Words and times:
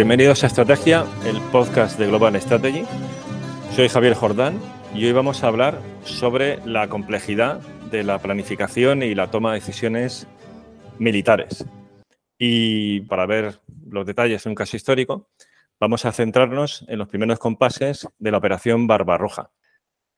Bienvenidos 0.00 0.42
a 0.42 0.46
Estrategia, 0.46 1.04
el 1.26 1.38
podcast 1.52 1.98
de 1.98 2.06
Global 2.06 2.34
Strategy. 2.40 2.86
Soy 3.76 3.90
Javier 3.90 4.14
Jordán 4.14 4.58
y 4.94 5.04
hoy 5.04 5.12
vamos 5.12 5.44
a 5.44 5.48
hablar 5.48 5.78
sobre 6.04 6.58
la 6.64 6.88
complejidad 6.88 7.60
de 7.90 8.02
la 8.02 8.18
planificación 8.18 9.02
y 9.02 9.14
la 9.14 9.30
toma 9.30 9.52
de 9.52 9.60
decisiones 9.60 10.26
militares. 10.98 11.66
Y 12.38 13.00
para 13.02 13.26
ver 13.26 13.60
los 13.90 14.06
detalles 14.06 14.42
de 14.42 14.48
un 14.48 14.56
caso 14.56 14.74
histórico, 14.74 15.28
vamos 15.78 16.06
a 16.06 16.12
centrarnos 16.12 16.82
en 16.88 16.98
los 16.98 17.08
primeros 17.08 17.38
compases 17.38 18.08
de 18.18 18.30
la 18.30 18.38
Operación 18.38 18.86
Barbarroja. 18.86 19.50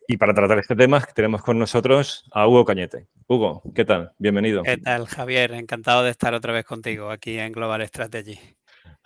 Y 0.06 0.16
para 0.16 0.33
tratar 0.33 0.60
este 0.60 0.77
tema 0.77 1.00
tenemos 1.12 1.42
con 1.42 1.58
nosotros 1.58 2.30
a 2.30 2.46
Hugo 2.46 2.64
Cañete. 2.64 3.08
Hugo, 3.27 3.64
¿qué 3.74 3.84
tal? 3.84 4.12
Bienvenido. 4.16 4.62
¿Qué 4.62 4.77
tal, 4.77 5.08
Javier? 5.08 5.50
Encantado 5.55 6.05
de 6.05 6.12
estar 6.12 6.34
otra 6.34 6.52
vez 6.52 6.64
contigo 6.64 7.10
aquí 7.10 7.36
en 7.36 7.50
Global 7.50 7.84
Strategy. 7.88 8.38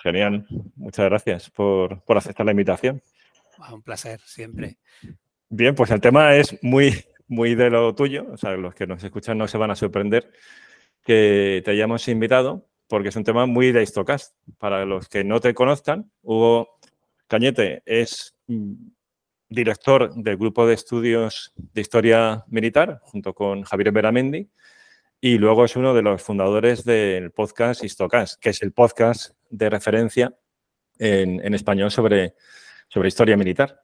Genial. 0.07 0.47
Muchas 0.77 1.07
gracias 1.07 1.51
por, 1.51 2.01
aceptar 2.07 2.47
la 2.47 2.53
invitación. 2.53 3.03
Ah, 3.59 3.75
un 3.75 3.83
placer, 3.83 4.21
siempre. 4.21 4.79
Bien, 5.49 5.75
pues 5.75 5.91
el 5.91 6.01
tema 6.01 6.37
es 6.37 6.57
muy, 6.63 6.95
muy 7.27 7.57
de 7.57 7.71
lo 7.71 7.93
tuyo. 7.93 8.25
O 8.31 8.37
sea, 8.37 8.53
los 8.53 8.73
que 8.73 8.87
nos 8.87 9.03
escuchan 9.03 9.37
no 9.37 9.49
se 9.49 9.59
van 9.59 9.73
a 9.73 9.75
sorprender 9.75 10.31
que 11.03 11.61
te 11.65 11.73
hayamos 11.73 12.07
invitado 12.07 12.69
porque 12.87 13.09
es 13.09 13.17
un 13.17 13.25
tema 13.25 13.47
muy 13.47 13.73
de 13.73 13.83
Histocast. 13.83 14.37
Para 14.59 14.85
los 14.85 15.09
que 15.09 15.25
no 15.25 15.41
te 15.41 15.55
conozcan, 15.55 16.09
Hugo 16.23 16.79
Cañete 17.27 17.83
es 17.85 18.37
mm, 18.47 18.75
director 19.49 20.15
del 20.15 20.37
grupo 20.37 20.69
de 20.69 20.75
estudios 20.75 21.53
de 21.57 21.81
historia 21.81 22.45
militar 22.47 23.01
junto 23.03 23.35
con 23.35 23.65
Javier 23.65 23.91
Beramendi 23.91 24.49
y 25.21 25.39
luego 25.39 25.65
es 25.65 25.75
uno 25.75 25.95
de 25.95 26.03
los 26.03 26.23
fundadores 26.23 26.85
del 26.85 27.33
podcast 27.33 27.83
Histocast, 27.83 28.41
que 28.41 28.51
es 28.51 28.63
el 28.63 28.73
podcast 28.73 29.36
de 29.51 29.71
referencia 29.71 30.35
en, 30.99 31.55
español 31.55 31.91
sobre, 31.91 32.35
sobre 32.89 33.09
historia 33.09 33.37
militar. 33.37 33.81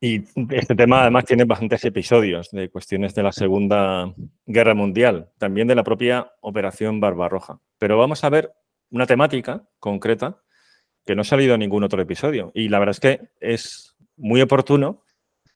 Y 0.00 0.22
este 0.50 0.74
tema 0.74 1.02
además 1.02 1.24
tiene 1.24 1.44
bastantes 1.44 1.84
episodios 1.84 2.50
de 2.50 2.68
cuestiones 2.68 3.14
de 3.14 3.22
la 3.22 3.32
Segunda 3.32 4.12
Guerra 4.44 4.74
Mundial, 4.74 5.30
también 5.38 5.66
de 5.68 5.74
la 5.74 5.84
propia 5.84 6.32
Operación 6.40 7.00
Barbarroja. 7.00 7.60
Pero 7.78 7.96
vamos 7.96 8.22
a 8.22 8.28
ver 8.28 8.52
una 8.90 9.06
temática 9.06 9.66
concreta 9.78 10.42
que 11.06 11.14
no 11.14 11.22
ha 11.22 11.24
salido 11.24 11.54
en 11.54 11.60
ningún 11.60 11.84
otro 11.84 12.00
episodio. 12.02 12.50
Y 12.54 12.68
la 12.68 12.78
verdad 12.78 12.92
es 12.92 13.00
que 13.00 13.28
es 13.40 13.96
muy 14.16 14.40
oportuno 14.42 15.04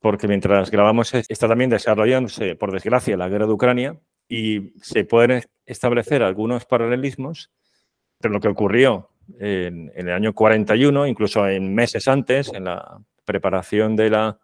porque 0.01 0.29
mientras 0.29 0.71
grabamos 0.71 1.13
está 1.15 1.49
también 1.49 1.71
desarrollándose, 1.71 2.55
por 2.57 2.73
desgracia, 2.73 3.17
la 3.17 3.29
guerra 3.29 3.47
de 3.47 3.53
Ucrania 3.53 4.01
y 4.29 4.73
se 4.81 5.05
pueden 5.05 5.43
establecer 5.67 6.23
algunos 6.23 6.65
paralelismos 6.67 7.51
entre 8.19 8.33
lo 8.33 8.41
que 8.41 8.49
ocurrió 8.49 9.11
en, 9.39 9.93
el 9.95 10.11
año 10.11 10.33
41, 10.33 11.07
incluso 11.07 11.47
en 11.49 11.75
meses 11.75 12.09
antes, 12.09 12.53
en 12.53 12.65
la 12.65 12.99
preparación 13.25 13.97
de 13.97 14.11
la 14.11 14.39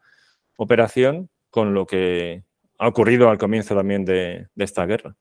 operación, 0.56 1.30
con 1.50 1.74
lo 1.74 1.86
que 1.86 2.44
ha 2.78 2.88
ocurrido 2.88 3.30
al 3.30 3.38
comienzo 3.38 3.74
también 3.74 4.05
de, 4.05 4.48
esta 4.56 4.86
guerra. 4.86 5.16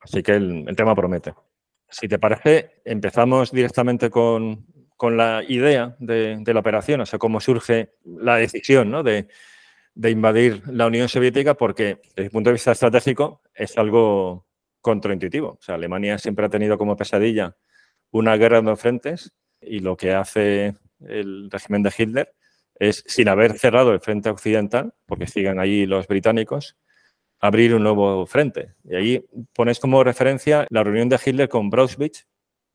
Así 0.00 0.22
que 0.22 0.32
el, 0.32 0.76
tema 0.76 0.94
promete. 0.94 1.34
Si 1.88 2.08
te 2.08 2.18
parece, 2.18 2.82
empezamos 2.84 3.52
directamente 3.52 4.10
con, 4.10 4.66
la 5.00 5.42
idea 5.46 5.96
de, 5.98 6.42
la 6.44 6.60
operación, 6.60 7.00
o 7.00 7.06
sea, 7.06 7.18
cómo 7.18 7.40
surge 7.40 7.94
la 8.04 8.36
decisión 8.36 8.90
¿no? 8.90 9.02
de, 9.02 9.28
de 9.94 10.10
invadir 10.10 10.62
la 10.66 10.86
Unión 10.86 11.08
Soviética 11.08 11.54
porque, 11.54 12.00
desde 12.14 12.24
el 12.24 12.30
punto 12.30 12.50
de 12.50 12.54
vista 12.54 12.72
estratégico, 12.72 13.42
es 13.54 13.76
algo 13.78 14.46
contraintuitivo. 14.80 15.56
O 15.58 15.58
sea, 15.60 15.74
Alemania 15.74 16.18
siempre 16.18 16.46
ha 16.46 16.50
tenido 16.50 16.78
como 16.78 16.96
pesadilla 16.96 17.56
una 18.16 18.36
guerra 18.36 18.60
dos 18.60 18.80
frentes 18.80 19.32
y 19.60 19.80
lo 19.80 19.96
que 19.96 20.14
hace 20.14 20.74
el 21.00 21.50
régimen 21.50 21.82
de 21.82 21.92
Hitler 21.96 22.34
es, 22.78 23.04
sin 23.06 23.28
haber 23.28 23.58
cerrado 23.58 23.92
el 23.92 24.00
frente 24.00 24.30
occidental, 24.30 24.94
porque 25.06 25.26
sigan 25.26 25.58
allí 25.58 25.86
los 25.86 26.06
británicos, 26.06 26.76
abrir 27.40 27.74
un 27.74 27.82
nuevo 27.82 28.26
frente. 28.26 28.74
Y 28.84 28.96
ahí 28.96 29.24
pones 29.52 29.78
como 29.78 30.02
referencia 30.04 30.66
la 30.70 30.82
reunión 30.82 31.08
de 31.08 31.18
Hitler 31.24 31.48
con 31.48 31.70
Brauchwitz 31.70 32.26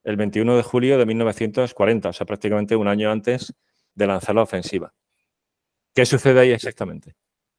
el 0.03 0.15
21 0.15 0.57
de 0.57 0.63
julio 0.63 0.97
de 0.97 1.05
1940, 1.05 2.09
o 2.09 2.13
sea, 2.13 2.25
prácticamente 2.25 2.75
un 2.75 2.87
año 2.87 3.11
antes 3.11 3.53
de 3.93 4.07
lanzar 4.07 4.35
la 4.35 4.43
ofensiva. 4.43 4.93
¿Qué 5.93 6.05
sucede 6.05 6.39
ahí 6.39 6.51
exactamente? 6.51 7.15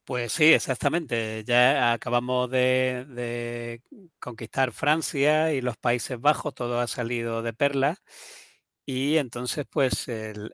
Pues 0.06 0.32
sí, 0.32 0.52
exactamente. 0.52 1.44
Ya 1.46 1.92
acabamos 1.92 2.50
de, 2.50 3.80
conquistar 4.18 4.72
Francia 4.72 5.52
y 5.52 5.60
los 5.60 5.76
Países 5.76 6.20
Bajos, 6.20 6.54
todo 6.54 6.80
ha 6.80 6.88
salido 6.88 7.40
de 7.42 7.52
perla. 7.52 7.98
Y 8.84 9.18
entonces, 9.18 9.64
pues, 9.70 10.08
el, 10.08 10.50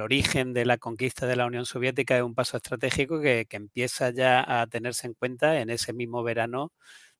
origen 0.00 0.52
de 0.54 0.64
la 0.66 0.78
conquista 0.78 1.26
de 1.26 1.36
la 1.36 1.46
Unión 1.46 1.66
Soviética 1.66 2.16
es 2.16 2.24
un 2.24 2.34
paso 2.34 2.56
estratégico 2.56 3.20
que, 3.20 3.46
que, 3.48 3.56
empieza 3.56 4.10
ya 4.10 4.44
a 4.62 4.66
tenerse 4.66 5.06
en 5.06 5.14
cuenta 5.14 5.60
en 5.60 5.70
ese 5.70 5.92
mismo 5.92 6.24
verano 6.24 6.72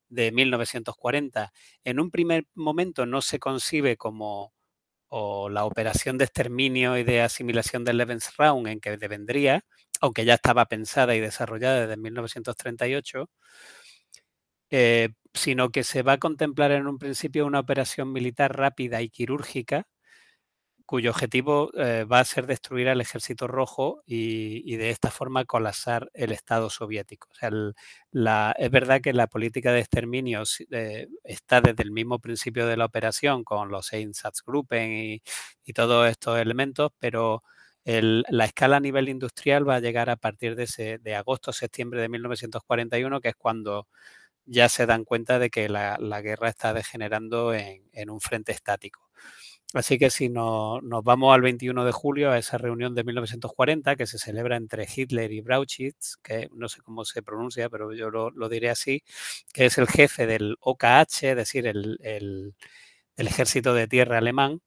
de 0.09 0.33
1940. 0.33 1.53
En 1.85 2.01
un 2.01 2.11
primer 2.11 2.47
momento 2.55 3.07
no 3.07 3.23
se 3.23 3.39
concibe 3.41 3.97
como 3.99 4.54
o 5.09 5.49
la 5.49 5.65
operación 5.65 6.19
de 6.19 6.25
exterminio 6.25 6.99
y 6.99 7.05
de 7.05 7.23
asimilación 7.23 7.85
del 7.85 7.99
Lebensraum 7.99 8.67
en 8.69 8.81
que 8.81 8.97
devendría, 8.97 9.65
aunque 10.01 10.25
ya 10.25 10.35
estaba 10.35 10.67
pensada 10.67 11.15
y 11.15 11.21
desarrollada 11.21 11.83
desde 11.87 11.97
1938, 11.97 13.31
eh, 14.71 15.11
sino 15.35 15.71
que 15.71 15.85
se 15.85 16.03
va 16.03 16.13
a 16.15 16.19
contemplar 16.19 16.73
en 16.73 16.87
un 16.87 16.99
principio 16.99 17.47
una 17.47 17.61
operación 17.61 18.13
militar 18.13 18.57
rápida 18.57 19.03
y 19.03 19.09
quirúrgica 19.11 19.87
cuyo 20.87 21.11
objetivo 21.11 21.71
eh, 21.75 22.05
va 22.05 22.21
a 22.21 22.25
ser 22.25 22.47
destruir 22.47 22.89
al 22.89 23.01
ejército 23.01 23.47
rojo 23.47 24.03
y, 24.07 24.77
de 24.77 24.91
esta 24.91 25.11
forma 25.11 25.45
colapsar 25.45 26.11
el 26.15 26.33
Estado 26.33 26.71
soviético. 26.71 27.29
Es 27.41 28.71
verdad 28.71 29.01
que 29.01 29.13
la 29.13 29.27
política 29.27 29.73
de 29.73 29.81
exterminio 29.81 30.43
eh, 30.71 31.09
está 31.25 31.61
desde 31.61 31.83
el 31.83 31.91
mismo 31.93 32.19
principio 32.19 32.67
de 32.67 32.77
la 32.77 32.85
operación 32.87 33.45
con 33.45 33.71
los 33.71 33.93
Einsatzgruppen 33.93 35.21
y, 35.65 35.73
todos 35.75 36.09
estos 36.09 36.39
elementos, 36.39 36.93
pero 36.99 37.43
la 37.85 38.45
escala 38.45 38.77
a 38.79 38.81
nivel 38.81 39.09
industrial 39.09 39.69
va 39.69 39.77
a 39.77 39.81
llegar 39.81 40.11
a 40.11 40.17
partir 40.17 40.57
de, 40.57 40.99
de 40.99 41.15
agosto-septiembre 41.17 42.01
de 42.01 42.09
1941, 42.09 43.21
que 43.21 43.29
es 43.31 43.37
cuando 43.37 43.89
ya 44.47 44.69
se 44.69 44.87
dan 44.87 45.05
cuenta 45.05 45.39
de 45.39 45.51
que 45.51 45.69
la, 45.69 45.99
guerra 46.23 46.49
está 46.51 46.73
degenerando 46.75 47.55
en 47.55 48.11
un 48.11 48.21
frente 48.21 48.53
estático. 48.53 49.04
Así 49.75 49.99
que 49.99 50.09
si 50.09 50.29
nos 50.29 50.81
vamos 51.03 51.35
al 51.35 51.43
21 51.43 51.85
de 51.85 51.91
julio 51.91 52.31
a 52.31 52.39
esa 52.39 52.59
reunión 52.59 52.95
de 52.95 53.03
1940 53.03 53.97
que 53.97 54.07
se 54.07 54.19
celebra 54.19 54.57
entre 54.57 54.87
Hitler 54.95 55.33
y 55.33 55.41
Brauchitz, 55.41 56.17
que 56.23 56.49
no 56.55 56.69
sé 56.69 56.81
cómo 56.83 57.05
se 57.05 57.23
pronuncia, 57.25 57.69
pero 57.69 57.93
yo 57.93 58.09
lo, 58.11 58.49
diré 58.49 58.71
así, 58.71 59.03
que 59.53 59.67
es 59.67 59.77
el 59.79 59.89
jefe 59.89 60.27
del 60.29 60.57
OKH, 60.61 61.31
es 61.31 61.37
decir, 61.37 61.67
el, 61.67 62.55
ejército 63.17 63.75
de 63.75 63.89
tierra 63.89 64.19
alemán, 64.19 64.61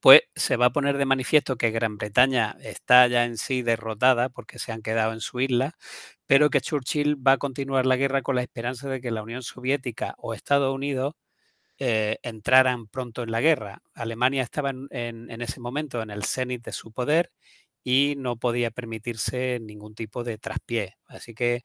pues 0.00 0.22
se 0.36 0.56
va 0.56 0.66
a 0.66 0.72
poner 0.72 0.98
de 0.98 1.04
manifiesto 1.04 1.56
que 1.56 1.70
Gran 1.70 1.98
Bretaña 1.98 2.56
está 2.60 3.06
ya 3.08 3.24
en 3.24 3.36
sí 3.38 3.62
derrotada 3.62 4.28
porque 4.28 4.58
se 4.58 4.72
han 4.72 4.82
quedado 4.82 5.12
en 5.12 5.20
su 5.20 5.40
isla, 5.40 5.74
pero 6.26 6.50
que 6.50 6.60
Churchill 6.60 7.16
va 7.26 7.32
a 7.32 7.38
continuar 7.38 7.86
la 7.86 7.96
guerra 7.96 8.22
con 8.22 8.36
la 8.36 8.42
esperanza 8.42 8.88
de 8.88 9.00
que 9.00 9.10
la 9.10 9.22
Unión 9.22 9.42
Soviética 9.42 10.14
o 10.18 10.34
Estados 10.34 10.72
Unidos 10.74 11.14
eh, 11.78 12.18
entraran 12.22 12.86
pronto 12.86 13.22
en 13.22 13.30
la 13.30 13.40
guerra. 13.40 13.82
Alemania 13.94 14.42
estaba 14.42 14.70
en, 14.70 15.42
ese 15.42 15.60
momento 15.60 16.02
en 16.02 16.10
el 16.10 16.24
cenit 16.24 16.64
de 16.64 16.72
su 16.72 16.92
poder 16.92 17.32
y 17.84 18.14
no 18.18 18.36
podía 18.36 18.70
permitirse 18.70 19.58
ningún 19.60 19.94
tipo 19.94 20.24
de 20.24 20.38
traspié. 20.38 20.96
Así 21.06 21.34
que 21.34 21.62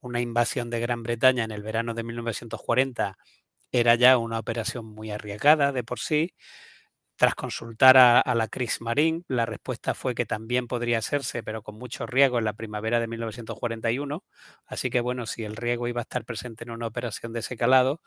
una 0.00 0.20
invasión 0.20 0.70
de 0.70 0.80
Gran 0.80 1.02
Bretaña 1.02 1.44
en 1.44 1.52
el 1.52 1.62
verano 1.62 1.94
de 1.94 2.04
1940 2.04 3.18
era 3.72 3.94
ya 3.96 4.18
una 4.18 4.38
operación 4.38 4.86
muy 4.86 5.10
arriesgada 5.10 5.72
de 5.72 5.84
por 5.84 6.00
sí. 6.00 6.34
Tras 7.18 7.34
consultar 7.34 7.96
a, 7.96 8.34
la 8.34 8.46
Kriegsmarine, 8.48 9.22
la 9.28 9.46
respuesta 9.46 9.94
fue 9.94 10.14
que 10.14 10.26
también 10.26 10.66
podría 10.66 10.98
hacerse, 10.98 11.42
pero 11.42 11.62
con 11.62 11.78
mucho 11.78 12.06
riesgo 12.06 12.38
en 12.38 12.44
la 12.44 12.52
primavera 12.52 13.00
de 13.00 13.06
1941. 13.08 14.22
Así 14.66 14.90
que 14.90 15.00
bueno, 15.00 15.24
si 15.26 15.42
el 15.44 15.56
riesgo 15.56 15.88
iba 15.88 16.00
a 16.00 16.02
estar 16.02 16.26
presente 16.26 16.64
en 16.64 16.70
una 16.72 16.86
operación 16.86 17.32
de 17.32 17.40
ese 17.40 17.56
calado, 17.56 18.02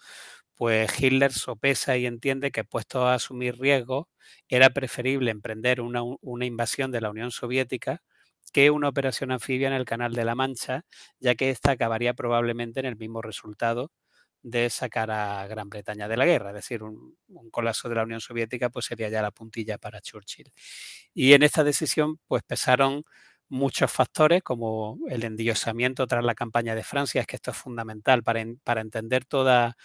pues 0.55 1.01
Hitler 1.01 1.33
sopesa 1.33 1.97
y 1.97 2.05
entiende 2.05 2.51
que 2.51 2.63
puesto 2.63 3.07
a 3.07 3.15
asumir 3.15 3.57
riesgos, 3.59 4.07
era 4.47 4.69
preferible 4.71 5.31
emprender 5.31 5.81
una, 5.81 6.01
una 6.21 6.45
invasión 6.45 6.91
de 6.91 7.01
la 7.01 7.09
Unión 7.09 7.31
Soviética 7.31 8.03
que 8.53 8.69
una 8.71 8.89
operación 8.89 9.31
anfibia 9.31 9.67
en 9.67 9.73
el 9.73 9.85
Canal 9.85 10.13
de 10.13 10.25
la 10.25 10.35
Mancha, 10.35 10.85
ya 11.19 11.35
que 11.35 11.49
esta 11.51 11.71
acabaría 11.71 12.13
probablemente 12.13 12.79
en 12.79 12.85
el 12.87 12.95
mismo 12.97 13.21
resultado 13.21 13.91
de 14.41 14.69
sacar 14.69 15.11
a 15.11 15.45
Gran 15.47 15.69
Bretaña 15.69 16.07
de 16.07 16.17
la 16.17 16.25
guerra, 16.25 16.49
es 16.49 16.55
decir, 16.55 16.83
un, 16.83 17.17
colapso 17.51 17.89
de 17.89 17.95
la 17.95 18.03
Unión 18.03 18.21
Soviética 18.21 18.69
pues 18.69 18.85
sería 18.85 19.09
ya 19.09 19.21
la 19.21 19.31
puntilla 19.31 19.77
para 19.77 20.01
Churchill. 20.01 20.51
Y 21.13 21.33
en 21.33 21.43
esta 21.43 21.63
decisión 21.63 22.19
pues 22.27 22.43
pesaron 22.43 23.03
muchos 23.49 23.91
factores 23.91 24.43
como 24.43 24.99
el 25.09 25.23
endiosamiento 25.23 26.07
tras 26.07 26.23
la 26.23 26.35
campaña 26.35 26.75
de 26.75 26.83
Francia, 26.83 27.21
es 27.21 27.27
que 27.27 27.35
esto 27.37 27.51
es 27.51 27.57
fundamental 27.57 28.23
para, 28.23 28.45
para 28.63 28.81
entender 28.81 29.25
toda, 29.25 29.75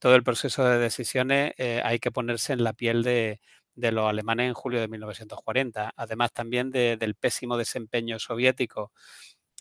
todo 0.00 0.14
el 0.14 0.22
proceso 0.22 0.64
de 0.64 0.78
decisiones, 0.78 1.52
eh, 1.58 1.82
hay 1.84 1.98
que 1.98 2.12
ponerse 2.12 2.52
en 2.52 2.64
la 2.64 2.72
piel 2.72 3.02
de, 3.02 3.40
de 3.78 3.92
los 3.92 4.08
alemanes 4.08 4.48
en 4.48 4.54
julio 4.54 4.80
de 4.80 4.88
1940, 4.88 5.92
además 5.96 6.32
también 6.32 6.70
del 6.70 7.14
pésimo 7.14 7.56
desempeño 7.56 8.18
soviético 8.18 8.92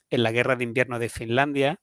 en 0.10 0.24
la 0.24 0.32
guerra 0.32 0.56
de 0.56 0.64
invierno 0.64 1.00
de 1.00 1.10
Finlandia, 1.10 1.80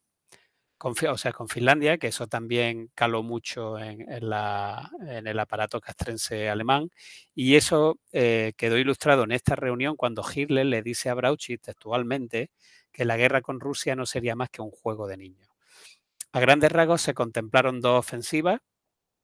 o 0.79 1.19
sea, 1.19 1.33
con 1.33 1.49
Finlandia, 1.49 1.99
que 1.99 2.09
eso 2.09 2.27
también 2.27 2.91
caló 2.95 3.23
mucho 3.23 3.79
en, 3.79 4.07
el 4.11 5.39
aparato 5.39 5.81
castrense 5.81 6.49
alemán. 6.49 6.91
Y 7.35 7.57
eso 7.57 7.99
eh, 8.13 8.53
quedó 8.57 8.77
ilustrado 8.79 9.25
en 9.25 9.33
esta 9.33 9.57
reunión 9.57 9.97
cuando 9.97 10.25
Hitler 10.25 10.67
le 10.67 10.83
dice 10.83 11.09
a 11.09 11.15
Brauchitsch 11.15 11.63
textualmente 11.63 12.51
que 12.93 13.05
la 13.05 13.17
guerra 13.17 13.41
con 13.41 13.61
Rusia 13.61 13.97
no 13.97 14.07
sería 14.07 14.37
más 14.37 14.51
que 14.51 14.63
un 14.63 14.71
juego 14.71 15.07
de 15.07 15.17
niños. 15.17 15.49
A 16.33 16.41
grandes 16.41 16.71
rasgos 16.73 17.01
se 17.01 17.15
contemplaron 17.15 17.81
dos 17.81 17.99
ofensivas 17.99 18.61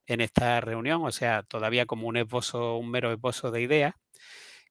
en 0.06 0.20
esta 0.20 0.60
reunión, 0.60 1.04
o 1.04 1.12
sea, 1.12 1.42
todavía 1.42 1.86
como 1.86 2.08
un 2.08 2.16
esbozo, 2.16 2.76
un 2.76 2.90
mero 2.90 3.12
esbozo 3.12 3.50
de 3.50 3.62
ideas 3.62 3.94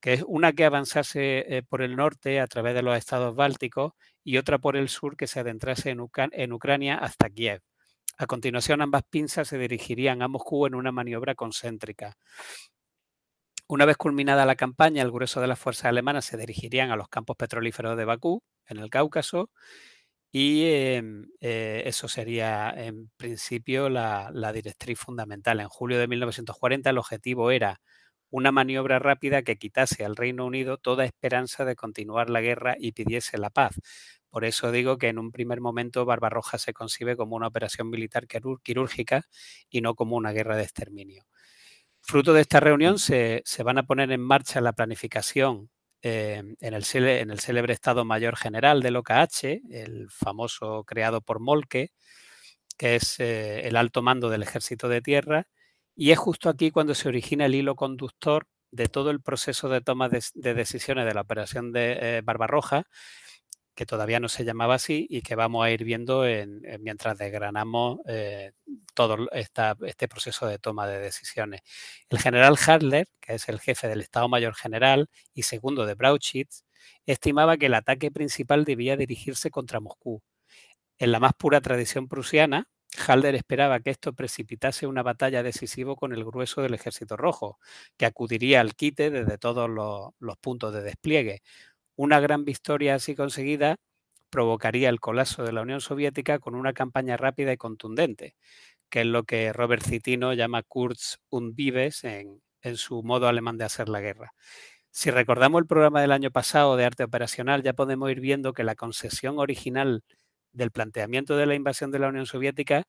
que 0.01 0.13
es 0.13 0.24
una 0.28 0.54
que 0.54 0.66
avanzase 0.66 1.57
eh, 1.57 1.63
por 1.63 1.81
el 1.81 1.96
norte 1.96 2.40
a 2.40 2.48
través 2.48 2.74
de 2.74 2.81
los 2.81 2.98
estados 2.98 3.36
bálticos 3.36 3.94
y 4.24 4.38
otra 4.38 4.57
por 4.60 4.78
el 4.78 4.90
sur 4.90 5.18
que 5.18 5.28
se 5.28 5.40
adentrase 5.40 5.90
en, 5.90 6.51
Ucrania 6.51 6.96
hasta 6.96 7.30
Kiev. 7.30 7.62
A 8.18 8.25
continuación, 8.25 8.81
ambas 8.81 9.04
pinzas 9.10 9.48
se 9.48 9.57
dirigirían 9.57 10.22
a 10.22 10.28
Moscú 10.28 10.66
en 10.66 10.75
una 10.75 10.92
maniobra 10.92 11.36
concéntrica. 11.36 12.18
Una 13.68 13.86
vez 13.86 13.98
culminada 13.98 14.46
la 14.46 14.56
campaña, 14.56 15.04
el 15.04 15.12
grueso 15.12 15.42
de 15.42 15.48
las 15.48 15.60
fuerzas 15.60 15.86
alemanas 15.86 16.25
se 16.25 16.38
dirigirían 16.38 16.92
a 16.92 16.95
los 16.95 17.07
campos 17.07 17.38
petrolíferos 17.38 17.95
de 17.98 18.06
Bakú, 18.06 18.42
en 18.68 18.78
el 18.80 18.90
Cáucaso, 18.90 19.52
y 20.31 20.66
em, 20.66 21.28
eh, 21.40 21.84
eso 21.86 22.07
sería 22.07 22.72
en 22.75 23.10
principio 23.18 23.90
la, 23.90 24.31
directriz 24.54 25.00
fundamental. 25.00 25.60
En 25.60 25.69
julio 25.69 26.00
de 26.00 26.07
1940 26.07 26.90
el 26.90 26.98
objetivo 26.98 27.52
era 27.52 27.81
una 28.30 28.52
maniobra 28.52 29.00
rápida 29.00 29.42
que 29.42 29.58
quitase 29.58 30.06
al 30.06 30.16
Reino 30.16 30.46
Unido 30.46 30.78
toda 30.78 31.06
esperanza 31.06 31.66
de 31.66 31.76
continuar 31.76 32.30
la 32.30 32.42
guerra 32.42 32.76
y 32.80 32.92
pidiese 32.92 33.38
la 33.38 33.50
paz. 33.50 33.76
Por 34.30 34.46
eso 34.46 34.72
digo 34.72 34.98
que 34.98 35.08
en 35.08 35.18
un 35.18 35.31
primer 35.31 35.60
momento 35.60 36.06
Barbarroja 36.06 36.58
se 36.60 36.74
concibe 36.74 37.16
como 37.16 37.36
una 37.36 37.48
operación 37.48 37.90
militar 37.90 38.28
quirúrgica 38.28 39.26
y 39.70 39.81
no 39.81 39.96
como 39.96 40.16
una 40.16 40.31
guerra 40.31 40.56
de 40.56 40.64
exterminio. 40.64 41.26
Fruto 42.02 42.34
de 42.34 42.42
esta 42.42 42.60
reunión 42.60 43.00
se, 43.00 43.44
van 43.64 43.78
a 43.78 43.84
poner 43.84 44.12
en 44.12 44.22
marcha 44.22 44.62
la 44.62 44.74
planificación 44.74 45.70
eh, 46.02 46.44
en, 46.60 46.74
el 46.74 46.84
célebre 46.84 47.74
Estado 47.74 48.06
Mayor 48.06 48.36
General 48.38 48.81
del 48.81 48.96
OKH, 48.98 49.62
el 49.70 50.10
famoso 50.10 50.84
creado 50.86 51.22
por 51.22 51.40
Molke, 51.40 51.92
que 52.78 52.96
es 52.96 53.20
eh, 53.20 53.68
el 53.68 53.76
alto 53.76 54.02
mando 54.02 54.30
del 54.30 54.44
Ejército 54.44 54.88
de 54.88 55.02
Tierra, 55.02 55.48
y 56.00 56.12
es 56.12 56.18
justo 56.18 56.48
aquí 56.48 56.72
cuando 56.72 56.96
se 56.96 57.10
origina 57.10 57.46
el 57.46 57.56
hilo 57.56 57.75
conductor 57.75 58.48
de 58.72 58.88
todo 58.88 59.12
el 59.12 59.22
proceso 59.22 59.68
de 59.68 59.81
toma 59.81 60.07
de, 60.07 60.24
decisiones 60.54 61.06
de 61.06 61.13
la 61.13 61.19
operación 61.19 61.74
de 61.74 61.98
eh, 62.00 62.22
Barbarroja, 62.24 62.86
que 63.75 63.86
todavía 63.86 64.22
no 64.22 64.30
se 64.30 64.46
llamaba 64.46 64.75
así 64.75 65.07
y 65.10 65.22
que 65.24 65.36
vamos 65.36 65.66
a 65.66 65.72
ir 65.72 65.84
viendo 65.84 66.24
mientras 66.80 67.18
desgranamos 67.18 68.00
eh, 68.07 68.54
todo 68.94 69.28
este 69.34 70.07
proceso 70.07 70.48
de 70.48 70.57
toma 70.57 70.88
de 70.88 71.00
decisiones. 71.00 71.63
El 72.10 72.19
general 72.19 72.56
Hadler, 72.56 73.07
que 73.19 73.34
es 73.34 73.50
el 73.50 73.60
jefe 73.60 73.90
del 73.90 74.00
Estado 74.00 74.30
Mayor 74.30 74.56
General 74.56 75.10
y 75.34 75.44
segundo 75.44 75.86
de 75.86 75.95
Brauchitz, 75.95 76.63
estimaba 77.07 77.57
que 77.57 77.66
el 77.66 77.74
ataque 77.74 78.10
principal 78.10 78.63
debía 78.63 78.95
dirigirse 78.95 79.52
contra 79.52 79.81
Moscú. 79.81 80.22
En 80.98 81.12
la 81.12 81.19
más 81.19 81.34
pura 81.34 81.60
tradición 81.60 82.07
prusiana, 82.07 82.69
Halder 82.97 83.36
esperaba 83.36 83.80
que 83.80 83.91
esto 83.91 84.13
precipitase 84.13 84.88
una 84.88 85.03
batalla 85.03 85.44
decisiva 85.44 85.95
con 85.95 86.13
el 86.13 86.25
grueso 86.25 86.62
del 86.62 86.74
ejército 86.74 87.18
rojo, 87.18 87.59
que 87.97 88.06
acudiría 88.06 88.62
al 88.62 88.75
quite 88.75 89.12
desde 89.12 89.38
todos 89.38 89.69
los, 89.69 90.38
puntos 90.39 90.74
de 90.74 90.81
despliegue. 90.81 91.41
Una 91.95 92.19
gran 92.19 92.45
victoria 92.45 92.95
así 92.95 93.15
conseguida 93.15 93.77
provocaría 94.30 94.89
el 94.89 95.00
colapso 95.00 95.44
de 95.44 95.53
la 95.53 95.62
Unión 95.62 95.81
Soviética 95.81 96.39
con 96.39 96.56
una 96.56 96.74
campaña 96.74 97.18
rápida 97.18 97.53
y 97.53 97.57
contundente, 97.57 98.36
que 98.89 99.01
es 99.01 99.07
lo 99.07 99.24
que 99.24 99.53
Robert 99.53 99.83
Citino 99.83 100.33
llama 100.33 100.63
Kurz 100.63 101.18
und 101.30 101.56
Vives 101.56 102.03
en, 102.03 102.42
en 102.62 102.77
su 102.77 103.03
modo 103.03 103.27
alemán 103.27 103.57
de 103.57 103.65
hacer 103.65 103.89
la 103.89 104.01
guerra. 104.01 104.33
Si 104.92 105.12
recordamos 105.12 105.62
el 105.62 105.68
programa 105.68 106.01
del 106.01 106.12
año 106.12 106.31
pasado 106.31 106.75
de 106.75 106.85
arte 106.85 107.03
operacional, 107.03 107.62
ya 107.63 107.74
podemos 107.74 108.09
ir 108.12 108.19
viendo 108.19 108.53
que 108.53 108.63
la 108.63 108.75
concesión 108.75 109.39
original 109.39 110.03
del 110.51 110.72
planteamiento 110.72 111.38
de 111.38 111.46
la 111.46 111.56
invasión 111.56 111.92
de 111.92 112.00
la 112.00 112.10
Unión 112.10 112.25
Soviética 112.25 112.88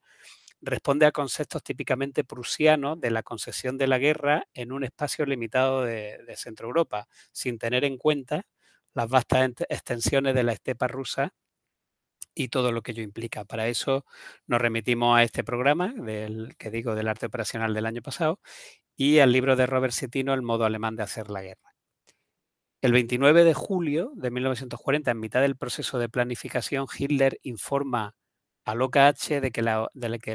responde 0.61 1.05
a 1.05 1.11
conceptos 1.11 1.63
típicamente 1.63 2.23
prusianos 2.23 2.99
de 2.99 3.11
la 3.11 3.23
concesión 3.23 3.77
de 3.77 3.87
la 3.87 3.97
guerra 3.97 4.47
en 4.53 4.71
un 4.71 4.83
espacio 4.83 5.25
limitado 5.25 5.83
de, 5.83 6.33
Centro 6.37 6.67
Europa, 6.67 7.07
sin 7.31 7.57
tener 7.57 7.83
en 7.83 7.97
cuenta 7.97 8.45
las 8.93 9.09
vastas 9.09 9.51
extensiones 9.69 10.35
de 10.35 10.43
la 10.43 10.53
estepa 10.53 10.87
rusa 10.87 11.33
y 12.35 12.49
todo 12.49 12.71
lo 12.71 12.81
que 12.81 12.91
ello 12.91 13.03
implica. 13.03 13.45
Para 13.45 13.67
eso 13.67 14.05
nos 14.47 14.61
remitimos 14.61 15.17
a 15.17 15.23
este 15.23 15.43
programa 15.43 15.93
del 15.93 16.55
que 16.57 16.71
digo 16.71 16.95
del 16.95 17.07
arte 17.07 17.25
operacional 17.25 17.73
del 17.73 17.85
año 17.85 18.01
pasado 18.01 18.39
y 18.95 19.19
al 19.19 19.31
libro 19.31 19.55
de 19.55 19.65
Robert 19.65 19.93
Citino, 19.93 20.33
El 20.33 20.41
modo 20.43 20.65
alemán 20.65 20.95
de 20.95 21.03
hacer 21.03 21.29
la 21.29 21.41
guerra. 21.41 21.70
El 22.81 22.93
29 22.93 23.43
de 23.43 23.53
julio 23.53 24.11
de 24.15 24.31
1940, 24.31 25.11
en 25.11 25.19
mitad 25.19 25.41
del 25.41 25.55
proceso 25.55 25.99
de 25.99 26.09
planificación, 26.09 26.87
Hitler 26.97 27.37
informa 27.43 28.15
al 28.65 28.81
OKH 28.81 29.39
de 29.39 29.51
que 29.51 29.61
la, 29.61 29.87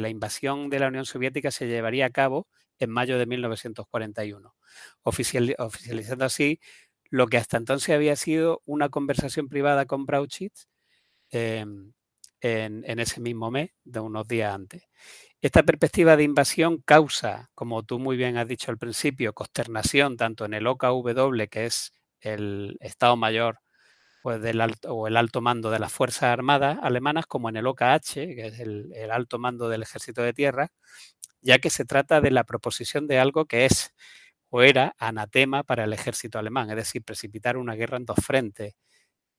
invasión 0.09 0.71
de 0.71 0.79
la 0.79 0.87
Unión 0.87 1.07
Soviética 1.07 1.51
se 1.51 1.67
llevaría 1.67 2.07
a 2.07 2.11
cabo 2.11 2.47
en 2.79 2.91
mayo 2.91 3.19
de 3.19 3.27
1941, 3.27 4.55
oficializando 5.03 6.25
así 6.25 6.61
lo 7.11 7.27
que 7.27 7.37
hasta 7.37 7.57
entonces 7.57 7.93
había 7.93 8.15
sido 8.15 8.63
una 8.65 8.91
conversación 8.91 9.49
privada 9.49 9.87
con 9.87 10.07
Brauchitsch 10.07 10.67
em, 11.31 11.95
en, 12.41 12.85
en, 12.87 12.99
ese 13.01 13.21
mismo 13.21 13.51
mes, 13.51 13.71
de 13.83 13.99
unos 13.99 14.29
días 14.29 14.55
antes. 14.55 14.85
Esta 15.41 15.65
perspectiva 15.65 16.17
de 16.17 16.23
invasión 16.23 16.81
causa, 16.81 17.51
como 17.57 17.83
tú 17.83 17.99
muy 17.99 18.17
bien 18.17 18.37
has 18.37 18.47
dicho 18.47 18.71
al 18.71 18.79
principio, 18.79 19.33
consternación 19.33 20.17
tanto 20.17 20.45
en 20.45 20.55
el 20.55 20.69
OKW, 20.69 21.49
que 21.51 21.67
es 21.67 21.93
el 22.21 22.77
Estado 22.81 23.17
Mayor 23.17 23.61
pues, 24.23 24.41
del 24.43 24.61
alto, 24.61 24.95
o 24.95 25.07
el 25.07 25.17
alto 25.17 25.41
mando 25.41 25.71
de 25.71 25.79
las 25.79 25.93
Fuerzas 25.93 26.25
Armadas 26.25 26.79
alemanas 26.83 27.27
como 27.27 27.49
en 27.49 27.57
el 27.57 27.67
OKH, 27.67 28.13
que 28.15 28.47
es 28.47 28.61
el, 28.61 28.93
alto 29.11 29.39
mando 29.39 29.69
del 29.69 29.83
Ejército 29.83 30.23
de 30.23 30.33
Tierra, 30.33 30.73
ya 31.43 31.59
que 31.59 31.71
se 31.71 31.85
trata 31.85 32.21
de 32.21 32.33
la 32.33 32.45
proposición 32.45 33.07
de 33.07 33.21
algo 33.21 33.47
que 33.47 33.67
es 33.67 33.95
o 34.51 34.63
era 34.63 34.95
anatema 34.99 35.63
para 35.65 35.85
el 35.85 35.93
ejército 35.93 36.39
alemán, 36.39 36.71
es 36.71 36.77
decir, 36.77 37.05
precipitar 37.05 37.57
una 37.57 37.75
guerra 37.75 37.99
en 37.99 38.05
dos 38.05 38.19
frentes, 38.25 38.75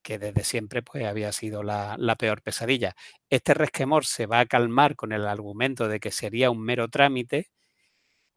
que 0.03 0.19
desde 0.19 0.43
siempre 0.45 0.83
pues, 0.83 1.05
había 1.05 1.31
sido 1.33 1.63
la, 1.63 1.95
la, 1.99 2.15
peor 2.15 2.41
pesadilla. 2.41 2.95
Este 3.29 3.53
resquemor 3.53 4.05
se 4.05 4.25
va 4.25 4.39
a 4.41 4.45
calmar 4.45 4.95
con 4.95 5.11
el 5.11 5.27
argumento 5.27 5.87
de 5.89 5.99
que 5.99 6.11
sería 6.11 6.51
un 6.51 6.61
mero 6.63 6.87
trámite 6.89 7.49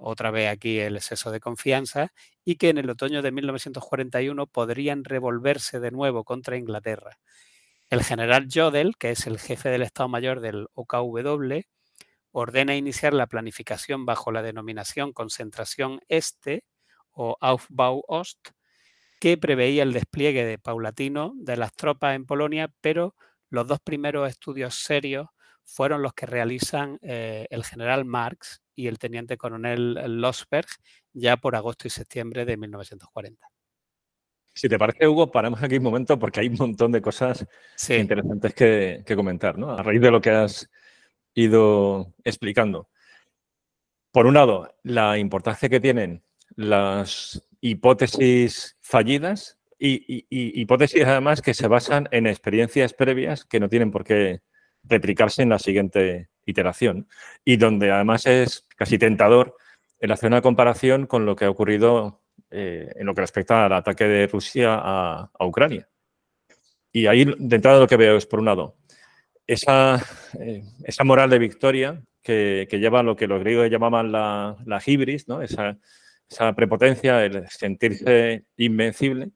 otra 0.00 0.30
vez 0.30 0.48
aquí 0.48 0.78
el 0.78 0.96
exceso 0.96 1.30
de 1.30 1.40
confianza, 1.40 2.12
y 2.44 2.56
que 2.56 2.70
en 2.70 2.78
el 2.78 2.90
otoño 2.90 3.22
de 3.22 3.32
1941 3.32 4.46
podrían 4.46 5.04
revolverse 5.04 5.80
de 5.80 5.90
nuevo 5.90 6.24
contra 6.24 6.56
Inglaterra. 6.56 7.18
El 7.90 8.04
general 8.04 8.48
Jodl, 8.52 8.96
que 8.98 9.10
es 9.10 9.26
el 9.26 9.38
jefe 9.38 9.68
del 9.68 9.82
Estado 9.82 10.08
Mayor 10.08 10.40
del 10.40 10.68
OKW, 10.74 11.62
ordena 12.32 12.76
iniciar 12.76 13.12
la 13.12 13.26
planificación 13.26 14.06
bajo 14.06 14.32
la 14.32 14.42
denominación 14.42 15.12
Concentración 15.12 16.00
Este 16.08 16.64
o 17.10 17.36
Aufbau 17.40 18.04
Ost, 18.06 18.50
que 19.18 19.36
preveía 19.36 19.82
el 19.82 19.92
despliegue 19.92 20.44
de 20.44 20.58
paulatino 20.58 21.32
de 21.36 21.56
las 21.56 21.74
tropas 21.74 22.16
en 22.16 22.26
Polonia, 22.26 22.72
pero 22.80 23.14
los 23.50 23.66
dos 23.66 23.80
primeros 23.80 24.28
estudios 24.28 24.76
serios 24.76 25.26
fueron 25.64 26.02
los 26.02 26.14
que 26.14 26.26
realizan 26.26 26.98
eh, 27.02 27.46
el 27.50 27.64
general 27.64 28.04
Marx 28.04 28.62
y 28.80 28.88
el 28.88 28.98
teniente 28.98 29.36
coronel 29.36 29.94
Losberg 30.20 30.66
ya 31.12 31.36
por 31.36 31.54
agosto 31.54 31.86
y 31.86 31.90
septiembre 31.90 32.44
de 32.44 32.56
1940. 32.56 33.46
Si 34.54 34.68
te 34.68 34.78
parece, 34.78 35.06
Hugo, 35.06 35.30
paramos 35.30 35.62
aquí 35.62 35.76
un 35.76 35.84
momento 35.84 36.18
porque 36.18 36.40
hay 36.40 36.48
un 36.48 36.56
montón 36.56 36.92
de 36.92 37.02
cosas 37.02 37.46
interesantes 37.88 38.54
que, 38.54 39.04
comentar, 39.14 39.58
¿no? 39.58 39.70
A 39.70 39.82
raíz 39.82 40.00
de 40.00 40.10
lo 40.10 40.20
que 40.20 40.30
has 40.30 40.68
ido 41.34 42.14
explicando. 42.24 42.88
Por 44.10 44.26
un 44.26 44.34
lado, 44.34 44.74
la 44.82 45.18
importancia 45.18 45.68
que 45.68 45.78
tienen 45.78 46.24
las 46.56 47.46
hipótesis 47.60 48.76
fallidas 48.80 49.58
y, 49.78 50.26
hipótesis 50.60 51.04
además 51.04 51.42
que 51.42 51.54
se 51.54 51.68
basan 51.68 52.08
en 52.10 52.26
experiencias 52.26 52.92
previas 52.92 53.44
que 53.44 53.60
no 53.60 53.68
tienen 53.68 53.90
por 53.90 54.04
qué 54.04 54.40
replicarse 54.84 55.42
en 55.42 55.50
la 55.50 55.58
siguiente 55.58 56.28
iteración 56.44 57.08
y 57.44 57.56
donde 57.56 57.90
además 57.90 58.26
es 58.26 58.66
casi 58.76 58.98
tentador 58.98 59.56
el 59.98 60.12
hacer 60.12 60.28
una 60.28 60.42
comparación 60.42 61.06
con 61.06 61.26
lo 61.26 61.36
que 61.36 61.44
ha 61.44 61.50
ocurrido 61.50 62.22
eh, 62.50 62.90
en 62.96 63.06
lo 63.06 63.14
que 63.14 63.20
respecta 63.20 63.66
al 63.66 63.72
ataque 63.72 64.04
de 64.04 64.26
Rusia 64.26 64.78
a, 64.82 65.30
Ucrania. 65.40 65.88
Y 66.92 67.06
ahí 67.06 67.24
de 67.24 67.56
entrada 67.56 67.78
lo 67.78 67.86
que 67.86 67.96
veo 67.96 68.16
es, 68.16 68.26
por 68.26 68.40
un 68.40 68.46
lado, 68.46 68.76
esa, 69.46 70.02
eh, 70.40 70.62
esa 70.84 71.04
moral 71.04 71.30
de 71.30 71.38
victoria 71.38 72.02
que, 72.22 72.66
lleva 72.70 73.02
lo 73.02 73.14
que 73.14 73.26
los 73.26 73.40
griegos 73.40 73.70
llamaban 73.70 74.10
la, 74.10 74.56
la 74.64 74.82
hibris, 74.84 75.28
¿no? 75.28 75.42
esa, 75.42 75.78
esa 76.28 76.52
prepotencia, 76.54 77.24
el 77.24 77.48
sentirse 77.48 78.44
invencible 78.56 79.30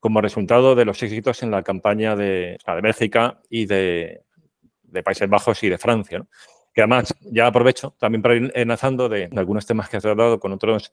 como 0.00 0.20
resultado 0.20 0.74
de 0.74 0.86
los 0.86 1.02
éxitos 1.02 1.42
en 1.42 1.50
la 1.50 1.62
campaña 1.62 2.16
de, 2.16 2.58
de 2.66 2.80
Bélgica 2.80 3.40
y 3.50 3.66
de, 3.66 4.22
Países 5.02 5.28
Bajos 5.28 5.62
y 5.62 5.68
de 5.68 5.78
Francia. 5.78 6.24
Que 6.72 6.82
además, 6.82 7.14
ya 7.22 7.46
aprovecho 7.46 7.96
también 7.98 8.22
para 8.22 8.36
ir 8.36 8.52
enlazando 8.54 9.08
de, 9.08 9.28
algunos 9.36 9.66
temas 9.66 9.88
que 9.88 9.96
has 9.96 10.02
tratado 10.02 10.38
con 10.38 10.52
otros, 10.52 10.92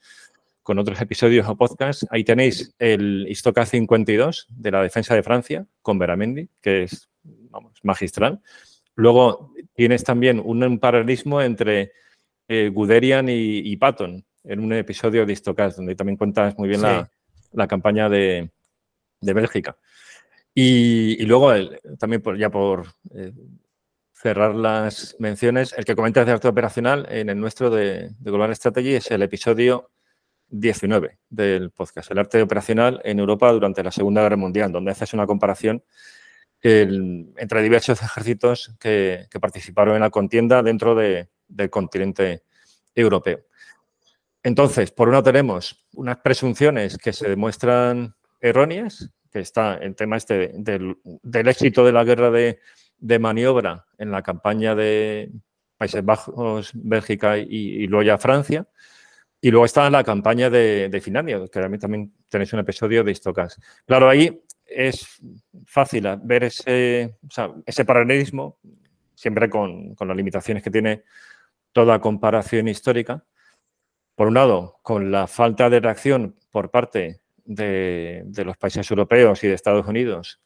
con 0.64 0.80
otros 0.80 1.00
episodios 1.02 1.48
o 1.48 1.56
podcasts. 1.56 2.08
Ahí 2.10 2.24
tenéis 2.24 2.74
el 2.80 3.28
Istoca 3.30 3.66
52 3.66 4.48
de 4.50 4.72
la 4.72 4.82
defensa 4.82 5.14
de 5.14 5.24
Francia 5.24 5.66
con 5.82 6.00
Beramendi, 6.00 6.50
que 6.62 6.84
es 6.84 7.10
vamos, 7.24 7.74
magistral. 7.84 8.42
Luego 8.96 9.54
tienes 9.76 10.04
también 10.04 10.42
un, 10.44 10.80
paralelismo 10.80 11.42
entre 11.42 11.92
eh, 12.48 12.70
Guderian 12.74 13.28
y, 13.30 13.76
Patton 13.78 14.26
en 14.44 14.60
un 14.60 14.74
episodio 14.74 15.26
de 15.26 15.34
Istocast, 15.34 15.78
donde 15.78 15.96
también 15.96 16.18
cuentas 16.18 16.58
muy 16.58 16.70
bien 16.70 16.82
la, 16.82 17.68
campaña 17.68 18.10
de, 18.10 18.50
Bélgica. 19.22 19.78
Y, 20.56 21.24
luego, 21.26 21.54
también 22.00 22.24
ya 22.40 22.50
por 22.50 22.88
eh, 23.14 23.32
cerrar 24.18 24.56
las 24.56 25.16
menciones, 25.20 25.74
el 25.78 25.86
que 25.86 25.96
comentas 25.96 26.26
de 26.26 26.32
arte 26.32 26.48
operacional 26.48 27.08
en 27.12 27.30
el 27.30 27.40
nuestro 27.40 27.70
de, 27.70 28.10
Global 28.20 28.56
Strategy 28.56 28.96
es 28.96 29.12
el 29.12 29.22
episodio 29.22 29.92
19 30.50 31.20
del 31.30 31.70
podcast, 31.70 32.10
el 32.10 32.18
arte 32.18 32.42
operacional 32.42 33.00
en 33.04 33.20
Europa 33.20 33.52
durante 33.52 33.84
la 33.84 33.92
Segunda 33.92 34.24
Guerra 34.24 34.38
Mundial, 34.38 34.72
donde 34.72 34.92
haces 34.92 35.14
una 35.14 35.28
comparación 35.28 35.84
entre 36.64 37.62
diversos 37.62 38.02
ejércitos 38.02 38.76
que, 38.80 39.28
participaron 39.40 39.94
en 39.94 40.02
la 40.02 40.10
contienda 40.10 40.64
dentro 40.64 40.96
del 40.96 41.70
continente 41.70 42.42
europeo. 42.96 43.42
Entonces, 44.42 44.92
por 44.92 45.10
un 45.10 45.14
lado 45.14 45.26
tenemos 45.26 45.86
unas 45.94 46.18
presunciones 46.18 46.98
que 46.98 47.14
se 47.14 47.30
demuestran 47.30 48.16
erróneas, 48.42 49.12
que 49.32 49.40
está 49.40 49.76
el 49.76 49.96
tema 49.96 50.18
este 50.18 50.52
del, 50.56 50.98
éxito 51.48 51.86
de 51.86 51.92
la 51.92 52.04
guerra 52.04 52.32
de, 52.32 52.60
maniobra 53.20 53.86
en 53.98 54.12
la 54.12 54.22
campaña 54.22 54.76
de 54.76 55.32
Países 55.78 56.04
Bajos, 56.04 56.72
Bélgica 56.74 57.38
y, 57.38 57.88
luego 57.88 58.04
ya 58.04 58.18
Francia. 58.18 58.68
Y 59.40 59.52
luego 59.52 59.66
está 59.66 59.90
la 59.90 60.04
campaña 60.04 60.50
de, 60.50 61.00
Finlandia, 61.04 61.40
que 61.52 61.78
también 61.78 62.14
tenéis 62.28 62.54
un 62.54 62.60
episodio 62.60 63.04
de 63.04 63.12
Istocas. 63.12 63.60
Claro, 63.86 64.10
ahí 64.10 64.42
es 64.66 65.20
fácil 65.66 66.08
ver 66.24 66.46
ese, 66.46 67.18
ese 67.66 67.86
paralelismo, 67.86 68.58
siempre 69.14 69.50
con, 69.50 69.96
las 70.00 70.18
limitaciones 70.18 70.64
que 70.64 70.72
tiene 70.72 71.04
toda 71.72 72.02
comparación 72.02 72.68
histórica. 72.68 73.24
Por 74.16 74.28
un 74.30 74.34
lado, 74.34 74.80
con 74.82 75.12
la 75.12 75.28
falta 75.28 75.70
de 75.70 75.80
reacción 75.80 76.36
por 76.50 76.72
parte 76.72 77.22
de, 77.46 78.26
los 78.44 78.58
países 78.58 78.90
europeos 78.90 79.44
y 79.44 79.48
de 79.48 79.54
Estados 79.54 79.88
Unidos 79.88 80.42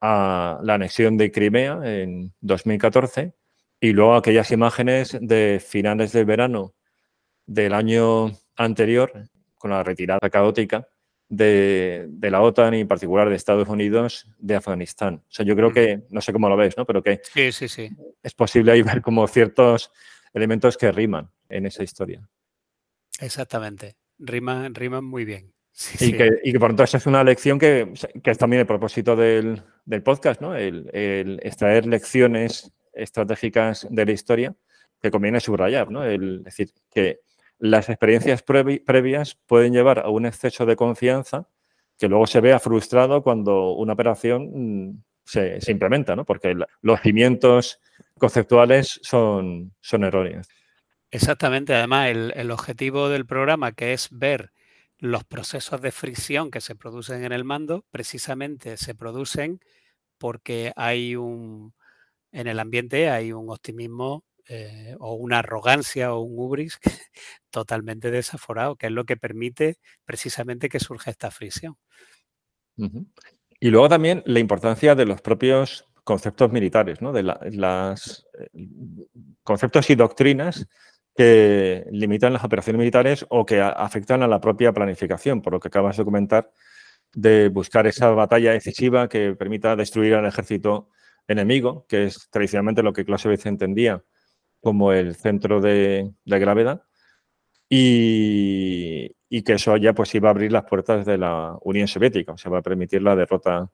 a 0.00 0.60
la 0.62 0.74
anexión 0.74 1.16
de 1.16 1.30
Crimea 1.30 1.80
en 1.82 2.32
2014 2.40 3.34
y 3.80 3.92
luego 3.92 4.14
aquellas 4.14 4.50
imágenes 4.50 5.16
de 5.20 5.62
finales 5.64 6.12
del 6.12 6.24
verano 6.24 6.74
del 7.46 7.74
año 7.74 8.32
anterior 8.56 9.28
con 9.58 9.70
la 9.70 9.82
retirada 9.82 10.30
caótica 10.30 10.88
de, 11.28 12.08
la 12.22 12.42
OTAN 12.42 12.74
y 12.74 12.80
en 12.80 12.88
particular 12.88 13.28
de 13.28 13.36
Estados 13.36 13.68
Unidos 13.68 14.26
de 14.38 14.56
Afganistán. 14.56 15.22
O 15.28 15.30
sea, 15.30 15.46
yo 15.46 15.54
creo 15.54 15.72
que, 15.72 16.02
no 16.10 16.20
sé 16.20 16.32
cómo 16.32 16.48
lo 16.48 16.56
ves, 16.56 16.76
¿no? 16.76 16.84
Pero 16.84 17.02
que 17.02 17.20
sí, 17.22 17.52
sí, 17.52 17.68
sí. 17.68 17.90
es 18.22 18.34
posible 18.34 18.72
ahí 18.72 18.82
ver 18.82 19.00
como 19.00 19.26
ciertos 19.28 19.90
elementos 20.34 20.76
que 20.76 20.92
riman 20.92 21.30
en 21.48 21.66
esa 21.66 21.82
historia. 21.82 22.28
Exactamente, 23.20 23.96
riman, 24.18 24.74
riman 24.74 25.04
muy 25.04 25.24
bien. 25.24 25.52
Y, 26.00 26.12
Que, 26.12 26.40
y, 26.44 26.52
Que, 26.52 26.60
por 26.60 26.70
tanto 26.70 26.84
esa 26.84 26.98
es 26.98 27.06
una 27.06 27.24
lección 27.24 27.58
que, 27.58 27.92
es 28.24 28.38
también 28.38 28.60
el 28.60 28.66
propósito 28.66 29.16
del, 29.16 29.62
podcast, 30.04 30.40
¿no? 30.40 30.54
El, 30.54 30.90
el, 30.92 31.40
extraer 31.42 31.86
lecciones 31.86 32.72
estratégicas 32.92 33.86
de 33.90 34.06
la 34.06 34.12
historia 34.12 34.54
que 35.00 35.10
conviene 35.10 35.40
subrayar, 35.40 35.90
¿no? 35.90 36.04
El 36.04 36.42
decir 36.42 36.70
que 36.92 37.20
las 37.58 37.88
experiencias 37.88 38.42
previas 38.42 39.38
pueden 39.46 39.72
llevar 39.72 40.00
a 40.00 40.08
un 40.08 40.26
exceso 40.26 40.64
de 40.66 40.76
confianza 40.76 41.46
que 41.98 42.08
luego 42.08 42.26
se 42.26 42.40
vea 42.40 42.58
frustrado 42.58 43.22
cuando 43.22 43.72
una 43.72 43.92
operación 43.92 44.88
mm, 44.88 45.02
se, 45.24 45.58
implementa, 45.68 46.16
¿no? 46.16 46.24
porque 46.24 46.56
los 46.80 47.00
cimientos 47.02 47.78
conceptuales 48.18 48.98
son, 49.02 49.74
son 49.80 50.04
erróneos. 50.04 50.48
Exactamente, 51.10 51.74
además 51.74 52.08
el, 52.08 52.50
objetivo 52.50 53.10
del 53.10 53.26
programa, 53.26 53.72
que 53.72 53.92
es 53.92 54.08
ver 54.10 54.52
los 55.00 55.24
procesos 55.24 55.80
de 55.80 55.92
fricción 55.92 56.50
que 56.50 56.60
se 56.60 56.74
producen 56.74 57.24
en 57.24 57.32
el 57.32 57.44
mando, 57.44 57.84
precisamente 57.90 58.76
se 58.76 58.94
producen 58.94 59.60
porque 60.18 60.72
hay 60.76 61.16
un, 61.16 61.74
en 62.30 62.46
el 62.46 62.60
ambiente 62.60 63.08
hay 63.08 63.32
un 63.32 63.50
optimismo 63.50 64.24
eh, 64.48 64.94
o 64.98 65.14
una 65.14 65.38
arrogancia 65.38 66.12
o 66.12 66.20
un 66.20 66.38
ubris 66.38 66.78
totalmente 67.50 68.10
desaforado, 68.10 68.76
que 68.76 68.86
es 68.86 68.92
lo 68.92 69.04
que 69.04 69.16
permite 69.16 69.78
precisamente 70.04 70.68
que 70.68 70.80
surja 70.80 71.10
esta 71.10 71.30
fricción. 71.30 71.76
Y 73.58 73.70
luego 73.70 73.88
también 73.88 74.22
la 74.26 74.38
importancia 74.38 74.94
de 74.94 75.06
los 75.06 75.20
propios 75.20 75.86
conceptos 76.04 76.50
militares, 76.50 77.00
¿no? 77.00 77.12
de 77.12 77.22
los 77.22 78.26
eh, 78.38 78.48
conceptos 79.42 79.88
y 79.90 79.94
doctrinas 79.94 80.66
que 81.16 81.84
limitan 81.90 82.32
las 82.32 82.44
operaciones 82.44 82.78
militares 82.78 83.26
o 83.28 83.44
que 83.44 83.60
afectan 83.60 84.22
a 84.22 84.28
la 84.28 84.40
propia 84.40 84.72
planificación, 84.72 85.42
por 85.42 85.52
lo 85.52 85.60
que 85.60 85.68
acabas 85.68 85.96
de 85.96 86.04
comentar, 86.04 86.52
de 87.14 87.48
buscar 87.48 87.86
esa 87.86 88.10
batalla 88.10 88.52
decisiva 88.52 89.08
que 89.08 89.34
permita 89.34 89.76
destruir 89.76 90.14
al 90.14 90.26
ejército 90.26 90.88
enemigo, 91.28 91.86
que 91.88 92.04
es 92.04 92.28
tradicionalmente 92.30 92.82
lo 92.82 92.92
que 92.92 93.04
Clausewitz 93.04 93.46
entendía 93.46 94.02
como 94.60 94.92
el 94.92 95.14
centro 95.14 95.60
de, 95.60 96.12
gravedad 96.24 96.82
y, 97.68 99.14
que 99.44 99.54
eso 99.54 99.76
ya 99.76 99.94
pues 99.94 100.14
iba 100.14 100.28
a 100.28 100.32
abrir 100.32 100.52
las 100.52 100.64
puertas 100.64 101.06
de 101.06 101.18
la 101.18 101.56
Unión 101.62 101.88
Soviética, 101.88 102.32
o 102.32 102.38
sea, 102.38 102.50
va 102.50 102.58
a 102.58 102.62
permitir 102.62 103.02
la 103.02 103.16
derrota 103.16 103.70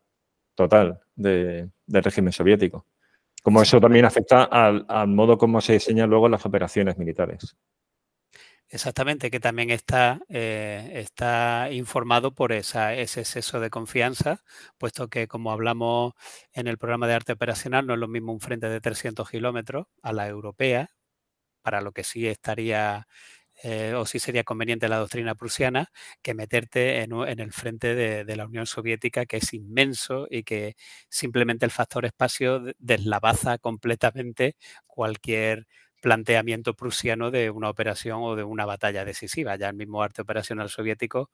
total 0.54 1.00
del 1.14 1.70
régimen 1.88 2.32
soviético. 2.32 2.86
Como 3.46 3.62
eso 3.62 3.80
también 3.80 4.04
afecta 4.04 4.42
al, 4.42 5.06
modo 5.06 5.38
como 5.38 5.60
se 5.60 5.74
diseñan 5.74 6.10
luego 6.10 6.28
las 6.28 6.44
operaciones 6.44 6.98
militares. 6.98 7.56
Exactamente, 8.68 9.30
que 9.30 9.38
también 9.38 9.70
está, 9.70 10.18
eh, 10.28 10.90
está 10.94 11.68
informado 11.70 12.34
por 12.34 12.50
esa, 12.50 12.94
ese 12.94 13.20
exceso 13.20 13.60
de 13.60 13.70
confianza, 13.70 14.42
puesto 14.78 15.06
que 15.06 15.28
como 15.28 15.52
hablamos 15.52 16.14
en 16.54 16.66
el 16.66 16.76
programa 16.76 17.06
de 17.06 17.14
arte 17.14 17.34
operacional, 17.34 17.86
no 17.86 17.94
es 17.94 18.00
lo 18.00 18.08
mismo 18.08 18.32
un 18.32 18.40
frente 18.40 18.68
de 18.68 18.80
300 18.80 19.30
kilómetros 19.30 19.86
a 20.02 20.12
la 20.12 20.26
europea, 20.26 20.90
para 21.62 21.80
lo 21.80 21.92
que 21.92 22.02
sí 22.02 22.26
estaría 22.26 23.06
eh, 23.62 23.94
o 23.94 24.04
sí 24.04 24.18
sería 24.18 24.44
conveniente 24.44 24.88
la 24.88 24.98
doctrina 24.98 25.34
prusiana, 25.34 25.90
que 26.22 26.34
meterte 26.34 27.02
en, 27.02 27.12
el 27.40 27.52
frente 27.52 27.94
de, 27.94 28.36
la 28.36 28.46
Unión 28.46 28.66
Soviética, 28.66 29.26
que 29.26 29.38
es 29.38 29.54
inmenso 29.54 30.26
y 30.30 30.42
que 30.42 30.76
simplemente 31.08 31.64
el 31.64 31.70
factor 31.70 32.04
espacio 32.04 32.62
deslavaza 32.78 33.58
completamente 33.58 34.56
cualquier 34.86 35.66
planteamiento 36.02 36.74
prusiano 36.74 37.30
de 37.30 37.50
una 37.50 37.70
operación 37.70 38.20
o 38.22 38.36
de 38.36 38.44
una 38.44 38.66
batalla 38.66 39.04
decisiva. 39.04 39.56
Ya 39.56 39.68
el 39.70 39.76
mismo 39.76 40.02
arte 40.02 40.22
operacional 40.22 40.68
soviético, 40.68 41.30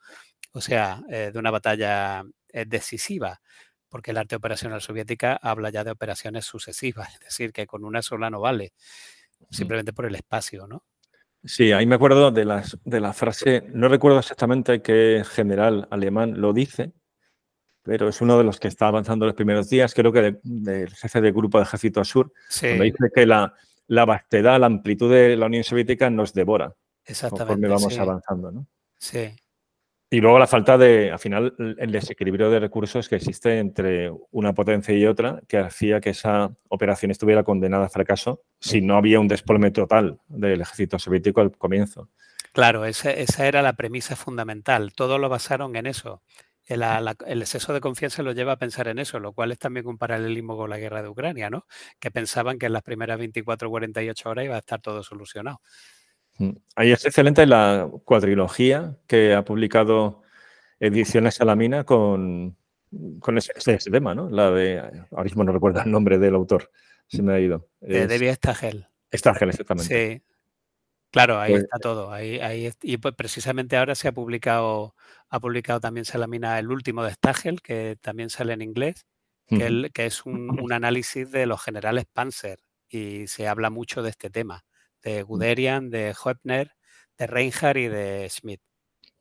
o 0.52 0.60
sea, 0.60 1.02
eh, 1.10 1.30
de 1.32 1.38
una 1.38 1.50
batalla 1.50 2.24
eh, 2.48 2.64
decisiva, 2.66 3.40
porque 3.88 4.12
el 4.12 4.18
arte 4.18 4.36
operacional 4.36 4.80
soviética 4.80 5.36
habla 5.42 5.70
ya 5.70 5.84
de 5.84 5.90
operaciones 5.90 6.46
sucesivas, 6.46 7.14
es 7.14 7.20
decir, 7.20 7.52
que 7.52 7.66
con 7.66 7.84
una 7.84 8.02
sola 8.02 8.30
no 8.30 8.40
vale, 8.40 8.72
simplemente 9.50 9.92
por 9.92 10.06
el 10.06 10.14
espacio, 10.14 10.66
¿no? 10.66 10.84
Sí, 11.44 11.72
ahí 11.72 11.86
me 11.86 11.96
acuerdo 11.96 12.30
de, 12.30 12.44
las, 12.44 12.78
de 12.84 13.00
la 13.00 13.12
frase, 13.12 13.64
no 13.72 13.88
recuerdo 13.88 14.18
exactamente 14.20 14.80
qué 14.80 15.24
general 15.28 15.88
alemán 15.90 16.40
lo 16.40 16.52
dice, 16.52 16.92
pero 17.82 18.08
es 18.08 18.20
uno 18.20 18.38
de 18.38 18.44
los 18.44 18.60
que 18.60 18.68
está 18.68 18.86
avanzando 18.86 19.26
los 19.26 19.34
primeros 19.34 19.68
días, 19.68 19.92
creo 19.92 20.12
que 20.12 20.38
del 20.42 20.90
jefe 20.90 21.20
del 21.20 21.32
grupo 21.32 21.58
de 21.58 21.64
ejército 21.64 22.04
sur, 22.04 22.32
donde 22.60 22.84
dice 22.84 23.10
que 23.12 23.26
la, 23.26 23.52
la 23.88 24.04
vastedad, 24.04 24.60
la 24.60 24.66
amplitud 24.66 25.10
de 25.10 25.36
la 25.36 25.46
Unión 25.46 25.64
Soviética 25.64 26.10
nos 26.10 26.32
devora. 26.32 26.74
Exactamente. 27.04 27.46
Conforme 27.46 27.68
vamos 27.68 27.98
avanzando, 27.98 28.52
¿no? 28.52 28.66
Sí. 28.96 29.34
Y 30.12 30.20
luego 30.20 30.38
la 30.38 30.46
falta 30.46 30.76
de, 30.76 31.10
al 31.10 31.18
final, 31.18 31.54
el 31.78 31.90
desequilibrio 31.90 32.50
de 32.50 32.60
recursos 32.60 33.08
que 33.08 33.16
existe 33.16 33.58
entre 33.58 34.12
una 34.30 34.52
potencia 34.52 34.94
y 34.94 35.06
otra, 35.06 35.40
que 35.48 35.56
hacía 35.56 36.02
que 36.02 36.10
esa 36.10 36.54
operación 36.68 37.10
estuviera 37.10 37.44
condenada 37.44 37.86
a 37.86 37.88
fracaso 37.88 38.42
si 38.60 38.82
no 38.82 38.98
había 38.98 39.18
un 39.20 39.26
desplome 39.26 39.70
total 39.70 40.18
del 40.28 40.60
ejército 40.60 40.98
soviético 40.98 41.40
al 41.40 41.56
comienzo. 41.56 42.10
Claro, 42.52 42.84
esa, 42.84 43.10
esa 43.10 43.46
era 43.46 43.62
la 43.62 43.72
premisa 43.72 44.14
fundamental. 44.14 44.92
Todo 44.92 45.16
lo 45.16 45.30
basaron 45.30 45.76
en 45.76 45.86
eso 45.86 46.20
el 46.66 47.42
exceso 47.42 47.72
de 47.72 47.80
confianza 47.80 48.22
lo 48.22 48.32
lleva 48.32 48.52
a 48.52 48.58
pensar 48.58 48.88
en 48.88 48.98
eso, 48.98 49.18
lo 49.18 49.32
cual 49.32 49.52
es 49.52 49.58
también 49.58 49.86
un 49.86 49.98
paralelismo 49.98 50.56
con 50.56 50.70
la 50.70 50.78
guerra 50.78 51.02
de 51.02 51.08
Ucrania, 51.08 51.50
¿no? 51.50 51.66
Que 51.98 52.10
pensaban 52.10 52.58
que 52.58 52.66
en 52.66 52.72
las 52.72 52.82
primeras 52.82 53.18
24 53.18 53.68
o 53.68 53.70
48 53.70 54.30
horas 54.30 54.44
iba 54.44 54.56
a 54.56 54.60
estar 54.60 54.80
todo 54.80 55.02
solucionado. 55.02 55.60
Mm. 56.38 56.50
Ahí 56.76 56.92
es 56.92 57.04
excelente 57.04 57.46
la 57.46 57.90
cuadrilogía 58.04 58.96
que 59.06 59.34
ha 59.34 59.44
publicado 59.44 60.22
Ediciones 60.80 61.34
Salamina 61.36 61.84
con, 61.84 62.56
con 63.20 63.38
ese, 63.38 63.78
tema, 63.90 64.14
¿no? 64.14 64.28
La 64.28 64.50
de, 64.50 64.78
ahora 65.10 65.24
mismo 65.24 65.44
no 65.44 65.52
recuerdo 65.52 65.80
el 65.80 65.90
nombre 65.90 66.18
del 66.18 66.34
autor, 66.34 66.70
se 67.06 67.22
me 67.22 67.34
ha 67.34 67.40
ido. 67.40 67.68
De 67.80 68.06
David 68.06 68.32
Stagel. 68.34 68.88
Stagel, 69.12 69.50
exactamente. 69.50 70.18
Sí. 70.18 70.22
Claro, 71.10 71.38
ahí 71.38 71.52
pues 71.52 71.64
está 71.64 71.78
todo. 71.78 72.10
Ahí, 72.10 72.40
ahí, 72.40 72.70
y 72.82 72.96
pues 72.96 73.14
precisamente 73.14 73.76
ahora 73.76 73.94
se 73.94 74.08
ha 74.08 74.12
publicado, 74.12 74.94
ha 75.28 75.40
publicado 75.40 75.78
también 75.78 76.06
Salamina 76.06 76.58
el 76.58 76.70
último 76.70 77.04
de 77.04 77.12
Stagel, 77.12 77.60
que 77.60 77.96
también 78.00 78.30
sale 78.30 78.54
en 78.54 78.62
inglés, 78.62 79.06
que, 79.46 79.90
que 79.92 80.06
es 80.06 80.24
un, 80.24 80.58
un, 80.58 80.72
análisis 80.72 81.30
de 81.30 81.44
los 81.44 81.62
generales 81.62 82.06
Panzer 82.10 82.60
y 82.88 83.26
se 83.26 83.46
habla 83.46 83.68
mucho 83.68 84.02
de 84.02 84.08
este 84.08 84.30
tema, 84.30 84.64
de 85.02 85.22
mm. 85.22 85.26
Guderian, 85.26 85.90
de 85.90 86.14
Hoepner, 86.14 86.72
de 87.18 87.26
Reinhardt 87.26 87.78
y 87.78 87.88
de 87.88 88.28
Schmidt. 88.30 88.60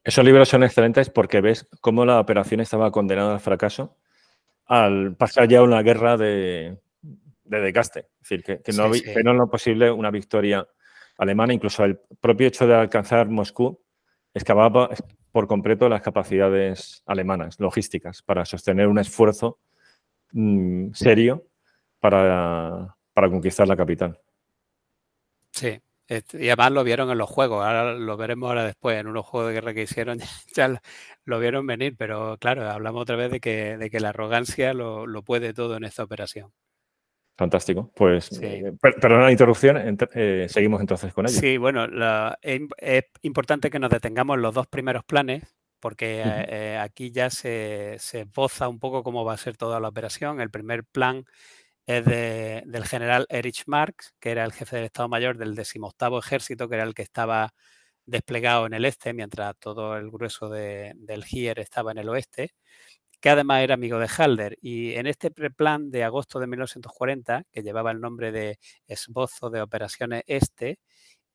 Esos 0.04 0.26
libros 0.26 0.50
son 0.50 0.64
excelentes 0.64 1.10
porque 1.10 1.42
ves 1.42 1.68
cómo 1.80 2.06
la 2.06 2.20
operación 2.20 2.60
estaba 2.60 2.92
condenada 2.92 3.34
al 3.34 3.40
fracaso 3.40 3.98
al 4.66 5.18
pasar 5.18 5.50
ya 5.50 5.62
una 5.64 5.82
guerra 5.82 6.16
de, 6.16 6.80
de 7.02 7.60
desgaste. 7.60 8.08
Es 8.22 8.30
decir, 8.30 8.44
que, 8.44 8.62
no, 8.72 8.94
sí, 8.94 9.04
lo 9.22 9.50
posible 9.50 9.92
una 9.92 10.10
victoria 10.10 10.66
alemana. 11.18 11.54
Incluso 11.54 11.84
el 11.84 12.00
propio 12.22 12.48
hecho 12.48 12.66
de 12.66 12.76
alcanzar 12.76 13.28
Moscú 13.28 13.84
excavaba 14.34 14.90
por 15.32 15.48
completo 15.48 15.90
las 15.90 16.02
capacidades 16.02 17.04
alemanas, 17.06 17.60
logísticas, 17.60 18.22
para 18.22 18.46
sostener 18.46 18.88
un 18.88 19.00
esfuerzo 19.00 19.60
mm, 20.32 20.94
serio 20.94 21.48
para, 22.00 22.96
para 23.14 23.30
conquistar 23.30 23.68
la 23.68 23.76
capital. 23.76 24.20
Sí, 25.52 25.80
y 26.34 26.50
además 26.50 26.72
lo 26.74 26.84
vieron 26.84 27.10
en 27.10 27.18
los 27.18 27.30
juegos, 27.30 27.66
ahora 27.66 27.94
lo 27.94 28.18
veremos 28.18 28.50
ahora 28.50 28.66
después, 28.66 29.00
en 29.00 29.08
unos 29.08 29.26
juegos 29.26 29.50
de 29.50 29.54
guerra 29.54 29.74
que 29.74 29.84
hicieron, 29.84 30.20
ya 30.56 30.82
lo 31.24 31.40
vieron 31.40 31.66
venir, 31.66 31.96
pero 31.98 32.38
claro, 32.38 32.70
hablamos 32.70 33.04
otra 33.04 33.16
vez 33.16 33.32
de 33.32 33.40
que, 33.40 33.78
de 33.78 33.90
que 33.90 34.02
la 34.02 34.10
arrogancia 34.10 34.74
lo, 34.74 35.08
lo, 35.08 35.24
puede 35.24 35.54
todo 35.54 35.78
en 35.78 35.86
esta 35.86 36.04
operación. 36.04 36.52
Fantástico. 37.38 37.92
Pues, 37.96 38.26
sí. 38.26 38.44
eh, 38.44 38.74
perdona 38.82 39.24
la 39.24 39.32
interrupción, 39.32 39.98
eh, 40.14 40.48
seguimos 40.50 40.82
entonces 40.82 41.14
con 41.14 41.28
ello. 41.28 41.40
Sí, 41.40 41.58
bueno, 41.58 41.88
la, 41.88 42.38
es, 42.42 42.62
es, 42.78 43.06
importante 43.22 43.70
que 43.70 43.80
nos 43.80 43.90
detengamos 43.90 44.36
en 44.36 44.42
los 44.42 44.54
dos 44.54 44.68
primeros 44.68 45.06
planes, 45.06 45.44
porque 45.80 46.24
uh 46.24 46.28
-huh. 46.28 46.46
eh, 46.50 46.78
aquí 46.78 47.12
ya 47.12 47.30
se, 47.30 47.96
se 48.00 48.22
esboza 48.22 48.68
un 48.68 48.80
poco 48.80 49.02
cómo 49.02 49.24
va 49.24 49.34
a 49.34 49.38
ser 49.38 49.56
toda 49.56 49.80
la 49.80 49.88
operación. 49.88 50.42
El 50.42 50.52
primer 50.52 50.84
plan 50.84 51.26
es 51.86 52.06
de, 52.06 52.64
del 52.66 52.86
general 52.86 53.26
Erich 53.30 53.64
Marx, 53.68 54.14
que 54.20 54.32
era 54.32 54.46
el 54.46 54.54
jefe 54.54 54.76
del 54.78 54.86
Estado 54.86 55.10
Mayor 55.10 55.38
del 55.38 55.56
decimoctavo 55.56 56.20
ejército, 56.20 56.70
que 56.70 56.76
era 56.76 56.84
el 56.84 56.94
que 56.94 57.02
estaba 57.04 57.54
desplegado 58.06 58.66
en 58.68 58.74
el 58.74 58.86
este, 58.86 59.14
mientras 59.14 59.56
todo 59.60 59.98
el 59.98 60.12
grueso 60.12 60.50
de, 60.50 60.94
del 60.96 61.24
Heer 61.26 61.60
estaba 61.60 61.92
en 61.92 62.00
el 62.00 62.10
oeste, 62.10 62.52
que 63.22 63.30
además 63.30 63.64
era 63.64 63.76
amigo 63.76 64.00
de 64.00 64.10
Halder. 64.18 64.58
Y 64.62 64.94
en 64.96 65.08
este 65.08 65.32
preplan 65.32 65.92
de 65.92 66.04
agosto 66.04 66.40
de 66.40 66.48
1940, 66.48 67.44
que 67.52 67.64
llevaba 67.64 67.92
el 67.92 68.02
nombre 68.02 68.32
de 68.32 68.60
Esbozo 68.88 69.50
de 69.50 69.62
Operaciones 69.62 70.24
Este, 70.28 70.80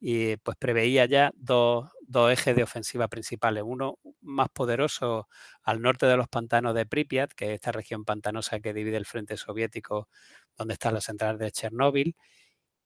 y 0.09 0.37
pues 0.37 0.57
preveía 0.57 1.05
ya 1.07 1.33
dos, 1.35 1.91
dos, 2.07 2.31
ejes 2.33 2.55
de 2.55 2.63
ofensiva 2.63 3.09
principales. 3.09 3.65
Uno 3.67 3.99
más 4.21 4.49
poderoso 4.51 5.29
al 5.65 5.83
norte 5.83 6.07
de 6.07 6.17
los 6.17 6.29
pantanos 6.29 6.77
de 6.77 6.87
Pripyat, 6.87 7.33
que 7.33 7.47
es 7.47 7.55
esta 7.55 7.73
región 7.73 8.05
pantanosa 8.05 8.61
que 8.61 8.73
divide 8.73 8.99
el 8.99 9.05
frente 9.05 9.37
soviético, 9.37 10.09
donde 10.57 10.75
está 10.75 10.93
la 10.93 11.01
central 11.01 11.39
de 11.39 11.51
Chernóbil. 11.51 12.15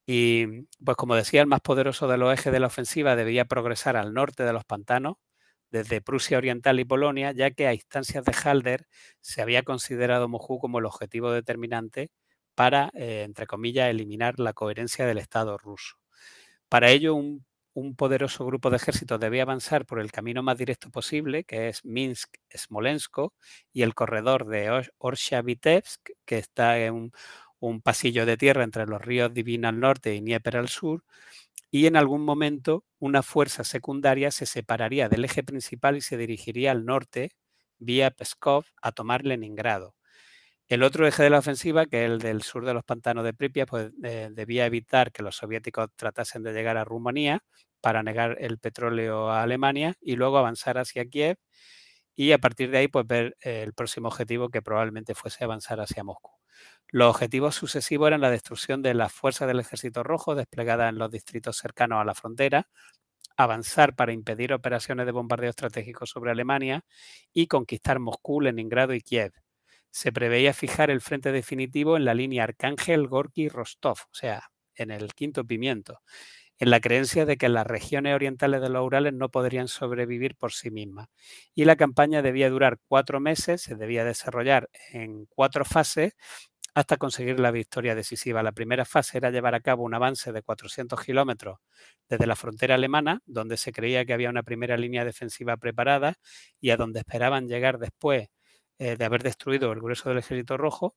Y 0.07 0.64
pues 0.85 0.97
como 0.97 1.14
decía, 1.14 1.42
el 1.42 1.47
más 1.49 1.61
poderoso 1.62 2.09
de 2.09 2.18
los 2.18 2.33
ejes 2.33 2.53
de 2.53 2.61
la 2.61 2.68
ofensiva 2.68 3.16
debía 3.16 3.45
progresar 3.47 3.97
al 3.99 4.14
norte 4.14 4.45
de 4.45 4.55
los 4.55 4.64
pantanos, 4.64 5.16
desde 5.71 6.01
Prusia 6.03 6.38
Oriental 6.38 6.81
y 6.81 6.87
Polonia, 6.87 7.33
ya 7.33 7.51
que 7.53 7.66
a 7.66 7.75
instancias 7.75 8.25
de 8.25 8.33
Halder 8.45 8.87
se 9.21 9.42
había 9.42 9.62
considerado 9.64 10.29
Moscú 10.29 10.59
como 10.59 10.79
el 10.79 10.87
objetivo 10.87 11.33
determinante 11.33 12.11
para, 12.55 12.90
eh, 12.95 13.25
entre 13.25 13.47
comillas, 13.47 13.90
eliminar 13.90 14.40
la 14.40 14.55
coherencia 14.55 15.07
del 15.07 15.18
Estado 15.18 15.59
ruso. 15.59 16.00
Para 16.71 16.91
ello, 16.91 17.17
un, 17.17 17.45
poderoso 17.97 18.47
grupo 18.47 18.71
de 18.71 18.77
ejércitos 18.77 19.19
debía 19.19 19.43
avanzar 19.43 19.87
por 19.87 19.99
el 19.99 20.13
camino 20.13 20.41
más 20.45 20.57
directo 20.57 20.89
posible, 20.91 21.43
que 21.43 21.69
es 21.69 21.85
Minsk-Smolensk, 21.85 23.33
y 23.73 23.83
el 23.83 23.95
corredor 23.95 24.47
de 24.47 24.71
Orsha-Vitebsk, 24.99 26.13
que 26.25 26.39
está 26.39 26.79
en 26.79 26.95
un, 26.95 27.13
un, 27.59 27.83
pasillo 27.83 28.25
de 28.25 28.37
tierra 28.37 28.63
entre 28.63 28.87
los 28.87 29.03
ríos 29.03 29.35
Divina 29.35 29.71
al 29.71 29.81
norte 29.81 30.15
y 30.15 30.21
Dnieper 30.21 30.59
al 30.59 30.69
sur, 30.69 31.03
y 31.73 31.87
en 31.87 31.97
algún 31.97 32.25
momento 32.25 32.85
una 33.01 33.23
fuerza 33.25 33.65
secundaria 33.65 34.31
se 34.31 34.47
separaría 34.47 35.09
del 35.09 35.25
eje 35.25 35.43
principal 35.43 35.97
y 35.97 36.03
se 36.03 36.17
dirigiría 36.17 36.71
al 36.71 36.85
norte, 36.85 37.33
vía 37.79 38.13
Pskov, 38.13 38.67
a 38.81 38.93
tomar 38.93 39.25
Leningrado. 39.27 39.97
El 40.71 40.85
otro 40.85 41.05
eje 41.05 41.25
de 41.25 41.31
la 41.31 41.41
ofensiva, 41.41 41.87
que 41.87 42.05
es 42.05 42.11
el 42.13 42.21
del 42.21 42.43
sur 42.43 42.65
de 42.65 42.73
los 42.73 42.85
pantanos 42.85 43.25
de 43.25 43.35
Pripyat, 43.35 43.69
pues 43.69 43.91
eh, 44.05 44.29
debía 44.31 44.67
evitar 44.67 45.11
que 45.11 45.25
los 45.25 45.35
soviéticos 45.35 45.89
tratasen 45.97 46.45
de 46.45 46.53
llegar 46.53 46.77
a 46.77 46.85
Rumanía 46.85 47.43
para 47.81 48.05
negar 48.05 48.37
el 48.39 48.59
petróleo 48.61 49.31
a 49.31 49.43
Alemania 49.43 49.95
y 50.01 50.15
luego 50.15 50.39
avanzar 50.39 50.79
hacia 50.79 51.05
Kiev 51.07 51.39
y 52.15 52.31
a 52.31 52.39
partir 52.39 52.71
de 52.71 52.79
ahí 52.79 52.89
pues 52.89 53.05
ver 53.05 53.37
eh, 53.43 53.65
el 53.65 53.75
próximo 53.75 54.07
objetivo 54.07 54.49
que 54.49 54.63
probablemente 54.63 55.17
fuese 55.17 55.43
avanzar 55.43 55.81
hacia 55.81 56.05
Moscú. 56.05 56.31
Los 56.87 57.11
objetivos 57.11 57.57
sucesivos 57.57 58.07
eran 58.07 58.21
la 58.21 58.31
destrucción 58.31 58.81
de 58.81 58.95
las 58.95 59.13
fuerzas 59.13 59.49
del 59.49 59.59
Ejército 59.59 60.05
Rojo 60.05 60.37
desplegadas 60.37 60.91
en 60.91 60.99
los 60.99 61.11
distritos 61.11 61.57
cercanos 61.57 62.01
a 62.01 62.05
la 62.05 62.15
frontera, 62.15 62.69
avanzar 63.37 63.97
para 63.97 64.13
impedir 64.13 64.53
operaciones 64.53 65.07
de 65.07 65.13
bombardeo 65.13 65.51
estratégico 65.51 66.07
sobre 66.07 66.31
Alemania 66.31 66.85
y 67.33 67.49
conquistar 67.49 67.99
Moscú, 67.99 68.41
Leningrado 68.41 68.95
y 68.95 69.01
Kiev 69.01 69.33
se 69.90 70.12
preveía 70.12 70.53
fijar 70.53 70.90
el 70.90 71.00
frente 71.00 71.33
definitivo 71.33 71.96
en 71.96 72.05
la 72.05 72.14
línea 72.14 72.44
Arcángel, 72.44 73.09
Gorky, 73.09 73.48
Rostov, 73.48 73.98
o 74.05 74.14
sea, 74.14 74.50
en 74.74 74.90
el 74.90 75.14
quinto 75.14 75.44
pimiento, 75.44 76.00
en 76.59 76.70
la 76.70 76.81
creencia 76.81 77.26
de 77.26 77.37
que 77.37 77.48
las 77.48 77.66
regiones 77.66 78.14
orientales 78.14 78.61
de 78.61 78.68
los 78.68 78.85
Urales 78.85 79.14
no 79.14 79.31
podrían 79.31 79.68
sobrevivir 79.68 80.37
por 80.37 80.53
sí 80.53 80.70
mismas. 80.70 81.09
Y 81.55 81.64
la 81.64 81.76
campaña 81.76 82.22
debía 82.22 82.50
durar 82.50 82.79
cuatro 82.87 83.18
meses, 83.18 83.62
se 83.62 83.76
debía 83.76 84.05
desarrollar 84.05 84.68
en 84.92 85.26
cuatro 85.26 85.64
fases 85.64 86.14
hasta 86.74 86.98
conseguir 86.98 87.40
la 87.40 87.50
victoria 87.50 87.94
decisiva. 87.94 88.42
La 88.42 88.53
primera 88.53 88.85
fase 88.85 89.18
era 89.18 89.31
llevar 89.31 89.55
a 89.55 89.61
cabo 89.61 89.85
un 89.85 89.94
avance 89.94 90.33
de 90.33 90.42
400 90.42 91.00
kilómetros 91.03 91.59
desde 92.09 92.26
la 92.26 92.37
frontera 92.37 92.76
alemana, 92.76 93.22
donde 93.26 93.57
se 93.57 93.72
creía 93.72 94.05
que 94.05 94.12
había 94.12 94.31
una 94.31 94.42
primera 94.42 94.76
línea 94.76 95.05
defensiva 95.05 95.57
preparada 95.57 96.14
y 96.61 96.70
a 96.70 96.76
donde 96.76 97.00
esperaban 97.00 97.48
llegar 97.48 97.79
después 97.79 98.29
eh, 98.81 98.97
de 98.97 99.05
haber 99.05 99.23
destruido 99.23 99.73
el 99.73 99.81
grueso 99.81 100.09
del 100.09 100.19
ejército 100.19 100.57
rojo. 100.57 100.97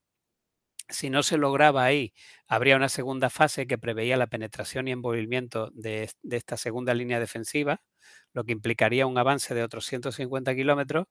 Si 0.90 1.10
no 1.10 1.22
se 1.22 1.38
lograba 1.38 1.84
ahí, 1.84 2.14
habría 2.48 2.78
una 2.78 2.88
segunda 2.90 3.30
fase 3.30 3.68
que 3.68 3.78
preveía 3.78 4.16
la 4.16 4.28
penetración 4.28 4.88
y 4.88 4.92
envolvimiento 4.92 5.70
de, 5.74 6.10
de 6.24 6.38
esta 6.38 6.56
segunda 6.56 6.94
línea 6.94 7.20
defensiva, 7.20 7.82
lo 8.34 8.46
que 8.46 8.54
implicaría 8.54 9.06
un 9.06 9.18
avance 9.18 9.54
de 9.54 9.64
otros 9.64 9.86
150 9.86 10.56
kilómetros 10.56 11.08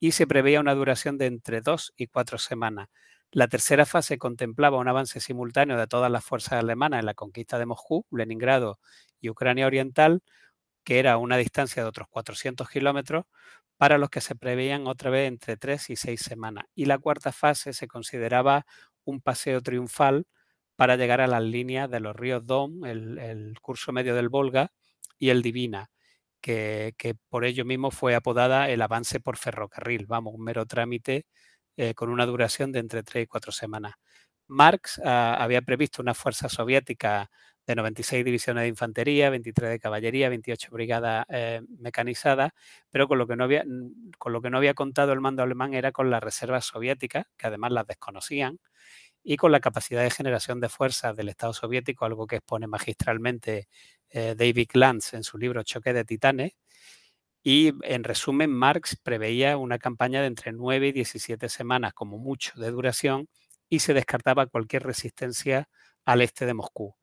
y 0.00 0.12
se 0.12 0.26
preveía 0.26 0.60
una 0.60 0.74
duración 0.74 1.18
de 1.18 1.26
entre 1.26 1.60
dos 1.60 1.92
y 1.96 2.08
cuatro 2.08 2.38
semanas. 2.38 2.88
La 3.30 3.46
tercera 3.46 3.86
fase 3.86 4.18
contemplaba 4.18 4.78
un 4.78 4.88
avance 4.88 5.20
simultáneo 5.20 5.78
de 5.78 5.86
todas 5.86 6.10
las 6.10 6.24
fuerzas 6.24 6.54
alemanas 6.54 6.98
en 7.00 7.06
la 7.06 7.14
conquista 7.14 7.60
de 7.60 7.66
Moscú, 7.66 8.06
Leningrado 8.10 8.80
y 9.20 9.30
Ucrania 9.30 9.66
Oriental, 9.66 10.22
que 10.84 10.98
era 10.98 11.18
una 11.18 11.36
distancia 11.36 11.82
de 11.82 11.88
otros 11.88 12.08
400 12.08 12.68
kilómetros, 12.70 13.26
para 13.78 13.98
los 13.98 14.10
que 14.10 14.20
se 14.20 14.34
preveían 14.36 14.86
otra 14.86 15.10
vez 15.10 15.28
entre 15.28 15.56
tres 15.56 15.88
y 15.90 15.96
seis 15.96 16.20
semanas. 16.20 16.64
Y 16.74 16.86
la 16.86 16.98
cuarta 16.98 17.32
fase 17.32 17.72
se 17.72 17.88
consideraba 17.88 18.66
un 19.04 19.20
paseo 19.22 19.62
triunfal 19.62 20.26
para 20.76 20.96
llegar 20.96 21.20
a 21.20 21.26
las 21.26 21.42
líneas 21.42 21.90
de 21.90 22.00
los 22.00 22.14
ríos 22.14 22.44
Don, 22.46 22.84
el, 22.86 23.54
curso 23.62 23.92
medio 23.92 24.14
del 24.14 24.28
Volga 24.28 24.72
y 25.18 25.30
el 25.30 25.42
Divina, 25.42 25.90
que, 26.40 26.94
que, 26.98 27.14
por 27.28 27.44
ello 27.44 27.64
mismo 27.64 27.90
fue 27.90 28.14
apodada 28.14 28.70
el 28.70 28.82
avance 28.82 29.20
por 29.20 29.36
ferrocarril, 29.38 30.06
vamos, 30.06 30.34
un 30.34 30.44
mero 30.44 30.66
trámite 30.66 31.26
eh, 31.76 31.94
con 31.94 32.10
una 32.10 32.26
duración 32.26 32.72
de 32.72 32.80
entre 32.80 33.04
tres 33.04 33.24
y 33.24 33.26
cuatro 33.28 33.52
semanas. 33.52 33.94
Marx 34.48 34.98
uh, 34.98 35.02
había 35.04 35.62
previsto 35.62 36.02
una 36.02 36.14
fuerza 36.14 36.48
soviética 36.48 37.30
de 37.68 37.76
96 37.76 38.24
divisiones 38.24 38.62
de 38.62 38.68
infantería, 38.68 39.28
23 39.28 39.70
de 39.70 39.78
caballería, 39.78 40.30
28 40.30 40.70
brigadas 40.70 41.26
eh, 41.28 41.60
mecanizadas, 41.78 42.52
pero 42.90 43.06
con 43.08 43.18
lo, 43.18 43.26
que 43.26 43.36
no 43.36 43.44
había, 43.44 43.62
con 44.16 44.32
lo 44.32 44.40
que 44.40 44.48
no 44.48 44.56
había 44.56 44.72
contado 44.72 45.12
el 45.12 45.20
mando 45.20 45.42
alemán 45.42 45.74
era 45.74 45.92
con 45.92 46.08
las 46.08 46.22
reservas 46.22 46.64
soviéticas, 46.64 47.26
que 47.36 47.46
además 47.46 47.72
las 47.72 47.86
desconocían, 47.86 48.58
y 49.22 49.36
con 49.36 49.52
la 49.52 49.60
capacidad 49.60 50.02
de 50.02 50.10
generación 50.10 50.60
de 50.60 50.70
fuerzas 50.70 51.14
del 51.14 51.28
Estado 51.28 51.52
soviético, 51.52 52.06
algo 52.06 52.26
que 52.26 52.36
expone 52.36 52.66
magistralmente 52.66 53.68
eh, 54.08 54.34
David 54.34 54.68
Glantz 54.72 55.12
en 55.12 55.22
su 55.22 55.36
libro 55.36 55.62
Choque 55.62 55.92
de 55.92 56.06
Titanes. 56.06 56.52
Y 57.42 57.72
en 57.82 58.04
resumen, 58.04 58.50
Marx 58.50 58.96
preveía 58.96 59.58
una 59.58 59.78
campaña 59.78 60.22
de 60.22 60.28
entre 60.28 60.52
9 60.52 60.88
y 60.88 60.92
17 60.92 61.48
semanas, 61.50 61.92
como 61.92 62.16
mucho, 62.18 62.58
de 62.58 62.70
duración, 62.70 63.28
y 63.68 63.80
se 63.80 63.94
descartaba 63.94 64.46
cualquier 64.46 64.84
resistencia 64.84 65.68
al 66.04 66.22
este 66.22 66.46
de 66.46 66.54
Moscú 66.54 66.94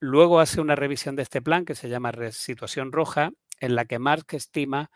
Luego 0.00 0.40
hace 0.40 0.60
una 0.60 0.76
revisión 0.76 1.16
de 1.16 1.22
este 1.22 1.40
plan 1.40 1.64
que 1.64 1.74
se 1.74 1.88
llama 1.88 2.12
Situación 2.30 2.92
Roja, 2.92 3.30
en 3.60 3.74
la 3.74 3.86
que 3.86 3.98
Marx 3.98 4.34
estima 4.34 4.90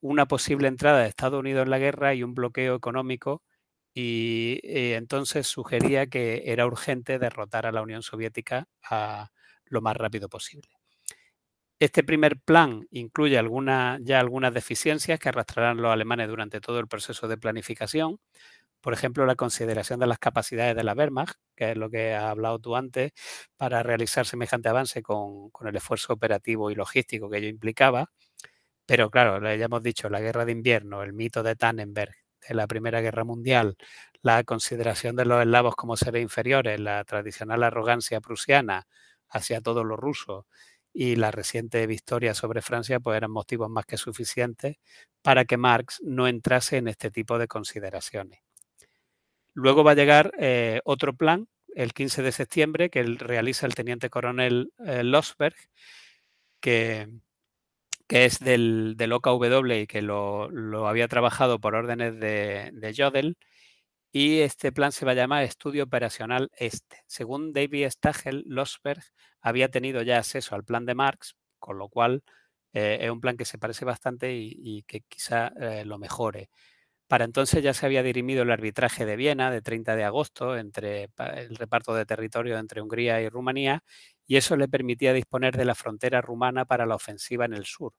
una 0.00 0.26
posible 0.26 0.68
entrada 0.68 1.00
de 1.02 1.08
Estados 1.08 1.38
Unidos 1.38 1.64
en 1.64 1.70
la 1.70 1.78
guerra 1.78 2.14
y 2.14 2.22
un 2.22 2.34
bloqueo 2.34 2.74
económico 2.74 3.42
y 3.94 4.60
eh, 4.64 4.96
entonces 4.96 5.46
sugería 5.46 6.06
que 6.06 6.42
era 6.46 6.66
urgente 6.66 7.18
derrotar 7.18 7.66
a 7.66 7.72
la 7.72 7.82
Unión 7.82 8.02
Soviética 8.02 8.68
a 8.82 9.30
lo 9.64 9.80
más 9.80 9.96
rápido 9.96 10.28
posible. 10.28 10.68
Este 11.78 12.02
primer 12.02 12.38
plan 12.38 12.86
incluye 12.90 13.34
ya 13.34 14.20
algunas 14.20 14.54
deficiencias 14.54 15.18
que 15.18 15.28
arrastrarán 15.28 15.76
los 15.78 15.92
alemanes 15.92 16.28
durante 16.28 16.60
todo 16.60 16.78
el 16.78 16.88
proceso 16.88 17.28
de 17.28 17.38
planificación. 17.38 18.18
Por 18.86 18.92
ejemplo, 18.92 19.26
la 19.26 19.34
consideración 19.34 19.98
de 19.98 20.06
las 20.06 20.20
capacidades 20.20 20.76
de 20.76 20.84
la 20.84 20.92
Wehrmacht, 20.94 21.34
que 21.56 21.72
es 21.72 21.76
lo 21.76 21.90
que 21.90 22.14
has 22.14 22.22
hablado 22.22 22.60
tú 22.60 22.76
antes, 22.76 23.10
para 23.56 23.82
realizar 23.82 24.26
semejante 24.26 24.68
avance 24.68 25.02
con, 25.02 25.50
el 25.66 25.74
esfuerzo 25.74 26.12
operativo 26.12 26.70
y 26.70 26.76
logístico 26.76 27.28
que 27.28 27.38
ello 27.38 27.48
implicaba. 27.48 28.12
Pero 28.86 29.10
claro, 29.10 29.40
ya 29.56 29.64
hemos 29.64 29.82
dicho, 29.82 30.08
la 30.08 30.20
guerra 30.20 30.44
de 30.44 30.52
invierno, 30.52 31.02
el 31.02 31.14
mito 31.14 31.42
de 31.42 31.56
Tannenberg, 31.56 32.14
de 32.48 32.54
la 32.54 32.68
Primera 32.68 33.00
Guerra 33.00 33.24
Mundial, 33.24 33.76
la 34.22 34.44
consideración 34.44 35.16
de 35.16 35.24
los 35.24 35.42
eslavos 35.42 35.74
como 35.74 35.96
seres 35.96 36.22
inferiores, 36.22 36.78
la 36.78 37.02
tradicional 37.04 37.64
arrogancia 37.64 38.20
prusiana 38.20 38.86
hacia 39.28 39.60
todos 39.62 39.84
los 39.84 39.98
rusos 39.98 40.44
y 40.92 41.16
la 41.16 41.32
reciente 41.32 41.84
victoria 41.88 42.34
sobre 42.34 42.62
Francia, 42.62 43.00
pues 43.00 43.16
eran 43.16 43.32
motivos 43.32 43.68
más 43.68 43.84
que 43.84 43.96
suficientes 43.96 44.76
para 45.22 45.44
que 45.44 45.56
Marx 45.56 46.00
no 46.04 46.28
entrase 46.28 46.76
en 46.76 46.86
este 46.86 47.10
tipo 47.10 47.36
de 47.40 47.48
consideraciones. 47.48 48.45
Luego 49.56 49.84
va 49.84 49.92
a 49.92 49.94
llegar 49.94 50.32
eh, 50.38 50.82
otro 50.84 51.14
plan, 51.14 51.48
el 51.74 51.94
15 51.94 52.20
de 52.20 52.30
septiembre, 52.30 52.90
que 52.90 53.02
realiza 53.02 53.64
el 53.64 53.74
teniente 53.74 54.10
coronel 54.10 54.70
eh, 54.84 55.02
Losberg, 55.02 55.56
que, 56.60 57.08
es 58.10 58.38
del, 58.40 58.96
del, 58.98 59.12
OKW 59.14 59.72
y 59.72 59.86
que 59.86 60.02
lo, 60.02 60.50
había 60.86 61.08
trabajado 61.08 61.58
por 61.58 61.74
órdenes 61.74 62.20
de, 62.20 62.70
de 62.74 62.94
Jodl, 62.94 63.38
y 64.12 64.40
este 64.40 64.72
plan 64.72 64.92
se 64.92 65.06
va 65.06 65.12
a 65.12 65.14
llamar 65.14 65.44
Estudio 65.44 65.84
Operacional 65.84 66.50
Este. 66.58 67.02
Según 67.06 67.54
David 67.54 67.88
Stagel, 67.88 68.44
Losberg 68.46 69.02
había 69.40 69.70
tenido 69.70 70.02
ya 70.02 70.18
acceso 70.18 70.54
al 70.54 70.64
plan 70.64 70.84
de 70.84 70.94
Marx, 70.94 71.34
con 71.58 71.78
lo 71.78 71.88
cual 71.88 72.22
eh, 72.74 72.98
es 73.00 73.10
un 73.10 73.22
plan 73.22 73.38
que 73.38 73.46
se 73.46 73.56
parece 73.56 73.86
bastante 73.86 74.34
y, 74.34 74.82
que 74.82 75.00
quizá 75.08 75.50
lo 75.86 75.96
mejore. 75.96 76.50
Para 77.08 77.24
entonces 77.24 77.62
ya 77.62 77.72
se 77.74 77.86
había 77.86 78.02
dirimido 78.02 78.42
el 78.42 78.50
arbitraje 78.50 79.06
de 79.06 79.16
Viena 79.16 79.50
de 79.50 79.62
30 79.62 79.96
de 79.96 80.04
agosto 80.04 80.56
entre 80.56 81.10
el 81.36 81.56
reparto 81.56 81.94
de 81.94 82.06
territorio 82.06 82.58
entre 82.58 82.82
Hungría 82.82 83.20
y 83.22 83.28
Rumanía 83.28 83.84
y 84.26 84.36
eso 84.36 84.56
le 84.56 84.68
permitía 84.68 85.12
disponer 85.12 85.56
de 85.56 85.64
la 85.64 85.74
frontera 85.76 86.20
rumana 86.20 86.64
para 86.64 86.86
la 86.86 86.96
ofensiva 86.96 87.44
en 87.44 87.54
el 87.54 87.64
sur 87.64 87.92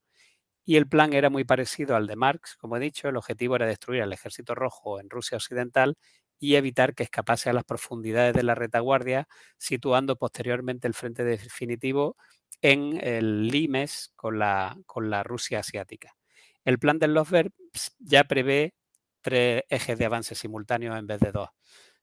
y 0.67 0.75
el 0.75 0.87
plan 0.89 1.13
era 1.13 1.29
muy 1.29 1.45
parecido 1.45 1.95
al 1.95 2.07
de 2.07 2.17
Marx, 2.17 2.57
como 2.57 2.75
he 2.75 2.79
dicho, 2.81 3.07
el 3.07 3.15
objetivo 3.15 3.55
era 3.55 3.65
destruir 3.65 4.01
al 4.01 4.11
ejército 4.11 4.53
rojo 4.53 4.99
en 4.99 5.09
Rusia 5.09 5.37
Occidental 5.37 5.95
y 6.39 6.55
evitar 6.55 6.93
que 6.93 7.03
escapase 7.03 7.49
a 7.49 7.53
las 7.53 7.63
profundidades 7.63 8.33
de 8.33 8.43
la 8.43 8.53
retaguardia, 8.53 9.29
situando 9.57 10.17
posteriormente 10.17 10.85
el 10.85 10.93
frente 10.93 11.23
definitivo 11.23 12.17
en 12.61 12.99
el 13.01 13.47
Limes 13.47 14.11
con 14.17 14.39
la, 14.39 14.77
con 14.85 15.09
la 15.09 15.23
Rusia 15.23 15.59
asiática. 15.59 16.17
El 16.65 16.79
plan 16.79 16.99
del 16.99 17.13
Losberg 17.13 17.53
ya 17.99 18.25
prevé 18.25 18.73
tres 19.21 19.63
ejes 19.69 19.97
de 19.97 20.05
avance 20.05 20.35
simultáneos 20.35 20.97
en 20.97 21.07
vez 21.07 21.19
de 21.19 21.31
dos, 21.31 21.49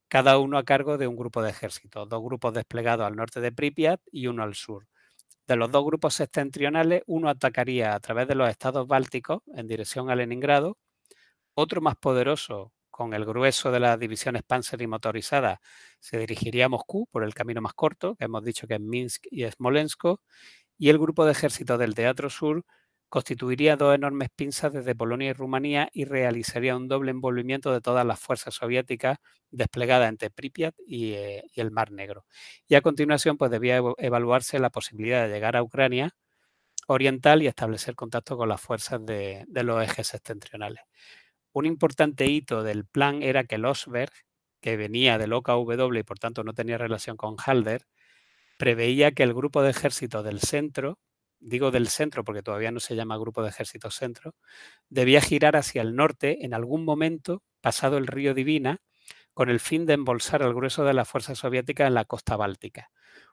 cada 0.09 0.39
uno 0.39 0.59
a 0.59 0.65
cargo 0.65 0.99
de 0.99 1.07
un 1.07 1.17
grupo 1.17 1.43
de 1.43 1.51
ejércitos, 1.51 2.09
dos 2.09 2.23
grupos 2.23 2.55
desplegados 2.55 3.07
al 3.07 3.17
norte 3.17 3.41
de 3.41 3.53
Pripyat 3.53 4.01
y 4.13 4.27
uno 4.29 4.43
al 4.43 4.55
sur. 4.55 4.87
De 5.47 5.57
los 5.57 5.71
dos 5.71 5.85
grupos 5.85 6.15
septentrionales, 6.15 7.03
uno 7.07 7.29
atacaría 7.29 7.95
a 7.95 8.01
través 8.01 8.29
de 8.29 8.35
los 8.35 8.49
estados 8.49 8.87
bálticos 8.87 9.43
en 9.55 9.67
dirección 9.67 10.11
a 10.11 10.17
Leningrado, 10.17 10.79
otro 11.55 11.81
más 11.81 11.97
poderoso, 11.97 12.73
con 12.91 13.13
el 13.13 13.25
grueso 13.25 13.73
de 13.73 13.81
las 13.81 13.99
divisiones 13.99 14.45
Panzer 14.45 14.81
y 14.81 14.87
motorizadas, 14.87 15.59
se 15.99 16.17
dirigiría 16.19 16.67
a 16.67 16.69
Moscú 16.69 17.09
por 17.11 17.25
el 17.25 17.35
camino 17.35 17.61
más 17.61 17.75
corto, 17.75 18.15
que 18.15 18.27
hemos 18.27 18.45
dicho 18.45 18.69
que 18.69 18.75
es 18.75 18.81
Minsk 18.81 19.27
y 19.31 19.51
Smolensk, 19.51 20.05
y 20.79 20.91
el 20.91 20.99
grupo 20.99 21.25
de 21.25 21.33
ejércitos 21.33 21.79
del 21.79 21.95
Teatro 21.95 22.31
Sur 22.31 22.65
constituiría 23.15 23.77
dos 23.77 23.95
enormes 23.95 24.29
pinzas 24.35 24.73
desde 24.73 24.97
Polonia 24.97 25.31
y 25.31 25.33
Rumanía 25.35 25.89
y 25.93 26.05
realizaría 26.05 26.77
un 26.77 26.89
doble 26.89 27.13
envolvimiento 27.13 27.73
de 27.73 27.81
todas 27.81 28.05
las 28.05 28.19
fuerzas 28.19 28.55
soviéticas 28.55 29.19
desplegadas 29.53 30.09
entre 30.09 30.31
Pripyat 30.31 30.75
eh, 30.89 31.45
y, 31.49 31.61
el 31.61 31.71
Mar 31.71 31.93
Negro. 31.93 32.27
Y 32.67 32.75
a 32.75 32.81
continuación, 32.81 33.37
pues 33.37 33.53
debía 33.53 33.81
evaluarse 33.99 34.59
la 34.59 34.71
posibilidad 34.71 35.29
de 35.29 35.33
llegar 35.33 35.55
a 35.55 35.63
Ucrania 35.63 36.11
oriental 36.89 37.41
y 37.45 37.47
establecer 37.47 37.95
contacto 37.95 38.37
con 38.37 38.49
las 38.49 38.61
fuerzas 38.61 39.07
de, 39.07 39.47
los 39.49 39.81
ejes 39.81 40.09
septentrionales. 40.09 40.83
Un 41.53 41.67
importante 41.67 42.27
hito 42.27 42.65
del 42.65 42.85
plan 42.85 43.23
era 43.23 43.45
que 43.45 43.59
Losberg, 43.59 44.11
que 44.61 44.77
venía 44.77 45.19
del 45.19 45.35
OKW 45.35 45.95
y 45.95 46.03
por 46.03 46.19
tanto 46.19 46.43
no 46.43 46.53
tenía 46.53 46.79
relación 46.79 47.17
con 47.17 47.37
Halder, 47.39 47.87
preveía 48.59 49.13
que 49.13 49.23
el 49.23 49.35
grupo 49.35 49.63
de 49.63 49.71
ejército 49.71 50.25
del 50.25 50.41
centro 50.41 50.99
digo 51.45 51.71
del 51.71 51.89
centro 51.89 52.25
porque 52.25 52.43
todavía 52.43 52.71
no 52.73 52.81
se 52.81 52.97
llama 52.97 53.19
Grupo 53.19 53.43
de 53.43 53.51
Ejércitos 53.51 53.95
Centro, 53.95 54.35
debía 54.89 55.21
girar 55.21 55.57
hacia 55.57 55.83
el 55.83 55.95
norte 55.95 56.45
en 56.45 56.55
algún 56.55 56.85
momento, 56.85 57.43
pasado 57.61 57.99
el 57.99 58.07
río 58.07 58.35
Divina, 58.35 58.81
con 59.35 59.51
el 59.51 59.61
fin 59.61 59.85
de 59.85 59.95
embolsar 59.95 60.43
el 60.43 60.55
grueso 60.55 60.85
de 60.85 60.95
las 60.95 61.09
fuerzas 61.09 61.39
soviéticas 61.39 61.89
en 61.89 61.95
la 61.95 62.05
costa 62.05 62.37
báltica. 62.37 62.91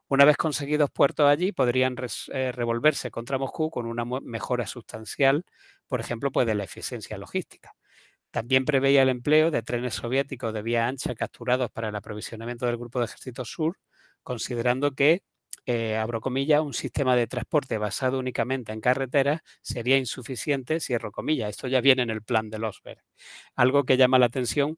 Una 0.08 0.26
vez 0.26 0.36
conseguidos 0.36 0.90
puertos 0.92 1.28
allí, 1.28 1.54
podrían 1.54 1.96
eh, 2.34 2.52
revolverse 2.52 3.12
contra 3.12 3.38
Moscú 3.38 3.70
con 3.70 3.86
una 3.86 4.04
mejora 4.04 4.68
sustancial, 4.68 5.46
por 5.88 6.02
ejemplo, 6.02 6.32
pues 6.32 6.46
de 6.48 6.56
la 6.56 6.66
eficiencia 6.66 7.18
logística. 7.18 7.74
También 8.32 8.66
preveía 8.66 9.04
el 9.04 9.10
empleo 9.10 9.52
de 9.52 9.62
trenes 9.62 9.96
soviéticos 9.96 10.54
de 10.54 10.62
vía 10.62 10.88
ancha 10.88 11.16
capturados 11.16 11.72
para 11.72 11.90
el 11.90 11.96
aprovisionamiento 11.96 12.66
del 12.66 12.78
Grupo 12.78 13.00
de 13.00 13.06
Ejércitos 13.06 13.50
Sur, 13.52 13.78
considerando 14.24 14.92
que 14.92 15.24
eh, 15.66 15.96
abro 15.96 16.22
comillas, 16.22 16.62
un 16.62 16.74
sistema 16.74 17.16
de 17.16 17.28
transporte 17.28 17.78
basado 17.78 18.20
únicamente 18.20 18.72
en 18.72 18.82
carreteras 18.82 19.42
sería 19.62 19.98
insuficiente, 19.98 20.80
cierro 20.80 21.12
comillas. 21.12 21.50
Esto 21.52 21.68
ya 21.68 21.82
viene 21.82 22.02
en 22.02 22.10
el 22.10 22.24
plan 22.24 22.50
de 22.50 22.60
Losberg. 22.60 23.02
Algo 23.56 23.84
que 23.84 23.98
llama 23.98 24.20
la 24.20 24.26
atención 24.26 24.78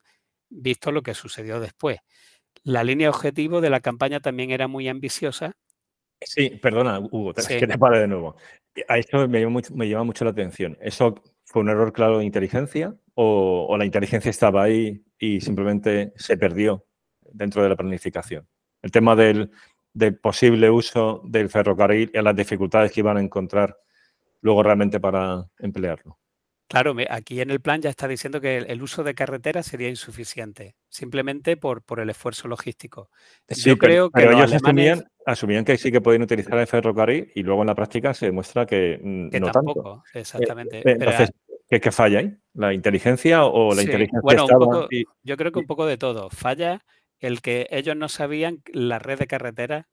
visto 0.49 0.91
lo 0.91 1.01
que 1.01 1.13
sucedió 1.13 1.59
después. 1.59 1.99
La 2.63 2.83
línea 2.83 3.09
objetivo 3.09 3.61
de 3.61 3.69
la 3.69 3.79
campaña 3.79 4.19
también 4.19 4.51
era 4.51 4.67
muy 4.67 4.87
ambiciosa. 4.87 5.53
Sí, 6.21 6.49
perdona, 6.61 6.99
Hugo, 6.99 7.33
que 7.33 7.67
te 7.67 7.77
pare 7.77 7.99
de 7.99 8.07
nuevo. 8.07 8.35
A 8.87 8.97
esto 8.97 9.27
me 9.27 9.41
llama, 9.41 10.03
mucho, 10.03 10.25
la 10.25 10.31
atención. 10.31 10.77
¿Eso 10.81 11.15
fue 11.45 11.61
un 11.61 11.69
error 11.69 11.91
claro 11.91 12.19
de 12.19 12.25
inteligencia 12.25 12.95
o 13.15 13.75
la 13.77 13.85
inteligencia 13.85 14.29
estaba 14.29 14.63
ahí 14.63 15.03
y 15.17 15.41
simplemente 15.41 16.13
se 16.15 16.37
perdió 16.37 16.85
dentro 17.21 17.63
de 17.63 17.69
la 17.69 17.75
planificación? 17.75 18.47
El 18.83 18.91
tema 18.91 19.15
del, 19.15 19.49
del 19.93 20.17
posible 20.17 20.69
uso 20.69 21.21
del 21.25 21.49
ferrocarril 21.49 22.11
y 22.13 22.17
a 22.17 22.21
las 22.21 22.35
dificultades 22.35 22.91
que 22.91 23.01
iban 23.01 23.17
a 23.17 23.21
encontrar 23.21 23.77
luego 24.41 24.63
realmente 24.63 24.99
para 24.99 25.45
emplearlo. 25.59 26.19
Claro, 26.67 26.95
aquí 27.09 27.39
en 27.39 27.51
el 27.51 27.59
plan 27.59 27.81
ya 27.81 27.91
está 27.91 28.07
diciendo 28.07 28.41
que 28.41 28.57
el, 28.57 28.81
uso 28.81 29.03
de 29.03 29.13
carreteras 29.13 29.67
sería 29.67 29.89
insuficiente, 29.89 30.75
simplemente 30.89 31.55
por, 31.55 31.83
por 31.83 31.99
el 31.99 32.09
esfuerzo 32.09 32.47
logístico. 32.47 33.11
Yo 33.47 33.77
creo 33.77 34.09
que 34.09 34.23
ellos 34.23 34.51
asumían, 35.25 35.65
que 35.65 35.77
sí 35.77 35.91
que 35.91 36.01
podían 36.01 36.23
utilizar 36.23 36.57
el 36.57 36.65
ferrocarril 36.65 37.31
y 37.35 37.43
luego 37.43 37.61
en 37.61 37.67
la 37.67 37.75
práctica 37.75 38.15
se 38.15 38.25
demuestra 38.25 38.65
que, 38.65 38.99
mm, 38.99 39.39
no 39.39 39.51
tampoco, 39.51 40.03
eh, 40.15 40.21
exactamente. 40.21 40.79
Eh, 40.79 40.83
entonces, 40.85 41.31
¿qué, 41.69 41.91
falla 41.91 42.19
ahí? 42.19 42.35
¿La 42.55 42.73
inteligencia 42.73 43.45
o 43.45 43.75
la 43.75 43.83
inteligencia 43.83 44.21
bueno, 44.23 44.87
Yo 45.21 45.37
creo 45.37 45.51
que 45.51 45.59
un 45.59 45.67
poco 45.67 45.85
de 45.85 45.97
todo. 45.97 46.31
Falla 46.31 46.83
el 47.23 47.41
que 47.41 47.67
ellos 47.71 47.95
no 47.95 48.09
sabían 48.09 48.61
la 48.73 48.99
red 48.99 49.17
de 49.17 49.27
carreteras 49.27 49.85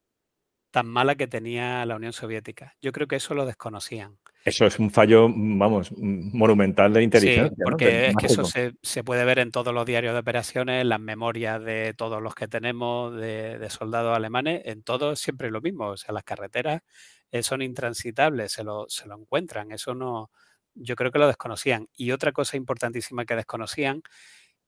tan 0.73 0.87
mala 0.87 1.15
que 1.15 1.29
tenía 1.29 1.87
la 1.87 1.95
Unión 1.97 2.13
Soviética. 2.13 2.77
Yo 2.81 2.91
creo 2.91 3.07
que 3.07 3.17
eso 3.17 3.35
lo 3.35 3.47
desconocían. 3.47 4.19
Eso 4.45 4.67
es 4.67 4.79
un 4.79 4.91
fallo, 4.91 5.29
vamos, 5.29 5.93
monumental 5.97 6.93
de 6.93 7.03
inteligencia. 7.05 7.49
Sí, 7.49 7.63
porque 7.63 8.07
es 8.07 8.17
que 8.17 8.27
eso 8.27 8.45
se, 8.45 9.05
puede 9.05 9.25
ver 9.25 9.39
en 9.39 9.53
todos 9.53 9.73
los 9.73 9.87
diarios 9.87 10.13
de 10.13 10.21
operaciones, 10.21 10.83
en 10.83 10.89
las 10.89 11.01
memorias 11.01 11.63
de 11.63 11.95
todos 11.95 12.21
los 12.21 12.35
que 12.35 12.49
tenemos 12.49 13.15
de, 13.15 13.65
soldados 13.71 14.17
alemanes, 14.17 14.63
en 14.65 14.83
todo 14.83 15.15
siempre 15.15 15.51
lo 15.51 15.61
mismo. 15.61 15.89
O 15.89 15.97
sea, 15.97 16.13
las 16.13 16.25
carreteras 16.25 16.83
eh, 17.31 17.45
son 17.45 17.63
intransitables, 17.63 18.51
se 18.51 18.65
lo, 18.65 18.87
se 18.89 19.07
lo 19.07 19.17
encuentran. 19.17 19.71
Eso 19.71 19.95
no, 19.95 20.31
yo 20.75 20.97
creo 20.97 21.13
que 21.13 21.19
lo 21.21 21.29
desconocían. 21.29 21.87
Y 21.95 22.11
otra 22.11 22.33
cosa 22.33 22.57
importantísima 22.57 23.25
que 23.25 23.37
desconocían 23.37 24.03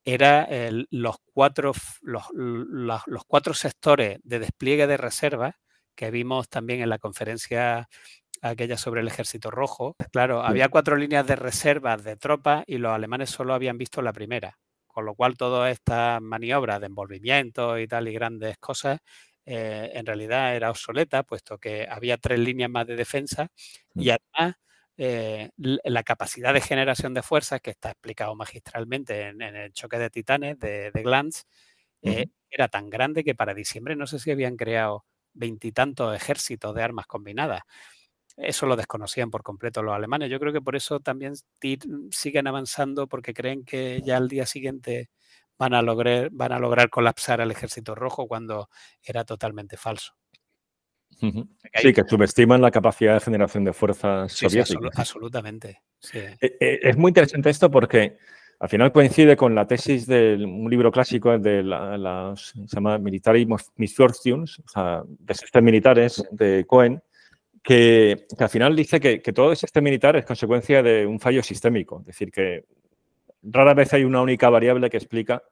era 0.05 0.49
los, 0.91 1.17
cuatro, 1.33 1.73
los, 2.03 3.25
cuatro 3.27 3.55
sectores 3.55 4.19
de 4.23 4.38
despliegue 4.38 4.87
de 4.87 4.97
reservas 4.97 5.55
que 5.95 6.11
vimos 6.11 6.49
también 6.49 6.81
en 6.81 6.88
la 6.88 6.99
conferencia 6.99 7.88
aquella 8.41 8.77
sobre 8.77 9.01
el 9.01 9.09
ejército 9.09 9.51
rojo. 9.51 9.97
Claro, 10.11 10.43
había 10.43 10.69
cuatro 10.69 10.97
líneas 10.97 11.27
de 11.27 11.37
reservas 11.37 12.03
de 12.03 12.17
tropas 12.17 12.65
y 12.67 12.79
los 12.79 12.93
alemanes 12.93 13.31
solo 13.31 13.55
habían 13.55 13.79
visto 13.79 14.03
la 14.03 14.12
primera, 14.12 14.59
con 14.87 15.05
lo 15.05 15.15
cual 15.15 15.37
todas 15.37 15.73
estas 15.73 16.21
maniobras 16.21 16.81
de 16.81 16.87
envolvimiento 16.87 17.79
y 17.79 17.87
tal 17.87 18.09
y 18.09 18.12
grandes 18.12 18.59
cosas 18.59 18.99
eh, 19.45 19.91
en 19.95 20.07
realidad 20.07 20.55
era 20.55 20.71
obsoleta, 20.71 21.23
puesto 21.23 21.59
que 21.59 21.87
había 21.88 22.17
tres 22.17 22.38
líneas 22.38 22.71
más 22.71 22.87
de 22.87 22.97
defensa 22.97 23.49
y 23.95 24.09
mm. 24.09 24.17
además 24.35 24.57
eh, 24.96 25.50
la 25.57 26.02
capacidad 26.02 26.52
de 26.55 26.61
generación 26.61 27.14
de 27.14 27.22
fuerzas, 27.22 27.61
que 27.61 27.70
está 27.70 27.90
explicado 27.90 28.35
magistralmente 28.35 29.28
en, 29.28 29.42
el 29.42 29.72
choque 29.72 29.98
de 29.98 30.11
titanes 30.11 30.59
de, 30.59 30.90
de 30.92 31.02
Glantz, 31.02 31.44
eh, 32.02 32.26
era 32.50 32.68
tan 32.68 32.90
grande 32.90 33.24
que 33.24 33.35
para 33.35 33.55
diciembre 33.55 33.96
no 33.96 34.07
sé 34.07 34.18
si 34.18 34.31
habían 34.31 34.57
creado 34.57 35.05
veintitantos 35.35 36.14
ejércitos 36.14 36.74
de 36.74 36.83
armas 36.83 37.07
combinadas. 37.07 37.62
Eso 38.37 38.66
lo 38.66 38.76
desconocían 38.76 39.31
por 39.31 39.42
completo 39.42 39.83
los 39.83 39.94
alemanes. 39.94 40.31
Yo 40.31 40.40
creo 40.40 40.52
que 40.52 40.62
por 40.62 40.76
eso 40.76 41.00
también 41.00 41.35
siguen 42.11 42.46
avanzando 42.46 43.07
porque 43.07 43.35
creen 43.35 43.64
que 43.64 44.00
ya 44.05 44.16
al 44.16 44.28
día 44.28 44.46
siguiente 44.46 45.11
van 45.59 45.74
a 45.74 45.83
lograr, 45.83 46.31
van 46.33 46.52
a 46.52 46.59
lograr 46.59 46.90
colapsar 46.90 47.40
al 47.40 47.50
ejército 47.50 47.94
rojo 47.94 48.26
cuando 48.26 48.68
era 49.02 49.24
totalmente 49.24 49.76
falso. 49.76 50.14
Sí, 51.74 51.92
que 51.92 52.02
subestiman 52.08 52.61
la 52.61 52.70
capacidad 52.70 53.14
de 53.14 53.20
generación 53.20 53.64
de 53.64 53.72
fuerzas 53.72 54.32
soviéticas. 54.32 54.98
absolutamente. 54.98 55.82
E, 56.12 56.37
e, 56.40 56.80
es 56.82 56.96
muy 56.96 57.11
interesante 57.11 57.50
esto 57.50 57.70
porque 57.70 58.16
al 58.58 58.68
final 58.68 58.92
coincide 58.92 59.37
con 59.37 59.54
la 59.54 59.66
tesis 59.66 60.06
de 60.06 60.35
un 60.44 60.68
libro 60.70 60.90
clásico 60.90 61.37
de 61.38 61.62
la, 61.62 62.35
se 62.37 62.66
llama 62.66 62.98
Military 62.98 63.46
Misfortunes, 63.76 64.58
o 64.58 64.68
sea, 64.68 65.02
desastres 65.06 65.64
militares 65.64 66.24
de 66.30 66.64
Cohen, 66.66 67.02
que, 67.62 68.26
al 68.38 68.48
final 68.48 68.74
dice 68.76 69.00
que, 69.00 69.20
que 69.20 69.32
todo 69.32 69.50
desastre 69.50 69.82
militar 69.82 70.16
es 70.16 70.24
consecuencia 70.24 70.82
de 70.82 71.06
un 71.06 71.20
fallo 71.20 71.42
sistémico, 71.42 72.00
es 72.00 72.06
decir, 72.06 72.30
que 72.30 72.64
rara 73.42 73.74
vez 73.74 73.92
hay 73.94 74.04
una 74.04 74.22
única 74.22 74.48
variable 74.48 74.90
que 74.90 74.96
explica 74.96 75.42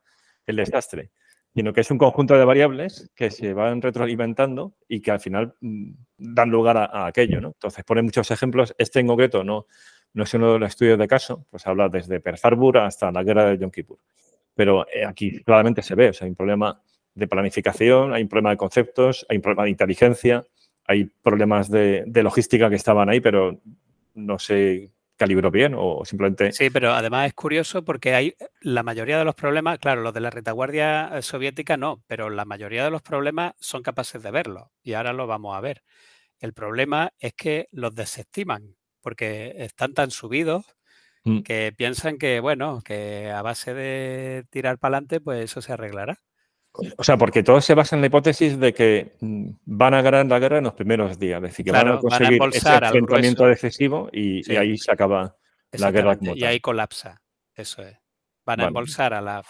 el 0.46 0.56
desastre, 0.56 1.10
sino 1.54 1.72
que 1.72 1.80
es 1.80 1.90
un 1.90 1.98
conjunto 1.98 2.38
de 2.38 2.44
variables 2.44 3.10
que 3.14 3.30
se 3.30 3.52
van 3.52 3.82
retroalimentando 3.82 4.74
y 4.88 5.00
que 5.00 5.10
al 5.10 5.20
final 5.20 5.54
mm, 5.60 5.92
dan 6.16 6.50
lugar 6.50 6.76
a, 6.76 7.06
aquello. 7.06 7.40
¿no? 7.40 7.48
Entonces, 7.48 7.84
pone 7.84 8.02
muchos 8.02 8.30
ejemplos. 8.30 8.74
Este 8.78 9.00
en 9.00 9.08
concreto 9.08 9.42
no, 9.42 9.66
no 10.12 10.24
es 10.24 10.34
uno 10.34 10.52
de 10.52 10.58
los 10.60 10.68
estudios 10.68 10.98
de 10.98 11.08
caso, 11.08 11.46
pues 11.50 11.66
habla 11.66 11.88
desde 11.88 12.20
Pearl 12.20 12.38
Harbor 12.42 12.78
hasta 12.78 13.10
la 13.10 13.22
guerra 13.22 13.46
de 13.46 13.58
Yom 13.58 13.70
Kippur. 13.70 13.98
Pero 14.54 14.86
eh, 14.88 15.04
aquí 15.04 15.42
claramente 15.42 15.82
se 15.82 15.94
ve, 15.94 16.10
o 16.10 16.12
sea, 16.12 16.26
hay 16.26 16.30
un 16.30 16.36
problema 16.36 16.80
de 17.14 17.26
planificación, 17.26 18.14
hay 18.14 18.22
un 18.22 18.28
problema 18.28 18.50
de 18.50 18.56
conceptos, 18.56 19.26
hay 19.28 19.38
un 19.38 19.42
problema 19.42 19.64
de 19.64 19.70
inteligencia, 19.70 20.44
hay 20.84 21.04
problemas 21.04 21.70
de, 21.70 22.04
de 22.06 22.22
logística 22.22 22.68
que 22.68 22.76
estaban 22.76 23.08
ahí, 23.08 23.20
pero 23.20 23.60
no 24.14 24.38
sé 24.38 24.92
calibró 25.20 25.50
bien 25.50 25.74
o 25.76 26.02
simplemente... 26.06 26.50
Sí, 26.50 26.70
pero 26.70 26.94
además 26.94 27.26
es 27.26 27.34
curioso 27.34 27.84
porque 27.84 28.14
hay 28.14 28.34
la 28.62 28.82
mayoría 28.82 29.18
de 29.18 29.26
los 29.26 29.34
problemas, 29.34 29.78
claro, 29.78 30.00
los 30.00 30.14
de 30.14 30.20
la 30.20 30.30
retaguardia 30.30 31.10
eh, 31.12 31.20
soviética 31.20 31.76
no, 31.76 32.02
pero 32.06 32.30
la 32.30 32.46
mayoría 32.46 32.84
de 32.84 32.90
los 32.90 33.02
problemas 33.02 33.52
son 33.60 33.82
capaces 33.82 34.22
de 34.22 34.30
verlo 34.30 34.72
y 34.82 34.94
ahora 34.94 35.12
lo 35.12 35.26
vamos 35.26 35.54
a 35.54 35.60
ver. 35.60 35.82
El 36.38 36.54
problema 36.54 37.12
es 37.18 37.34
que 37.34 37.68
los 37.70 37.94
desestiman 37.94 38.76
porque 39.02 39.52
están 39.58 39.92
tan 39.92 40.10
subidos 40.10 40.64
mm. 41.24 41.40
que 41.40 41.74
piensan 41.76 42.16
que, 42.16 42.40
bueno, 42.40 42.80
que 42.82 43.30
a 43.30 43.42
base 43.42 43.74
de 43.74 44.44
tirar 44.48 44.78
para 44.78 44.96
adelante, 44.96 45.20
pues 45.20 45.44
eso 45.44 45.60
se 45.60 45.74
arreglará. 45.74 46.16
O 46.96 47.04
sea, 47.04 47.16
porque 47.16 47.42
todo 47.42 47.60
se 47.60 47.74
basa 47.74 47.96
en 47.96 48.02
la 48.02 48.06
hipótesis 48.06 48.58
de 48.58 48.72
que 48.72 49.16
mm, 49.20 49.50
van 49.64 49.94
a 49.94 50.02
ganar 50.02 50.26
la 50.26 50.38
guerra 50.38 50.58
en 50.58 50.64
los 50.64 50.74
primeros 50.74 51.18
días, 51.18 51.36
es 51.38 51.50
decir, 51.50 51.64
que 51.64 51.72
van 51.72 51.88
a 51.88 51.98
conseguir 51.98 52.40
ese 52.52 52.74
enfrentamiento 52.74 53.46
decisivo 53.46 54.08
y, 54.12 54.54
ahí 54.56 54.76
se 54.78 54.92
acaba 54.92 55.36
la 55.72 55.90
guerra. 55.90 56.18
Y 56.20 56.44
ahí 56.44 56.60
colapsa, 56.60 57.22
eso 57.54 57.82
es. 57.82 57.96
Van 58.44 58.60
a 58.60 58.66
embolsar 58.66 59.14
a 59.14 59.20
la... 59.20 59.44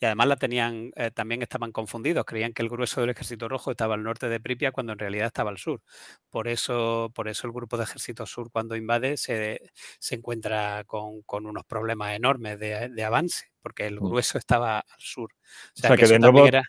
Y 0.00 0.04
además 0.06 0.28
la 0.28 0.36
tenían, 0.36 0.90
eh, 0.96 1.10
también 1.10 1.42
estaban 1.42 1.72
confundidos, 1.72 2.24
creían 2.24 2.52
que 2.52 2.62
el 2.62 2.68
grueso 2.68 3.00
del 3.00 3.10
ejército 3.10 3.48
rojo 3.48 3.72
estaba 3.72 3.94
al 3.94 4.02
norte 4.02 4.28
de 4.28 4.40
Pripyat 4.40 4.72
cuando 4.72 4.92
en 4.92 4.98
realidad 4.98 5.26
estaba 5.26 5.50
al 5.50 5.58
sur. 5.58 5.82
Por 6.30 6.48
eso, 6.48 7.10
por 7.14 7.28
eso 7.28 7.46
el 7.46 7.52
grupo 7.52 7.76
de 7.76 7.84
ejército 7.84 8.24
sur 8.24 8.50
cuando 8.50 8.76
invade 8.76 9.16
se, 9.16 9.72
se 9.98 10.14
encuentra 10.14 10.84
con, 10.84 11.22
con, 11.22 11.44
unos 11.44 11.64
problemas 11.64 12.16
enormes 12.16 12.58
de, 12.58 12.88
de 12.88 13.04
avance, 13.04 13.46
porque 13.66 13.88
el 13.88 14.00
mm. 14.00 14.04
grueso 14.04 14.38
estaba 14.38 14.78
al 14.78 15.00
sur. 15.00 15.32
O 15.76 15.80
sea, 15.80 15.96
que, 15.96 16.06
de 16.06 16.20
nuevo... 16.20 16.46
Era... 16.46 16.62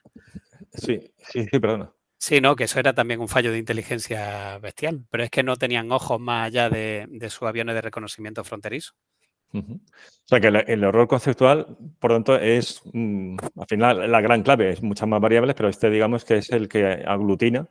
Sí, 0.74 1.00
sí, 1.20 1.46
sí, 1.46 1.60
perdona. 1.60 1.92
Sí, 2.18 2.42
no, 2.42 2.56
que 2.56 2.64
eso 2.64 2.80
era 2.80 2.94
también 2.94 3.20
un 3.20 3.28
fallo 3.28 3.52
de 3.52 3.60
inteligencia 3.60 4.58
bestial, 4.58 5.06
pero 5.12 5.24
es 5.24 5.30
que 5.30 5.44
no 5.44 5.58
tenían 5.58 5.92
ojos 5.92 6.20
más 6.20 6.48
allá 6.48 6.72
de, 6.72 7.06
de 7.08 7.30
sus 7.30 7.48
aviones 7.48 7.76
de 7.76 7.82
reconocimiento 7.82 8.44
fronterizo. 8.44 8.94
O 9.54 9.80
sea 10.26 10.40
que 10.40 10.48
el, 10.48 10.84
error 10.84 11.08
conceptual, 11.08 11.78
por 12.00 12.10
lo 12.10 12.18
tanto, 12.18 12.36
es 12.36 12.82
mm, 12.92 13.38
al 13.60 13.68
final 13.68 14.12
la 14.12 14.22
gran 14.22 14.42
clave, 14.42 14.72
es 14.72 14.82
muchas 14.82 15.08
más 15.08 15.22
variables, 15.22 15.56
pero 15.56 15.70
este 15.70 15.92
digamos 15.92 16.26
que 16.26 16.38
es 16.38 16.50
el 16.50 16.68
que 16.68 17.04
aglutina 17.06 17.70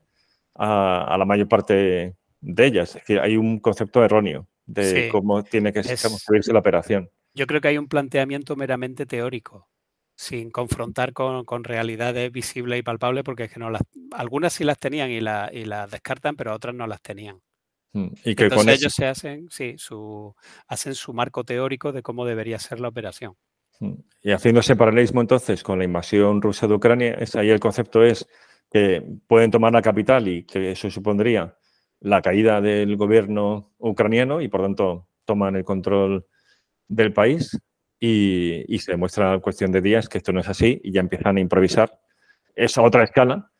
a, 0.54 1.16
la 1.18 1.24
mayor 1.24 1.48
parte 1.48 2.14
de 2.40 2.64
ellas. 2.64 2.90
Es 2.90 3.02
decir, 3.02 3.18
hay 3.18 3.36
un 3.36 3.58
concepto 3.58 4.04
erróneo 4.04 4.46
de 4.66 5.08
cómo 5.10 5.42
tiene 5.42 5.72
que 5.72 5.82
construirse 5.82 6.52
la 6.52 6.60
operación. 6.60 7.10
Yo 7.36 7.46
creo 7.46 7.60
que 7.60 7.68
hay 7.68 7.76
un 7.76 7.86
planteamiento 7.86 8.56
meramente 8.56 9.04
teórico, 9.04 9.68
sin 10.16 10.50
confrontar 10.50 11.12
con, 11.12 11.64
realidades 11.64 12.32
visibles 12.32 12.78
y 12.78 12.82
palpables, 12.82 13.24
porque 13.24 13.44
es 13.44 13.52
que 13.52 13.60
no 13.60 13.68
las, 13.68 13.82
algunas 14.12 14.54
sí 14.54 14.64
las 14.64 14.78
tenían 14.78 15.10
y, 15.10 15.16
y 15.18 15.64
las 15.66 15.90
descartan, 15.90 16.34
pero 16.34 16.54
otras 16.54 16.74
no 16.74 16.86
las 16.86 17.02
tenían. 17.02 17.42
Mm, 17.92 18.06
y 18.24 18.34
que 18.34 18.44
Entonces 18.44 18.80
ellos 18.80 18.94
se 18.94 19.04
hacen, 19.04 19.48
sí, 19.50 19.74
su, 19.76 20.34
hacen 20.66 20.94
su 20.94 21.12
marco 21.12 21.44
teórico 21.44 21.92
de 21.92 22.02
cómo 22.02 22.24
debería 22.24 22.58
ser 22.58 22.80
la 22.80 22.88
operación. 22.88 23.34
Mm, 23.80 23.96
y 24.22 24.30
haciendo 24.32 24.60
ese 24.60 24.74
paralelismo 24.74 25.20
entonces 25.20 25.62
con 25.62 25.78
la 25.78 25.84
invasión 25.84 26.40
rusa 26.40 26.66
de 26.66 26.72
Ucrania, 26.72 27.16
es, 27.20 27.36
ahí 27.36 27.50
el 27.50 27.60
concepto 27.60 28.02
es 28.02 28.26
que 28.72 29.02
pueden 29.26 29.50
tomar 29.50 29.74
la 29.74 29.82
capital 29.82 30.26
y 30.26 30.44
que 30.44 30.70
eso 30.70 30.90
supondría 30.90 31.58
la 32.00 32.22
caída 32.22 32.62
del 32.62 32.96
gobierno 32.96 33.74
ucraniano 33.76 34.40
y 34.40 34.48
por 34.48 34.62
tanto 34.62 35.10
toman 35.26 35.56
el 35.56 35.64
control 35.64 36.26
del 36.88 37.12
país 37.12 37.58
y, 37.98 38.64
y 38.74 38.78
se 38.78 38.92
demuestra 38.92 39.34
en 39.34 39.40
cuestión 39.40 39.72
de 39.72 39.80
días 39.80 40.08
que 40.08 40.18
esto 40.18 40.32
no 40.32 40.40
es 40.40 40.48
así 40.48 40.80
y 40.84 40.92
ya 40.92 41.00
empiezan 41.00 41.36
a 41.36 41.40
improvisar. 41.40 41.98
Es 42.54 42.78
a 42.78 42.82
otra 42.82 43.04
escala, 43.04 43.50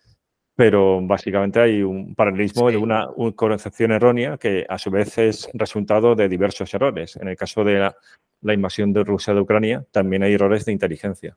pero 0.56 1.00
básicamente 1.02 1.60
hay 1.60 1.82
un 1.82 2.14
paralelismo 2.14 2.70
de 2.70 2.78
una, 2.78 3.06
concepción 3.36 3.92
errónea 3.92 4.38
que 4.38 4.64
a 4.66 4.78
su 4.78 4.90
vez 4.90 5.18
es 5.18 5.48
resultado 5.52 6.14
de 6.14 6.30
diversos 6.30 6.72
errores. 6.72 7.16
En 7.16 7.28
el 7.28 7.36
caso 7.36 7.62
de 7.62 7.92
la, 8.40 8.54
invasión 8.54 8.92
de 8.94 9.04
Rusia 9.04 9.34
de 9.34 9.40
Ucrania, 9.40 9.84
también 9.90 10.22
hay 10.22 10.32
errores 10.32 10.64
de 10.64 10.72
inteligencia. 10.72 11.36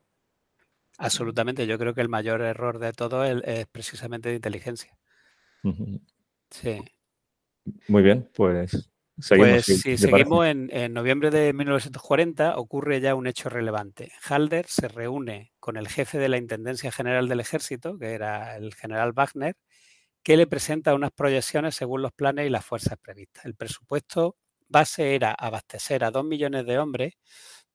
Absolutamente, 0.97 1.67
yo 1.67 1.78
creo 1.78 1.93
que 1.93 2.02
el 2.02 2.08
mayor 2.08 2.41
error 2.41 2.80
de 2.80 2.93
todo 2.93 3.25
es, 3.25 3.67
precisamente 3.67 4.30
de 4.30 4.36
inteligencia. 4.36 4.97
Sí. 6.49 6.80
Muy 7.89 8.02
bien, 8.02 8.30
pues 8.34 8.89
pues 9.28 9.66
si 9.66 9.98
seguimos 9.98 10.46
en, 10.46 10.94
noviembre 10.94 11.30
de 11.30 11.54
1940 11.54 12.58
ocurre 12.58 13.02
ya 13.02 13.16
un 13.16 13.28
hecho 13.28 13.50
relevante. 13.50 14.12
Halder 14.28 14.68
se 14.68 14.88
reúne 14.88 15.54
con 15.60 15.78
el 15.78 15.88
jefe 15.88 16.18
de 16.18 16.30
la 16.30 16.38
Intendencia 16.38 16.92
General 16.92 17.28
del 17.28 17.40
Ejército, 17.40 17.98
que 17.98 18.14
era 18.14 18.56
el 18.58 18.74
general 18.76 19.14
Wagner, 19.14 19.56
que 20.24 20.38
le 20.38 20.48
presenta 20.48 20.94
unas 20.94 21.12
proyecciones 21.12 21.76
según 21.76 22.02
los 22.02 22.12
planes 22.12 22.48
y 22.48 22.50
las 22.50 22.66
fuerzas 22.66 22.98
previstas. 23.02 23.46
El 23.46 23.56
presupuesto 23.56 24.36
base 24.68 25.16
era 25.16 25.34
abastecer 25.34 26.04
a 26.04 26.12
2 26.12 26.26
millones 26.26 26.66
de 26.66 26.78
hombres, 26.78 27.14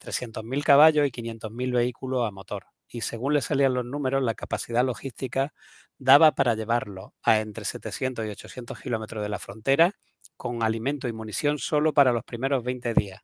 300.000 0.01 0.63
caballos 0.63 1.07
y 1.07 1.11
500.000 1.11 1.73
vehículos 1.73 2.27
a 2.27 2.31
motor. 2.31 2.74
Y 2.88 3.01
según 3.03 3.35
le 3.35 3.40
salían 3.40 3.75
los 3.75 3.85
números, 3.85 4.23
la 4.23 4.35
capacidad 4.35 4.85
logística 4.85 5.53
daba 5.99 6.35
para 6.35 6.55
llevarlo 6.55 7.14
a 7.23 7.40
entre 7.40 7.64
700 7.64 8.27
y 8.27 8.31
800 8.31 8.81
kilómetros 8.81 9.23
de 9.23 9.29
la 9.29 9.38
frontera 9.38 9.94
con 10.37 10.62
alimento 10.62 11.09
y 11.09 11.12
munición 11.12 11.59
solo 11.59 11.92
para 11.92 12.12
los 12.12 12.25
primeros 12.25 12.64
20 12.64 12.94
días. 12.94 13.23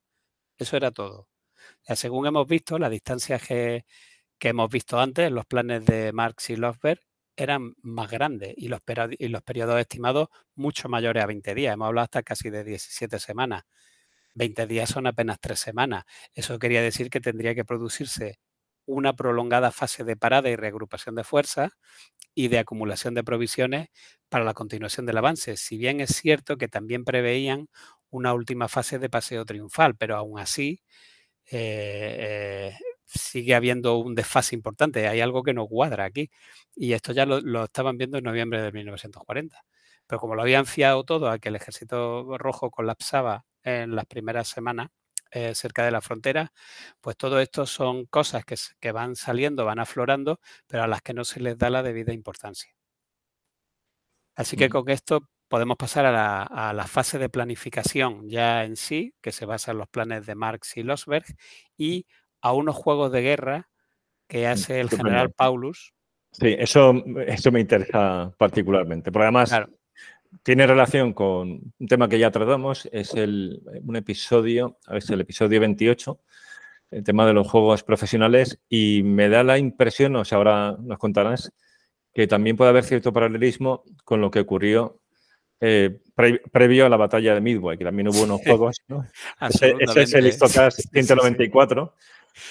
Eso 0.59 0.77
era 0.77 0.91
todo. 0.91 1.29
según 1.95 2.27
hemos 2.27 2.47
visto, 2.49 2.79
las 2.79 2.91
distancias 2.91 3.43
que, 3.47 3.85
hemos 4.41 4.71
visto 4.71 5.01
antes, 5.01 5.31
los 5.33 5.47
planes 5.47 5.85
de 5.87 6.13
Marx 6.13 6.51
y 6.51 6.57
Lofberg, 6.57 7.01
eran 7.37 7.75
más 7.83 8.11
grandes 8.11 8.55
y 8.57 8.69
los, 8.69 8.81
y 9.19 9.29
los 9.29 9.43
periodos 9.43 9.81
estimados 9.81 10.29
mucho 10.55 10.89
mayores 10.89 11.23
a 11.23 11.27
20 11.27 11.55
días. 11.55 11.75
Hemos 11.75 11.89
hablado 11.89 12.05
hasta 12.05 12.23
casi 12.23 12.51
de 12.51 12.65
17 12.65 13.19
semanas. 13.19 13.65
20 14.35 14.67
días 14.67 14.91
son 14.91 15.07
apenas 15.07 15.39
tres 15.41 15.61
semanas. 15.61 16.05
Eso 16.35 16.59
quería 16.59 16.83
decir 16.83 17.11
que 17.11 17.21
tendría 17.21 17.55
que 17.55 17.65
producirse 17.65 18.39
una 18.91 19.15
prolongada 19.15 19.71
fase 19.73 20.05
de 20.05 20.17
parada 20.17 20.51
y 20.51 20.57
reagrupación 20.57 21.15
de 21.15 21.25
fuerzas 21.25 21.73
y 22.35 22.49
de 22.49 22.59
acumulación 22.61 23.15
de 23.15 23.25
provisiones 23.25 23.89
para 24.29 24.45
la 24.45 24.55
continuación 24.55 25.07
del 25.07 25.19
avance, 25.19 25.57
si 25.57 25.79
bien 25.79 26.01
es 26.01 26.11
cierto 26.17 26.57
que 26.57 26.69
también 26.69 27.05
preveían 27.05 27.69
una 28.11 28.35
última 28.35 28.69
fase 28.69 28.99
de 28.99 29.11
paseo 29.11 29.45
triunfal, 29.45 29.97
pero 29.97 30.17
aún 30.17 30.39
así 30.41 30.83
eh, 31.51 32.73
eh, 32.73 32.79
sigue 33.07 33.55
habiendo 33.55 33.99
un 33.99 34.15
desfase 34.15 34.55
importante, 34.55 35.09
hay 35.09 35.21
algo 35.21 35.43
que 35.43 35.55
no 35.55 35.67
cuadra 35.67 36.05
aquí, 36.05 36.31
y 36.77 36.93
esto 36.93 37.13
ya 37.13 37.27
lo, 37.27 37.41
lo 37.41 37.65
estaban 37.65 37.99
viendo 37.99 38.19
en 38.19 38.25
noviembre 38.25 38.63
de 38.63 38.73
1940. 38.73 39.63
Pero 40.07 40.21
como 40.21 40.35
lo 40.35 40.43
habían 40.43 40.67
fiado 40.67 41.05
todo 41.05 41.31
a 41.31 41.39
que 41.39 41.49
el 41.51 41.57
ejército 41.57 42.37
rojo 42.39 42.71
colapsaba 42.71 43.45
en 43.63 43.95
las 43.97 44.07
primeras 44.07 44.49
semanas, 44.49 44.89
eh, 45.31 45.55
cerca 45.55 45.85
de 45.85 45.91
la 45.91 46.01
frontera, 46.01 46.53
pues 47.01 47.17
todo 47.17 47.41
esto 47.41 47.67
son 47.67 48.07
cosas 48.07 48.45
que, 48.45 48.93
van 48.93 49.17
saliendo, 49.17 49.65
van 49.65 49.79
aflorando, 49.79 50.41
pero 50.67 50.83
a 50.83 50.89
las 50.89 51.03
que 51.03 51.15
no 51.15 51.25
se 51.25 51.41
les 51.41 51.57
da 51.57 51.71
la 51.71 51.83
debida 51.83 52.13
importancia. 52.13 52.75
Así 54.37 54.57
que 54.57 54.69
con 54.69 54.89
esto 54.89 55.29
podemos 55.49 55.77
pasar 55.77 56.07
a 56.07 56.73
la, 56.73 56.87
fase 56.87 57.19
de 57.19 57.29
planificación 57.29 58.29
ya 58.29 58.65
en 58.65 58.77
sí, 58.77 59.15
que 59.21 59.33
se 59.33 59.47
basa 59.47 59.73
en 59.73 59.79
los 59.79 59.89
planes 59.89 60.27
de 60.27 60.35
Marx 60.35 60.77
y 60.77 60.83
Losberg, 60.83 61.27
y 61.77 62.07
a 62.41 62.53
unos 62.53 62.77
juegos 62.77 63.13
de 63.13 63.23
guerra 63.23 63.69
que 64.29 64.47
mm, 64.47 64.51
hace 64.51 64.81
el 64.81 64.89
general 64.89 65.33
Paulus. 65.33 65.93
Sí, 66.33 66.55
eso, 66.59 66.95
eso 67.27 67.53
me 67.53 67.61
interesa 67.61 68.33
particularmente, 68.39 69.11
porque 69.11 69.25
además 69.25 69.53
tiene 70.43 70.67
relación 70.67 71.13
con 71.13 71.73
un 71.79 71.89
tema 71.89 72.09
que 72.09 72.19
ya 72.19 72.31
tratamos, 72.31 72.89
es 72.93 73.15
el, 73.15 73.63
un 73.83 73.97
episodio, 73.97 74.79
ver, 74.89 75.03
el 75.09 75.21
episodio 75.21 75.61
28, 75.61 76.21
el 76.93 77.05
tema 77.05 77.27
de 77.27 77.33
los 77.33 77.49
juegos 77.49 77.83
profesionales, 77.83 78.61
y 78.69 79.03
me 79.05 79.29
da 79.29 79.43
la 79.45 79.59
impresión, 79.59 80.17
o 80.17 80.25
sea, 80.25 80.39
ahora 80.39 80.77
nos 80.81 80.99
contarás, 80.99 81.53
que 82.13 82.27
también 82.27 82.57
puede 82.57 82.71
haber 82.71 82.85
cierto 82.85 83.13
paralelismo 83.13 83.85
con 84.05 84.21
lo 84.21 84.31
que 84.31 84.41
ocurrió 84.41 85.01
eh, 85.61 86.01
previo 86.51 86.87
a 86.87 86.89
la 86.89 86.97
batalla 86.97 87.35
de 87.35 87.41
Midway, 87.41 87.77
que 87.77 87.85
también 87.85 88.09
hubo 88.09 88.23
unos 88.23 88.41
juegos. 88.45 88.79
¿no? 88.89 89.07
ese, 89.41 89.77
es 89.79 90.15
el 90.15 90.27
Histocast 90.27 90.81
194. 90.93 91.95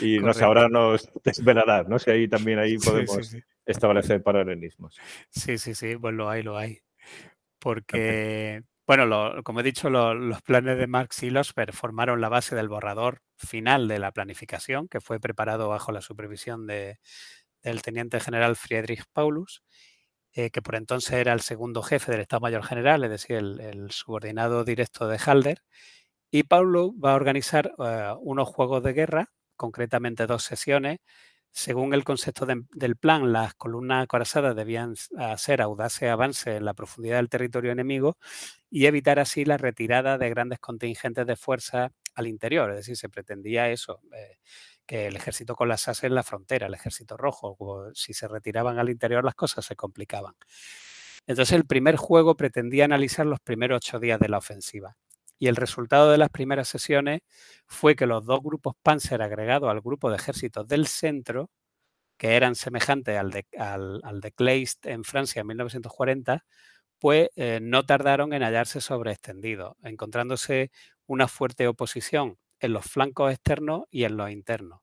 Y 0.02 0.20
no 0.20 0.34
sé, 0.34 0.44
ahora 0.44 0.68
nos 0.68 1.10
desvelarás, 1.24 1.88
¿no? 1.88 1.98
Si 1.98 2.12
ahí 2.12 2.28
también 2.28 2.60
ahí 2.60 2.78
podemos 2.78 3.36
establecer 3.66 4.22
paralelismos. 4.22 5.00
Sí, 5.30 5.58
sí, 5.58 5.74
sí, 5.74 5.96
pues 5.96 6.14
lo 6.14 6.30
hay, 6.30 6.44
lo 6.44 6.58
hay. 6.58 6.80
Porque, 7.60 8.64
bueno, 8.88 9.44
como 9.44 9.60
he 9.60 9.64
dicho, 9.64 9.90
los 9.90 10.42
planes 10.42 10.78
de 10.78 10.88
Marx 10.88 11.24
y 11.24 11.30
Losper 11.30 11.74
formaron 11.74 12.22
la 12.22 12.30
base 12.30 12.56
del 12.56 12.70
borrador 12.70 13.22
final 13.38 13.88
de 13.88 14.00
la 14.00 14.12
planificación, 14.12 14.88
que 14.88 15.02
fue 15.02 15.20
preparado 15.20 15.70
bajo 15.70 15.92
la 15.92 16.02
supervisión 16.02 16.68
de, 16.68 17.00
del 17.62 17.82
teniente 17.82 18.20
general 18.20 18.56
Friedrich 18.56 19.04
Paulus, 19.14 19.64
eh, 20.34 20.52
que 20.52 20.62
por 20.62 20.76
entonces 20.76 21.14
era 21.14 21.34
el 21.34 21.42
segundo 21.42 21.82
jefe 21.82 22.12
del 22.12 22.22
Estado 22.22 22.42
Mayor 22.42 22.64
General, 22.64 23.04
es 23.04 23.10
decir, 23.10 23.38
el, 23.38 23.92
subordinado 23.92 24.64
directo 24.64 25.08
de 25.08 25.18
Halder. 25.18 25.64
Y 26.32 26.44
Paulus 26.44 26.92
va 27.04 27.14
a 27.14 27.16
organizar 27.16 27.74
eh, 27.80 28.14
unos 28.22 28.48
juegos 28.50 28.84
de 28.84 28.94
guerra, 28.94 29.32
concretamente 29.56 30.28
dos 30.28 30.44
sesiones. 30.44 31.00
Según 31.52 31.94
el 31.94 32.04
concepto 32.04 32.46
del 32.46 32.96
plan, 32.96 33.34
las 33.34 33.54
columnas 33.56 34.04
acorazadas 34.04 34.56
debían 34.56 34.96
hacer 35.18 35.62
audaces 35.62 36.10
avances 36.10 36.58
en 36.58 36.66
la 36.66 36.74
profundidad 36.74 37.18
del 37.18 37.30
territorio 37.30 37.72
enemigo 37.72 38.18
y 38.70 38.86
evitar 38.86 39.20
así 39.20 39.46
la 39.46 39.58
retirada 39.58 40.18
de 40.18 40.30
grandes 40.30 40.60
contingentes 40.60 41.26
de 41.26 41.36
fuerza 41.36 41.92
al 42.16 42.28
interior. 42.28 42.70
Es 42.70 42.78
decir, 42.78 42.98
se 42.98 43.10
pretendía 43.10 43.70
eso, 43.70 44.02
eh, 44.14 44.38
que 44.86 45.08
el 45.08 45.16
ejército 45.16 45.56
colapsase 45.56 46.08
en 46.08 46.16
la 46.16 46.24
frontera, 46.24 46.68
el 46.68 46.74
ejército 46.76 47.18
rojo. 47.18 47.58
Si 47.94 48.14
se 48.14 48.28
retiraban 48.28 48.80
al 48.80 48.90
interior 48.90 49.26
las 49.26 49.36
cosas 49.36 49.66
se 49.66 49.76
complicaban. 49.76 50.36
Entonces 51.28 51.54
el 51.56 51.66
primer 51.66 51.96
juego 51.96 52.36
pretendía 52.36 52.86
analizar 52.86 53.26
los 53.26 53.40
primeros 53.40 53.78
ocho 53.78 54.00
días 54.00 54.20
de 54.20 54.30
la 54.30 54.38
ofensiva. 54.38 54.98
Y 55.40 55.48
el 55.48 55.56
resultado 55.56 56.12
de 56.12 56.18
las 56.18 56.30
primeras 56.30 56.68
sesiones 56.68 57.22
fue 57.66 57.96
que 57.96 58.06
los 58.06 58.26
dos 58.26 58.42
grupos 58.44 58.76
Panzer 58.84 59.22
agregados 59.22 59.70
al 59.70 59.82
grupo 59.82 60.10
de 60.10 60.18
ejércitos 60.18 60.68
del 60.68 60.88
centro, 60.88 61.50
que 62.18 62.36
eran 62.36 62.56
semejantes 62.56 63.18
al 63.18 63.32
de, 63.32 63.46
al, 63.58 64.02
Kleist 64.36 64.86
en 64.86 65.04
Francia 65.06 65.42
en 65.42 65.48
1940, 65.48 66.46
pues 67.00 67.30
eh, 67.38 67.60
no 67.62 67.86
tardaron 67.86 68.34
en 68.34 68.44
hallarse 68.44 68.82
sobreextendidos, 68.82 69.78
encontrándose 69.84 70.72
una 71.08 71.28
fuerte 71.28 71.68
oposición 71.68 72.38
en 72.60 72.74
los 72.74 72.86
flancos 72.86 73.32
externos 73.32 73.84
y 73.90 74.04
en 74.04 74.18
los 74.18 74.30
internos. 74.32 74.82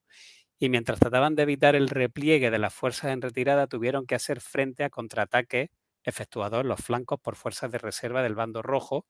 Y 0.58 0.70
mientras 0.70 0.98
trataban 0.98 1.34
de 1.34 1.42
evitar 1.42 1.76
el 1.76 1.90
repliegue 1.90 2.50
de 2.50 2.58
las 2.58 2.72
fuerzas 2.72 3.12
en 3.12 3.20
retirada, 3.20 3.66
tuvieron 3.66 4.06
que 4.06 4.14
hacer 4.14 4.40
frente 4.40 4.84
a 4.84 4.90
contraataques 4.90 5.68
efectuados 6.02 6.62
en 6.62 6.68
los 6.68 6.80
flancos 6.80 7.20
por 7.20 7.36
fuerzas 7.36 7.70
de 7.70 7.78
reserva 7.78 8.22
del 8.22 8.34
bando 8.34 8.62
rojo, 8.62 9.06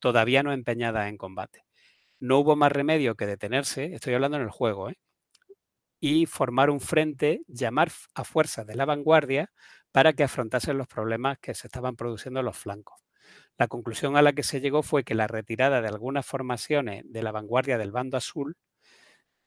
todavía 0.00 0.42
no 0.42 0.52
empeñadas 0.52 1.08
en 1.08 1.16
combate. 1.16 1.64
No 2.18 2.38
hubo 2.38 2.56
más 2.56 2.72
remedio 2.72 3.14
que 3.14 3.26
detenerse, 3.26 3.94
estoy 3.94 4.14
hablando 4.14 4.36
en 4.36 4.44
el 4.44 4.50
juego, 4.50 4.90
¿eh? 4.90 4.98
y 6.00 6.26
formar 6.26 6.70
un 6.70 6.80
frente, 6.80 7.42
llamar 7.46 7.92
a 8.14 8.24
fuerzas 8.24 8.66
de 8.66 8.74
la 8.74 8.86
vanguardia 8.86 9.52
para 9.92 10.14
que 10.14 10.24
afrontasen 10.24 10.78
los 10.78 10.88
problemas 10.88 11.38
que 11.38 11.54
se 11.54 11.66
estaban 11.66 11.94
produciendo 11.96 12.40
en 12.40 12.46
los 12.46 12.56
flancos. 12.56 13.00
La 13.58 13.68
conclusión 13.68 14.16
a 14.16 14.22
la 14.22 14.32
que 14.32 14.42
se 14.42 14.60
llegó 14.60 14.82
fue 14.82 15.04
que 15.04 15.14
la 15.14 15.26
retirada 15.26 15.82
de 15.82 15.88
algunas 15.88 16.24
formaciones 16.24 17.04
de 17.04 17.22
la 17.22 17.32
vanguardia 17.32 17.76
del 17.76 17.92
bando 17.92 18.16
azul, 18.16 18.56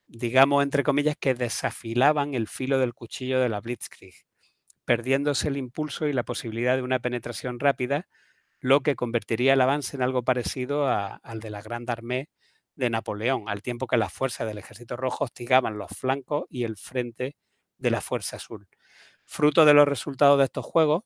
digamos 0.05 0.61
entre 0.63 0.83
comillas, 0.83 1.15
que 1.19 1.33
desafilaban 1.33 2.35
el 2.35 2.47
filo 2.47 2.77
del 2.77 2.93
cuchillo 2.93 3.39
de 3.39 3.49
la 3.49 3.59
Blitzkrieg, 3.59 4.13
perdiéndose 4.85 5.47
el 5.47 5.57
impulso 5.57 6.07
y 6.07 6.13
la 6.13 6.23
posibilidad 6.23 6.75
de 6.75 6.83
una 6.83 6.99
penetración 6.99 7.59
rápida, 7.59 8.07
lo 8.63 8.79
que 8.79 8.95
convertiría 8.95 9.53
el 9.53 9.61
avance 9.61 9.97
en 9.97 10.01
algo 10.01 10.23
parecido 10.23 10.87
al 10.87 11.41
de 11.41 11.49
la 11.49 11.61
Grande 11.61 11.91
Armée 11.91 12.29
de 12.75 12.89
Napoleón, 12.89 13.49
al 13.49 13.61
tiempo 13.61 13.87
que 13.87 13.97
las 13.97 14.13
fuerzas 14.13 14.47
del 14.47 14.57
Ejército 14.57 14.95
Rojo 14.95 15.25
hostigaban 15.25 15.77
los 15.77 15.91
flancos 15.91 16.45
y 16.49 16.63
el 16.63 16.77
frente 16.77 17.35
de 17.77 17.91
la 17.91 17.99
Fuerza 17.99 18.37
Azul. 18.37 18.69
Fruto 19.25 19.65
de 19.65 19.73
los 19.73 19.85
resultados 19.85 20.37
de 20.37 20.45
estos 20.45 20.65
juegos, 20.65 21.03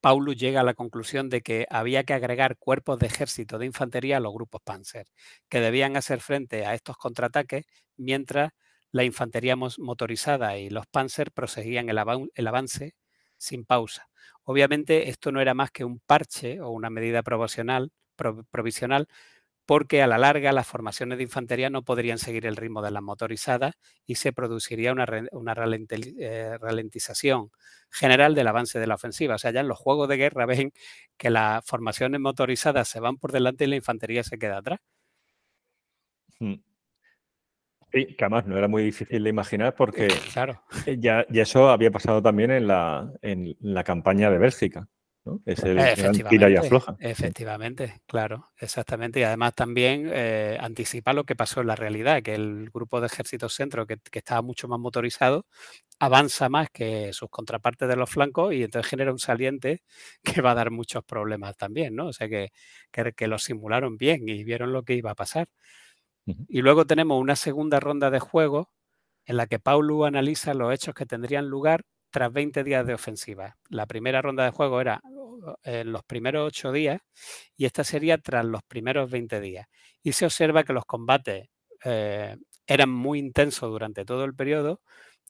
Paulus 0.00 0.36
llega 0.36 0.60
a 0.60 0.64
la 0.64 0.74
conclusión 0.74 1.30
de 1.30 1.40
que 1.40 1.66
había 1.68 2.04
que 2.04 2.14
agregar 2.14 2.56
cuerpos 2.58 3.00
de 3.00 3.08
ejército 3.08 3.58
de 3.58 3.66
infantería 3.66 4.18
a 4.18 4.20
los 4.20 4.32
grupos 4.32 4.60
Panzer, 4.62 5.08
que 5.48 5.58
debían 5.60 5.96
hacer 5.96 6.20
frente 6.20 6.64
a 6.64 6.74
estos 6.74 6.96
contraataques 6.96 7.66
mientras 7.96 8.52
la 8.92 9.02
infantería 9.02 9.56
motorizada 9.56 10.58
y 10.58 10.70
los 10.70 10.86
Panzer 10.86 11.32
proseguían 11.32 11.88
el, 11.88 11.98
avance 11.98 12.94
sin 13.42 13.64
pausa. 13.64 14.08
Obviamente 14.44 15.08
esto 15.08 15.32
no 15.32 15.40
era 15.40 15.54
más 15.54 15.70
que 15.70 15.84
un 15.84 16.00
parche 16.00 16.60
o 16.60 16.70
una 16.70 16.90
medida 16.90 17.22
provisional, 17.22 17.92
provisional 18.50 19.08
porque 19.66 20.02
a 20.02 20.06
la 20.06 20.18
larga 20.18 20.52
las 20.52 20.66
formaciones 20.66 21.18
de 21.18 21.24
infantería 21.24 21.70
no 21.70 21.82
podrían 21.82 22.18
seguir 22.18 22.46
el 22.46 22.56
ritmo 22.56 22.82
de 22.82 22.90
las 22.90 23.02
motorizadas 23.02 23.74
y 24.06 24.16
se 24.16 24.32
produciría 24.32 24.92
una, 24.92 25.04
eh, 25.04 26.58
ralentización 26.58 27.50
general 27.90 28.34
del 28.34 28.48
avance 28.48 28.78
de 28.80 28.86
la 28.86 28.96
ofensiva. 28.96 29.36
O 29.36 29.38
sea, 29.38 29.52
ya 29.52 29.60
en 29.60 29.68
los 29.68 29.78
juegos 29.78 30.08
de 30.08 30.16
guerra 30.16 30.46
ven 30.66 30.72
que 31.16 31.30
las 31.30 31.64
formaciones 31.64 32.20
motorizadas 32.20 32.88
se 32.88 33.00
van 33.00 33.16
por 33.18 33.32
delante 33.32 33.64
y 33.64 33.68
la 33.68 33.76
infantería 33.76 34.24
se 34.24 34.38
queda 34.38 34.58
atrás. 34.58 34.80
Hmm. 36.40 36.71
Sí, 37.92 38.06
que 38.06 38.24
además 38.24 38.46
no 38.46 38.56
era 38.56 38.68
muy 38.68 38.84
difícil 38.84 39.22
de 39.22 39.30
imaginar 39.30 39.74
porque 39.74 40.08
claro. 40.32 40.62
ya, 40.98 41.26
eso 41.30 41.68
había 41.68 41.90
pasado 41.90 42.22
también 42.22 42.50
en 42.50 42.66
la, 42.66 43.12
en 43.20 43.56
la 43.60 43.84
campaña 43.84 44.30
de 44.30 44.38
Bélgica. 44.38 44.88
Es 45.46 45.62
el 45.62 45.78
tira 46.28 46.50
y 46.50 46.56
afloja. 46.56 46.96
Efectivamente, 46.98 48.00
claro, 48.06 48.50
exactamente. 48.58 49.20
Y 49.20 49.22
además 49.22 49.54
también 49.54 50.10
eh, 50.12 50.58
anticipa 50.60 51.12
lo 51.12 51.24
que 51.24 51.36
pasó 51.36 51.60
en 51.60 51.68
la 51.68 51.76
realidad, 51.76 52.22
que 52.22 52.34
el 52.34 52.70
grupo 52.70 53.00
de 53.00 53.06
ejércitos 53.06 53.54
centro, 53.54 53.86
que, 53.86 53.98
estaba 54.12 54.42
mucho 54.42 54.66
más 54.66 54.80
motorizado, 54.80 55.46
avanza 56.00 56.48
más 56.48 56.70
que 56.70 57.12
sus 57.12 57.30
contrapartes 57.30 57.88
de 57.88 57.94
los 57.94 58.10
flancos 58.10 58.52
y 58.52 58.64
entonces 58.64 58.90
genera 58.90 59.12
un 59.12 59.20
saliente 59.20 59.82
que 60.24 60.40
va 60.42 60.52
a 60.52 60.54
dar 60.54 60.72
muchos 60.72 61.04
problemas 61.04 61.56
también, 61.56 61.94
¿no? 61.94 62.08
O 62.08 62.12
sea 62.12 62.28
que, 62.28 62.50
que, 62.90 63.28
lo 63.28 63.38
simularon 63.38 63.96
bien 63.96 64.28
y 64.28 64.42
vieron 64.42 64.72
lo 64.72 64.82
que 64.82 64.94
iba 64.94 65.12
a 65.12 65.14
pasar. 65.14 65.48
Y 66.26 66.62
luego 66.62 66.86
tenemos 66.86 67.20
una 67.20 67.36
segunda 67.36 67.80
ronda 67.80 68.10
de 68.10 68.20
juego 68.20 68.70
en 69.26 69.36
la 69.36 69.46
que 69.46 69.58
Paulo 69.58 70.04
analiza 70.04 70.54
los 70.54 70.72
hechos 70.72 70.94
que 70.94 71.06
tendrían 71.06 71.46
lugar 71.48 71.84
tras 72.10 72.32
20 72.32 72.64
días 72.64 72.86
de 72.86 72.94
ofensiva. 72.94 73.56
La 73.70 73.86
primera 73.86 74.22
ronda 74.22 74.44
de 74.44 74.50
juego 74.50 74.80
era 74.80 75.00
en 75.64 75.92
los 75.92 76.04
primeros 76.04 76.46
8 76.46 76.72
días 76.72 77.00
y 77.56 77.64
esta 77.64 77.84
sería 77.84 78.18
tras 78.18 78.44
los 78.44 78.62
primeros 78.62 79.10
20 79.10 79.40
días. 79.40 79.66
Y 80.02 80.12
se 80.12 80.26
observa 80.26 80.64
que 80.64 80.72
los 80.72 80.84
combates 80.84 81.48
eh, 81.84 82.36
eran 82.66 82.90
muy 82.90 83.18
intensos 83.18 83.70
durante 83.70 84.04
todo 84.04 84.24
el 84.24 84.34
periodo 84.34 84.80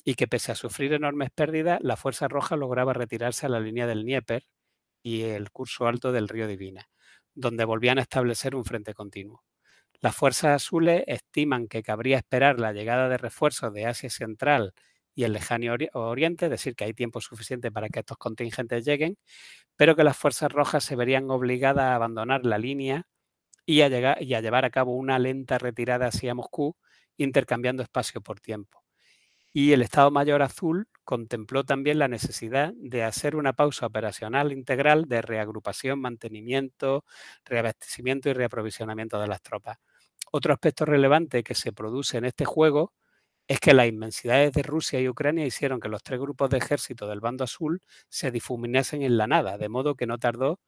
y 0.04 0.14
que 0.14 0.26
pese 0.28 0.52
a 0.52 0.56
sufrir 0.56 0.92
enormes 0.92 1.30
pérdidas, 1.30 1.78
la 1.82 1.96
Fuerza 1.96 2.28
Roja 2.28 2.56
lograba 2.56 2.92
retirarse 2.92 3.46
a 3.46 3.48
la 3.48 3.60
línea 3.60 3.86
del 3.86 4.02
Dnieper 4.02 4.44
y 5.02 5.22
el 5.22 5.50
curso 5.50 5.86
alto 5.86 6.12
del 6.12 6.28
río 6.28 6.48
Divina, 6.48 6.88
donde 7.34 7.64
volvían 7.64 7.98
a 7.98 8.02
establecer 8.02 8.56
un 8.56 8.64
frente 8.64 8.94
continuo. 8.94 9.42
Las 10.02 10.14
fuerzas 10.16 10.50
azules 10.62 11.02
estiman 11.06 11.68
que 11.68 11.82
cabría 11.82 12.18
esperar 12.18 12.58
la 12.60 12.72
llegada 12.72 13.08
de 13.08 13.16
refuerzos 13.18 13.72
de 13.72 13.86
Asia 13.86 14.10
Central 14.10 14.74
y 15.14 15.24
el 15.24 15.32
lejano 15.32 15.74
oriente, 15.94 16.46
es 16.46 16.50
decir, 16.50 16.74
que 16.74 16.84
hay 16.84 16.94
tiempo 16.94 17.20
suficiente 17.20 17.70
para 17.72 17.88
que 17.88 18.00
estos 18.00 18.18
contingentes 18.18 18.84
lleguen, 18.84 19.16
pero 19.76 19.96
que 19.96 20.04
las 20.04 20.16
fuerzas 20.16 20.52
rojas 20.52 20.84
se 20.84 20.96
verían 20.96 21.30
obligadas 21.30 21.84
a 21.84 21.94
abandonar 21.96 22.44
la 22.46 22.58
línea 22.58 23.06
y 23.66 23.82
a, 23.82 24.18
y 24.22 24.34
a 24.34 24.40
llevar 24.40 24.64
a 24.64 24.70
cabo 24.70 24.96
una 24.96 25.18
lenta 25.18 25.58
retirada 25.58 26.06
hacia 26.08 26.34
Moscú, 26.34 26.76
intercambiando 27.18 27.82
espacio 27.82 28.20
por 28.22 28.40
tiempo. 28.40 28.84
Y 29.52 29.72
el 29.72 29.82
Estado 29.82 30.10
Mayor 30.10 30.42
Azul 30.42 30.88
contempló 31.04 31.64
también 31.64 31.98
la 31.98 32.08
necesidad 32.08 32.72
de 32.76 33.04
hacer 33.04 33.36
una 33.36 33.52
pausa 33.54 33.86
operacional 33.86 34.52
integral 34.52 35.06
de 35.08 35.22
reagrupación, 35.22 36.00
mantenimiento, 36.00 37.04
reabastecimiento 37.44 38.30
y 38.30 38.34
reaprovisionamiento 38.34 39.20
de 39.20 39.28
las 39.28 39.42
tropas. 39.42 39.78
Otro 40.34 40.54
aspecto 40.54 40.86
relevante 40.86 41.42
que 41.44 41.54
se 41.54 41.72
produce 41.72 42.16
en 42.16 42.24
este 42.24 42.46
juego 42.46 42.94
es 43.48 43.60
que 43.60 43.74
las 43.74 43.86
inmensidades 43.88 44.52
de 44.52 44.62
Rusia 44.62 44.98
y 45.00 45.08
Ucrania 45.08 45.44
hicieron 45.46 45.78
que 45.80 45.90
los 45.90 46.02
tres 46.02 46.18
grupos 46.20 46.48
de 46.50 46.58
ejército 46.58 47.06
del 47.06 47.20
bando 47.20 47.44
azul 47.44 47.80
se 48.08 48.30
difuminasen 48.30 49.02
en 49.02 49.18
la 49.18 49.26
nada, 49.26 49.58
de 49.58 49.68
modo 49.68 49.94
que 49.94 50.06
no 50.06 50.18
tardó 50.18 50.58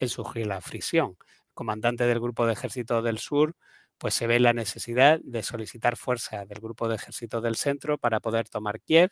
en 0.00 0.08
surgir 0.08 0.46
la 0.46 0.60
fricción. 0.60 1.16
El 1.48 1.54
comandante 1.54 2.04
del 2.06 2.20
grupo 2.20 2.46
de 2.46 2.52
ejército 2.54 3.02
del 3.02 3.18
sur 3.18 3.56
pues 3.98 4.14
se 4.14 4.28
ve 4.28 4.38
la 4.40 4.52
necesidad 4.52 5.20
de 5.24 5.42
solicitar 5.42 5.96
fuerzas 5.96 6.48
del 6.48 6.60
grupo 6.60 6.88
de 6.88 6.96
ejército 6.96 7.40
del 7.40 7.56
centro 7.56 7.98
para 7.98 8.20
poder 8.20 8.48
tomar 8.48 8.80
Kiev 8.80 9.10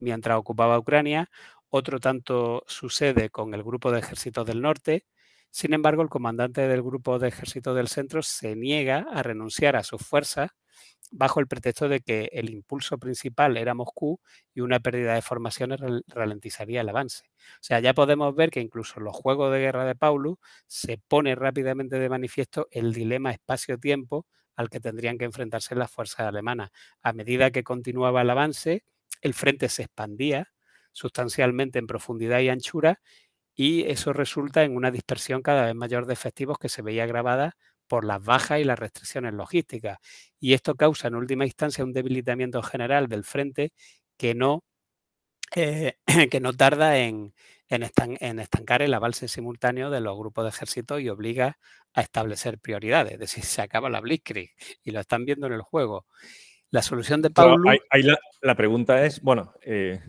mientras 0.00 0.38
ocupaba 0.38 0.78
Ucrania. 0.78 1.30
Otro 1.70 2.00
tanto 2.00 2.64
sucede 2.68 3.30
con 3.30 3.54
el 3.54 3.64
grupo 3.64 3.90
de 3.92 4.00
ejércitos 4.00 4.46
del 4.46 4.62
norte. 4.62 5.06
Sin 5.52 5.74
embargo, 5.74 6.02
el 6.02 6.08
comandante 6.08 6.66
del 6.66 6.82
grupo 6.82 7.18
de 7.18 7.28
ejército 7.28 7.74
del 7.74 7.88
centro 7.88 8.22
se 8.22 8.56
niega 8.56 9.06
a 9.12 9.22
renunciar 9.22 9.76
a 9.76 9.82
sus 9.84 10.00
fuerzas 10.00 10.50
bajo 11.10 11.40
el 11.40 11.46
pretexto 11.46 11.90
de 11.90 12.00
que 12.00 12.30
el 12.32 12.48
impulso 12.48 12.96
principal 12.96 13.58
era 13.58 13.74
Moscú 13.74 14.18
y 14.54 14.62
una 14.62 14.80
pérdida 14.80 15.12
de 15.14 15.20
formaciones 15.20 15.78
ralentizaría 16.08 16.80
el 16.80 16.88
avance. 16.88 17.24
O 17.36 17.58
sea, 17.60 17.80
ya 17.80 17.92
podemos 17.92 18.34
ver 18.34 18.50
que 18.50 18.60
incluso 18.60 18.94
en 18.96 19.04
los 19.04 19.14
juegos 19.14 19.52
de 19.52 19.60
guerra 19.60 19.84
de 19.84 19.94
Paulus 19.94 20.38
se 20.66 20.98
pone 21.06 21.34
rápidamente 21.34 21.98
de 21.98 22.08
manifiesto 22.08 22.66
el 22.70 22.94
dilema 22.94 23.30
espacio-tiempo 23.30 24.26
al 24.56 24.70
que 24.70 24.80
tendrían 24.80 25.18
que 25.18 25.26
enfrentarse 25.26 25.74
las 25.74 25.90
fuerzas 25.90 26.20
alemanas. 26.20 26.70
A 27.02 27.12
medida 27.12 27.50
que 27.50 27.62
continuaba 27.62 28.22
el 28.22 28.30
avance, 28.30 28.84
el 29.20 29.34
frente 29.34 29.68
se 29.68 29.82
expandía 29.82 30.48
sustancialmente 30.92 31.78
en 31.78 31.86
profundidad 31.86 32.40
y 32.40 32.48
anchura 32.48 33.00
y 33.54 33.82
eso 33.82 34.12
resulta 34.12 34.62
en 34.64 34.76
una 34.76 34.90
dispersión 34.90 35.42
cada 35.42 35.66
vez 35.66 35.74
mayor 35.74 36.06
de 36.06 36.14
efectivos 36.14 36.58
que 36.58 36.68
se 36.68 36.82
veía 36.82 37.06
grabada 37.06 37.56
por 37.86 38.04
las 38.04 38.22
bajas 38.22 38.60
y 38.60 38.64
las 38.64 38.78
restricciones 38.78 39.34
logísticas. 39.34 39.98
Y 40.40 40.54
esto 40.54 40.74
causa 40.76 41.08
en 41.08 41.14
última 41.14 41.44
instancia 41.44 41.84
un 41.84 41.92
debilitamiento 41.92 42.62
general 42.62 43.08
del 43.08 43.24
frente 43.24 43.72
que 44.16 44.34
no, 44.34 44.64
eh, 45.54 45.96
que 46.30 46.40
no 46.40 46.52
tarda 46.54 46.98
en, 46.98 47.34
en, 47.68 48.38
estancar 48.38 48.82
el 48.82 48.94
avance 48.94 49.28
simultáneo 49.28 49.90
de 49.90 50.00
los 50.00 50.16
grupos 50.16 50.44
de 50.44 50.50
ejército 50.50 50.98
y 50.98 51.08
obliga 51.08 51.58
a 51.94 52.02
establecer 52.02 52.58
prioridades. 52.58 53.14
Es 53.14 53.18
decir, 53.18 53.44
se 53.44 53.62
acaba 53.62 53.90
la 53.90 54.00
Blitzkrieg 54.00 54.50
y 54.82 54.90
lo 54.90 55.00
están 55.00 55.24
viendo 55.24 55.46
en 55.46 55.54
el 55.54 55.62
juego. 55.62 56.06
La 56.70 56.82
solución 56.82 57.20
de 57.20 57.30
Pablo... 57.30 57.70
Ahí, 57.90 58.02
la, 58.40 58.54
pregunta 58.54 59.04
es, 59.04 59.20
bueno, 59.20 59.52
eh, 59.62 60.00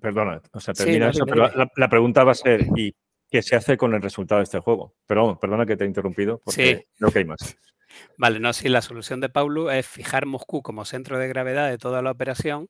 perdona, 0.00 0.40
o 0.52 0.60
sea, 0.60 0.74
termina 0.74 1.10
eso, 1.10 1.24
pero 1.26 1.48
la, 1.48 1.70
la, 1.76 1.88
pregunta 1.88 2.24
va 2.24 2.32
a 2.32 2.34
ser, 2.34 2.66
¿y 2.76 2.94
qué 3.30 3.42
se 3.42 3.56
hace 3.56 3.76
con 3.76 3.94
el 3.94 4.02
resultado 4.02 4.40
de 4.40 4.44
este 4.44 4.58
juego. 4.58 4.94
Pero 5.06 5.38
perdona 5.38 5.64
que 5.64 5.76
te 5.76 5.84
he 5.84 5.86
interrumpido 5.86 6.40
porque 6.44 6.88
no 6.98 7.08
hay 7.14 7.24
más. 7.24 7.38
Vale, 8.16 8.38
no, 8.38 8.52
sí, 8.52 8.68
la 8.68 8.82
solución 8.82 9.20
de 9.20 9.28
Paulo 9.28 9.70
es 9.70 9.86
fijar 9.86 10.26
Moscú 10.26 10.62
como 10.62 10.84
centro 10.84 11.18
de 11.18 11.28
gravedad 11.28 11.68
de 11.68 11.78
toda 11.78 12.02
la 12.02 12.10
operación 12.10 12.68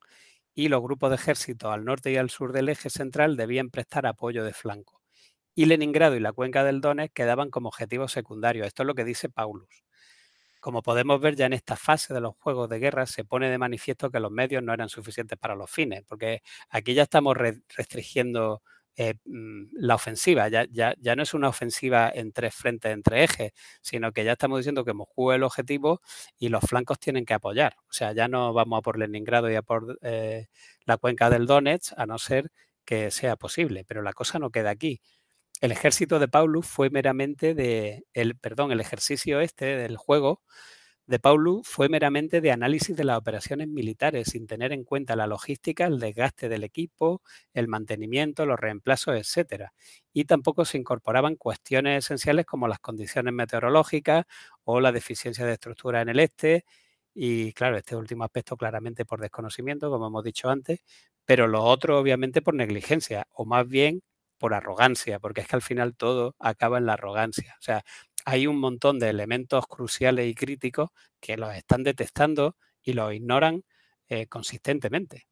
y 0.55 0.68
los 0.68 0.83
grupos 0.83 1.11
de 1.11 1.16
ejército 1.16 1.70
al 1.70 1.85
norte 1.85 2.11
y 2.11 2.16
al 2.16 2.31
sur 2.31 2.53
del 2.53 2.68
eje 2.68 2.91
central 2.91 3.37
debían 3.37 3.70
prestar 3.70 4.07
apoyo 4.07 4.45
de 4.45 4.53
flanco. 4.53 5.03
Y 5.55 5.66
Leningrado 5.66 6.16
y 6.16 6.20
la 6.20 6.33
cuenca 6.33 6.64
del 6.64 6.81
Donetsk 6.81 7.12
quedaban 7.12 7.51
como 7.51 7.68
objetivos 7.68 8.12
secundarios. 8.12 8.66
Esto 8.66 8.83
es 8.83 8.87
lo 8.87 8.95
que 8.95 9.05
dice 9.05 9.28
Paulus. 9.28 9.85
Como 10.61 10.83
podemos 10.83 11.21
ver 11.21 11.37
ya 11.37 11.47
en 11.47 11.55
esta 11.55 11.77
fase 11.77 12.15
de 12.15 12.21
los 12.21 12.35
juegos 12.39 12.69
de 12.69 12.79
guerra, 12.79 13.07
se 13.07 13.25
pone 13.25 13.51
de 13.51 13.59
manifiesto 13.59 14.11
que 14.11 14.21
los 14.21 14.31
medios 14.31 14.63
no 14.63 14.73
eran 14.75 14.89
suficientes 14.89 15.39
para 15.39 15.55
los 15.55 15.71
fines, 15.71 16.05
porque 16.07 16.43
aquí 16.71 16.95
ya 16.95 17.05
estamos 17.05 17.37
restringiendo 17.37 18.63
eh, 18.97 19.15
mm, 19.25 19.69
la 19.73 19.95
ofensiva. 19.95 20.49
Ya, 20.49 20.67
ya, 20.71 20.95
ya, 21.01 21.17
no 21.17 21.23
es 21.23 21.33
una 21.35 21.49
ofensiva 21.49 22.11
en 22.15 22.33
tres 22.33 22.55
frentes, 22.55 22.93
en 22.93 23.03
tres 23.03 23.31
ejes, 23.31 23.53
sino 23.81 24.13
que 24.13 24.25
ya 24.25 24.33
estamos 24.33 24.59
diciendo 24.59 24.85
que 24.85 24.93
Moscú 24.93 25.33
es 25.33 25.37
el 25.37 25.43
objetivo 25.45 26.01
y 26.39 26.49
los 26.51 26.63
flancos 26.63 26.99
tienen 26.99 27.25
que 27.25 27.35
apoyar. 27.35 27.77
O 27.89 27.93
sea, 27.93 28.13
ya 28.13 28.29
no 28.29 28.53
vamos 28.53 28.79
a 28.79 28.83
por 28.83 28.99
Leningrado 28.99 29.51
y 29.51 29.55
a 29.55 29.63
por 29.63 29.99
eh, 30.03 30.49
la 30.85 30.97
cuenca 30.99 31.31
del 31.31 31.47
Donetsk, 31.47 31.95
a 31.97 32.07
no 32.07 32.19
ser 32.19 32.51
que 32.85 33.11
sea 33.11 33.37
posible. 33.37 33.85
Pero 33.87 34.03
la 34.03 34.13
cosa 34.13 34.39
no 34.39 34.51
queda 34.51 34.71
aquí. 34.71 35.01
El 35.61 35.73
ejército 35.73 36.19
de 36.19 36.29
Paulus 36.29 36.67
fue 36.67 36.91
meramente 36.91 37.55
de, 37.55 38.05
el, 38.15 38.37
perdón, 38.37 38.73
el 38.73 38.81
ejercicio 38.81 39.41
este 39.41 39.77
del 39.77 39.97
juego 39.97 40.43
de 41.07 41.19
Paulu 41.19 41.63
fue 41.65 41.89
meramente 41.89 42.41
de 42.41 42.53
análisis 42.53 42.97
de 42.97 43.05
las 43.05 43.19
operaciones 43.19 43.69
militares, 43.69 44.29
sin 44.31 44.47
tener 44.47 44.73
en 44.73 44.85
cuenta 44.85 45.17
la 45.17 45.27
logística, 45.27 45.87
el 45.87 45.99
desgaste 45.99 46.49
del 46.49 46.65
equipo, 46.65 47.23
el 47.53 47.69
mantenimiento, 47.69 48.47
los 48.47 48.61
reemplazos, 48.61 49.17
etc. 49.17 49.73
Y 50.13 50.25
tampoco 50.27 50.65
se 50.65 50.79
incorporaban 50.79 51.37
cuestiones 51.37 52.05
esenciales 52.07 52.47
como 52.47 52.69
las 52.69 52.79
condiciones 52.79 53.35
meteorológicas 53.35 54.25
o 54.65 54.81
la 54.81 54.93
deficiencia 54.93 55.45
de 55.47 55.55
estructura 55.55 56.01
en 56.03 56.11
el 56.11 56.21
este. 56.21 56.65
Y 57.15 57.53
claro, 57.55 57.77
este 57.77 57.97
último 57.97 58.25
aspecto 58.25 58.57
claramente 58.57 59.05
por 59.05 59.21
desconocimiento, 59.21 59.91
como 59.91 60.07
hemos 60.09 60.25
dicho 60.25 60.49
antes, 60.49 60.81
pero 61.25 61.49
lo 61.49 61.65
otro 61.65 61.99
obviamente 61.99 62.41
por 62.43 62.55
negligencia, 62.55 63.27
o 63.33 63.45
más 63.45 63.67
bien 63.69 64.03
por 64.41 64.55
arrogancia, 64.55 65.20
porque 65.20 65.43
es 65.43 65.47
que 65.47 65.57
al 65.57 65.62
final 65.62 65.95
todo 65.95 66.34
acaba 66.38 66.78
en 66.78 66.86
la 66.86 66.95
arrogancia. 66.95 67.55
O 67.59 67.62
sea, 67.62 67.84
hay 68.24 68.47
un 68.47 68.59
montón 68.59 68.99
de 68.99 69.11
elementos 69.11 69.66
cruciales 69.66 70.26
y 70.26 70.34
críticos 70.34 70.91
que 71.20 71.36
los 71.36 71.55
están 71.55 71.84
detectando 71.84 72.57
y 72.82 72.95
los 72.95 73.12
ignoran 73.12 73.64
eh, 74.09 74.26
consistentemente. 74.26 75.26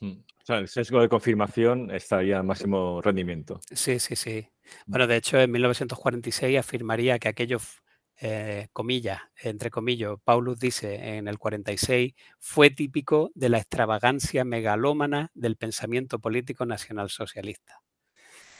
Hmm. 0.00 0.24
O 0.40 0.44
sea, 0.44 0.58
el 0.58 0.66
sesgo 0.66 1.00
de 1.00 1.08
confirmación 1.08 1.92
estaría 1.92 2.40
a 2.40 2.42
máximo 2.42 3.00
rendimiento. 3.00 3.60
Sí, 3.70 4.00
sí, 4.00 4.16
sí. 4.16 4.48
Bueno, 4.86 5.06
de 5.06 5.16
hecho, 5.16 5.38
en 5.40 5.52
1946 5.52 6.58
afirmaría 6.58 7.20
que 7.20 7.28
aquellos, 7.28 7.80
eh, 8.24 8.68
comillas, 8.72 9.20
entre 9.42 9.70
comillas, 9.70 10.12
Paulus 10.22 10.56
dice 10.56 11.16
en 11.16 11.26
el 11.26 11.38
46, 11.38 12.14
fue 12.38 12.70
típico 12.70 13.32
de 13.34 13.48
la 13.48 13.58
extravagancia 13.58 14.44
megalómana 14.44 15.32
del 15.34 15.56
pensamiento 15.56 16.20
político 16.20 16.64
nacionalsocialista. 16.64 17.80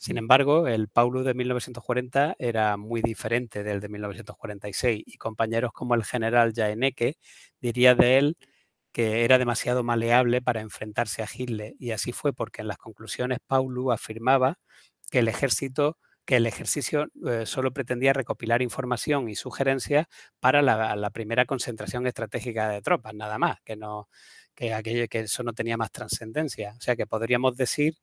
Sin 0.01 0.19
embargo, 0.19 0.67
el 0.67 0.89
Paulo 0.89 1.23
de 1.23 1.35
1940 1.35 2.35
era 2.41 2.77
muy 2.77 3.03
diferente 3.03 3.63
del 3.63 3.79
de 3.81 3.89
1946 3.89 5.05
y 5.07 5.17
compañeros 5.17 5.71
como 5.73 5.95
el 5.95 6.05
general 6.05 6.53
Jaeneke 6.53 7.15
diría 7.61 7.95
de 7.95 8.19
él 8.19 8.37
que 8.91 9.25
era 9.25 9.39
demasiado 9.39 9.85
maleable 9.85 10.43
para 10.43 10.61
enfrentarse 10.61 11.23
a 11.23 11.29
Hitler 11.33 11.75
y 11.79 11.93
así 11.93 12.13
fue 12.13 12.33
porque 12.33 12.63
en 12.63 12.69
las 12.69 12.79
conclusiones 12.79 13.39
Paulo 13.47 13.93
afirmaba 13.93 14.59
que 15.11 15.21
el 15.21 15.29
ejército 15.29 15.99
que 16.25 16.37
el 16.37 16.47
ejercicio 16.47 17.09
eh, 17.27 17.47
solo 17.47 17.73
pretendía 17.73 18.13
recopilar 18.13 18.63
información 18.63 19.29
y 19.29 19.35
sugerencias 19.35 20.07
para 20.41 20.63
la, 20.63 21.11
primera 21.11 21.45
concentración 21.47 22.07
estratégica 22.07 22.69
de 22.69 22.83
tropas, 22.83 23.15
nada 23.15 23.39
más, 23.39 23.61
que 23.65 23.77
no 23.77 24.09
que 24.55 25.09
que 25.11 25.21
eso 25.21 25.43
no 25.43 25.53
tenía 25.55 25.77
más 25.77 25.91
trascendencia. 25.93 26.75
O 26.79 26.81
sea 26.81 26.97
que 26.97 27.07
podríamos 27.07 27.57
decir 27.57 27.95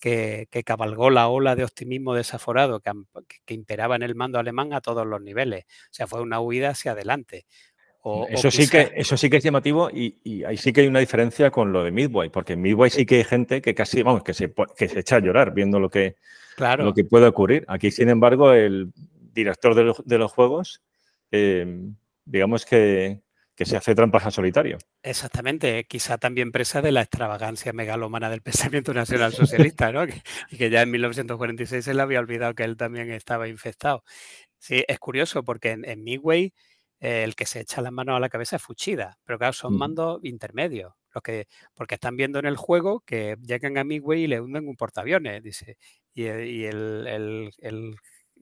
que, 0.00 0.48
cabalgó 0.64 1.10
la 1.10 1.28
ola 1.28 1.54
de 1.56 1.64
optimismo 1.64 2.14
desaforado 2.14 2.80
que, 2.80 3.54
imperaba 3.54 3.96
en 3.96 4.02
el 4.02 4.14
mando 4.14 4.38
alemán 4.38 4.72
a 4.72 4.80
todos 4.80 5.06
los 5.06 5.20
niveles. 5.20 5.64
O 5.64 5.92
sea, 5.92 6.06
fue 6.06 6.22
una 6.22 6.40
huida 6.40 6.70
hacia 6.70 6.92
adelante. 6.92 7.46
Eso, 8.28 8.50
sí 8.50 8.68
que, 8.68 8.92
eso 8.94 9.16
sí 9.16 9.28
que 9.28 9.36
es 9.36 9.44
llamativo 9.44 9.90
y, 9.90 10.44
ahí 10.44 10.56
sí 10.56 10.72
que 10.72 10.82
hay 10.82 10.86
una 10.86 11.00
diferencia 11.00 11.50
con 11.50 11.72
lo 11.72 11.84
de 11.84 11.90
Midway, 11.90 12.30
porque 12.30 12.54
en 12.54 12.62
Midway 12.62 12.90
sí 12.90 13.04
que 13.04 13.16
hay 13.16 13.24
gente 13.24 13.60
que 13.60 13.74
casi, 13.74 14.02
vamos, 14.02 14.22
que 14.22 14.32
se, 14.32 14.52
que 14.76 14.88
se 14.88 15.00
echa 15.00 15.16
a 15.16 15.20
llorar 15.20 15.52
viendo 15.52 15.78
lo 15.78 15.90
que, 15.90 16.16
claro. 16.56 16.84
lo 16.84 16.94
que 16.94 17.04
puede 17.04 17.26
ocurrir. 17.26 17.64
Aquí, 17.68 17.90
sin 17.90 18.08
embargo, 18.08 18.52
el 18.52 18.92
director 19.34 19.74
de, 19.74 20.18
los, 20.18 20.32
juegos, 20.32 20.82
eh, 21.30 21.66
digamos 22.24 22.64
que, 22.64 23.20
que 23.54 23.66
se 23.66 23.76
hace 23.76 23.94
trampas 23.94 24.24
a 24.24 24.30
solitario. 24.30 24.78
Exactamente, 25.02 25.84
quizá 25.84 26.16
también 26.16 26.50
presa 26.50 26.80
de 26.80 26.92
la 26.92 27.02
extravagancia 27.02 27.74
megalómana 27.74 28.30
del 28.30 28.40
pensamiento 28.42 28.94
nacional 28.94 29.34
socialista, 29.34 29.92
¿no? 29.92 30.04
y 30.50 30.56
que 30.56 30.70
ya 30.70 30.80
en 30.80 30.90
1946 30.90 31.84
se 31.84 31.92
le 31.92 32.00
había 32.00 32.20
olvidado 32.20 32.54
que 32.54 32.64
él 32.64 32.78
también 32.78 33.10
estaba 33.10 33.46
infectado. 33.48 34.02
Sí, 34.58 34.82
es 34.88 34.98
curioso 34.98 35.44
porque 35.44 35.72
en, 35.72 35.84
en 35.84 36.02
Midway 36.02 36.54
eh, 37.00 37.24
el 37.24 37.34
que 37.34 37.46
se 37.46 37.60
echa 37.60 37.82
las 37.82 37.92
manos 37.92 38.16
a 38.16 38.20
la 38.20 38.28
cabeza 38.28 38.56
es 38.56 38.62
Fuchida, 38.62 39.18
pero 39.24 39.38
claro, 39.38 39.52
son 39.52 39.76
mandos 39.76 40.20
intermedios, 40.24 40.94
los 41.14 41.22
que, 41.22 41.46
porque 41.74 41.94
están 41.96 42.16
viendo 42.16 42.38
en 42.38 42.46
el 42.46 42.56
juego 42.56 43.00
que 43.00 43.36
llegan 43.42 43.78
a 43.78 43.84
Midway 43.84 44.24
y 44.24 44.26
le 44.28 44.40
hunden 44.40 44.68
un 44.68 44.76
portaaviones, 44.76 45.42
dice, 45.42 45.76
y, 46.14 46.24
y 46.24 46.64
el, 46.66 47.06
el, 47.08 47.50
el, 47.58 47.96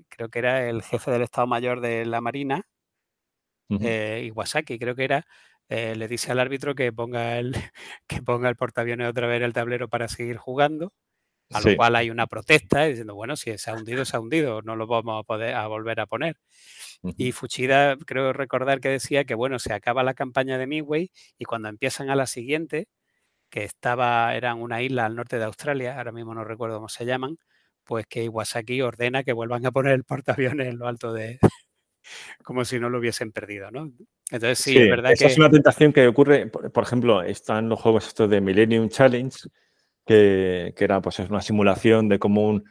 creo 0.09 0.29
que 0.31 0.39
era 0.41 0.69
el 0.69 0.83
jefe 0.83 1.11
del 1.11 1.23
Estado 1.23 1.47
Mayor 1.47 1.81
de 1.81 2.05
la 2.07 2.21
Marina, 2.21 2.67
eh, 3.79 4.25
Iwasaki 4.27 4.79
creo 4.79 4.95
que 4.95 5.05
era, 5.05 5.27
eh, 5.69 5.95
le 5.97 6.09
dice 6.09 6.33
al 6.33 6.41
árbitro 6.41 6.75
que 6.75 6.93
ponga 6.93 7.39
el, 7.39 7.53
que 8.09 8.23
ponga 8.23 8.49
el 8.49 8.57
portaaviones 8.57 9.09
otra 9.09 9.27
vez 9.27 9.39
en 9.39 9.45
el 9.45 9.53
tablero 9.53 9.89
para 9.89 10.09
seguir 10.09 10.37
jugando, 10.37 10.93
a 11.51 11.61
lo 11.61 11.77
cual 11.77 11.97
hay 11.97 12.11
una 12.11 12.27
protesta 12.27 12.85
diciendo, 12.85 13.15
bueno, 13.15 13.37
si 13.37 13.57
se 13.57 13.71
ha 13.71 13.75
hundido, 13.75 14.05
se 14.05 14.17
ha 14.17 14.21
hundido, 14.21 14.63
no 14.63 14.77
lo 14.77 14.87
vamos 14.87 15.21
a 15.21 15.23
poder 15.23 15.55
a 15.55 15.67
volver 15.67 16.01
a 16.01 16.07
poner. 16.07 16.37
Y 17.17 17.33
Fuchida, 17.33 17.97
creo 17.97 18.33
recordar 18.33 18.81
que 18.81 18.89
decía 18.89 19.25
que, 19.25 19.35
bueno, 19.35 19.59
se 19.59 19.73
acaba 19.73 20.03
la 20.03 20.15
campaña 20.15 20.59
de 20.59 20.67
Midway 20.67 21.11
y 21.39 21.45
cuando 21.45 21.69
empiezan 21.69 22.11
a 22.11 22.17
la 22.17 22.27
siguiente, 22.27 22.89
que 23.51 23.65
estaba, 23.65 24.35
eran 24.35 24.61
una 24.61 24.83
isla 24.83 25.07
al 25.07 25.15
norte 25.15 25.39
de 25.39 25.45
Australia, 25.45 25.97
ahora 25.97 26.13
mismo 26.13 26.35
no 26.35 26.45
recuerdo 26.45 26.77
cómo 26.77 26.89
se 26.89 27.07
llaman, 27.07 27.39
pues 27.85 28.07
que 28.07 28.25
Iwasaki 28.25 28.83
ordena 28.83 29.25
que 29.25 29.33
vuelvan 29.33 29.65
a 29.65 29.73
poner 29.73 29.95
el 29.95 30.05
portaaviones 30.05 30.69
en 30.69 30.79
lo 30.79 30.89
alto 30.89 31.13
de, 31.13 31.39
como 32.43 32.65
si 32.65 32.79
no 32.79 32.91
lo 32.91 32.99
hubiesen 32.99 33.33
perdido, 33.33 33.71
¿no? 33.71 33.91
Entonces 34.31 34.59
sí, 34.59 34.77
es 34.77 34.91
verdad 34.91 35.13
esa 35.13 35.27
es 35.27 35.39
una 35.39 35.51
tentación 35.51 35.93
que 35.93 36.07
ocurre, 36.07 36.47
por, 36.49 36.83
ejemplo, 36.83 37.23
están 37.23 37.69
los 37.69 37.81
juegos 37.81 38.07
estos 38.07 38.29
de 38.29 38.41
Millennium 38.41 38.89
Challenge, 38.91 39.39
que, 40.09 40.75
era 40.79 41.01
pues 41.03 41.21
es 41.21 41.29
una 41.29 41.43
simulación 41.43 42.09
de 42.09 42.19
cómo 42.19 42.49
un 42.49 42.65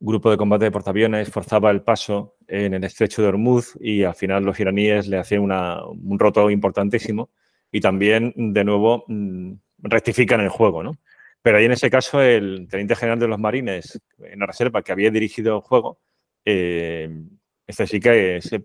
grupo 0.00 0.30
de 0.30 0.36
combate 0.36 0.64
de 0.64 0.70
portaaviones 0.72 1.30
forzaba 1.30 1.70
el 1.70 1.82
paso 1.82 2.36
en 2.48 2.74
el 2.74 2.82
estrecho 2.84 3.22
de 3.22 3.28
Hormuz 3.28 3.76
y 3.80 4.02
al 4.02 4.14
final 4.16 4.44
los 4.44 4.58
iraníes 4.58 5.06
le 5.06 5.18
hacían 5.18 5.42
un 5.42 6.18
roto 6.18 6.50
importantísimo 6.50 7.30
y 7.70 7.80
también, 7.80 8.34
de 8.36 8.64
nuevo, 8.64 9.04
mm, 9.06 9.52
rectifican 9.78 10.40
el 10.40 10.48
juego, 10.48 10.82
¿no? 10.82 10.98
Pero 11.42 11.58
ahí 11.58 11.66
en 11.66 11.72
ese 11.72 11.90
caso 11.90 12.20
el 12.20 12.66
teniente 12.68 12.96
general 12.96 13.20
de 13.20 13.28
los 13.28 13.38
marines 13.38 14.00
en 14.18 14.40
la 14.40 14.46
reserva 14.46 14.82
que 14.82 14.92
había 14.92 15.10
dirigido 15.10 15.56
el 15.56 15.62
juego, 15.62 16.00
eh, 16.44 17.08
este 17.66 17.86
sí 17.86 18.00
que 18.00 18.40
se, 18.40 18.60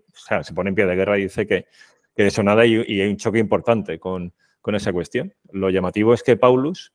pone 0.52 0.70
en 0.70 0.74
pie 0.74 0.86
de 0.86 0.96
guerra 0.96 1.18
y 1.18 1.22
dice 1.22 1.46
que, 1.46 1.66
de 2.16 2.26
eso 2.26 2.42
nada 2.42 2.66
y, 2.66 2.74
hay 3.00 3.08
un 3.08 3.18
choque 3.18 3.38
importante 3.38 4.00
con, 4.00 4.34
con 4.60 4.74
esa 4.74 4.92
cuestión. 4.92 5.32
Lo 5.52 5.70
llamativo 5.70 6.12
es 6.12 6.22
que 6.22 6.36
Paulus 6.36 6.92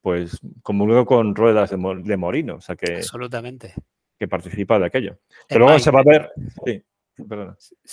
pues 0.00 0.38
como 0.62 1.04
con 1.06 1.34
ruedas 1.34 1.70
de, 1.70 2.16
Morino, 2.16 2.56
o 2.56 2.60
sea 2.60 2.76
que... 2.76 2.96
Absolutamente. 2.96 3.74
Que 4.18 4.28
participa 4.28 4.78
de 4.78 4.86
aquello. 4.86 5.18
Pero 5.48 5.64
luego 5.64 5.78
se 5.78 5.90
va 5.90 6.00
a 6.00 6.04
ver... 6.04 6.30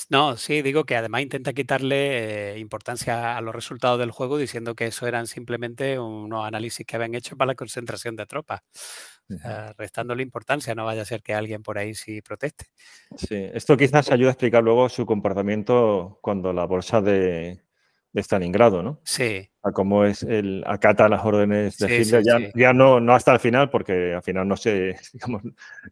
No, 0.09 0.37
sí, 0.37 0.61
digo 0.61 0.85
que 0.85 0.95
además 0.95 1.21
intenta 1.21 1.53
quitarle 1.53 2.53
eh, 2.53 2.59
importancia 2.59 3.35
a 3.35 3.41
los 3.41 3.53
resultados 3.53 3.99
del 3.99 4.11
juego 4.11 4.37
diciendo 4.37 4.75
que 4.75 4.85
eso 4.85 5.07
eran 5.07 5.27
simplemente 5.27 5.99
unos 5.99 6.45
análisis 6.45 6.85
que 6.85 6.95
habían 6.95 7.15
hecho 7.15 7.35
para 7.35 7.47
la 7.47 7.55
concentración 7.55 8.15
de 8.15 8.25
tropas. 8.25 8.61
restándole 9.77 10.23
importancia, 10.23 10.75
no 10.75 10.85
vaya 10.85 11.01
a 11.01 11.05
ser 11.05 11.21
que 11.21 11.33
alguien 11.33 11.61
por 11.61 11.77
ahí 11.77 11.93
sí 11.93 12.21
proteste. 12.21 12.67
Sí, 13.17 13.49
esto 13.53 13.75
quizás 13.75 14.11
ayuda 14.11 14.29
a 14.29 14.33
explicar 14.33 14.63
luego 14.63 14.87
su 14.87 15.05
comportamiento 15.05 16.19
cuando 16.21 16.53
la 16.53 16.65
bolsa 16.65 17.01
de, 17.01 17.66
de 18.17 18.23
Stalingrado, 18.23 18.81
¿no? 18.81 18.99
Sí. 19.03 19.47
A 19.61 19.71
cómo 19.71 20.03
es 20.03 20.23
el 20.23 20.63
acata 20.65 21.07
las 21.07 21.23
órdenes 21.23 21.77
de 21.77 22.01
Hitler, 22.01 22.23
ya, 22.23 22.39
ya 22.55 22.73
no, 22.73 22.99
no 22.99 23.13
hasta 23.13 23.31
el 23.31 23.39
final, 23.39 23.69
porque 23.69 24.15
al 24.15 24.23
final 24.23 24.47
no 24.47 24.57
se, 24.57 24.95
digamos, 25.13 25.43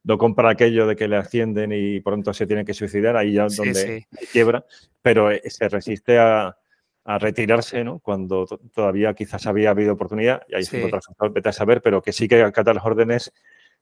no 0.03 0.17
compra 0.17 0.49
aquello 0.49 0.87
de 0.87 0.95
que 0.95 1.07
le 1.07 1.17
ascienden 1.17 1.71
y 1.71 1.99
pronto 1.99 2.33
se 2.33 2.47
tiene 2.47 2.65
que 2.65 2.73
suicidar, 2.73 3.15
ahí 3.15 3.33
ya 3.33 3.45
es 3.45 3.57
donde 3.57 4.07
quiebra, 4.31 4.65
pero 5.03 5.29
eh, 5.29 5.43
se 5.45 5.69
resiste 5.69 6.17
a, 6.17 6.57
a 7.03 7.19
retirarse, 7.19 7.83
¿no? 7.83 7.99
Cuando 7.99 8.47
todavía 8.73 9.13
quizás 9.13 9.45
había 9.45 9.69
habido 9.69 9.93
oportunidad, 9.93 10.41
y 10.49 10.55
ahí 10.55 10.63
se 10.63 10.77
encuentra 10.77 10.99
vete 11.29 11.49
a 11.49 11.53
saber, 11.53 11.83
pero 11.83 12.01
que 12.01 12.11
sí 12.11 12.27
que 12.27 12.41
acata 12.41 12.73
las 12.73 12.85
órdenes 12.85 13.31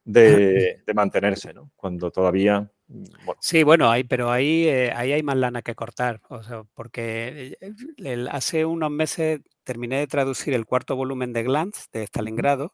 de, 0.03 0.81
de 0.85 0.93
mantenerse, 0.93 1.53
¿no? 1.53 1.71
Cuando 1.75 2.11
todavía 2.11 2.69
Sí, 3.39 3.63
bueno, 3.63 3.89
hay, 3.89 4.03
pero 4.03 4.31
ahí, 4.31 4.67
eh, 4.67 4.91
ahí 4.95 5.13
hay 5.13 5.23
más 5.23 5.37
lana 5.37 5.61
que 5.61 5.75
cortar, 5.75 6.21
porque 6.73 7.57
eh, 7.59 8.27
hace 8.29 8.65
unos 8.65 8.91
meses 8.91 9.41
terminé 9.63 9.99
de 9.99 10.07
traducir 10.07 10.53
el 10.53 10.65
cuarto 10.65 10.95
volumen 10.95 11.33
de 11.33 11.43
Glantz 11.43 11.87
de 11.91 12.03
Stalingrado, 12.03 12.71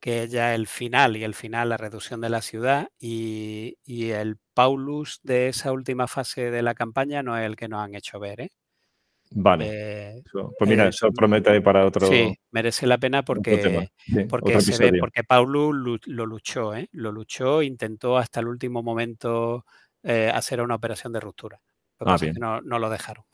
que 0.00 0.24
es 0.24 0.30
ya 0.30 0.54
el 0.54 0.66
final 0.66 1.16
y 1.16 1.24
el 1.24 1.34
final, 1.34 1.68
la 1.68 1.76
reducción 1.76 2.20
de 2.20 2.30
la 2.30 2.40
ciudad, 2.40 2.88
y, 2.98 3.76
y, 3.84 4.10
el 4.10 4.38
Paulus 4.54 5.20
de 5.22 5.48
esa 5.48 5.72
última 5.72 6.06
fase 6.06 6.50
de 6.50 6.62
la 6.62 6.74
campaña 6.74 7.22
no 7.22 7.36
es 7.36 7.44
el 7.44 7.56
que 7.56 7.68
nos 7.68 7.82
han 7.82 7.94
hecho 7.94 8.18
ver, 8.18 8.40
¿eh? 8.40 8.50
Vale. 9.32 9.66
Eh, 9.70 10.22
pues 10.58 10.68
mira, 10.68 10.88
eso 10.88 11.12
promete 11.12 11.60
para 11.60 11.86
otro. 11.86 12.08
Sí, 12.08 12.36
merece 12.50 12.86
la 12.86 12.98
pena 12.98 13.24
porque, 13.24 13.88
porque, 14.28 14.60
se 14.60 14.90
ve, 14.90 14.98
porque 14.98 15.22
Paulo 15.22 15.72
lo 15.72 16.26
luchó, 16.26 16.74
¿eh? 16.74 16.88
lo 16.92 17.12
luchó, 17.12 17.62
intentó 17.62 18.18
hasta 18.18 18.40
el 18.40 18.48
último 18.48 18.82
momento 18.82 19.64
eh, 20.02 20.30
hacer 20.34 20.60
una 20.60 20.74
operación 20.74 21.12
de 21.12 21.20
ruptura. 21.20 21.60
Ah, 22.00 22.16
no, 22.38 22.60
no, 22.62 22.78
lo 22.78 22.90
dejaron. 22.90 23.24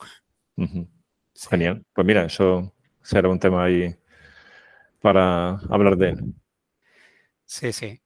Genial. 1.49 1.83
Pues 1.93 2.05
mira, 2.05 2.25
eso 2.25 2.73
será 3.01 3.29
un 3.29 3.39
tema 3.39 3.63
ahí 3.63 3.95
para 5.01 5.51
hablar 5.69 5.97
de 5.97 6.09
él. 6.09 6.33
Sí, 7.45 7.71
sí. 7.71 8.01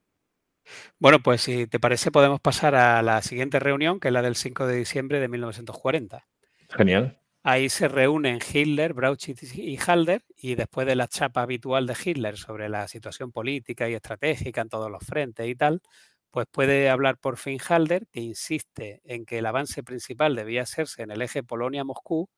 Bueno, 0.98 1.20
pues 1.20 1.42
si 1.42 1.66
te 1.66 1.80
parece, 1.80 2.10
podemos 2.10 2.40
pasar 2.40 2.74
a 2.74 3.02
la 3.02 3.20
siguiente 3.20 3.58
reunión, 3.58 4.00
que 4.00 4.08
es 4.08 4.14
la 4.14 4.22
del 4.22 4.36
5 4.36 4.66
de 4.66 4.76
diciembre 4.76 5.20
de 5.20 5.28
1940. 5.28 6.26
Genial. 6.70 7.18
Ahí 7.44 7.68
se 7.70 7.88
reúnen 7.88 8.38
Hitler, 8.52 8.94
Brauchitsch 8.94 9.56
y 9.56 9.76
Halder 9.84 10.22
y 10.36 10.54
después 10.54 10.86
de 10.86 10.94
la 10.94 11.08
chapa 11.08 11.42
habitual 11.42 11.88
de 11.88 11.96
Hitler 12.02 12.36
sobre 12.36 12.68
la 12.68 12.86
situación 12.86 13.32
política 13.32 13.88
y 13.88 13.94
estratégica 13.94 14.60
en 14.60 14.68
todos 14.68 14.88
los 14.88 15.02
frentes 15.04 15.48
y 15.48 15.56
tal, 15.56 15.82
pues 16.30 16.46
puede 16.48 16.88
hablar 16.88 17.18
por 17.18 17.36
fin 17.38 17.58
Halder, 17.68 18.06
que 18.12 18.20
insiste 18.20 19.02
en 19.04 19.26
que 19.26 19.38
el 19.38 19.46
avance 19.46 19.82
principal 19.82 20.36
debía 20.36 20.62
hacerse 20.62 21.02
en 21.02 21.10
el 21.10 21.20
eje 21.20 21.42
Polonia-Moscú 21.42 22.28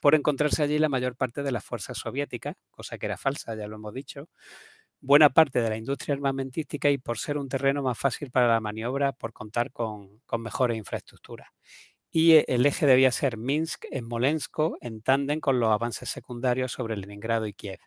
por 0.00 0.14
encontrarse 0.14 0.62
allí 0.62 0.78
la 0.78 0.88
mayor 0.88 1.16
parte 1.16 1.42
de 1.42 1.52
las 1.52 1.64
fuerzas 1.64 1.98
soviéticas, 1.98 2.56
cosa 2.70 2.98
que 2.98 3.06
era 3.06 3.16
falsa, 3.16 3.56
ya 3.56 3.66
lo 3.66 3.76
hemos 3.76 3.94
dicho, 3.94 4.28
buena 5.00 5.30
parte 5.30 5.60
de 5.62 5.70
la 5.70 5.76
industria 5.78 6.14
armamentística 6.14 6.90
y 6.90 6.98
por 6.98 7.18
ser 7.18 7.38
un 7.38 7.48
terreno 7.48 7.82
más 7.82 7.98
fácil 7.98 8.30
para 8.30 8.48
la 8.48 8.60
maniobra 8.60 9.12
por 9.12 9.32
contar 9.32 9.72
con, 9.72 10.20
con 10.26 10.42
mejores 10.42 10.76
infraestructuras 10.78 11.48
y 12.14 12.34
e, 12.34 12.44
el 12.46 12.64
eje 12.64 12.86
debía 12.86 13.10
ser 13.10 13.36
Minsk 13.36 13.86
en 13.90 14.06
Molensko 14.06 14.78
en 14.80 15.02
tándem 15.02 15.40
con 15.40 15.58
los 15.58 15.72
avances 15.72 16.08
secundarios 16.08 16.70
sobre 16.70 16.96
Leningrado 16.96 17.48
y 17.48 17.54
Kiev. 17.54 17.80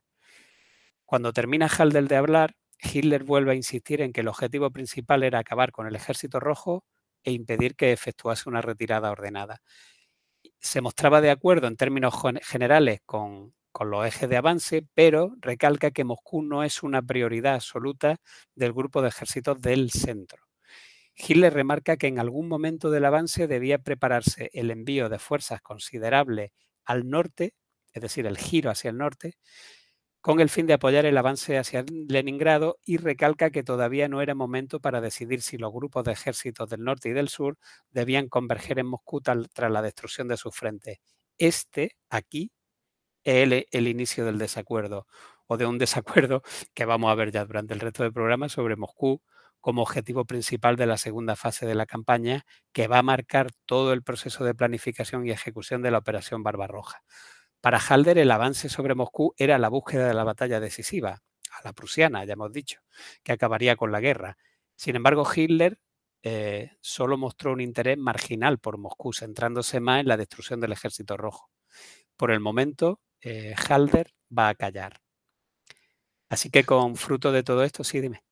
Cuando 1.06 1.32
termina 1.32 1.68
Haldel 1.68 2.10
de 2.10 2.18
hablar, 2.18 2.56
Hitler 2.78 3.24
vuelve 3.24 3.54
a 3.54 3.56
insistir 3.56 4.02
en 4.02 4.12
que 4.12 4.20
el 4.20 4.28
objetivo 4.28 4.70
principal 4.70 5.24
era 5.24 5.40
acabar 5.40 5.72
con 5.72 5.88
el 5.88 5.96
ejército 5.96 6.42
rojo 6.42 6.84
e 7.24 7.32
impedir 7.32 7.78
que 7.78 7.94
efectuase 7.94 8.50
una 8.50 8.62
retirada 8.62 9.12
ordenada. 9.12 9.62
Se 10.60 10.82
mostraba 10.82 11.22
de 11.22 11.32
acuerdo 11.32 11.68
en 11.68 11.78
términos 11.78 12.14
generales 12.44 13.00
con, 13.06 13.54
con 13.72 13.90
los 13.90 14.06
ejes 14.06 14.28
de 14.30 14.36
avance, 14.36 14.86
pero 14.94 15.36
recalca 15.40 15.92
que 15.92 16.04
Moscú 16.04 16.42
no 16.44 16.66
es 16.66 16.84
una 16.84 17.02
prioridad 17.02 17.56
absoluta 17.56 18.18
del 18.56 18.74
grupo 18.74 19.02
de 19.02 19.08
ejércitos 19.08 19.62
del 19.62 19.90
centro. 19.90 20.47
Hitler 21.18 21.54
remarca 21.54 21.98
que 21.98 22.08
en 22.08 22.20
algún 22.20 22.48
momento 22.48 22.92
del 22.92 23.06
avance 23.06 23.48
debía 23.48 23.80
prepararse 23.80 24.50
el 24.54 24.70
envío 24.72 25.10
de 25.10 25.20
fuerzas 25.20 25.62
considerables 25.62 26.52
al 26.86 27.10
norte, 27.10 27.54
es 27.94 28.02
decir, 28.02 28.28
el 28.28 28.38
giro 28.38 28.70
hacia 28.70 28.92
el 28.92 28.98
norte, 28.98 29.38
con 30.22 30.40
el 30.40 30.50
fin 30.50 30.68
de 30.68 30.74
apoyar 30.74 31.06
el 31.06 31.18
avance 31.18 31.58
hacia 31.58 31.86
Leningrado 31.90 32.80
y 32.86 32.98
recalca 32.98 33.50
que 33.50 33.64
todavía 33.64 34.10
no 34.10 34.22
era 34.22 34.36
momento 34.36 34.80
para 34.80 35.02
decidir 35.02 35.42
si 35.42 35.58
los 35.58 35.72
grupos 35.72 36.04
de 36.04 36.12
ejércitos 36.12 36.70
del 36.70 36.84
norte 36.84 37.10
y 37.10 37.14
del 37.14 37.30
sur 37.30 37.58
debían 37.92 38.28
converger 38.28 38.80
en 38.80 38.88
Moscú 38.88 39.22
tras 39.22 39.72
la 39.72 39.82
destrucción 39.82 40.28
de 40.28 40.38
sus 40.38 40.56
frentes. 40.56 41.00
Este, 41.38 41.96
aquí, 42.10 42.52
es 43.24 43.66
el 43.72 43.88
inicio 43.88 44.26
del 44.26 44.38
desacuerdo, 44.38 45.08
o 45.48 45.58
de 45.58 45.66
un 45.66 45.78
desacuerdo 45.80 46.44
que 46.74 46.86
vamos 46.86 47.12
a 47.12 47.16
ver 47.16 47.32
ya 47.32 47.46
durante 47.46 47.74
el 47.74 47.80
resto 47.80 48.04
del 48.04 48.14
programa 48.14 48.50
sobre 48.50 48.76
Moscú, 48.76 49.22
como 49.62 49.82
objetivo 49.82 50.26
principal 50.26 50.76
de 50.76 50.86
la 50.86 50.98
segunda 50.98 51.36
fase 51.36 51.66
de 51.66 51.76
la 51.76 51.86
campaña, 51.86 52.46
que 52.74 52.88
va 52.88 53.00
a 53.00 53.04
marcar 53.04 53.52
todo 53.66 53.94
el 53.94 54.04
proceso 54.04 54.44
de 54.44 54.56
planificación 54.56 55.26
y 55.26 55.32
ejecución 55.32 55.82
de 55.82 55.92
la 55.92 55.98
Operación 56.00 56.44
Barbarroja. 56.44 57.04
Para 57.62 57.80
Halder, 57.80 58.18
el 58.18 58.32
avance 58.32 58.70
sobre 58.70 58.96
Moscú 58.96 59.34
era 59.38 59.58
la 59.58 59.70
búsqueda 59.70 60.08
de 60.08 60.14
la 60.14 60.24
batalla 60.24 60.60
decisiva, 60.60 61.22
a 61.52 61.64
la 61.64 61.74
prusiana, 61.74 62.24
ya 62.26 62.34
hemos 62.34 62.52
dicho, 62.52 62.82
que 63.24 63.32
acabaría 63.32 63.76
con 63.76 63.92
la 63.92 64.00
guerra. 64.00 64.38
Sin 64.76 64.96
embargo, 64.96 65.28
Hitler 65.34 65.80
eh, 66.24 66.72
solo 66.82 67.18
mostró 67.18 67.54
un 67.54 67.62
interés 67.62 67.98
marginal 67.98 68.60
por 68.60 68.78
Moscú, 68.78 69.14
centrándose 69.14 69.80
más 69.80 70.02
en 70.02 70.08
la 70.08 70.18
destrucción 70.18 70.60
del 70.60 70.74
ejército 70.74 71.18
rojo. 71.18 71.50
Por 72.16 72.32
el 72.32 72.40
momento, 72.40 73.02
eh, 73.22 73.56
Halder 73.70 74.14
va 74.36 74.50
a 74.50 74.56
callar. 74.56 75.02
Así 76.30 76.50
que 76.50 76.64
con 76.64 76.96
fruto 76.96 77.32
de 77.32 77.44
todo 77.44 77.64
esto, 77.64 77.84
sí, 77.84 78.02
dime. 78.02 78.27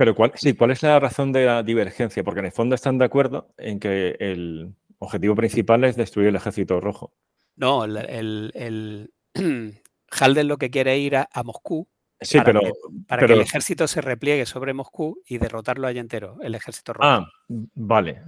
Pero 0.00 0.14
¿cuál, 0.14 0.32
sí, 0.34 0.54
¿cuál 0.54 0.70
es 0.70 0.82
la 0.82 0.98
razón 0.98 1.30
de 1.30 1.44
la 1.44 1.62
divergencia? 1.62 2.24
Porque 2.24 2.40
en 2.40 2.46
el 2.46 2.52
fondo 2.52 2.74
están 2.74 2.96
de 2.96 3.04
acuerdo 3.04 3.52
en 3.58 3.78
que 3.78 4.16
el 4.18 4.74
objetivo 4.96 5.34
principal 5.34 5.84
es 5.84 5.94
destruir 5.94 6.28
el 6.28 6.36
ejército 6.36 6.80
rojo. 6.80 7.12
No, 7.56 7.84
el, 7.84 8.50
el, 8.54 9.12
Halden 10.10 10.48
lo 10.48 10.56
que 10.56 10.70
quiere 10.70 10.98
ir 10.98 11.16
a, 11.16 11.28
Moscú 11.44 11.86
Sí, 12.18 12.38
para, 12.38 12.46
pero, 12.46 12.60
que, 12.60 12.70
para 13.06 13.26
que 13.26 13.32
el 13.34 13.40
ejército 13.42 13.86
se 13.86 14.00
repliegue 14.00 14.46
sobre 14.46 14.72
Moscú 14.72 15.20
y 15.26 15.36
derrotarlo 15.36 15.86
allá 15.86 16.00
entero, 16.00 16.38
el 16.40 16.54
ejército 16.54 16.94
rojo. 16.94 17.06
Ah, 17.06 17.26
vale. 17.74 18.22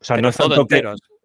o 0.00 0.04
sea, 0.04 0.16
no 0.16 0.28
es, 0.28 0.36
tanto 0.36 0.66
que, 0.66 0.82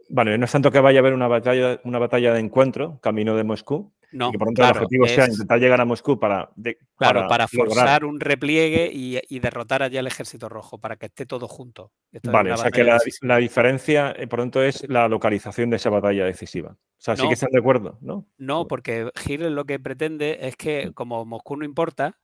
vale, 0.09 0.37
no 0.37 0.45
es 0.45 0.51
tanto 0.51 0.71
que 0.71 0.79
vaya 0.79 0.99
a 0.99 1.01
haber 1.01 1.13
una 1.13 1.27
batalla, 1.27 1.79
una 1.83 1.99
batalla 1.99 2.33
de 2.33 2.39
encuentro 2.39 2.99
camino 3.01 3.35
de 3.35 3.43
Moscú, 3.43 3.93
no, 4.11 4.31
que 4.31 4.39
por 4.39 4.47
tanto 4.47 4.63
el 4.63 4.69
objetivo 4.71 5.07
sea 5.07 5.27
intentar 5.27 5.59
llegar 5.59 5.79
a 5.81 5.85
Moscú 5.85 6.19
para. 6.19 6.49
claro, 6.97 7.27
para, 7.27 7.47
forzar 7.47 8.05
un 8.05 8.19
repliegue 8.19 8.89
y, 8.91 9.39
derrotar 9.39 9.83
allá 9.83 9.99
al 9.99 10.07
ejército 10.07 10.49
rojo, 10.49 10.79
para 10.79 10.95
que 10.95 11.07
esté 11.07 11.25
todo 11.25 11.47
junto. 11.47 11.91
vale, 12.23 12.51
o 12.51 12.57
sea 12.57 12.71
que 12.71 12.83
la, 12.83 13.37
diferencia, 13.37 14.13
eh, 14.17 14.27
por 14.27 14.39
tanto, 14.39 14.63
es 14.63 14.87
la 14.89 15.07
localización 15.07 15.69
de 15.69 15.77
esa 15.77 15.89
batalla 15.89 16.25
decisiva. 16.25 16.71
O 16.71 17.01
sea, 17.01 17.15
sí 17.15 17.27
que 17.27 17.33
están 17.33 17.51
de 17.51 17.59
acuerdo, 17.59 17.97
¿no? 18.01 18.25
No, 18.37 18.67
porque 18.67 19.09
Hitler 19.25 19.51
lo 19.51 19.65
que 19.65 19.79
pretende 19.79 20.39
es 20.41 20.55
que, 20.55 20.91
como 20.93 21.23
Moscú 21.25 21.55
no 21.55 21.63
importa, 21.63 22.19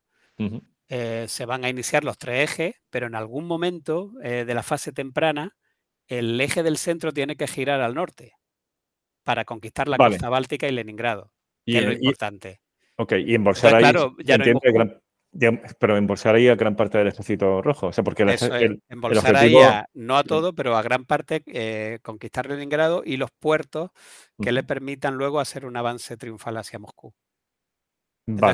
eh, 0.89 1.25
se 1.27 1.45
van 1.45 1.63
a 1.65 1.69
iniciar 1.69 2.03
los 2.03 2.17
tres 2.17 2.51
ejes, 2.51 2.75
pero 2.89 3.07
en 3.07 3.15
algún 3.15 3.45
momento 3.45 4.11
eh, 4.21 4.43
de 4.45 4.53
la 4.53 4.63
fase 4.63 4.91
temprana 4.91 5.55
el 6.07 6.39
eje 6.39 6.63
del 6.63 6.77
centro 6.77 7.11
tiene 7.11 7.35
que 7.35 7.47
girar 7.47 7.81
al 7.81 7.95
norte 7.95 8.33
para 9.23 9.45
conquistar 9.45 9.87
la 9.87 9.97
costa 9.97 10.29
báltica 10.29 10.67
y 10.67 10.71
Leningrado, 10.71 11.31
y, 11.65 11.77
es 11.77 11.85
lo 11.85 11.91
importante. 11.93 12.61
Ok, 12.97 13.13
y 13.13 13.35
embolsar 13.35 13.75
ahí, 13.75 13.81
claro, 13.81 14.15
ya 14.23 14.37
pero 15.79 15.97
embolsar 15.97 16.35
ahí 16.35 16.47
a 16.47 16.55
gran 16.55 16.75
parte 16.75 16.97
del 16.97 17.07
ejército 17.07 17.61
rojo. 17.61 17.87
O 17.87 17.93
sea, 17.93 18.03
porque 18.03 18.23
el, 18.23 18.81
embolsar 18.87 19.35
ahí 19.35 19.55
no 19.93 20.17
a 20.17 20.23
todo, 20.23 20.53
pero 20.53 20.77
a 20.77 20.81
gran 20.81 21.05
parte 21.05 21.43
eh, 21.47 21.99
conquistar 22.01 22.47
Leningrado 22.47 23.03
y 23.05 23.17
los 23.17 23.31
puertos 23.31 23.91
que 24.41 24.51
le 24.51 24.63
permitan 24.63 25.15
luego 25.15 25.39
hacer 25.39 25.65
un 25.65 25.75
avance 25.77 26.17
triunfal 26.17 26.57
hacia 26.57 26.79
Moscú. 26.79 27.13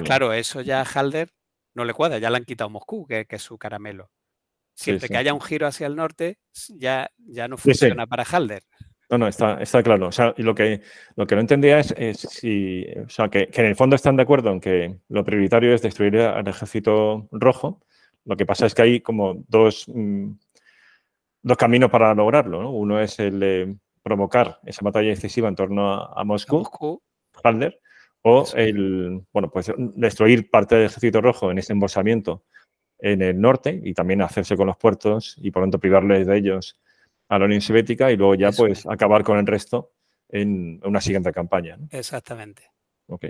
claro, 0.03 0.33
eso 0.33 0.61
ya 0.61 0.81
a 0.81 0.85
Halder 0.85 1.29
no 1.73 1.85
le 1.85 1.93
cuadra, 1.93 2.17
ya 2.17 2.29
le 2.29 2.37
han 2.37 2.45
quitado 2.45 2.69
Moscú, 2.69 3.05
que, 3.05 3.25
es 3.29 3.41
su 3.41 3.57
caramelo. 3.57 4.09
Siempre 4.73 5.09
que 5.09 5.17
haya 5.17 5.33
un 5.33 5.41
giro 5.41 5.67
hacia 5.67 5.87
el 5.87 5.95
norte, 5.95 6.39
ya, 6.69 7.11
ya 7.17 7.47
no 7.47 7.57
funciona 7.57 8.07
para 8.07 8.23
Halder. 8.23 8.63
No, 9.11 9.17
no, 9.17 9.27
está, 9.27 9.61
está 9.61 9.83
claro. 9.83 10.07
O 10.07 10.11
sea, 10.11 10.33
lo 10.37 10.55
que, 10.55 10.81
lo 11.17 11.27
que 11.27 11.35
no 11.35 11.41
entendía 11.41 11.79
es, 11.79 12.17
si, 12.17 12.85
o 13.05 13.09
sea, 13.09 13.27
que, 13.27 13.49
en 13.51 13.65
el 13.65 13.75
fondo 13.75 13.97
están 13.97 14.15
de 14.15 14.23
acuerdo 14.23 14.51
en 14.51 14.61
que 14.61 14.99
lo 15.09 15.25
prioritario 15.25 15.73
es 15.73 15.81
destruir 15.81 16.17
al 16.17 16.47
ejército 16.47 17.27
rojo. 17.31 17.81
Lo 18.23 18.37
que 18.37 18.45
pasa 18.45 18.65
es 18.65 18.73
que 18.73 18.83
hay 18.83 19.01
como 19.01 19.43
dos, 19.49 19.85
mm, 19.87 20.31
dos 21.41 21.57
caminos 21.57 21.91
para 21.91 22.15
lograrlo. 22.15 22.69
Uno 22.69 23.01
es 23.01 23.19
el 23.19 23.39
de 23.41 23.75
provocar 24.01 24.61
esa 24.65 24.85
batalla 24.85 25.11
excesiva 25.11 25.49
en 25.49 25.55
torno 25.55 25.91
a, 25.91 26.23
Moscú, 26.23 27.01
Halder, 27.43 27.81
o 28.21 28.45
el, 28.55 29.23
bueno, 29.33 29.49
pues 29.51 29.73
destruir 29.77 30.49
parte 30.49 30.75
del 30.75 30.85
ejército 30.85 31.19
rojo 31.19 31.51
en 31.51 31.57
ese 31.57 31.73
embolsamiento 31.73 32.45
en 33.01 33.21
el 33.21 33.41
norte 33.41 33.81
y 33.83 33.93
también 33.93 34.21
hacerse 34.21 34.55
con 34.55 34.67
los 34.67 34.77
puertos 34.77 35.35
y 35.37 35.51
por 35.51 35.61
lo 35.61 35.65
tanto 35.65 35.79
privarles 35.79 36.27
de 36.27 36.37
ellos 36.37 36.79
a 37.27 37.39
la 37.39 37.45
Unión 37.45 37.61
Soviética 37.61 38.11
y 38.11 38.17
luego 38.17 38.35
ya 38.35 38.51
pues 38.51 38.85
acabar 38.85 39.23
con 39.23 39.39
el 39.39 39.47
resto 39.47 39.91
en 40.29 40.79
una 40.83 41.01
siguiente 41.01 41.31
campaña. 41.31 41.77
Exactamente. 41.89 42.71
Ok. 43.07 43.25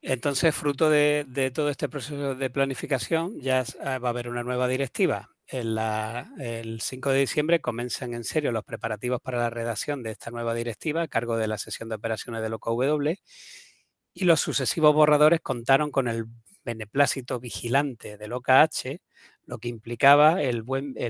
Entonces, 0.00 0.54
fruto 0.54 0.90
de, 0.90 1.50
todo 1.54 1.70
este 1.70 1.88
proceso 1.88 2.34
de 2.34 2.50
planificación, 2.50 3.40
ya 3.40 3.64
ah, 3.82 3.98
va 3.98 4.08
a 4.08 4.10
haber 4.10 4.28
una 4.28 4.44
nueva 4.44 4.68
directiva. 4.68 5.30
el 5.46 6.78
5 6.80 7.10
de 7.10 7.18
diciembre 7.18 7.60
comienzan 7.60 8.14
en 8.14 8.22
serio 8.22 8.52
los 8.52 8.64
preparativos 8.64 9.20
para 9.20 9.38
la 9.38 9.50
redacción 9.50 10.02
de 10.02 10.12
esta 10.12 10.30
nueva 10.30 10.54
directiva 10.54 11.02
a 11.02 11.08
cargo 11.08 11.36
de 11.36 11.48
la 11.48 11.58
sesión 11.58 11.88
de 11.88 11.96
operaciones 11.96 12.42
del 12.42 12.54
OKW 12.54 13.14
y 14.14 14.24
los 14.24 14.40
sucesivos 14.40 14.94
borradores 14.94 15.40
contaron 15.40 15.90
con 15.90 16.08
el 16.08 16.26
beneplácito 16.68 17.40
vigilante 17.40 18.18
del 18.18 18.34
OKH 18.34 19.00
lo 19.48 19.58
que 19.58 19.68
implicaba 19.68 20.42
el, 20.42 20.62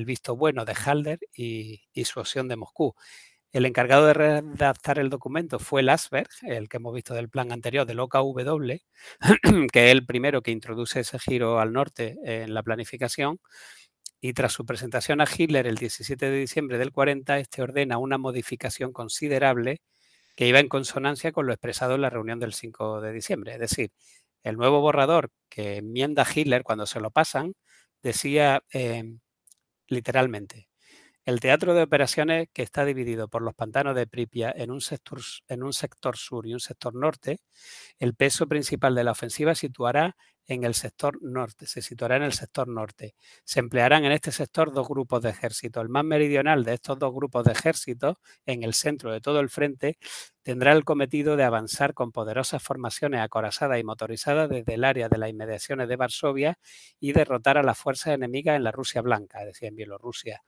visto 0.04 0.36
bueno 0.36 0.64
de 0.64 0.72
Halder 0.72 1.18
y, 1.34 1.82
su 2.04 2.20
opción 2.20 2.46
de 2.46 2.54
Moscú. 2.54 2.94
El 3.50 3.66
encargado 3.66 4.06
de 4.06 4.14
redactar 4.14 5.00
el 5.00 5.10
documento 5.10 5.58
fue 5.58 5.82
Lasberg, 5.82 6.28
el 6.42 6.68
que 6.68 6.76
hemos 6.76 6.94
visto 6.94 7.14
del 7.14 7.28
plan 7.28 7.50
anterior 7.50 7.84
del 7.84 7.98
OKW, 7.98 8.76
que 9.72 9.86
es 9.86 9.92
el 9.92 10.06
primero 10.06 10.42
que 10.42 10.52
introduce 10.52 11.00
ese 11.00 11.18
giro 11.18 11.58
al 11.58 11.72
norte 11.72 12.16
en 12.22 12.54
la 12.54 12.62
planificación. 12.62 13.40
Y 14.20 14.34
tras 14.34 14.52
su 14.52 14.64
presentación 14.64 15.20
a 15.20 15.26
Hitler 15.26 15.66
el 15.66 15.76
17 15.76 16.30
de 16.30 16.38
diciembre 16.38 16.78
del 16.78 16.92
40, 16.92 17.38
este 17.38 17.62
ordena 17.62 17.98
una 17.98 18.18
modificación 18.18 18.92
considerable 18.92 19.80
que 20.36 20.46
iba 20.46 20.60
en 20.60 20.68
consonancia 20.68 21.32
con 21.32 21.46
lo 21.46 21.52
expresado 21.52 21.96
en 21.96 22.02
la 22.02 22.10
reunión 22.10 22.38
del 22.38 22.54
5 22.54 23.00
de 23.00 23.12
diciembre. 23.12 23.54
Es 23.54 23.58
decir, 23.58 23.90
el 24.42 24.56
nuevo 24.56 24.80
borrador 24.80 25.30
que 25.48 25.76
enmienda 25.78 26.26
Hitler 26.32 26.62
cuando 26.64 26.86
se 26.86 27.00
lo 27.00 27.10
pasan 27.10 27.54
decía 28.02 28.62
em, 28.70 29.20
literalmente, 29.88 30.67
el 31.28 31.40
teatro 31.40 31.74
de 31.74 31.82
operaciones 31.82 32.48
que 32.54 32.62
está 32.62 32.86
dividido 32.86 33.28
por 33.28 33.42
los 33.42 33.54
pantanos 33.54 33.94
de 33.94 34.06
Pripia 34.06 34.50
en 34.56 34.70
un, 34.70 34.80
sector, 34.80 35.20
en 35.48 35.62
un 35.62 35.74
sector 35.74 36.16
sur 36.16 36.46
y 36.46 36.54
un 36.54 36.60
sector 36.60 36.94
norte, 36.94 37.40
el 37.98 38.14
peso 38.14 38.46
principal 38.46 38.94
de 38.94 39.04
la 39.04 39.10
ofensiva 39.10 39.54
situará 39.54 40.16
en 40.46 40.64
el 40.64 40.72
sector 40.72 41.18
norte, 41.20 41.66
se 41.66 41.82
situará 41.82 42.16
en 42.16 42.22
el 42.22 42.32
sector 42.32 42.66
norte. 42.66 43.14
Se 43.44 43.60
emplearán 43.60 44.06
en 44.06 44.12
este 44.12 44.32
sector 44.32 44.72
dos 44.72 44.88
grupos 44.88 45.22
de 45.22 45.28
ejércitos. 45.28 45.82
El 45.82 45.90
más 45.90 46.02
meridional 46.02 46.64
de 46.64 46.72
estos 46.72 46.98
dos 46.98 47.12
grupos 47.12 47.44
de 47.44 47.52
ejércitos, 47.52 48.16
en 48.46 48.62
el 48.62 48.72
centro 48.72 49.12
de 49.12 49.20
todo 49.20 49.40
el 49.40 49.50
frente, 49.50 49.98
tendrá 50.42 50.72
el 50.72 50.84
cometido 50.84 51.36
de 51.36 51.44
avanzar 51.44 51.92
con 51.92 52.10
poderosas 52.10 52.62
formaciones 52.62 53.20
acorazadas 53.20 53.78
y 53.78 53.84
motorizadas 53.84 54.48
desde 54.48 54.72
el 54.72 54.84
área 54.84 55.10
de 55.10 55.18
las 55.18 55.28
inmediaciones 55.28 55.88
de 55.88 55.96
Varsovia 55.96 56.58
y 56.98 57.12
derrotar 57.12 57.58
a 57.58 57.62
las 57.62 57.76
fuerzas 57.76 58.14
enemigas 58.14 58.56
en 58.56 58.64
la 58.64 58.72
Rusia 58.72 59.02
blanca, 59.02 59.40
es 59.40 59.48
decir, 59.48 59.68
en 59.68 59.76
Bielorrusia. 59.76 60.42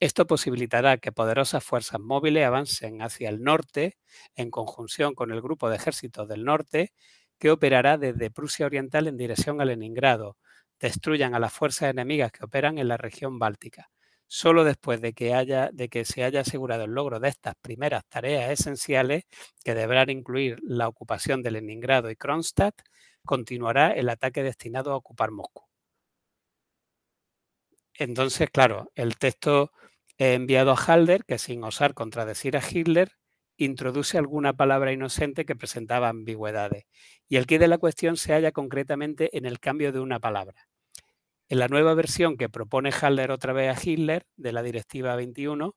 Esto 0.00 0.28
posibilitará 0.28 0.98
que 0.98 1.10
poderosas 1.10 1.64
fuerzas 1.64 1.98
móviles 2.00 2.46
avancen 2.46 3.02
hacia 3.02 3.28
el 3.30 3.42
norte 3.42 3.98
en 4.36 4.50
conjunción 4.50 5.14
con 5.14 5.32
el 5.32 5.42
grupo 5.42 5.68
de 5.68 5.76
ejércitos 5.76 6.28
del 6.28 6.44
norte 6.44 6.92
que 7.38 7.50
operará 7.50 7.98
desde 7.98 8.30
Prusia 8.30 8.66
Oriental 8.66 9.08
en 9.08 9.16
dirección 9.16 9.60
a 9.60 9.64
Leningrado, 9.64 10.36
destruyan 10.78 11.34
a 11.34 11.40
las 11.40 11.52
fuerzas 11.52 11.90
enemigas 11.90 12.30
que 12.30 12.44
operan 12.44 12.78
en 12.78 12.88
la 12.88 12.96
región 12.96 13.40
báltica. 13.40 13.90
Solo 14.28 14.62
después 14.62 15.00
de 15.00 15.14
que, 15.14 16.04
se 16.04 16.24
haya 16.24 16.40
asegurado 16.42 16.84
el 16.84 16.92
logro 16.92 17.18
de 17.18 17.28
estas 17.30 17.54
primeras 17.60 18.04
tareas 18.08 18.50
esenciales, 18.50 19.24
que 19.64 19.74
deberán 19.74 20.10
incluir 20.10 20.58
la 20.62 20.86
ocupación 20.86 21.42
de 21.42 21.50
Leningrado 21.52 22.10
y 22.10 22.16
Kronstadt, 22.16 22.82
continuará 23.24 23.90
el 23.92 24.08
ataque 24.10 24.42
destinado 24.42 24.92
a 24.92 24.96
ocupar 24.96 25.30
Moscú. 25.32 25.67
Entonces, 27.98 28.48
claro, 28.50 28.92
el 28.94 29.18
texto 29.18 29.72
enviado 30.18 30.70
a 30.70 30.76
Halder, 30.76 31.24
que 31.24 31.36
sin 31.38 31.64
osar 31.64 31.94
contradecir 31.94 32.56
a 32.56 32.62
Hitler, 32.62 33.10
introduce 33.56 34.16
alguna 34.16 34.52
palabra 34.52 34.92
inocente 34.92 35.44
que 35.44 35.56
presentaba 35.56 36.08
ambigüedades. 36.08 36.86
Y 37.28 37.36
el 37.36 37.46
quid 37.46 37.58
de 37.58 37.66
la 37.66 37.78
cuestión 37.78 38.16
se 38.16 38.32
halla 38.32 38.52
concretamente 38.52 39.36
en 39.36 39.46
el 39.46 39.58
cambio 39.58 39.90
de 39.92 39.98
una 39.98 40.20
palabra. 40.20 40.68
En 41.48 41.58
la 41.58 41.66
nueva 41.66 41.94
versión 41.94 42.36
que 42.36 42.48
propone 42.48 42.92
Halder 42.92 43.32
otra 43.32 43.52
vez 43.52 43.76
a 43.76 43.80
Hitler, 43.82 44.26
de 44.36 44.52
la 44.52 44.62
Directiva 44.62 45.16
21, 45.16 45.74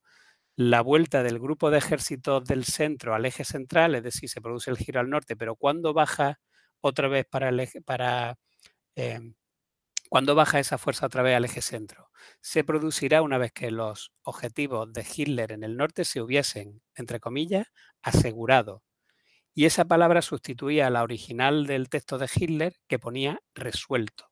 la 0.56 0.82
vuelta 0.82 1.24
del 1.24 1.40
grupo 1.40 1.72
de 1.72 1.80
ejércitos 1.80 2.46
del 2.46 2.66
centro 2.66 3.16
al 3.16 3.26
eje 3.26 3.46
central, 3.46 3.96
es 3.96 4.04
decir, 4.04 4.30
se 4.30 4.42
produce 4.42 4.70
el 4.70 4.78
giro 4.78 5.00
al 5.00 5.10
norte, 5.10 5.36
pero 5.36 5.56
cuando 5.56 5.94
baja 5.94 6.40
otra 6.82 7.08
vez 7.08 7.26
para, 7.26 7.50
el 7.50 7.60
eje, 7.60 7.82
para 7.82 8.38
em, 8.96 9.34
cuando 10.10 10.36
baja 10.36 10.60
esa 10.60 10.78
fuerza 10.78 11.08
otra 11.08 11.24
vez 11.24 11.36
al 11.36 11.46
eje 11.46 11.62
centro, 11.62 12.11
se 12.42 12.64
producirá 12.64 13.22
una 13.22 13.38
vez 13.38 13.52
que 13.52 13.72
los 13.72 14.12
objetivos 14.24 14.92
de 14.94 15.06
Hitler 15.16 15.52
en 15.52 15.64
el 15.64 15.78
norte 15.78 16.06
se 16.06 16.22
hubiesen, 16.22 16.82
entre 16.96 17.20
comillas, 17.20 17.68
asegurado. 18.02 18.84
Y 19.54 19.66
esa 19.66 19.86
palabra 19.86 20.22
sustituía 20.22 20.88
a 20.88 20.90
la 20.90 21.04
original 21.04 21.68
del 21.68 21.90
texto 21.90 22.18
de 22.18 22.30
Hitler 22.34 22.76
que 22.88 23.00
ponía 23.00 23.42
resuelto. 23.54 24.32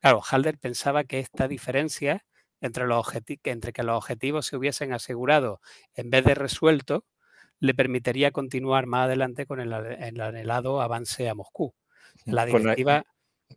Claro, 0.00 0.20
Halder 0.28 0.58
pensaba 0.58 1.04
que 1.04 1.20
esta 1.20 1.48
diferencia 1.48 2.24
entre, 2.60 2.86
los 2.86 3.06
entre 3.44 3.72
que 3.72 3.82
los 3.82 3.96
objetivos 3.96 4.46
se 4.46 4.56
hubiesen 4.56 4.92
asegurado 4.92 5.60
en 5.94 6.10
vez 6.10 6.24
de 6.24 6.34
resuelto 6.34 7.04
le 7.60 7.74
permitiría 7.74 8.30
continuar 8.30 8.86
más 8.86 9.06
adelante 9.06 9.46
con 9.46 9.60
el, 9.60 9.72
anhelado 9.72 10.80
avance 10.80 11.28
a 11.28 11.34
Moscú. 11.34 11.74
La 12.24 12.46
directiva... 12.46 13.04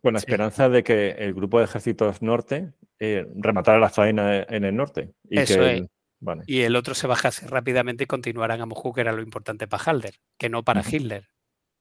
Con 0.00 0.14
la 0.14 0.18
esperanza 0.18 0.70
de 0.70 0.82
que 0.82 1.10
el 1.10 1.34
grupo 1.34 1.58
de 1.58 1.66
ejércitos 1.66 2.22
norte 2.22 2.72
eh, 3.04 3.26
rematara 3.34 3.80
la 3.80 3.88
faena 3.88 4.44
en 4.48 4.62
el 4.62 4.76
norte. 4.76 5.10
Y 5.28 5.40
Eso 5.40 5.60
es. 5.66 5.82
Y 6.46 6.60
el 6.60 6.76
otro 6.76 6.94
se 6.94 7.08
bajase 7.08 7.48
rápidamente 7.48 8.04
y 8.04 8.06
continuaran 8.06 8.60
a 8.60 8.66
Moscú, 8.66 8.92
que 8.92 9.00
era 9.00 9.10
lo 9.10 9.22
importante 9.22 9.66
para 9.66 9.82
Halder, 9.82 10.14
que 10.38 10.48
no 10.48 10.62
para 10.62 10.84
Hitler. 10.88 11.24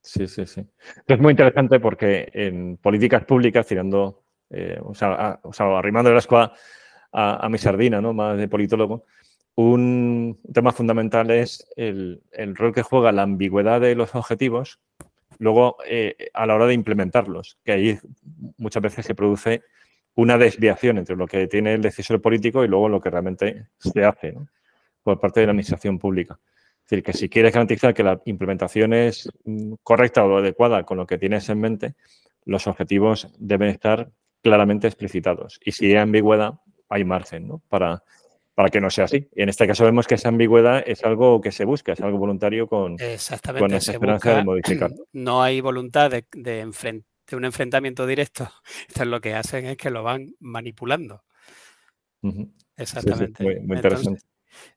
Sí, 0.01 0.27
sí, 0.27 0.47
sí. 0.47 0.65
Es 1.05 1.19
muy 1.19 1.29
interesante 1.29 1.79
porque 1.79 2.27
en 2.33 2.77
políticas 2.77 3.23
públicas, 3.25 3.67
tirando, 3.67 4.23
eh, 4.49 4.79
o, 4.81 4.95
sea, 4.95 5.39
arrimando 5.77 6.11
la 6.11 6.17
escuadra 6.17 6.53
a, 7.11 7.47
mi 7.49 7.59
sardina, 7.59 8.01
¿no? 8.01 8.13
Más 8.13 8.35
de 8.39 8.47
politólogo, 8.47 9.05
un 9.53 10.39
tema 10.51 10.71
fundamental 10.71 11.29
es 11.29 11.67
el, 11.75 12.23
el, 12.31 12.55
rol 12.55 12.73
que 12.73 12.81
juega 12.81 13.11
la 13.11 13.21
ambigüedad 13.21 13.79
de 13.79 13.93
los 13.93 14.15
objetivos 14.15 14.79
Luego, 15.41 15.77
eh, 15.87 16.29
a 16.35 16.45
la 16.45 16.53
hora 16.53 16.67
de 16.67 16.75
implementarlos, 16.75 17.57
que 17.65 17.71
ahí 17.71 17.99
muchas 18.57 18.83
veces 18.83 19.07
se 19.07 19.15
produce 19.15 19.63
una 20.15 20.37
desviación 20.37 20.97
entre 20.97 21.15
lo 21.15 21.27
que 21.27 21.47
tiene 21.47 21.73
el 21.73 21.81
decisor 21.81 22.21
político 22.21 22.63
y 22.63 22.67
luego 22.67 22.89
lo 22.89 22.99
que 22.99 23.09
realmente 23.09 23.67
se 23.77 24.03
hace 24.03 24.35
por 25.03 25.19
parte 25.19 25.39
de 25.39 25.47
la 25.47 25.51
administración 25.51 25.99
pública. 25.99 26.39
Es 26.83 26.89
decir, 26.89 27.03
que 27.03 27.13
si 27.13 27.29
quieres 27.29 27.53
garantizar 27.53 27.93
que 27.93 28.03
la 28.03 28.21
implementación 28.25 28.93
es 28.93 29.29
mm, 29.45 29.73
correcta 29.83 30.25
o 30.25 30.37
adecuada 30.37 30.83
con 30.83 30.97
lo 30.97 31.07
que 31.07 31.17
tienes 31.17 31.47
en 31.49 31.59
mente, 31.59 31.95
los 32.45 32.67
objetivos 32.67 33.33
deben 33.39 33.69
estar 33.69 34.11
claramente 34.41 34.87
explicitados. 34.87 35.59
Y 35.63 35.71
si 35.71 35.87
hay 35.87 35.97
ambigüedad, 35.97 36.55
hay 36.89 37.05
margen 37.05 37.47
¿no? 37.47 37.61
para, 37.69 38.03
para 38.53 38.69
que 38.69 38.81
no 38.81 38.89
sea 38.89 39.05
así. 39.05 39.29
Y 39.35 39.43
en 39.43 39.49
este 39.49 39.67
caso 39.67 39.85
vemos 39.85 40.07
que 40.07 40.15
esa 40.15 40.29
ambigüedad 40.29 40.83
es 40.85 41.03
algo 41.03 41.39
que 41.39 41.51
se 41.51 41.65
busca, 41.65 41.93
es 41.93 42.01
algo 42.01 42.17
voluntario 42.17 42.67
con, 42.67 42.97
con 42.97 43.73
esa 43.73 43.91
esperanza 43.93 44.35
de 44.35 44.43
modificar. 44.43 44.91
No 45.13 45.41
hay 45.41 45.61
voluntad 45.61 46.11
de, 46.11 46.25
de, 46.33 46.59
un 47.35 47.45
enfrentamiento 47.45 48.05
directo. 48.05 48.51
Entonces 48.81 49.07
lo 49.07 49.21
que 49.21 49.35
hacen 49.35 49.65
es 49.65 49.77
que 49.77 49.89
lo 49.89 50.03
van 50.03 50.33
manipulando. 50.39 51.23
Exactamente. 52.77 53.43
muy, 53.43 53.75
interesante. 53.75 54.21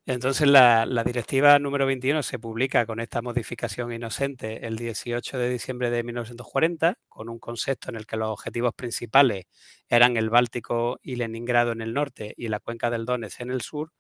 Entonces 0.06 0.46
la, 0.46 0.86
directiva 1.04 1.58
número 1.58 1.86
21 1.86 2.22
se 2.22 2.38
publica 2.38 2.86
con 2.86 3.00
esta 3.00 3.22
modificación 3.22 3.92
inocente 3.92 4.66
el 4.66 4.76
18 4.76 5.38
de 5.38 5.50
diciembre 5.50 5.90
de 5.90 6.02
1940, 6.02 6.98
con 7.08 7.28
un 7.28 7.38
concepto 7.38 7.90
en 7.90 7.96
el 7.96 8.06
que 8.06 8.16
los 8.16 8.28
objetivos 8.28 8.74
principales 8.74 9.46
eran 9.88 10.16
el 10.16 10.30
Báltico 10.30 10.98
y 11.02 11.16
Leningrado 11.16 11.72
en 11.72 11.80
el 11.80 11.94
norte 11.94 12.34
y 12.36 12.48
la 12.48 12.60
cuenca 12.60 12.90
del 12.90 13.04
Donetsk 13.04 13.40
en 13.40 13.50
el 13.50 13.62
sur, 13.62 13.92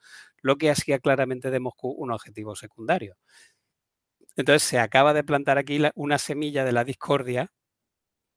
lo 0.42 0.56
que 0.56 0.70
hacía 0.70 0.98
claramente 0.98 1.50
de 1.50 1.60
Moscú 1.60 1.90
un 1.90 2.12
objetivo 2.12 2.54
secundario. 2.54 3.16
Entonces 4.36 4.62
se 4.62 4.78
acaba 4.78 5.14
de 5.14 5.24
plantar 5.24 5.58
aquí 5.58 5.80
una 5.94 6.18
semilla 6.18 6.64
de 6.64 6.72
la 6.72 6.84
discordia 6.84 7.52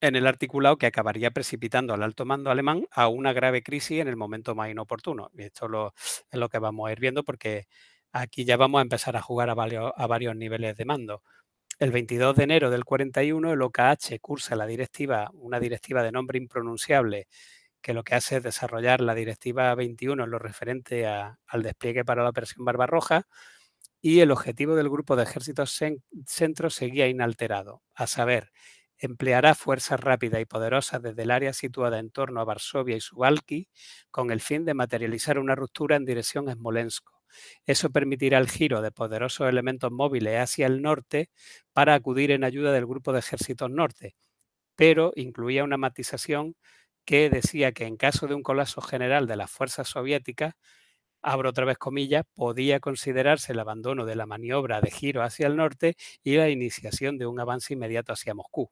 en 0.01 0.15
el 0.15 0.27
articulado 0.27 0.77
que 0.77 0.85
acabaría 0.85 1.31
precipitando 1.31 1.93
al 1.93 2.03
alto 2.03 2.25
mando 2.25 2.51
alemán 2.51 2.85
a 2.91 3.07
una 3.07 3.33
grave 3.33 3.63
crisis 3.63 3.99
en 3.99 4.07
el 4.07 4.15
momento 4.15 4.55
más 4.55 4.69
inoportuno. 4.69 5.31
Y 5.37 5.43
esto 5.43 5.93
es 6.29 6.39
lo 6.39 6.49
que 6.49 6.59
vamos 6.59 6.87
a 6.89 6.91
ir 6.91 6.99
viendo 6.99 7.23
porque 7.23 7.67
aquí 8.11 8.45
ya 8.45 8.57
vamos 8.57 8.79
a 8.79 8.83
empezar 8.83 9.15
a 9.17 9.21
jugar 9.21 9.49
a 9.49 9.55
varios, 9.55 9.91
a 9.95 10.07
varios 10.07 10.35
niveles 10.35 10.77
de 10.77 10.85
mando. 10.85 11.23
El 11.79 11.91
22 11.91 12.35
de 12.35 12.43
enero 12.43 12.69
del 12.71 12.85
41 12.85 13.53
el 13.53 13.61
OKH 13.61 14.19
cursa 14.21 14.55
la 14.55 14.65
directiva, 14.65 15.29
una 15.33 15.59
directiva 15.59 16.03
de 16.03 16.11
nombre 16.11 16.37
impronunciable 16.39 17.27
que 17.81 17.93
lo 17.93 18.03
que 18.03 18.15
hace 18.15 18.37
es 18.37 18.43
desarrollar 18.43 19.01
la 19.01 19.15
directiva 19.15 19.73
21 19.75 20.23
en 20.23 20.31
lo 20.31 20.39
referente 20.39 21.05
al 21.07 21.63
despliegue 21.63 22.03
para 22.05 22.23
la 22.23 22.29
operación 22.29 22.65
Barbarroja 22.65 23.27
y 24.01 24.19
el 24.21 24.31
objetivo 24.31 24.75
del 24.75 24.89
grupo 24.89 25.15
de 25.15 25.23
ejércitos 25.23 25.79
centro 26.25 26.69
seguía 26.69 27.07
inalterado, 27.07 27.83
a 27.95 28.07
saber, 28.07 28.51
empleará 28.99 29.55
fuerzas 29.55 29.99
rápidas 29.99 30.41
y 30.41 30.45
poderosas 30.45 31.01
desde 31.01 31.23
el 31.23 31.31
área 31.31 31.53
situada 31.53 31.99
en 31.99 32.09
torno 32.11 32.41
a 32.41 32.45
Varsovia 32.45 32.95
y 32.97 33.01
Subalki 33.01 33.69
con 34.11 34.31
el 34.31 34.41
fin 34.41 34.65
de 34.65 34.73
materializar 34.73 35.39
una 35.39 35.55
ruptura 35.55 35.95
en 35.95 36.05
dirección 36.05 36.49
a 36.49 36.53
Smolensk. 36.53 37.05
Eso 37.65 37.89
permitirá 37.91 38.37
el 38.39 38.49
giro 38.49 38.81
de 38.81 38.91
poderosos 38.91 39.47
elementos 39.49 39.91
móviles 39.91 40.39
hacia 40.39 40.67
el 40.67 40.81
norte 40.81 41.29
para 41.73 41.93
acudir 41.93 42.31
en 42.31 42.43
ayuda 42.43 42.71
del 42.71 42.85
grupo 42.85 43.13
de 43.13 43.19
ejércitos 43.19 43.69
norte, 43.69 44.15
pero 44.75 45.11
incluía 45.15 45.63
una 45.63 45.77
matización 45.77 46.55
que 47.05 47.29
decía 47.29 47.71
que 47.73 47.85
en 47.85 47.97
caso 47.97 48.27
de 48.27 48.35
un 48.35 48.43
colapso 48.43 48.81
general 48.81 49.27
de 49.27 49.35
las 49.37 49.51
fuerzas 49.51 49.89
soviéticas, 49.89 50.55
abro 51.21 51.49
otra 51.51 51.65
vez 51.65 51.77
comillas, 51.77 52.23
podía 52.35 52.79
considerarse 52.79 53.53
el 53.53 53.59
abandono 53.59 54.05
de 54.05 54.15
la 54.15 54.25
maniobra 54.25 54.81
de 54.81 54.91
giro 54.91 55.23
hacia 55.23 55.47
el 55.47 55.55
norte 55.57 55.95
y 56.23 56.35
la 56.37 56.49
iniciación 56.49 57.17
de 57.19 57.27
un 57.27 57.39
avance 57.39 57.73
inmediato 57.73 58.13
hacia 58.13 58.33
Moscú. 58.35 58.71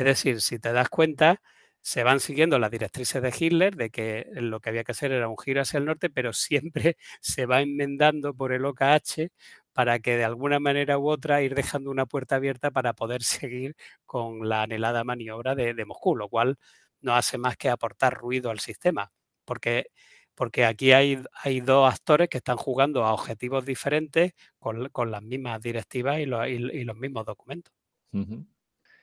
Es 0.00 0.06
decir, 0.06 0.40
si 0.40 0.58
te 0.58 0.72
das 0.72 0.88
cuenta, 0.88 1.42
se 1.82 2.04
van 2.04 2.20
siguiendo 2.20 2.58
las 2.58 2.70
directrices 2.70 3.20
de 3.20 3.34
Hitler 3.38 3.76
de 3.76 3.90
que 3.90 4.26
lo 4.32 4.58
que 4.60 4.70
había 4.70 4.82
que 4.82 4.92
hacer 4.92 5.12
era 5.12 5.28
un 5.28 5.36
giro 5.36 5.60
hacia 5.60 5.76
el 5.76 5.84
norte, 5.84 6.08
pero 6.08 6.32
siempre 6.32 6.96
se 7.20 7.44
va 7.44 7.60
enmendando 7.60 8.32
por 8.34 8.52
el 8.52 8.64
OKH 8.64 9.30
para 9.74 9.98
que 9.98 10.16
de 10.16 10.24
alguna 10.24 10.58
manera 10.58 10.98
u 10.98 11.10
otra 11.10 11.42
ir 11.42 11.54
dejando 11.54 11.90
una 11.90 12.06
puerta 12.06 12.36
abierta 12.36 12.70
para 12.70 12.94
poder 12.94 13.22
seguir 13.22 13.76
con 14.06 14.48
la 14.48 14.62
anhelada 14.62 15.04
maniobra 15.04 15.54
de, 15.54 15.84
Moscú, 15.84 16.16
lo 16.16 16.28
cual 16.28 16.56
no 17.02 17.14
hace 17.14 17.36
más 17.36 17.58
que 17.58 17.68
aportar 17.68 18.14
ruido 18.14 18.50
al 18.50 18.60
sistema, 18.60 19.12
porque, 19.44 19.88
porque 20.34 20.64
aquí 20.64 20.92
hay, 20.92 21.22
hay 21.44 21.60
dos 21.60 21.92
actores 21.92 22.30
que 22.30 22.38
están 22.38 22.56
jugando 22.56 23.04
a 23.04 23.12
objetivos 23.12 23.66
diferentes 23.66 24.32
con, 24.58 24.90
las 25.10 25.22
mismas 25.22 25.60
directivas 25.60 26.20
y, 26.20 26.26
los 26.26 26.96
mismos 26.96 27.26
documentos. 27.26 27.74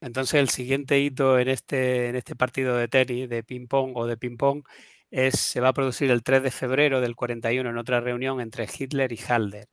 Entonces 0.02 0.36
el 0.36 0.50
siguiente 0.50 1.00
hito 1.00 1.40
en 1.40 1.48
este, 1.48 2.10
en 2.10 2.16
este 2.16 2.36
partido 2.36 2.78
de 2.78 2.88
tenis, 2.88 3.30
de 3.30 3.44
ping-pong 3.44 3.94
o 3.96 4.06
de 4.06 4.18
ping-pong, 4.18 4.64
es, 5.12 5.40
se 5.40 5.60
va 5.62 5.70
a 5.70 5.74
producir 5.74 6.12
el 6.12 6.24
3 6.24 6.44
de 6.44 6.52
febrero 6.52 7.02
del 7.02 7.16
41 7.16 7.70
en 7.70 7.78
otra 7.78 8.02
reunión 8.02 8.42
entre 8.42 8.68
Hitler 8.68 9.12
y 9.14 9.20
Halder. 9.28 9.68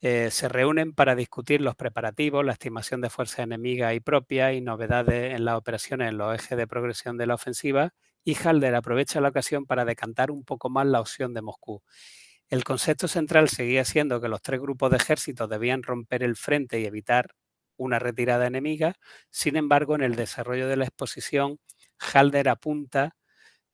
Eh, 0.00 0.30
se 0.32 0.48
reúnen 0.48 0.92
para 0.94 1.14
discutir 1.14 1.60
los 1.60 1.76
preparativos, 1.76 2.44
la 2.44 2.52
estimación 2.52 3.00
de 3.00 3.08
fuerza 3.08 3.44
enemiga 3.44 3.94
y 3.94 4.00
propia 4.00 4.52
y 4.52 4.60
novedades 4.60 5.32
en 5.34 5.44
las 5.44 5.56
operaciones 5.56 6.08
en 6.08 6.18
los 6.18 6.34
ejes 6.34 6.58
de 6.58 6.66
progresión 6.66 7.16
de 7.16 7.26
la 7.26 7.34
ofensiva 7.34 7.94
y 8.24 8.34
Halder 8.34 8.74
aprovecha 8.74 9.20
la 9.20 9.28
ocasión 9.28 9.64
para 9.64 9.84
decantar 9.84 10.32
un 10.32 10.44
poco 10.44 10.70
más 10.70 10.86
la 10.86 11.00
opción 11.00 11.34
de 11.34 11.42
Moscú. 11.42 11.82
El 12.50 12.64
concepto 12.64 13.08
central 13.08 13.48
seguía 13.48 13.84
siendo 13.84 14.20
que 14.20 14.28
los 14.28 14.42
tres 14.42 14.60
grupos 14.60 14.90
de 14.90 14.96
ejércitos 14.98 15.48
debían 15.48 15.82
romper 15.84 16.22
el 16.24 16.36
frente 16.36 16.80
y 16.80 16.86
evitar 16.86 17.34
una 17.76 17.98
retirada 17.98 18.46
enemiga. 18.46 18.96
Sin 19.30 19.56
embargo, 19.56 19.94
en 19.94 20.02
el 20.02 20.16
desarrollo 20.16 20.68
de 20.68 20.76
la 20.76 20.84
exposición, 20.84 21.58
Halder 21.98 22.48
apunta 22.48 23.16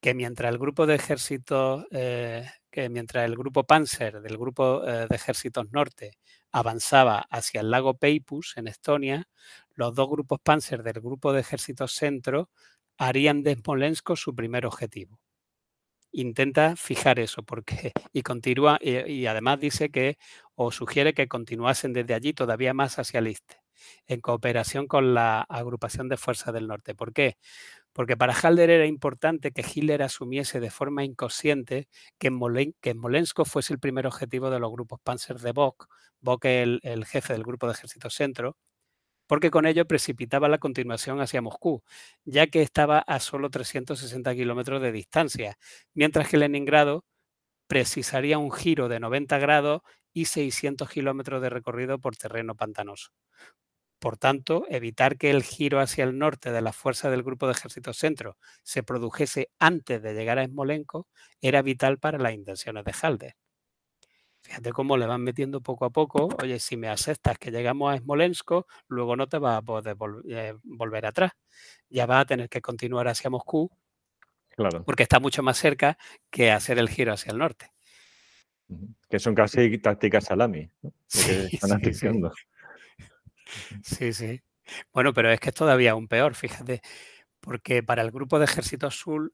que 0.01 0.15
mientras 0.15 0.53
el 0.53 0.59
grupo 0.59 0.87
de 0.87 0.95
ejércitos, 0.95 1.87
eh, 1.91 2.49
que 2.71 2.89
mientras 2.89 3.25
el 3.25 3.37
grupo 3.37 3.65
Panzer 3.65 4.21
del 4.21 4.39
grupo 4.39 4.87
eh, 4.87 5.07
de 5.09 5.17
ejércitos 5.17 5.71
norte 5.73 6.19
avanzaba 6.53 7.27
hacia 7.31 7.61
el 7.61 7.71
lago 7.71 7.95
Peipus 7.99 8.57
en 8.57 8.69
Estonia, 8.69 9.29
los 9.75 9.95
dos 9.95 10.09
grupos 10.09 10.41
Panzer 10.41 10.83
del 10.83 11.01
grupo 11.01 11.33
de 11.33 11.41
ejércitos 11.41 11.93
centro 11.93 12.51
harían 12.99 13.43
de 13.43 13.55
Smolensk 13.57 14.17
su 14.17 14.35
primer 14.35 14.67
objetivo. 14.67 15.21
Intenta 16.13 16.77
fijar 16.77 17.19
eso 17.21 17.43
porque 17.43 17.93
y 18.13 18.23
continúa 18.23 18.79
y, 18.81 18.99
y 19.13 19.27
además 19.27 19.61
dice 19.61 19.91
que 19.91 20.19
o 20.55 20.73
sugiere 20.73 21.15
que 21.15 21.29
continuasen 21.29 21.93
desde 21.93 22.15
allí 22.15 22.33
todavía 22.33 22.75
más 22.75 22.99
hacia 22.99 23.19
el 23.21 23.29
este 23.29 23.68
en 24.07 24.21
cooperación 24.21 24.87
con 24.87 25.15
la 25.15 25.41
agrupación 25.43 26.09
de 26.09 26.17
fuerzas 26.17 26.55
del 26.55 26.69
norte. 26.69 26.95
¿Por 26.95 27.13
qué? 27.13 27.37
Porque 27.93 28.17
para 28.17 28.35
Halder 28.35 28.71
era 28.71 28.87
importante 28.87 29.51
que 29.53 29.65
Hitler 29.67 30.03
asumiese 30.03 30.61
de 30.61 30.71
forma 30.71 31.05
inconsciente 31.05 31.89
que, 32.19 32.31
Molen 32.31 32.75
que 32.81 32.95
Molensko 32.95 33.45
fuese 33.45 33.73
el 33.73 33.81
primer 33.81 34.07
objetivo 34.07 34.51
de 34.51 34.61
los 34.61 34.71
grupos 34.71 35.01
Panzer 35.03 35.39
de 35.39 35.53
Bock, 35.53 35.89
Bock 36.21 36.45
el, 36.47 36.81
el 36.83 37.05
jefe 37.07 37.33
del 37.33 37.45
grupo 37.45 37.67
de 37.67 37.73
ejército 37.73 38.11
centro, 38.11 38.57
porque 39.29 39.51
con 39.51 39.67
ello 39.67 39.87
precipitaba 39.87 40.49
la 40.49 40.59
continuación 40.59 41.21
hacia 41.21 41.43
Moscú, 41.43 41.83
ya 42.25 42.47
que 42.49 42.63
estaba 42.63 42.99
a 43.01 43.21
solo 43.21 43.51
360 43.51 44.35
kilómetros 44.35 44.83
de 44.83 44.93
distancia, 44.93 45.59
mientras 45.95 46.29
que 46.29 46.39
Leningrado 46.39 47.05
precisaría 47.69 48.39
un 48.39 48.51
giro 48.51 48.89
de 48.89 49.01
90 49.01 49.39
grados 49.39 49.83
y 50.13 50.25
600 50.25 50.89
kilómetros 50.91 51.43
de 51.43 51.51
recorrido 51.51 51.99
por 52.01 52.17
terreno 52.17 52.55
pantanoso. 52.57 53.11
Por 53.99 54.17
tanto, 54.17 54.65
evitar 54.69 55.17
que 55.17 55.31
el 55.31 55.43
giro 55.43 55.81
hacia 55.81 56.05
el 56.05 56.19
norte 56.19 56.53
de 56.53 56.63
la 56.63 56.73
fuerza 56.73 57.11
del 57.11 57.25
Grupo 57.25 57.47
de 57.47 57.53
Ejército 57.53 57.93
Centro 57.93 58.37
se 58.63 58.83
produjese 58.83 59.51
antes 59.59 60.01
de 60.03 60.15
llegar 60.15 60.39
a 60.39 60.47
Smolenko 60.47 61.09
era 61.41 61.63
vital 61.63 61.99
para 61.99 62.19
las 62.19 62.33
intenciones 62.33 62.85
de 62.85 62.95
Halder. 63.03 63.37
Fíjate 64.41 64.73
cómo 64.73 64.97
le 64.97 65.07
van 65.07 65.23
metiendo 65.23 65.61
poco 65.61 65.85
a 65.85 65.91
poco, 65.91 66.29
oye, 66.43 66.59
si 66.59 66.77
me 66.77 66.89
aceptas 66.89 67.39
que 67.39 67.51
llegamos 67.51 67.93
a 67.93 67.99
Smolensk, 67.99 68.51
luego 68.87 69.17
no 69.17 69.27
te 69.27 69.39
vas 69.39 69.59
a 69.59 69.63
poder 69.63 69.97
eh, 70.29 70.55
volver 70.63 71.07
atrás. 71.07 71.33
Ya 71.91 72.07
vas 72.07 72.23
a 72.23 72.25
tener 72.25 72.49
que 72.49 72.61
continuar 72.61 73.09
hacia 73.09 73.31
Moscú, 73.31 73.71
claro. 74.57 74.85
porque 74.85 75.03
está 75.03 75.19
mucho 75.19 75.43
más 75.43 75.59
cerca 75.59 75.99
que 76.31 76.53
hacer 76.53 76.79
el 76.79 76.89
giro 76.89 77.13
hacia 77.13 77.33
el 77.33 77.39
norte. 77.39 77.73
Que 79.11 79.19
son 79.19 79.35
casi 79.35 79.77
tácticas 79.79 80.25
salami, 80.25 80.71
¿no? 80.83 80.93
sí, 81.07 81.49
están 81.53 81.83
Sí, 81.83 81.93
sí. 81.93 82.09
Bueno, 84.93 85.13
pero 85.13 85.31
es 85.31 85.41
que 85.41 85.49
es 85.51 85.55
todavía 85.55 85.93
aún 85.93 86.09
peor, 86.09 86.35
fíjate, 86.35 86.81
porque 87.41 87.83
para 87.83 88.03
el 88.03 88.11
grupo 88.11 88.39
de 88.39 88.47
ejército 88.47 88.87
azul, 88.89 89.33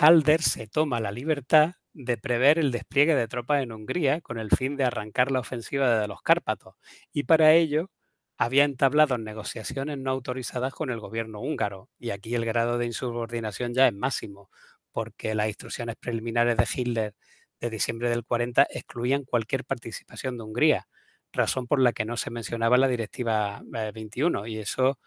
Halder 0.00 0.42
se 0.42 0.66
toma 0.68 1.00
la 1.00 1.12
libertad 1.12 1.74
de 1.92 2.16
prever 2.18 2.58
el 2.58 2.70
despliegue 2.72 3.14
de 3.14 3.28
tropas 3.28 3.62
en 3.62 3.72
Hungría 3.72 4.20
con 4.20 4.38
el 4.38 4.50
fin 4.50 4.76
de 4.76 4.84
arrancar 4.84 5.30
la 5.32 5.40
ofensiva 5.40 6.00
de 6.00 6.08
los 6.08 6.22
Cárpatos. 6.22 6.74
Y 7.12 7.24
para 7.24 7.54
ello 7.54 7.90
había 8.38 8.64
entablado 8.64 9.18
negociaciones 9.18 9.98
no 9.98 10.10
autorizadas 10.10 10.72
con 10.74 10.90
el 10.90 11.00
gobierno 11.00 11.40
húngaro. 11.40 11.90
Y 11.98 12.10
aquí 12.10 12.34
el 12.34 12.44
grado 12.46 12.78
de 12.78 12.86
insubordinación 12.86 13.74
ya 13.74 13.88
es 13.88 13.94
máximo, 13.94 14.50
porque 14.92 15.34
las 15.34 15.48
instrucciones 15.48 15.96
preliminares 15.96 16.56
de 16.56 16.66
Hitler 16.74 17.14
de 17.60 17.70
diciembre 17.70 18.08
del 18.10 18.24
40 18.24 18.66
excluían 18.70 19.24
cualquier 19.24 19.64
participación 19.64 20.38
de 20.38 20.44
Hungría 20.44 20.88
razón 21.32 21.66
por 21.66 21.80
la 21.80 21.92
que 21.92 22.04
no 22.04 22.16
se 22.16 22.30
mencionaba 22.30 22.76
la 22.78 22.88
Directiva 22.88 23.62
21 23.64 24.44
eh, 24.44 24.50
y 24.50 24.58
eso 24.58 24.98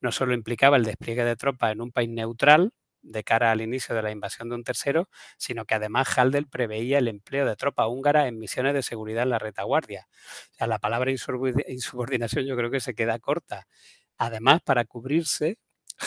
no 0.00 0.12
solo 0.12 0.34
implicaba 0.34 0.76
el 0.76 0.84
despliegue 0.84 1.24
de 1.24 1.36
tropas 1.36 1.72
en 1.72 1.80
un 1.80 1.92
país 1.92 2.10
neutral 2.10 2.72
de 3.02 3.24
cara 3.24 3.50
al 3.50 3.60
inicio 3.60 3.94
de 3.94 4.02
la 4.02 4.10
invasión 4.12 4.48
de 4.48 4.54
un 4.54 4.64
tercero, 4.64 5.08
sino 5.36 5.64
que 5.64 5.74
además 5.74 6.16
Haldel 6.16 6.46
preveía 6.46 6.98
el 6.98 7.08
empleo 7.08 7.46
de 7.46 7.56
tropas 7.56 7.88
húngaras 7.88 8.28
en 8.28 8.38
misiones 8.38 8.74
de 8.74 8.82
seguridad 8.82 9.24
en 9.24 9.30
la 9.30 9.38
retaguardia. 9.38 10.06
O 10.52 10.54
sea, 10.54 10.66
la 10.68 10.78
palabra 10.78 11.10
insubordinación 11.10 12.46
yo 12.46 12.56
creo 12.56 12.70
que 12.70 12.80
se 12.80 12.94
queda 12.94 13.18
corta. 13.18 13.66
Además, 14.18 14.62
para 14.62 14.84
cubrirse, 14.84 15.58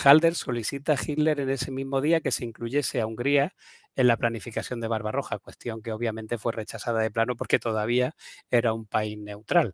Halder 0.04 0.36
solicita 0.36 0.94
a 0.94 0.98
Hitler 1.04 1.40
en 1.40 1.50
ese 1.50 1.72
mismo 1.72 2.02
día 2.02 2.22
que 2.22 2.32
se 2.32 2.44
incluyese 2.46 3.02
a 3.02 3.08
Hungría 3.08 3.54
en 3.96 4.08
la 4.08 4.18
planificación 4.18 4.80
de 4.82 4.88
Barbarroja, 4.88 5.40
cuestión 5.40 5.82
que 5.82 5.92
obviamente 5.94 6.38
fue 6.38 6.52
rechazada 6.54 7.00
de 7.02 7.12
plano 7.12 7.36
porque 7.36 7.60
todavía 7.60 8.14
era 8.52 8.74
un 8.74 8.86
país 8.86 9.18
neutral. 9.18 9.74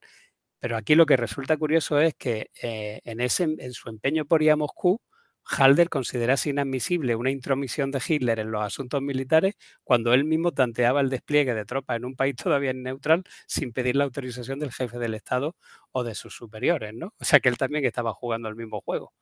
Pero 0.60 0.78
aquí 0.78 0.96
lo 0.96 1.06
que 1.08 1.18
resulta 1.18 1.58
curioso 1.58 2.00
es 2.02 2.16
que 2.16 2.52
eh, 2.62 3.02
en, 3.06 3.22
ese, 3.22 3.46
en 3.46 3.74
su 3.74 3.90
empeño 3.90 4.26
por 4.26 4.44
ir 4.44 4.52
a 4.52 4.56
Moscú, 4.58 5.02
Halder 5.46 5.90
considerase 5.90 6.50
inadmisible 6.52 7.16
una 7.16 7.32
intromisión 7.32 7.92
de 7.92 8.02
Hitler 8.08 8.40
en 8.40 8.52
los 8.52 8.64
asuntos 8.64 9.02
militares 9.02 9.56
cuando 9.84 10.14
él 10.14 10.26
mismo 10.26 10.52
tanteaba 10.54 11.02
el 11.02 11.10
despliegue 11.10 11.56
de 11.56 11.66
tropas 11.66 11.98
en 11.98 12.06
un 12.06 12.16
país 12.16 12.36
todavía 12.36 12.74
neutral 12.74 13.24
sin 13.48 13.74
pedir 13.74 13.96
la 13.98 14.06
autorización 14.06 14.60
del 14.60 14.72
jefe 14.72 15.00
del 15.00 15.16
Estado 15.16 15.56
o 15.92 16.04
de 16.04 16.16
sus 16.16 16.36
superiores, 16.36 16.94
¿no? 16.94 17.14
O 17.20 17.26
sea 17.26 17.40
que 17.40 17.50
él 17.50 17.58
también 17.58 17.86
estaba 17.86 18.14
jugando 18.14 18.50
el 18.50 18.56
mismo 18.56 18.82
juego. 18.82 19.14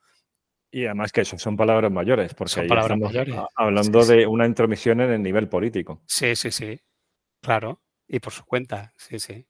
Y 0.71 0.85
además 0.85 1.11
que 1.11 1.21
eso 1.21 1.37
son 1.37 1.57
palabras 1.57 1.91
mayores, 1.91 2.33
porque 2.33 2.51
son 2.51 2.67
palabras 2.67 2.97
mayores. 2.97 3.35
hablando 3.55 4.05
de 4.05 4.27
una 4.27 4.45
intromisión 4.45 5.01
en 5.01 5.11
el 5.11 5.23
nivel 5.23 5.49
político. 5.49 6.01
Sí, 6.05 6.35
sí, 6.35 6.51
sí. 6.51 6.79
Claro. 7.41 7.81
Y 8.07 8.19
por 8.19 8.33
su 8.33 8.45
cuenta, 8.45 8.93
sí, 8.97 9.19
sí. 9.19 9.45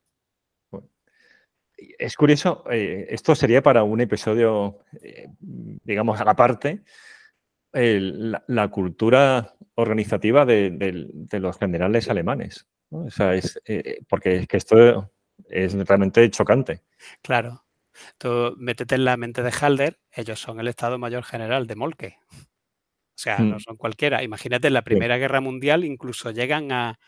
Es 1.97 2.15
curioso, 2.15 2.65
eh, 2.69 3.07
esto 3.09 3.35
sería 3.35 3.63
para 3.63 3.83
un 3.83 4.01
episodio, 4.01 4.79
eh, 5.01 5.27
digamos, 5.39 6.19
aparte, 6.19 6.83
la, 7.71 8.67
cultura 8.69 9.55
organizativa 9.75 10.45
de, 10.45 11.07
los 11.31 11.57
generales 11.57 12.09
alemanes. 12.09 12.67
O 12.89 13.09
sea, 13.09 13.33
es, 13.33 13.61
eh, 13.65 13.99
porque 14.09 14.37
es 14.37 14.47
que 14.47 14.57
esto 14.57 15.11
es 15.49 15.73
realmente 15.87 16.29
chocante. 16.31 16.81
Claro. 17.21 17.63
Tú 18.17 18.53
métete 18.57 18.95
en 18.95 19.05
la 19.05 19.17
mente 19.17 19.43
de 19.43 19.51
Halder, 19.51 19.99
ellos 20.11 20.39
son 20.39 20.59
el 20.59 20.67
Estado 20.67 20.97
Mayor 20.97 21.23
General 21.23 21.67
de 21.67 21.75
Molke. 21.75 22.17
O 22.31 23.21
sea, 23.21 23.39
no 23.39 23.57
mm. 23.57 23.59
son 23.59 23.75
cualquiera. 23.75 24.23
Imagínate, 24.23 24.67
en 24.67 24.73
la 24.73 24.83
Primera 24.83 25.17
Guerra 25.17 25.41
Mundial 25.41 25.83
incluso 25.83 26.31
llegan 26.31 26.71
a, 26.71 26.99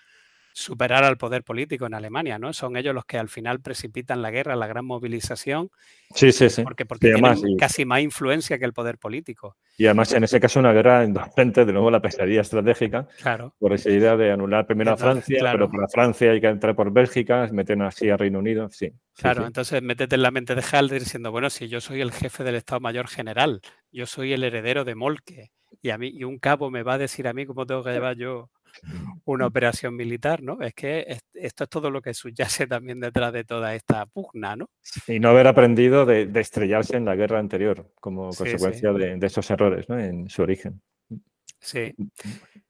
superar 0.53 1.03
al 1.03 1.17
poder 1.17 1.43
político 1.43 1.85
en 1.85 1.93
Alemania, 1.93 2.39
¿no? 2.39 2.53
Son 2.53 2.75
ellos 2.77 2.93
los 2.93 3.05
que 3.05 3.17
al 3.17 3.29
final 3.29 3.61
precipitan 3.61 4.21
la 4.21 4.31
guerra, 4.31 4.55
la 4.55 4.67
gran 4.67 4.85
movilización. 4.85 5.69
Sí, 6.13 6.31
sí, 6.31 6.49
sí. 6.49 6.63
Porque, 6.63 6.85
porque 6.85 7.13
tienen 7.13 7.57
casi 7.57 7.85
más 7.85 8.01
influencia 8.01 8.59
que 8.59 8.65
el 8.65 8.73
poder 8.73 8.97
político. 8.97 9.57
Y 9.77 9.85
además, 9.85 10.13
en 10.13 10.23
ese 10.23 10.39
caso, 10.39 10.59
una 10.59 10.73
guerra 10.73 11.03
indocente, 11.03 11.65
de 11.65 11.73
nuevo 11.73 11.89
la 11.89 12.01
pesadilla 12.01 12.41
estratégica. 12.41 13.07
Claro. 13.21 13.55
Por 13.59 13.73
esa 13.73 13.89
idea 13.89 14.15
de 14.17 14.31
anular 14.31 14.67
primero 14.67 14.91
a 14.91 14.97
Francia, 14.97 15.39
pero 15.51 15.69
para 15.69 15.87
Francia 15.87 16.31
hay 16.31 16.41
que 16.41 16.47
entrar 16.47 16.75
por 16.75 16.91
Bélgica, 16.91 17.47
meten 17.51 17.81
así 17.81 18.09
a 18.09 18.17
Reino 18.17 18.39
Unido, 18.39 18.69
sí. 18.71 18.91
Claro, 19.15 19.45
entonces 19.45 19.81
métete 19.81 20.15
en 20.15 20.21
la 20.21 20.31
mente 20.31 20.55
de 20.55 20.63
Halder 20.71 20.99
diciendo, 20.99 21.31
bueno, 21.31 21.49
si 21.49 21.67
yo 21.67 21.81
soy 21.81 22.01
el 22.01 22.11
jefe 22.11 22.43
del 22.43 22.55
Estado 22.55 22.79
Mayor 22.79 23.07
General, 23.07 23.61
yo 23.91 24.05
soy 24.05 24.33
el 24.33 24.43
heredero 24.43 24.83
de 24.83 24.95
Molke, 24.95 25.51
y 25.81 25.89
a 25.89 25.97
mí, 25.97 26.11
y 26.13 26.23
un 26.23 26.37
cabo 26.37 26.69
me 26.69 26.83
va 26.83 26.93
a 26.93 26.97
decir 26.97 27.27
a 27.27 27.33
mí 27.33 27.45
cómo 27.45 27.65
tengo 27.65 27.83
que 27.83 27.91
llevar 27.91 28.15
yo 28.15 28.49
una 29.25 29.47
operación 29.47 29.95
militar, 29.95 30.41
¿no? 30.41 30.61
Es 30.61 30.73
que 30.73 31.05
esto 31.33 31.63
es 31.63 31.69
todo 31.69 31.89
lo 31.89 32.01
que 32.01 32.13
subyace 32.13 32.67
también 32.67 32.99
detrás 32.99 33.33
de 33.33 33.43
toda 33.43 33.75
esta 33.75 34.05
pugna, 34.05 34.55
¿no? 34.55 34.69
Y 35.07 35.19
no 35.19 35.29
haber 35.29 35.47
aprendido 35.47 36.05
de, 36.05 36.29
estrellarse 36.35 36.97
en 36.97 37.05
la 37.05 37.15
guerra 37.15 37.39
anterior 37.39 37.91
como 37.99 38.31
consecuencia 38.31 38.91
De, 38.93 39.19
esos 39.25 39.49
errores, 39.51 39.87
¿no? 39.89 39.99
En 39.99 40.29
su 40.29 40.41
origen. 40.41 40.81
Sí. 41.59 41.93
Mm, 41.97 42.03
mm. 42.03 42.61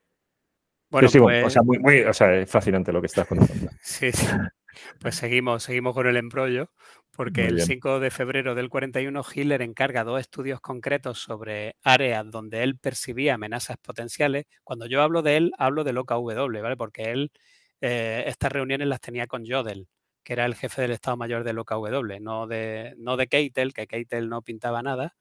Bueno, 0.92 1.08
pues... 1.10 1.46
o, 1.46 1.50
sea, 1.50 1.62
muy, 1.64 1.80
muy, 1.80 2.02
o 2.02 2.14
sea, 2.14 2.36
es 2.36 2.50
fascinante 2.50 2.92
lo 2.92 3.00
que 3.00 3.08
estás 3.08 3.26
contando. 3.26 3.72
Sí, 3.82 4.12
sí. 4.12 4.28
Pues 5.00 5.16
seguimos, 5.16 5.64
seguimos 5.64 5.94
con 5.94 6.08
el 6.08 6.18
embrollo, 6.18 6.72
porque 7.12 7.46
el 7.46 7.62
5 7.62 8.00
de 8.00 8.12
febrero 8.12 8.56
del 8.56 8.70
41 8.70 9.24
Hitler 9.34 9.62
encarga 9.62 10.04
dos 10.04 10.20
estudios 10.20 10.62
concretos 10.62 11.20
sobre 11.20 11.76
áreas 11.84 12.30
donde 12.32 12.64
él 12.64 12.78
percibía 12.78 13.36
amenazas 13.36 13.78
potenciales. 13.78 14.46
Cuando 14.64 14.86
yo 14.88 15.02
hablo 15.02 15.22
de 15.22 15.38
él, 15.38 15.52
hablo 15.58 15.84
del 15.84 15.98
OKW, 15.98 16.62
¿vale? 16.62 16.78
Porque 16.78 17.12
él 17.12 17.32
eh, 17.82 18.24
estas 18.28 18.52
reuniones 18.52 18.88
las 18.88 19.02
tenía 19.02 19.28
con 19.28 19.46
Jodel, 19.46 19.88
que 20.24 20.34
era 20.34 20.46
el 20.46 20.56
jefe 20.56 20.82
del 20.82 20.92
Estado 20.92 21.18
Mayor 21.18 21.44
del 21.44 21.60
OKW, 21.60 22.20
no 22.22 22.48
de, 22.48 22.94
no 22.98 23.18
de 23.18 23.28
Keitel, 23.28 23.74
que 23.74 23.88
Keitel 23.88 24.30
no 24.30 24.44
pintaba 24.44 24.84
nada, 24.84 25.16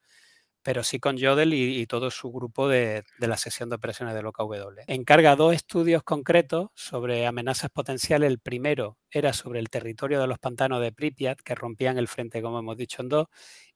pero 0.63 0.83
sí 0.83 0.99
con 0.99 1.19
Jodel 1.19 1.53
y, 1.53 1.85
todo 1.87 2.11
su 2.11 2.31
grupo 2.31 2.67
de, 2.67 3.03
la 3.19 3.37
sesión 3.37 3.69
de 3.69 3.75
operaciones 3.75 4.13
del 4.15 4.25
OKW. 4.27 4.81
Encarga 4.87 5.35
dos 5.35 5.55
estudios 5.55 6.03
concretos 6.03 6.69
sobre 6.75 7.25
amenazas 7.25 7.69
potenciales. 7.71 8.29
El 8.29 8.39
primero 8.39 8.97
era 9.09 9.33
sobre 9.33 9.59
el 9.59 9.69
territorio 9.69 10.21
de 10.21 10.27
los 10.27 10.39
pantanos 10.39 10.81
de 10.81 10.91
Pripyat, 10.91 11.39
que 11.41 11.55
rompían 11.55 11.97
el 11.97 12.07
frente, 12.07 12.41
como 12.41 12.59
hemos 12.59 12.77
dicho, 12.77 13.01
en 13.01 13.09
dos, 13.09 13.27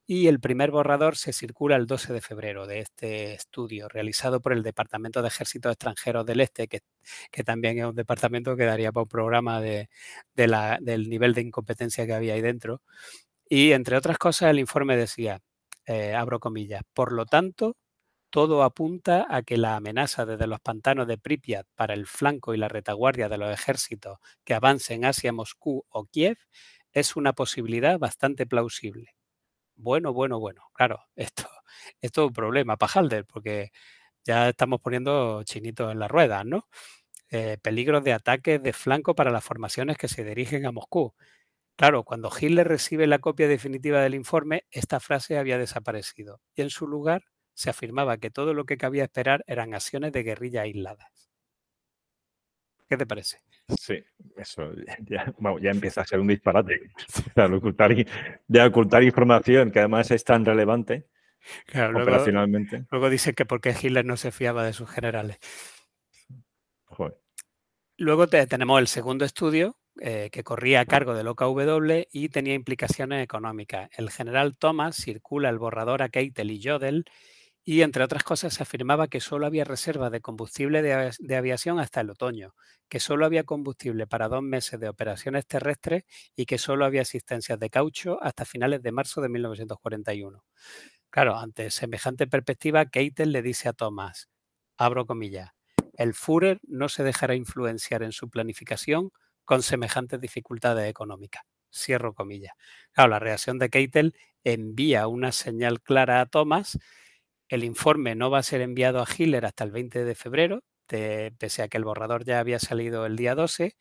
y 0.08 0.28
el 0.28 0.40
primer 0.40 0.70
borrador 0.70 1.18
se 1.18 1.34
circula 1.34 1.76
el 1.76 1.88
12 1.88 2.14
de 2.14 2.22
febrero 2.22 2.68
de 2.68 2.82
este 2.82 3.34
estudio, 3.34 3.88
realizado 3.90 4.40
por 4.40 4.54
el 4.54 4.62
Departamento 4.62 5.22
de 5.22 5.30
Ejércitos 5.30 5.72
Extranjeros 5.72 6.26
del 6.28 6.42
Este, 6.42 6.68
que, 6.68 6.82
también 7.44 7.80
es 7.80 7.86
un 7.86 7.96
departamento 7.96 8.56
que 8.56 8.66
daría 8.66 8.92
para 8.92 9.04
un 9.04 9.10
programa 9.10 9.62
de, 9.62 9.90
del 10.36 11.10
nivel 11.10 11.34
de 11.34 11.42
incompetencia 11.42 12.06
que 12.06 12.14
había 12.14 12.36
ahí 12.36 12.42
dentro. 12.42 12.82
Y 13.50 13.72
entre 13.74 13.98
otras 13.98 14.18
cosas, 14.18 14.52
el 14.52 14.60
informe 14.60 14.98
decía, 14.98 15.42
eh, 15.88 16.16
abro 16.16 16.40
comillas. 16.40 16.82
Por 16.94 17.12
lo 17.14 17.26
tanto, 17.26 17.78
todo 18.32 18.64
apunta 18.64 19.28
a 19.30 19.44
que 19.44 19.58
la 19.58 19.76
amenaza 19.78 20.26
desde 20.26 20.48
los 20.48 20.60
pantanos 20.62 21.08
de 21.08 21.18
Pripyat 21.18 21.68
para 21.76 21.94
el 21.94 22.06
flanco 22.08 22.54
y 22.54 22.58
la 22.58 22.68
retaguardia 22.70 23.30
de 23.30 23.38
los 23.38 23.52
ejércitos 23.54 24.20
que 24.46 24.54
avancen 24.56 25.06
hacia 25.06 25.34
Moscú 25.34 25.86
o 25.90 26.06
Kiev 26.06 26.38
es 26.94 27.16
una 27.16 27.34
posibilidad 27.34 28.00
bastante 28.00 28.46
plausible. 28.48 29.16
Bueno, 29.76 30.14
bueno, 30.14 30.40
bueno. 30.40 30.64
Claro, 30.74 31.02
esto, 31.16 31.50
esto 32.02 32.24
es 32.24 32.28
un 32.28 32.34
problema 32.34 32.78
para 32.78 32.94
Halder, 32.94 33.26
porque 33.26 33.72
ya 34.26 34.50
estamos 34.50 34.82
poniendo 34.82 35.44
chinitos 35.44 35.92
en 35.92 36.00
las 36.00 36.12
ruedas, 36.12 36.46
¿no? 36.46 36.68
Eh, 37.32 37.58
peligros 37.62 38.04
de 38.04 38.14
ataques 38.14 38.62
de 38.64 38.74
flanco 38.74 39.16
para 39.16 39.32
las 39.32 39.44
formaciones 39.44 39.98
que 39.98 40.08
se 40.08 40.24
dirigen 40.26 40.66
a 40.66 40.72
Moscú. 40.72 41.16
Claro, 41.76 42.04
cuando 42.04 42.32
Hitler 42.40 42.68
recibe 42.68 43.06
la 43.06 43.20
copia 43.20 43.48
definitiva 43.48 44.02
del 44.02 44.16
informe, 44.16 44.66
esta 44.72 45.00
frase 45.00 45.38
había 45.38 45.58
desaparecido 45.58 46.42
y 46.56 46.62
en 46.62 46.70
su 46.70 46.88
lugar 46.88 47.24
se 47.54 47.70
afirmaba 47.70 48.18
que 48.18 48.32
todo 48.32 48.54
lo 48.54 48.66
que 48.66 48.78
cabía 48.78 49.04
esperar 49.04 49.44
eran 49.48 49.74
acciones 49.74 50.12
de 50.14 50.24
guerrilla 50.24 50.62
aisladas. 50.62 51.32
¿Qué 52.88 52.98
te 52.98 53.06
parece? 53.06 53.40
Sí, 53.80 54.04
eso 54.38 54.72
ya, 55.00 55.34
empieza 55.64 56.02
a 56.02 56.06
ser 56.06 56.20
un 56.20 56.28
disparate. 56.28 56.92
de, 57.36 57.44
ocultar, 57.44 57.96
de 58.48 58.64
ocultar 58.64 59.04
información 59.04 59.72
que 59.72 59.80
además 59.80 60.12
es 60.12 60.24
tan 60.24 60.46
relevante 60.46 61.08
claro, 61.66 62.02
operacionalmente. 62.02 62.78
Luego, 62.78 62.88
luego 62.92 63.10
dicen 63.10 63.34
que 63.34 63.46
porque 63.46 63.76
Hitler 63.80 64.06
no 64.06 64.18
se 64.18 64.32
fiaba 64.32 64.64
de 64.64 64.74
sus 64.74 64.90
generales. 64.90 65.40
Luego 67.98 68.28
tenemos 68.28 68.80
el 68.80 68.88
segundo 68.88 69.26
estudio, 69.26 69.78
eh, 70.02 70.30
que 70.32 70.44
corría 70.44 70.82
a 70.82 70.86
cargo 70.86 71.14
del 71.14 71.28
OKW 71.30 72.08
y 72.12 72.28
tenía 72.28 72.54
implicaciones 72.54 73.24
económicas. 73.24 73.90
El 73.98 74.10
general 74.10 74.58
Thomas 74.58 74.98
circula 74.98 75.50
el 75.50 75.58
borrador 75.58 76.02
a 76.02 76.10
Keitel 76.10 76.52
y 76.52 76.62
Jodel 76.62 77.06
y, 77.64 77.82
entre 77.82 78.04
otras 78.04 78.24
cosas, 78.24 78.54
se 78.54 78.64
afirmaba 78.64 79.08
que 79.08 79.22
solo 79.22 79.46
había 79.46 79.64
reserva 79.64 80.10
de 80.10 80.20
combustible 80.20 80.82
de, 80.82 81.36
aviación 81.38 81.80
hasta 81.80 82.02
el 82.02 82.10
otoño, 82.10 82.54
que 82.90 83.00
solo 83.00 83.26
había 83.26 83.46
combustible 83.46 84.06
para 84.06 84.28
dos 84.28 84.44
meses 84.44 84.80
de 84.82 84.90
operaciones 84.90 85.48
terrestres 85.48 86.04
y 86.36 86.46
que 86.46 86.58
solo 86.58 86.84
había 86.84 87.02
asistencias 87.02 87.58
de 87.58 87.70
caucho 87.70 88.22
hasta 88.22 88.44
finales 88.44 88.84
de 88.84 88.92
marzo 88.92 89.22
de 89.22 89.30
1941. 89.30 90.44
Claro, 91.10 91.38
ante 91.38 91.72
semejante 91.72 92.28
perspectiva, 92.28 92.86
Keitel 92.86 93.32
le 93.32 93.42
dice 93.42 93.70
a 93.70 93.74
Thomas, 93.74 94.30
abro 94.78 95.06
comillas, 95.06 95.52
el 95.94 96.14
Führer 96.14 96.60
no 96.68 96.90
se 96.90 97.04
dejará 97.04 97.36
influenciar 97.36 98.04
en 98.04 98.12
su 98.12 98.30
planificación 98.30 99.12
con 99.46 99.64
semejantes 99.64 100.20
dificultades 100.20 100.90
económicas. 100.90 101.44
Cierro 101.74 102.14
comillas. 102.14 102.54
La 102.96 103.20
reacción 103.20 103.60
de 103.60 103.70
Keitel 103.70 104.16
envía 104.44 105.08
una 105.08 105.32
señal 105.32 105.82
clara 105.82 106.22
a 106.22 106.26
Thomas. 106.26 106.80
El 107.50 107.64
informe 107.64 108.16
no 108.16 108.30
va 108.30 108.40
a 108.40 108.44
ser 108.44 108.62
enviado 108.62 109.02
a 109.02 109.08
Hitler 109.08 109.46
hasta 109.46 109.64
el 109.64 109.72
20 109.72 110.04
de 110.06 110.16
febrero, 110.16 110.64
pese 110.88 111.62
a 111.64 111.68
que 111.68 111.78
el 111.78 111.86
borrador 111.86 112.26
ya 112.26 112.40
había 112.40 112.60
salido 112.60 113.06
el 113.06 113.16
día 113.16 113.36
12, 113.36 113.76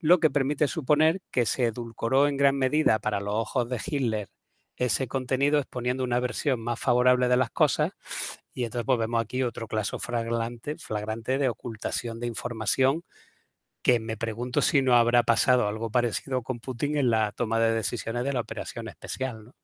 lo 0.00 0.20
que 0.20 0.30
permite 0.30 0.68
suponer 0.68 1.20
que 1.30 1.46
se 1.46 1.66
edulcoró 1.66 2.28
en 2.28 2.36
gran 2.36 2.56
medida 2.56 2.98
para 2.98 3.20
los 3.20 3.34
ojos 3.34 3.68
de 3.68 3.80
Hitler 3.84 4.28
ese 4.78 5.08
contenido 5.08 5.58
exponiendo 5.58 6.04
una 6.04 6.20
versión 6.20 6.60
más 6.60 6.78
favorable 6.78 7.28
de 7.28 7.36
las 7.36 7.50
cosas 7.50 7.92
y 8.52 8.64
entonces 8.64 8.86
pues, 8.86 8.98
vemos 8.98 9.20
aquí 9.20 9.42
otro 9.42 9.66
caso 9.66 9.98
flagrante 9.98 11.38
de 11.38 11.48
ocultación 11.48 12.20
de 12.20 12.28
información 12.28 13.02
que 13.82 14.00
me 14.00 14.16
pregunto 14.16 14.62
si 14.62 14.82
no 14.82 14.94
habrá 14.96 15.22
pasado 15.22 15.68
algo 15.68 15.90
parecido 15.90 16.42
con 16.42 16.60
Putin 16.60 16.96
en 16.96 17.10
la 17.10 17.32
toma 17.32 17.60
de 17.60 17.72
decisiones 17.72 18.24
de 18.24 18.32
la 18.32 18.40
operación 18.40 18.88
especial, 18.88 19.44
¿no? 19.46 19.54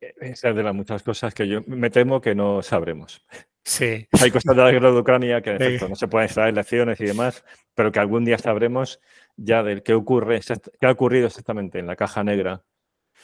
E-, 0.00 0.14
esa 0.20 0.50
es 0.50 0.56
de 0.56 0.62
las 0.62 0.74
muchas 0.74 1.02
cosas 1.02 1.34
que 1.34 1.48
yo 1.48 1.62
me 1.66 1.90
temo 1.90 2.20
que 2.20 2.34
no 2.34 2.62
sabremos. 2.62 3.24
Sí. 3.64 4.08
Hay 4.22 4.30
cosas 4.30 4.56
de 4.56 4.62
la 4.62 4.70
guerra 4.70 4.90
de 4.90 4.98
Ucrania 4.98 5.42
que 5.42 5.50
en 5.50 5.62
efecto 5.62 5.88
no 5.88 5.96
se 5.96 6.08
pueden 6.08 6.26
extraer 6.26 6.54
lecciones 6.54 7.00
y 7.00 7.04
demás, 7.04 7.44
pero 7.74 7.92
que 7.92 8.00
algún 8.00 8.24
día 8.24 8.38
sabremos 8.38 9.00
ya 9.36 9.62
del 9.62 9.82
qué 9.82 9.94
ocurre, 9.94 10.40
qué 10.80 10.86
ha 10.86 10.90
ocurrido 10.90 11.26
exactamente 11.26 11.78
en 11.78 11.86
la 11.86 11.96
caja 11.96 12.24
negra 12.24 12.64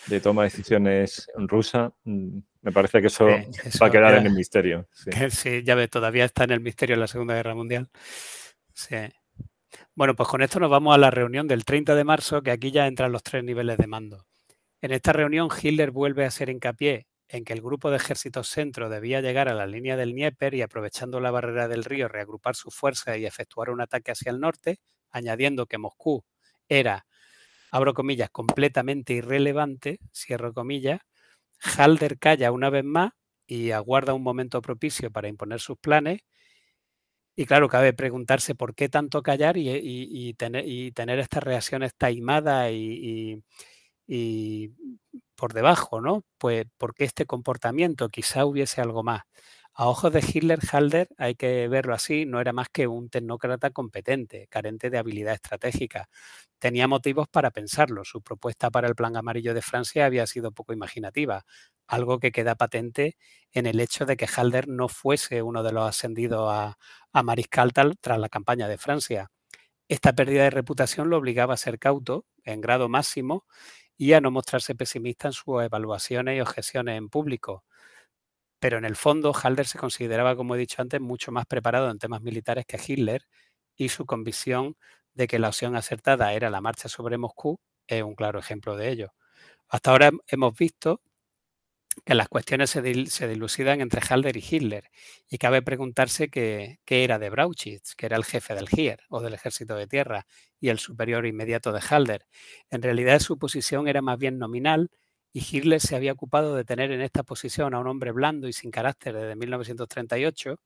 de 0.06 0.20
toma 0.20 0.42
de 0.42 0.50
decisiones 0.50 1.30
rusa. 1.36 1.92
Mm, 2.04 2.38
me 2.62 2.72
parece 2.72 3.00
que 3.00 3.08
eso, 3.08 3.26
va 3.26 3.86
a 3.86 3.90
quedar 3.90 4.14
en 4.16 4.26
el 4.26 4.34
misterio. 4.34 4.88
Sí. 4.92 5.10
sí, 5.30 5.62
ya 5.62 5.74
ve, 5.74 5.88
todavía 5.88 6.24
está 6.24 6.44
en 6.44 6.52
el 6.52 6.60
misterio 6.60 6.94
en 6.94 7.00
la 7.00 7.06
Segunda 7.06 7.34
Guerra 7.34 7.54
Mundial. 7.54 7.88
Sí. 8.74 8.96
Bueno, 9.94 10.14
pues 10.14 10.28
con 10.28 10.42
esto 10.42 10.60
nos 10.60 10.70
vamos 10.70 10.94
a 10.94 10.98
la 10.98 11.10
reunión 11.10 11.48
del 11.48 11.64
30 11.64 11.94
de 11.94 12.04
marzo, 12.04 12.42
que 12.42 12.50
aquí 12.50 12.70
ya 12.72 12.86
entran 12.86 13.12
los 13.12 13.22
tres 13.22 13.44
niveles 13.44 13.78
de 13.78 13.86
mando. 13.86 14.26
En 14.82 14.92
esta 14.92 15.12
reunión, 15.12 15.48
Hitler 15.62 15.90
vuelve 15.92 16.24
a 16.24 16.28
hacer 16.28 16.50
hincapié 16.50 17.06
en 17.28 17.44
que 17.44 17.52
el 17.54 17.62
grupo 17.62 17.90
de 17.90 17.96
ejércitos 17.98 18.48
centro 18.48 18.88
debía 18.90 19.20
llegar 19.20 19.48
a 19.48 19.54
la 19.54 19.66
línea 19.66 19.96
del 19.96 20.12
Dnieper 20.12 20.54
y 20.54 20.62
aprovechando 20.62 21.20
la 21.20 21.30
barrera 21.30 21.68
del 21.68 21.84
río 21.84 22.08
reagrupar 22.08 22.56
sus 22.56 22.74
fuerzas 22.74 23.18
y 23.18 23.26
efectuar 23.26 23.70
un 23.70 23.80
ataque 23.80 24.12
hacia 24.12 24.30
el 24.32 24.40
norte, 24.40 24.78
añadiendo 25.10 25.66
que 25.66 25.78
Moscú 25.78 26.24
era, 26.68 27.06
abro 27.70 27.94
comillas, 27.94 28.30
completamente 28.30 29.14
irrelevante, 29.14 30.00
cierro 30.14 30.54
comillas, 30.54 31.00
Halder 31.78 32.18
calla 32.18 32.52
una 32.52 32.70
vez 32.70 32.84
más 32.84 33.12
y 33.46 33.72
aguarda 33.72 34.14
un 34.14 34.22
momento 34.22 34.62
propicio 34.62 35.10
para 35.10 35.28
imponer 35.28 35.60
sus 35.60 35.78
planes. 35.78 36.22
Y 37.38 37.46
claro, 37.46 37.68
cabe 37.68 37.92
preguntarse 37.92 38.54
por 38.54 38.74
qué 38.76 38.88
tanto 38.88 39.20
callar 39.22 39.56
y, 39.56 40.34
tener, 40.34 40.64
tener, 40.94 41.18
estas 41.18 41.42
reacciones 41.42 41.92
taimadas 41.96 42.70
y, 42.72 43.42
por 45.36 45.52
debajo, 45.52 46.00
¿no? 46.00 46.24
Pues 46.38 46.66
porque 46.78 47.04
este 47.04 47.26
comportamiento 47.26 48.08
quizá 48.08 48.46
hubiese 48.46 48.80
algo 48.80 49.02
más. 49.02 49.22
A 49.76 49.88
ojos 49.88 50.12
de 50.12 50.20
Hitler, 50.20 50.60
Halder, 50.70 51.08
hay 51.18 51.34
que 51.34 51.66
verlo 51.68 51.94
así, 51.94 52.26
no 52.26 52.40
era 52.40 52.52
más 52.52 52.68
que 52.68 52.86
un 52.86 53.08
tecnócrata 53.10 53.70
competente, 53.70 54.46
carente 54.48 54.88
de 54.88 54.98
habilidad 54.98 55.34
estratégica. 55.34 56.08
Tenía 56.60 56.86
motivos 56.86 57.26
para 57.28 57.50
pensarlo. 57.50 58.04
Su 58.04 58.22
propuesta 58.22 58.70
para 58.70 58.86
el 58.88 58.94
plan 58.94 59.16
amarillo 59.16 59.52
de 59.52 59.62
Francia 59.62 60.06
había 60.06 60.26
sido 60.28 60.52
poco 60.52 60.72
imaginativa, 60.72 61.44
algo 61.88 62.20
que 62.20 62.30
queda 62.30 62.54
patente 62.54 63.16
en 63.52 63.66
el 63.66 63.80
hecho 63.80 64.06
de 64.06 64.16
que 64.16 64.26
Halder 64.28 64.68
no 64.68 64.88
fuese 64.88 65.42
uno 65.42 65.64
de 65.64 65.72
los 65.72 65.88
ascendidos 65.88 66.48
a, 66.52 66.78
a 67.12 67.22
mariscal 67.24 67.72
tras 68.00 68.18
la 68.20 68.28
campaña 68.28 68.68
de 68.68 68.78
Francia. 68.78 69.30
Esta 69.88 70.12
pérdida 70.14 70.44
de 70.44 70.50
reputación 70.50 71.10
lo 71.10 71.18
obligaba 71.18 71.54
a 71.54 71.58
ser 71.58 71.78
cauto, 71.78 72.26
en 72.44 72.60
grado 72.60 72.88
máximo, 72.88 73.46
y 73.96 74.12
a 74.14 74.20
no 74.20 74.30
mostrarse 74.30 74.74
pesimista 74.74 75.28
en 75.28 75.32
sus 75.34 75.62
evaluaciones 75.62 76.36
y 76.38 76.40
objeciones 76.40 76.98
en 76.98 77.08
público. 77.08 77.64
Pero 78.64 78.78
en 78.78 78.86
el 78.86 78.96
fondo, 78.96 79.34
Halder 79.34 79.66
se 79.66 79.76
consideraba, 79.76 80.36
como 80.36 80.54
he 80.54 80.58
dicho 80.58 80.80
antes, 80.80 80.98
mucho 80.98 81.30
más 81.30 81.44
preparado 81.44 81.90
en 81.90 81.98
temas 81.98 82.22
militares 82.22 82.64
que 82.64 82.80
Hitler 82.82 83.26
y 83.76 83.90
su 83.90 84.06
convicción 84.06 84.78
de 85.12 85.26
que 85.26 85.38
la 85.38 85.48
opción 85.48 85.76
acertada 85.76 86.32
era 86.32 86.48
la 86.48 86.62
marcha 86.62 86.88
sobre 86.88 87.18
Moscú 87.18 87.60
es 87.86 88.02
un 88.02 88.14
claro 88.14 88.38
ejemplo 88.38 88.74
de 88.74 88.88
ello. 88.88 89.12
Hasta 89.68 89.90
ahora 89.90 90.12
hemos 90.28 90.56
visto 90.56 91.02
que 92.06 92.14
las 92.14 92.30
cuestiones 92.30 92.70
se, 92.70 92.80
dilucidan 92.80 93.82
entre 93.82 94.00
Halder 94.00 94.38
y 94.38 94.44
Hitler 94.50 94.90
y 95.28 95.36
cabe 95.36 95.60
preguntarse 95.60 96.30
qué 96.30 96.78
era 96.86 97.18
de 97.18 97.28
Brauchitz, 97.28 97.94
que 97.94 98.06
era 98.06 98.16
el 98.16 98.24
jefe 98.24 98.54
del 98.54 98.70
Heer 98.70 99.00
o 99.10 99.20
del 99.20 99.34
ejército 99.34 99.76
de 99.76 99.86
tierra 99.86 100.26
y 100.58 100.70
el 100.70 100.78
superior 100.78 101.26
inmediato 101.26 101.70
de 101.70 101.82
Halder. 101.86 102.24
En 102.70 102.80
realidad 102.80 103.20
su 103.20 103.38
posición 103.38 103.88
era 103.88 104.00
más 104.00 104.16
bien 104.16 104.38
nominal 104.38 104.90
y 105.34 105.40
Hitler 105.40 105.80
se 105.80 105.96
había 105.96 106.12
ocupado 106.12 106.54
de 106.54 106.64
tener 106.64 106.92
en 106.92 107.00
esta 107.02 107.24
posición 107.24 107.74
a 107.74 107.80
un 107.80 107.88
hombre 107.88 108.12
blando 108.12 108.48
y 108.48 108.52
sin 108.52 108.70
carácter 108.70 109.14
desde 109.16 109.34
1938. 109.36 110.60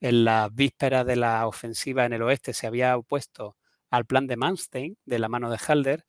En 0.00 0.24
la 0.24 0.48
víspera 0.52 1.04
de 1.04 1.16
la 1.16 1.46
ofensiva 1.48 2.04
en 2.06 2.12
el 2.14 2.22
oeste 2.22 2.52
se 2.54 2.68
había 2.68 2.96
opuesto 2.96 3.56
al 3.90 4.06
plan 4.06 4.28
de 4.28 4.36
Manstein 4.36 4.96
de 5.04 5.18
la 5.18 5.28
mano 5.28 5.50
de 5.50 5.58
Halder 5.66 6.04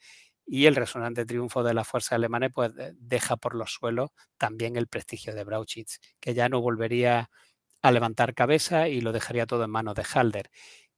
y 0.45 0.67
el 0.67 0.75
resonante 0.75 1.25
triunfo 1.25 1.63
de 1.63 1.73
las 1.73 1.87
fuerzas 1.87 2.13
alemanas 2.13 2.51
pues 2.53 2.71
deja 2.95 3.37
por 3.37 3.55
los 3.55 3.73
suelos 3.73 4.11
también 4.37 4.75
el 4.75 4.87
prestigio 4.87 5.33
de 5.33 5.43
Brauchitz, 5.43 5.99
que 6.19 6.35
ya 6.35 6.47
no 6.47 6.61
volvería 6.61 7.31
a 7.81 7.91
levantar 7.91 8.35
cabeza 8.35 8.87
y 8.89 9.01
lo 9.01 9.13
dejaría 9.13 9.47
todo 9.47 9.63
en 9.63 9.71
manos 9.71 9.95
de 9.95 10.05
Halder. 10.13 10.49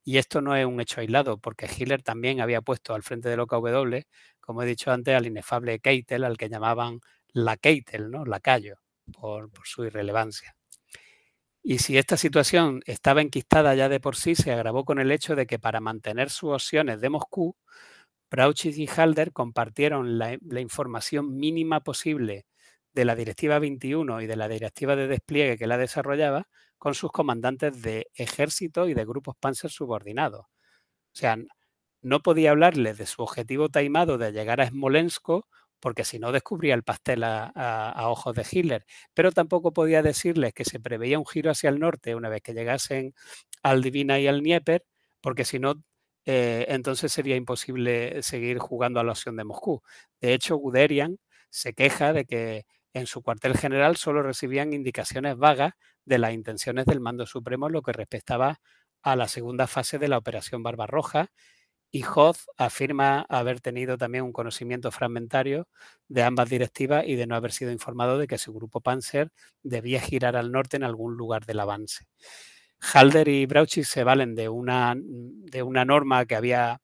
Y 0.04 0.18
esto 0.18 0.40
no 0.40 0.56
es 0.56 0.64
un 0.66 0.80
hecho 0.80 1.00
aislado, 1.00 1.38
porque 1.38 1.66
Hitler 1.68 2.02
también 2.02 2.40
había 2.40 2.62
puesto 2.62 2.94
al 2.94 3.02
frente 3.02 3.28
del 3.28 3.40
OKW, 3.40 4.04
como 4.48 4.62
he 4.62 4.66
dicho 4.66 4.90
antes, 4.90 5.14
al 5.14 5.26
inefable 5.26 5.78
Keitel, 5.78 6.24
al 6.24 6.38
que 6.38 6.48
llamaban 6.48 7.00
la 7.34 7.58
Keitel, 7.58 8.10
¿no? 8.10 8.24
Lacayo, 8.24 8.76
por, 9.12 9.50
por 9.50 9.66
su 9.66 9.84
irrelevancia. 9.84 10.56
Y 11.62 11.80
si 11.80 11.98
esta 11.98 12.16
situación 12.16 12.80
estaba 12.86 13.20
enquistada 13.20 13.74
ya 13.74 13.90
de 13.90 14.00
por 14.00 14.16
sí, 14.16 14.34
se 14.34 14.50
agravó 14.50 14.86
con 14.86 15.00
el 15.00 15.12
hecho 15.12 15.36
de 15.36 15.46
que 15.46 15.58
para 15.58 15.80
mantener 15.80 16.30
sus 16.30 16.54
opciones 16.54 17.02
de 17.02 17.10
Moscú, 17.10 17.58
Brauchitz 18.30 18.78
y 18.78 18.86
Halder 18.86 19.34
compartieron 19.34 20.16
la, 20.16 20.38
información 20.58 21.36
mínima 21.36 21.80
posible 21.80 22.46
de 22.94 23.04
la 23.04 23.16
Directiva 23.16 23.58
21 23.58 24.22
y 24.22 24.26
de 24.26 24.36
la 24.36 24.48
Directiva 24.48 24.96
de 24.96 25.08
Despliegue 25.08 25.58
que 25.58 25.66
la 25.66 25.76
desarrollaba 25.76 26.48
con 26.78 26.94
sus 26.94 27.12
comandantes 27.12 27.82
de 27.82 28.06
ejército 28.14 28.88
y 28.88 28.94
de 28.94 29.04
grupos 29.04 29.36
panzer 29.38 29.70
subordinados. 29.70 30.46
O 30.46 30.48
sea, 31.12 31.36
no 32.02 32.20
podía 32.20 32.50
hablarles 32.50 32.98
de 32.98 33.06
su 33.06 33.22
objetivo 33.22 33.68
taimado 33.68 34.18
de 34.18 34.32
llegar 34.32 34.60
a 34.60 34.68
Smolensk 34.68 35.28
porque 35.80 36.04
si 36.04 36.18
no 36.18 36.32
descubría 36.32 36.74
el 36.74 36.82
pastel 36.82 37.22
a, 37.24 37.92
ojos 38.08 38.34
de 38.34 38.46
Hitler, 38.50 38.84
pero 39.14 39.32
tampoco 39.32 39.72
podía 39.72 40.02
decirles 40.02 40.52
que 40.52 40.64
se 40.64 40.80
preveía 40.80 41.18
un 41.18 41.26
giro 41.26 41.50
hacia 41.50 41.70
el 41.70 41.78
norte 41.78 42.14
una 42.14 42.28
vez 42.28 42.42
que 42.42 42.54
llegasen 42.54 43.14
al 43.62 43.82
Divina 43.82 44.18
y 44.18 44.26
al 44.26 44.40
Dnieper, 44.40 44.84
porque 45.20 45.44
si 45.44 45.58
no 45.58 45.74
eh, 46.26 46.66
entonces 46.68 47.12
sería 47.12 47.36
imposible 47.36 48.22
seguir 48.22 48.58
jugando 48.58 49.00
a 49.00 49.04
la 49.04 49.12
opción 49.12 49.36
de 49.36 49.44
Moscú. 49.44 49.82
De 50.20 50.34
hecho, 50.34 50.56
Guderian 50.56 51.18
se 51.48 51.72
queja 51.72 52.12
de 52.12 52.26
que 52.26 52.66
en 52.92 53.06
su 53.06 53.22
cuartel 53.22 53.56
general 53.56 53.96
solo 53.96 54.22
recibían 54.22 54.72
indicaciones 54.72 55.36
vagas 55.36 55.72
de 56.04 56.18
las 56.18 56.32
intenciones 56.32 56.86
del 56.86 57.00
mando 57.00 57.24
supremo 57.26 57.68
en 57.68 57.72
lo 57.72 57.82
que 57.82 57.92
respectaba 57.92 58.60
a 59.02 59.16
la 59.16 59.28
segunda 59.28 59.66
fase 59.66 59.98
de 59.98 60.08
la 60.08 60.18
operación 60.18 60.62
Barbarroja 60.62 61.30
y 61.90 62.04
Hoth 62.04 62.38
afirma 62.56 63.24
haber 63.28 63.60
tenido 63.60 63.96
también 63.96 64.24
un 64.24 64.32
conocimiento 64.32 64.90
fragmentario 64.90 65.68
de 66.08 66.22
ambas 66.22 66.48
directivas 66.48 67.04
y 67.06 67.16
de 67.16 67.26
no 67.26 67.34
haber 67.34 67.52
sido 67.52 67.70
informado 67.72 68.18
de 68.18 68.26
que 68.26 68.38
su 68.38 68.52
grupo 68.52 68.80
Panzer 68.80 69.32
debía 69.62 70.00
girar 70.00 70.36
al 70.36 70.52
norte 70.52 70.76
en 70.76 70.84
algún 70.84 71.16
lugar 71.16 71.46
del 71.46 71.60
avance. 71.60 72.06
Halder 72.80 73.28
y 73.28 73.46
Brauchitz 73.46 73.88
se 73.88 74.04
valen 74.04 74.34
de 74.34 74.48
una, 74.48 74.94
de 74.96 75.62
una 75.62 75.84
norma 75.84 76.26
que 76.26 76.36
había 76.36 76.80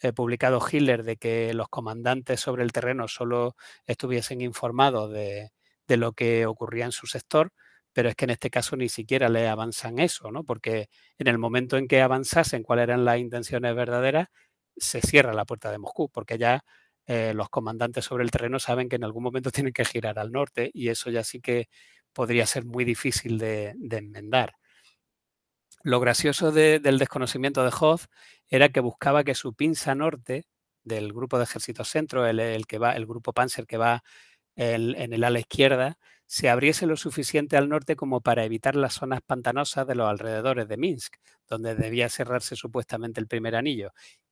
eh, 0.00 0.12
publicado 0.12 0.60
Hitler 0.60 1.04
de 1.04 1.16
que 1.16 1.54
los 1.54 1.68
comandantes 1.68 2.40
sobre 2.40 2.64
el 2.64 2.72
terreno 2.72 3.08
solo 3.08 3.56
estuviesen 3.86 4.40
informados 4.40 5.12
de, 5.12 5.50
lo 5.88 6.12
que 6.12 6.46
ocurría 6.46 6.86
en 6.86 6.92
su 6.92 7.06
sector, 7.06 7.52
pero 7.92 8.08
es 8.08 8.16
que 8.16 8.24
en 8.24 8.30
este 8.30 8.50
caso 8.50 8.76
ni 8.76 8.88
siquiera 8.88 9.28
le 9.28 9.48
avanzan 9.48 9.98
eso, 9.98 10.30
¿no? 10.30 10.44
Porque 10.44 10.88
en 11.18 11.28
el 11.28 11.38
momento 11.38 11.76
en 11.76 11.88
que 11.88 12.02
avanzasen 12.02 12.62
cuáles 12.62 12.84
eran 12.84 13.04
las 13.04 13.18
intenciones 13.18 13.74
verdaderas, 13.74 14.28
se 14.76 15.00
cierra 15.00 15.32
la 15.34 15.44
puerta 15.44 15.70
de 15.70 15.78
Moscú, 15.78 16.08
porque 16.10 16.38
ya 16.38 16.64
eh, 17.06 17.32
los 17.34 17.48
comandantes 17.50 18.04
sobre 18.04 18.24
el 18.24 18.30
terreno 18.30 18.58
saben 18.58 18.88
que 18.88 18.96
en 18.96 19.04
algún 19.04 19.22
momento 19.22 19.50
tienen 19.52 19.72
que 19.72 19.84
girar 19.84 20.18
al 20.18 20.32
norte 20.32 20.70
y 20.74 20.88
eso 20.88 21.10
ya 21.10 21.24
sí 21.24 21.40
que 21.40 21.68
podría 22.12 22.46
ser 22.46 22.64
muy 22.64 22.84
difícil 22.84 23.38
de 23.38 23.74
enmendar. 23.90 24.54
Lo 25.84 25.98
gracioso 25.98 26.52
del 26.52 26.98
desconocimiento 26.98 27.64
de 27.64 27.72
Hoth 27.78 28.02
era 28.48 28.68
que 28.68 28.78
buscaba 28.80 29.24
que 29.24 29.34
su 29.34 29.54
pinza 29.54 29.96
norte 29.96 30.46
del 30.84 31.12
grupo 31.12 31.38
de 31.38 31.44
ejércitos 31.44 31.88
centro, 31.88 32.24
el, 32.26 32.66
que 32.66 32.78
va, 32.78 32.92
el 32.92 33.04
grupo 33.06 33.32
Panzer 33.32 33.66
que 33.66 33.78
va 33.78 34.04
en 34.54 35.12
el 35.12 35.24
ala 35.24 35.40
izquierda, 35.40 35.98
se 36.32 36.48
abriese 36.48 36.86
lo 36.86 36.96
suficiente 36.96 37.58
al 37.58 37.68
norte 37.68 37.94
como 37.94 38.22
para 38.22 38.42
evitar 38.46 38.74
las 38.74 38.94
zonas 38.94 39.20
pantanosas 39.20 39.86
de 39.86 39.94
los 39.94 40.08
alrededores 40.08 40.66
de 40.66 40.78
Minsk, 40.78 41.16
donde 41.46 41.74
debía 41.74 42.08
cerrarse 42.08 42.56
supuestamente 42.56 43.20
el 43.20 43.26
primer 43.26 43.54
anillo. 43.54 43.90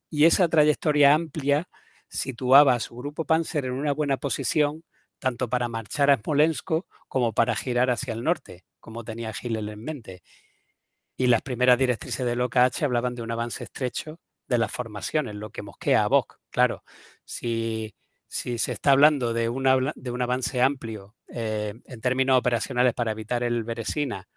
Y 0.09 0.25
esa 0.25 0.49
trayectoria 0.49 1.13
amplia 1.13 1.69
situaba 2.09 2.73
a 2.73 2.81
su 2.81 2.97
grupo 2.97 3.27
Panzer 3.27 3.67
en 3.67 3.73
una 3.73 3.93
buena 3.93 4.17
posición 4.17 4.83
tanto 5.19 5.51
para 5.51 5.69
marchar 5.69 6.11
a 6.11 6.17
Smolensk 6.17 6.71
como 7.07 7.35
para 7.35 7.55
girar 7.55 7.91
hacia 7.91 8.15
el 8.15 8.25
norte, 8.25 8.65
como 8.81 9.05
tenía 9.05 9.35
Hitler 9.39 9.69
en 9.69 9.85
mente. 9.85 10.23
Y 11.19 11.27
las 11.27 11.43
primeras 11.43 11.77
directrices 11.77 12.25
del 12.25 12.41
OKH 12.41 12.83
hablaban 12.83 13.15
de 13.15 13.21
un 13.21 13.31
avance 13.31 13.65
estrecho 13.65 14.21
de 14.49 14.57
las 14.57 14.73
formaciones, 14.73 15.35
lo 15.35 15.51
que 15.51 15.61
mosquea 15.61 16.05
a 16.05 16.09
Bock. 16.09 16.39
Claro, 16.49 16.83
si, 17.27 17.95
si 18.31 18.59
se 18.59 18.71
está 18.71 18.93
hablando 18.93 19.35
de, 19.35 19.43
de 19.97 20.11
un 20.13 20.23
avance 20.23 20.63
amplio 20.63 21.17
eh, 21.27 21.75
en 21.85 22.01
términos 22.01 22.39
operacionales 22.39 22.95
para 22.95 23.11
evitar 23.11 23.43
el 23.43 23.65
Beresina, 23.65 24.29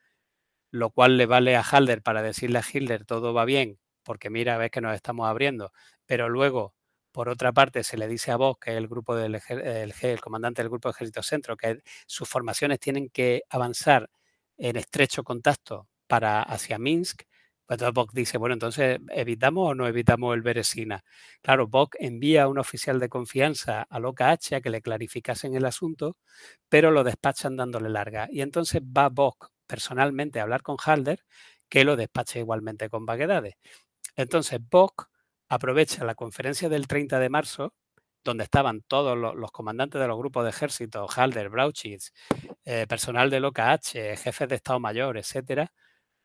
lo 0.72 0.90
cual 0.90 1.16
le 1.16 1.28
vale 1.28 1.56
a 1.56 1.62
Halder 1.62 2.02
para 2.02 2.24
decirle 2.24 2.58
a 2.58 2.64
Hitler 2.64 3.06
todo 3.06 3.36
va 3.36 3.46
bien, 3.46 3.80
porque 4.02 4.32
mira, 4.32 4.58
ves 4.58 4.72
que 4.72 4.82
nos 4.82 4.96
estamos 4.96 5.30
abriendo, 5.30 5.72
pero 6.08 6.28
luego, 6.28 6.74
por 7.12 7.30
otra 7.30 7.54
parte, 7.54 7.84
se 7.84 7.98
le 7.98 8.08
dice 8.08 8.32
a 8.32 8.38
Bock, 8.38 8.64
que 8.64 8.72
es 8.72 8.78
el 8.78 8.88
grupo 8.88 9.16
del 9.16 9.40
el, 9.48 10.22
comandante 10.22 10.64
del 10.64 10.70
grupo 10.70 10.90
de 10.90 10.94
ejército 10.94 11.22
centro, 11.22 11.56
que 11.56 11.84
sus 12.08 12.28
formaciones 12.28 12.80
tienen 12.80 13.10
que 13.10 13.44
avanzar 13.48 14.10
en 14.58 14.76
estrecho 14.76 15.24
contacto 15.24 15.88
para 16.08 16.42
hacia 16.42 16.80
Minsk, 16.80 17.24
entonces 17.70 17.94
Bock 17.94 18.12
dice, 18.14 18.38
bueno, 18.38 18.54
entonces, 18.54 19.00
¿evitamos 19.10 19.72
o 19.72 19.76
no 19.76 19.88
evitamos 19.88 20.36
el 20.36 20.42
Beresina? 20.42 21.04
Claro, 21.42 21.68
Bock 21.68 21.96
envía 22.00 22.44
a 22.44 22.48
un 22.48 22.60
oficial 22.60 23.00
de 23.00 23.10
confianza 23.10 23.84
al 23.90 24.06
OKH 24.06 24.56
a 24.56 24.62
que 24.62 24.70
le 24.70 24.82
clarificasen 24.82 25.56
el 25.56 25.66
asunto, 25.66 26.18
pero 26.70 26.92
lo 26.92 27.04
despachan 27.04 27.56
dándole 27.56 27.90
larga. 27.90 28.28
Y 28.30 28.42
entonces 28.42 28.82
va 28.82 29.10
Bock 29.10 29.52
personalmente 29.66 30.40
a 30.40 30.44
hablar 30.44 30.62
con 30.62 30.78
Halder, 30.84 31.24
que 31.70 31.86
lo 31.86 31.96
despacha 31.96 32.40
igualmente 32.40 32.90
con 32.90 33.06
vaguedades. 33.06 33.56
Entonces 34.16 34.60
Bock 34.70 35.10
aprovecha 35.50 36.06
la 36.06 36.16
conferencia 36.16 36.70
del 36.70 36.88
30 36.88 37.20
de 37.20 37.30
marzo, 37.30 37.74
donde 38.24 38.44
estaban 38.46 38.82
todos 38.82 39.18
los, 39.18 39.52
comandantes 39.52 40.00
de 40.02 40.08
los 40.08 40.18
grupos 40.18 40.44
de 40.44 40.50
ejército, 40.52 41.08
Halder, 41.14 41.50
Brauchitz, 41.50 42.12
eh, 42.66 42.88
personal 42.88 43.30
del 43.30 43.46
OKH, 43.46 44.16
jefes 44.18 44.48
de 44.48 44.56
Estado 44.56 44.80
Mayor, 44.80 45.18
etcétera, 45.18 45.72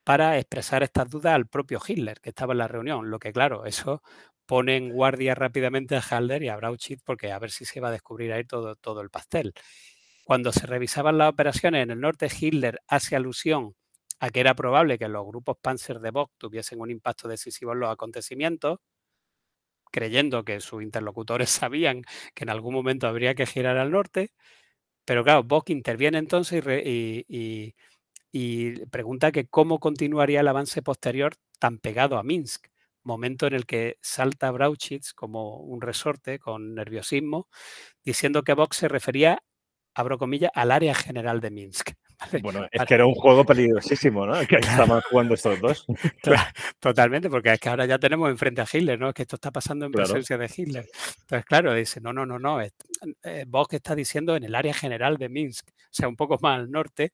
para 0.09 0.39
expresar 0.39 0.83
estas 0.83 1.11
dudas 1.11 1.35
al 1.35 1.49
propio 1.49 1.79
Hitler, 1.87 2.19
que 2.23 2.31
estaba 2.31 2.55
en 2.55 2.59
la 2.61 2.67
reunión. 2.67 3.11
Lo 3.11 3.19
que, 3.19 3.31
claro, 3.31 3.67
eso 3.67 4.03
pone 4.47 4.75
en 4.79 4.89
guardia 4.91 5.35
rápidamente 5.35 5.97
a 5.97 6.01
Halder 6.01 6.43
y 6.43 6.49
a 6.49 6.57
Brauchitz, 6.57 7.03
porque 7.05 7.31
a 7.31 7.39
ver 7.39 7.51
si 7.51 7.67
se 7.67 7.79
va 7.79 7.89
a 7.89 7.91
descubrir 7.91 8.33
ahí 8.33 8.45
todo, 8.45 8.75
todo 8.77 9.03
el 9.03 9.11
pastel. 9.11 9.53
Cuando 10.25 10.51
se 10.51 10.67
revisaban 10.67 11.19
las 11.19 11.29
operaciones 11.31 11.83
en 11.83 11.91
el 11.91 12.01
norte, 12.01 12.29
Hitler 12.41 12.81
hace 12.89 13.17
alusión 13.17 13.75
a 14.21 14.31
que 14.31 14.41
era 14.41 14.55
probable 14.55 14.97
que 14.99 15.09
los 15.09 15.27
grupos 15.27 15.59
Panzer 15.61 16.01
de 16.01 16.11
Bock 16.11 16.33
tuviesen 16.39 16.81
un 16.81 16.91
impacto 16.91 17.29
decisivo 17.29 17.75
en 17.75 17.81
los 17.81 17.93
acontecimientos, 17.93 18.79
creyendo 19.91 20.45
que 20.45 20.61
sus 20.61 20.83
interlocutores 20.83 21.51
sabían 21.51 22.03
que 22.35 22.45
en 22.45 22.51
algún 22.51 22.75
momento 22.75 23.07
habría 23.07 23.35
que 23.35 23.47
girar 23.47 23.77
al 23.77 23.91
norte. 23.91 24.31
Pero 25.05 25.25
claro, 25.25 25.45
Bock 25.45 25.71
interviene 25.71 26.19
entonces 26.19 26.65
y, 26.67 27.75
pregunta 28.91 29.33
que 29.33 29.47
cómo 29.47 29.79
continuaría 29.79 30.41
el 30.41 30.49
avance 30.49 30.83
posterior 30.83 31.35
tan 31.59 31.79
pegado 31.79 32.18
a 32.18 32.22
Minsk, 32.22 32.66
momento 33.03 33.47
en 33.47 33.55
el 33.55 33.66
que 33.66 33.97
salta 34.01 34.51
Brauchitz 34.51 35.12
como 35.14 35.57
un 35.57 35.81
resorte 35.81 36.39
con 36.39 36.74
nerviosismo, 36.74 37.49
diciendo 38.05 38.43
que 38.43 38.55
Bock 38.55 38.74
se 38.74 38.89
refería, 38.89 39.43
abro 39.95 40.18
comillas, 40.18 40.53
al 40.55 40.70
área 40.70 40.95
general 40.95 41.41
de 41.41 41.51
Minsk. 41.51 41.91
Bueno, 42.43 42.66
es 42.72 42.85
que 42.85 42.95
era 42.95 43.07
un 43.07 43.14
juego 43.14 43.45
peligrosísimo, 43.45 44.26
¿no? 44.26 44.45
Que 44.45 44.57
estaban 44.57 45.01
jugando 45.03 45.35
estos 45.35 45.61
dos. 45.61 45.87
totalmente, 46.81 47.31
porque 47.31 47.53
es 47.53 47.61
que 47.61 47.68
ahora 47.68 47.87
ya 47.87 47.97
tenemos 47.99 48.29
enfrente 48.29 48.61
a 48.61 48.66
Hitler, 48.70 48.99
¿no? 48.99 49.11
Es 49.11 49.14
que 49.14 49.22
esto 49.22 49.37
está 49.37 49.53
pasando 49.53 49.87
en 49.87 49.93
presencia 49.93 50.37
de 50.37 50.51
Hitler. 50.55 50.89
Entonces, 51.20 51.47
claro, 51.47 51.72
dice, 51.74 52.01
no, 52.01 52.12
no, 52.12 52.26
no, 52.26 52.41
no. 52.41 52.61
Eh, 52.61 52.72
vos 53.47 53.68
que 53.68 53.76
está 53.76 53.95
diciendo 53.95 54.35
en 54.35 54.43
el 54.43 54.57
área 54.57 54.74
general 54.74 55.16
de 55.16 55.29
Minsk, 55.29 55.68
o 55.68 55.72
sea, 55.91 56.09
un 56.09 56.16
poco 56.16 56.39
más 56.43 56.59
al 56.59 56.70
norte, 56.72 57.12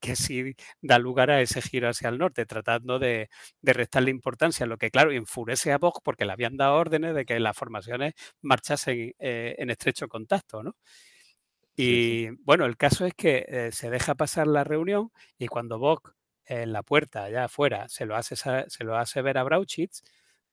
que 0.00 0.16
sí 0.16 0.54
da 0.80 0.98
lugar 0.98 1.30
a 1.30 1.40
ese 1.40 1.62
giro 1.62 1.88
hacia 1.88 2.08
el 2.08 2.18
norte, 2.18 2.46
tratando 2.46 2.98
de, 2.98 3.28
restarle 3.62 4.10
importancia, 4.10 4.66
lo 4.66 4.78
que 4.78 4.90
claro 4.90 5.12
enfurece 5.12 5.72
a 5.72 5.78
Vox 5.78 6.00
porque 6.04 6.24
le 6.24 6.32
habían 6.32 6.56
dado 6.56 6.76
órdenes 6.76 7.14
de 7.14 7.24
que 7.24 7.38
las 7.40 7.56
formaciones 7.56 8.14
marchasen 8.42 9.14
eh, 9.18 9.56
en 9.58 9.70
estrecho 9.70 10.08
contacto, 10.08 10.62
¿no? 10.62 10.76
Y 11.76 12.30
bueno, 12.44 12.64
el 12.64 12.76
caso 12.76 13.04
es 13.06 13.14
que 13.14 13.44
eh, 13.48 13.70
se 13.72 13.90
deja 13.90 14.14
pasar 14.14 14.46
la 14.46 14.64
reunión 14.64 15.10
y 15.38 15.46
cuando 15.48 15.78
Bock 15.78 16.14
en 16.46 16.72
la 16.72 16.82
puerta, 16.82 17.24
allá 17.24 17.44
afuera, 17.44 17.88
se 17.88 18.06
lo 18.06 18.16
hace, 18.16 18.36
se 18.36 18.84
lo 18.84 18.96
hace 18.96 19.20
ver 19.22 19.36
a 19.38 19.42
Brauchitz, 19.44 20.02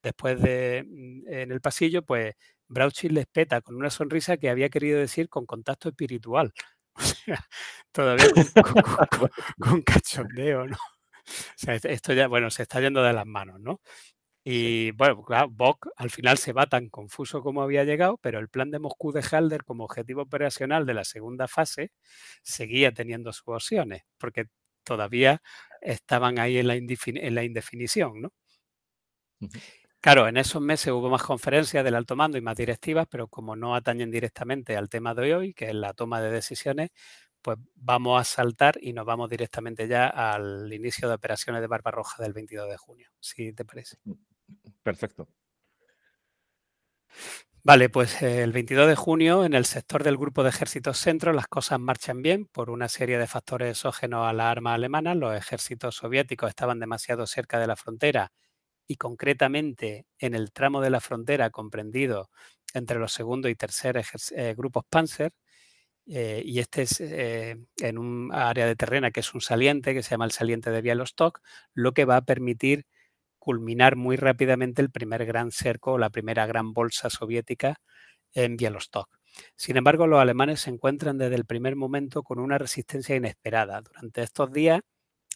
después 0.01 0.41
de 0.41 0.83
mm, 0.87 1.27
en 1.27 1.51
el 1.51 1.61
pasillo, 1.61 2.03
pues 2.03 2.35
Brauchitz 2.67 3.11
les 3.13 3.27
peta 3.27 3.61
con 3.61 3.75
una 3.75 3.89
sonrisa 3.89 4.37
que 4.37 4.49
había 4.49 4.69
querido 4.69 4.99
decir 4.99 5.29
con 5.29 5.45
contacto 5.45 5.89
espiritual. 5.89 6.53
Todavía 7.91 8.25
con, 9.59 9.81
cachondeo, 9.81 10.67
¿no? 10.67 10.77
O 10.77 11.55
sea, 11.55 11.75
esto 11.75 12.13
ya, 12.13 12.27
bueno, 12.27 12.49
se 12.49 12.63
está 12.63 12.81
yendo 12.81 13.01
de 13.01 13.13
las 13.13 13.25
manos, 13.25 13.59
¿no? 13.59 13.81
Y 14.45 14.91
bueno, 14.91 15.23
claro, 15.23 15.49
Bock 15.49 15.87
al 15.95 16.09
final 16.09 16.37
se 16.37 16.51
va 16.51 16.67
tan 16.67 16.89
confuso 16.89 17.41
como 17.41 17.61
había 17.61 17.85
llegado, 17.85 18.17
pero 18.17 18.39
el 18.39 18.49
plan 18.49 18.71
de 18.71 18.79
Moscú 18.79 19.13
de 19.13 19.23
Halder 19.23 19.63
como 19.63 19.85
objetivo 19.85 20.23
operacional 20.23 20.85
de 20.85 20.93
la 20.93 21.05
segunda 21.05 21.47
fase 21.47 21.91
seguía 22.41 22.91
teniendo 22.93 23.31
sus 23.31 23.47
opciones, 23.47 24.03
porque 24.17 24.47
todavía 24.83 25.41
estaban 25.81 26.39
ahí 26.39 26.57
en 26.57 26.67
la, 26.67 26.75
indefinición, 27.45 28.21
¿no? 28.21 28.33
Claro, 30.03 30.27
en 30.27 30.35
esos 30.35 30.61
meses 30.61 30.91
hubo 30.91 31.09
más 31.09 31.23
conferencias 31.23 31.81
del 31.81 31.95
alto 31.95 32.17
mando 32.17 32.37
y 32.37 32.41
más 32.41 32.57
directivas, 32.57 33.07
pero 33.09 33.29
como 33.29 33.55
no 33.55 33.73
atañen 33.73 34.11
directamente 34.11 34.75
al 34.75 34.89
tema 34.89 35.13
de 35.13 35.33
hoy, 35.33 35.53
que 35.53 35.69
es 35.69 35.73
la 35.75 35.93
toma 35.93 36.19
de 36.19 36.29
decisiones, 36.29 36.89
pues 37.41 37.57
vamos 37.75 38.19
a 38.19 38.25
saltar 38.25 38.75
y 38.81 38.91
nos 38.91 39.05
vamos 39.05 39.29
directamente 39.29 39.87
ya 39.87 40.07
al 40.07 40.73
inicio 40.73 41.07
de 41.07 41.15
operaciones 41.15 41.61
de 41.61 41.67
Barbarroja 41.67 42.21
del 42.21 42.33
22 42.33 42.69
de 42.69 42.75
junio, 42.77 43.07
si 43.21 43.53
te 43.53 43.63
parece. 43.63 43.95
Mm. 44.03 44.11
Perfecto. 44.83 45.29
Vale, 47.63 47.87
pues 47.89 48.21
el 48.21 48.51
22 48.51 48.89
de 48.89 48.95
junio 48.95 49.45
en 49.45 49.53
el 49.53 49.63
sector 49.65 50.03
del 50.03 50.17
Grupo 50.17 50.43
de 50.43 50.49
Ejércitos 50.49 50.97
Centro 50.97 51.31
las 51.31 51.47
cosas 51.47 51.79
marchan 51.79 52.21
bien 52.21 52.45
por 52.45 52.69
una 52.69 52.89
serie 52.89 53.17
de 53.17 53.27
factores 53.27 53.69
exógenos 53.77 54.27
a 54.27 54.33
la 54.33 54.51
arma 54.51 54.73
alemana. 54.73 55.15
Los 55.15 55.33
ejércitos 55.37 55.95
soviéticos 55.95 56.49
estaban 56.49 56.79
demasiado 56.81 57.25
cerca 57.25 57.59
de 57.59 57.67
la 57.67 57.77
frontera 57.77 58.31
y 58.87 58.95
concretamente 58.97 60.05
en 60.17 60.33
el 60.35 60.51
tramo 60.51 60.81
de 60.81 60.89
la 60.89 60.99
frontera 60.99 61.49
comprendido 61.49 62.29
entre 62.73 62.99
los 62.99 63.13
segundo 63.13 63.49
y 63.49 63.55
tercer 63.55 64.01
eh, 64.35 64.53
grupos 64.57 64.83
Panzer. 64.89 65.33
Eh, 66.05 66.41
y 66.45 66.59
este 66.59 66.81
es 66.81 66.99
eh, 66.99 67.57
en 67.77 67.97
un 67.97 68.33
área 68.33 68.65
de 68.65 68.75
terrena 68.75 69.11
que 69.11 69.21
es 69.21 69.33
un 69.33 69.41
saliente, 69.41 69.93
que 69.93 70.03
se 70.03 70.11
llama 70.11 70.25
el 70.25 70.31
saliente 70.31 70.69
de 70.69 70.81
Bialostok, 70.81 71.39
lo 71.73 71.93
que 71.93 72.05
va 72.05 72.17
a 72.17 72.25
permitir 72.25 72.85
culminar 73.39 73.95
muy 73.95 74.17
rápidamente 74.17 74.81
el 74.81 74.91
primer 74.91 75.25
gran 75.25 75.51
cerco 75.51 75.93
o 75.93 75.97
la 75.97 76.09
primera 76.09 76.45
gran 76.45 76.73
bolsa 76.73 77.09
soviética 77.09 77.77
en 78.33 78.57
Bialostok. 78.57 79.09
Sin 79.55 79.77
embargo, 79.77 80.07
los 80.07 80.19
alemanes 80.21 80.61
se 80.61 80.69
encuentran 80.69 81.17
desde 81.17 81.35
el 81.35 81.45
primer 81.45 81.75
momento 81.75 82.23
con 82.23 82.39
una 82.39 82.57
resistencia 82.57 83.15
inesperada. 83.15 83.81
Durante 83.81 84.23
estos 84.23 84.51
días, 84.51 84.81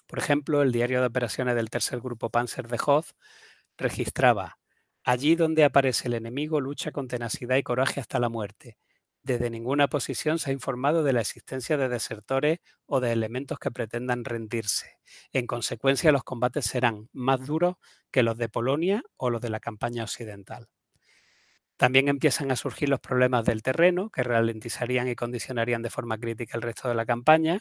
por 0.08 0.20
ejemplo, 0.20 0.62
el 0.62 0.72
diario 0.72 1.02
de 1.02 1.08
operaciones 1.08 1.56
del 1.56 1.70
tercer 1.70 2.00
grupo 2.02 2.30
Panzer 2.30 2.68
de 2.68 2.80
Hoth 2.86 3.08
registraba, 3.78 4.60
allí 5.04 5.36
donde 5.36 5.64
aparece 5.64 6.08
el 6.08 6.16
enemigo 6.16 6.62
lucha 6.62 6.92
con 6.92 7.08
tenacidad 7.08 7.58
y 7.58 7.64
coraje 7.64 8.00
hasta 8.00 8.20
la 8.20 8.30
muerte. 8.30 8.78
Desde 9.24 9.50
ninguna 9.50 9.90
posición 9.90 10.40
se 10.40 10.50
ha 10.52 10.54
informado 10.54 11.04
de 11.04 11.14
la 11.14 11.22
existencia 11.22 11.78
de 11.78 11.90
desertores 11.90 12.60
o 12.86 13.02
de 13.02 13.12
elementos 13.12 13.60
que 13.60 13.72
pretendan 13.72 14.24
rendirse. 14.26 15.00
En 15.34 15.48
consecuencia, 15.48 16.14
los 16.14 16.24
combates 16.24 16.66
serán 16.66 17.10
más 17.12 17.46
duros 17.46 17.76
que 18.12 18.24
los 18.24 18.38
de 18.38 18.50
Polonia 18.50 19.04
o 19.18 19.30
los 19.30 19.42
de 19.42 19.50
la 19.50 19.60
campaña 19.60 20.04
occidental. 20.04 20.70
También 21.78 22.08
empiezan 22.10 22.52
a 22.52 22.56
surgir 22.56 22.90
los 22.90 23.00
problemas 23.00 23.46
del 23.46 23.62
terreno, 23.62 24.10
que 24.10 24.24
ralentizarían 24.24 25.08
y 25.08 25.16
condicionarían 25.16 25.84
de 25.84 25.92
forma 25.92 26.18
crítica 26.18 26.58
el 26.58 26.64
resto 26.64 26.90
de 26.90 26.96
la 26.96 27.06
campaña. 27.06 27.60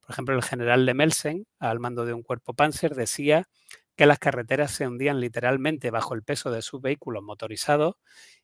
Por 0.00 0.12
ejemplo, 0.12 0.36
el 0.36 0.42
general 0.42 0.86
de 0.86 0.94
Melsen, 0.94 1.46
al 1.58 1.80
mando 1.80 2.04
de 2.06 2.12
un 2.14 2.22
cuerpo 2.22 2.54
Panzer, 2.54 2.94
decía 2.94 3.48
que 3.96 4.06
las 4.06 4.18
carreteras 4.18 4.70
se 4.72 4.86
hundían 4.86 5.20
literalmente 5.20 5.90
bajo 5.90 6.14
el 6.14 6.22
peso 6.22 6.50
de 6.50 6.62
sus 6.62 6.80
vehículos 6.80 7.22
motorizados 7.24 7.96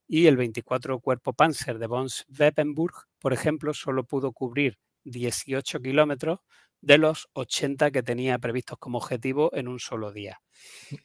y 0.08 0.26
el 0.26 0.36
24 0.36 0.98
Cuerpo 1.00 1.32
Panzer 1.34 1.78
de 1.78 1.86
Bons-Weppenburg, 1.86 2.94
por 3.20 3.32
ejemplo, 3.32 3.74
solo 3.74 4.04
pudo 4.04 4.32
cubrir 4.32 4.78
18 5.04 5.80
kilómetros 5.80 6.40
de 6.82 6.98
los 6.98 7.28
80 7.32 7.92
que 7.92 8.02
tenía 8.02 8.38
previstos 8.38 8.76
como 8.78 8.98
objetivo 8.98 9.50
en 9.54 9.68
un 9.68 9.78
solo 9.78 10.12
día. 10.12 10.40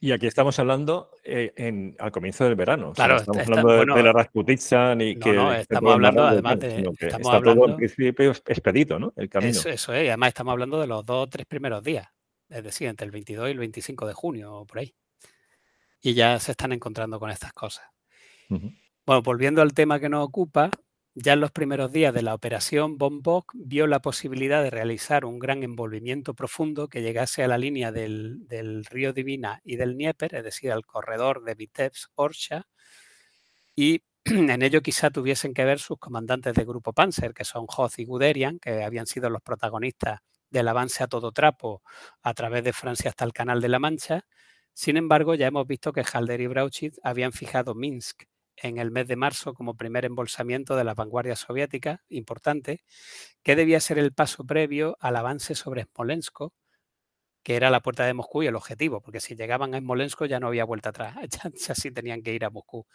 Y 0.02 0.12
aquí 0.12 0.28
estamos 0.28 0.58
hablando 0.60 1.12
eh, 1.24 1.54
en, 1.56 1.96
al 2.00 2.12
comienzo 2.12 2.44
del 2.46 2.56
verano. 2.56 2.94
Claro, 2.94 3.18
estamos 3.18 3.48
hablando 3.48 3.96
de, 3.96 4.04
la 4.04 4.12
Rasputitsa 4.12 4.96
ni 4.96 5.16
que. 5.16 5.34
No, 5.34 5.54
estamos 5.54 5.94
hablando 5.94 6.24
además 6.24 6.60
de. 6.60 6.80
Estamos 7.00 7.34
está 7.34 7.42
todo 7.42 7.70
en 7.70 7.76
principio 7.78 8.32
expedito, 8.32 9.00
¿no? 9.00 9.14
El 9.16 9.30
camino. 9.30 9.52
Eso, 9.52 9.70
eso 9.70 9.94
es, 9.94 10.06
y 10.06 10.08
además 10.08 10.30
estamos 10.30 10.52
hablando 10.52 10.82
de 10.82 10.88
los 10.88 11.06
dos 11.06 11.28
o 11.28 11.30
tres 11.30 11.46
primeros 11.46 11.84
días, 11.84 12.08
es 12.50 12.64
decir, 12.64 12.88
entre 12.88 13.06
el 13.06 13.12
22 13.12 13.48
y 13.48 13.52
el 13.52 13.60
25 13.60 14.08
de 14.08 14.14
junio 14.14 14.54
o 14.54 14.66
por 14.66 14.80
ahí. 14.80 14.94
Y 16.02 16.14
ya 16.14 16.40
se 16.40 16.52
están 16.52 16.72
encontrando 16.74 17.20
con 17.20 17.30
estas 17.30 17.54
cosas. 17.54 17.86
Bueno, 18.50 19.22
volviendo 19.22 19.62
al 19.62 19.74
tema 19.74 20.00
que 20.00 20.10
nos 20.10 20.26
ocupa, 20.26 20.72
ya 21.20 21.34
en 21.34 21.40
los 21.40 21.52
primeros 21.52 21.92
días 21.92 22.14
de 22.14 22.22
la 22.22 22.36
operación, 22.36 23.00
Von 23.00 23.24
vio 23.56 23.88
la 23.88 24.02
posibilidad 24.04 24.62
de 24.62 24.70
realizar 24.70 25.26
un 25.26 25.40
gran 25.40 25.64
envolvimiento 25.64 26.36
profundo 26.36 26.90
que 26.90 27.02
llegase 27.02 27.44
a 27.44 27.48
la 27.48 27.58
línea 27.58 27.92
del, 27.92 28.86
río 28.88 29.14
Divina 29.14 29.60
y 29.64 29.78
del 29.78 29.96
Dnieper, 29.96 30.36
es 30.36 30.44
decir, 30.44 30.72
al 30.72 30.86
corredor 30.86 31.44
de 31.44 31.56
Vitebsk-Orsha, 31.56 32.68
y 33.76 34.04
en 34.26 34.62
ello 34.62 34.82
quizá 34.84 35.10
tuviesen 35.10 35.56
que 35.56 35.66
ver 35.66 35.80
sus 35.80 35.98
comandantes 35.98 36.54
de 36.54 36.66
grupo 36.66 36.94
Panzer, 36.94 37.34
que 37.34 37.46
son 37.46 37.66
Hoth 37.68 37.98
y 37.98 38.06
Guderian, 38.06 38.60
que 38.60 38.84
habían 38.84 39.08
sido 39.08 39.32
los 39.32 39.42
protagonistas 39.42 40.20
del 40.52 40.68
avance 40.68 41.04
a 41.04 41.08
todo 41.08 41.32
trapo 41.32 41.82
a 42.22 42.36
través 42.36 42.64
de 42.64 42.74
Francia 42.74 43.10
hasta 43.10 43.26
el 43.26 43.34
Canal 43.34 43.60
de 43.60 43.70
la 43.70 43.80
Mancha. 43.80 44.28
Sin 44.72 44.98
embargo, 44.98 45.34
ya 45.34 45.48
hemos 45.48 45.66
visto 45.66 45.92
que 45.92 46.04
Halder 46.04 46.42
y 46.42 46.48
Brauchitz 46.48 47.00
habían 47.02 47.34
fijado 47.34 47.74
Minsk 47.74 48.26
en 48.58 48.78
el 48.80 48.92
mes 48.92 49.08
de 49.08 49.16
marzo 49.16 49.54
como 49.54 49.76
primer 49.76 50.06
embolsamiento 50.06 50.76
de 50.76 50.84
las 50.84 50.96
vanguardias 50.96 51.40
soviéticas, 51.40 52.02
importante, 52.10 52.84
que 53.44 53.56
debía 53.56 53.80
ser 53.80 54.00
el 54.00 54.14
paso 54.14 54.46
previo 54.46 54.98
al 55.00 55.16
avance 55.16 55.56
sobre 55.56 55.86
Smolensk, 55.86 56.40
que 57.44 57.56
era 57.56 57.70
la 57.70 57.80
puerta 57.82 58.06
de 58.06 58.14
Moscú 58.14 58.44
y 58.44 58.48
el 58.48 58.56
objetivo, 58.56 59.02
porque 59.02 59.22
si 59.22 59.36
llegaban 59.36 59.74
a 59.74 59.80
Smolensk 59.80 60.26
ya 60.26 60.40
no 60.40 60.48
había 60.48 60.66
vuelta 60.66 60.90
atrás, 60.90 61.16
ya, 61.68 61.76
sí 61.76 61.92
tenían 61.92 62.22
que 62.22 62.34
ir 62.34 62.44
a 62.44 62.50
Moscú. 62.50 62.86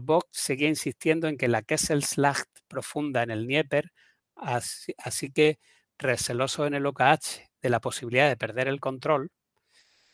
Bock 0.00 0.26
seguía 0.30 0.68
insistiendo 0.68 1.28
en 1.28 1.36
que 1.36 1.48
la 1.48 1.62
Kesselslacht 1.62 2.48
profunda 2.68 3.22
en 3.22 3.30
el 3.30 3.44
Dnieper, 3.44 3.92
así, 4.36 4.94
así 4.98 5.30
que 5.30 5.58
receloso 5.98 6.66
en 6.66 6.74
el 6.74 6.86
OKH 6.86 7.50
de 7.62 7.70
la 7.70 7.80
posibilidad 7.80 8.28
de 8.28 8.36
perder 8.36 8.68
el 8.68 8.80
control 8.80 9.30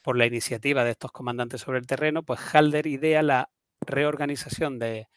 por 0.02 0.16
la 0.18 0.26
iniciativa 0.26 0.84
de 0.84 0.92
estos 0.92 1.12
comandantes 1.12 1.60
sobre 1.60 1.78
el 1.78 1.86
terreno, 1.86 2.24
pues 2.24 2.40
Halder 2.52 2.86
idea 2.86 3.22
la 3.22 3.50
reorganización 3.86 4.78
de, 4.78 5.08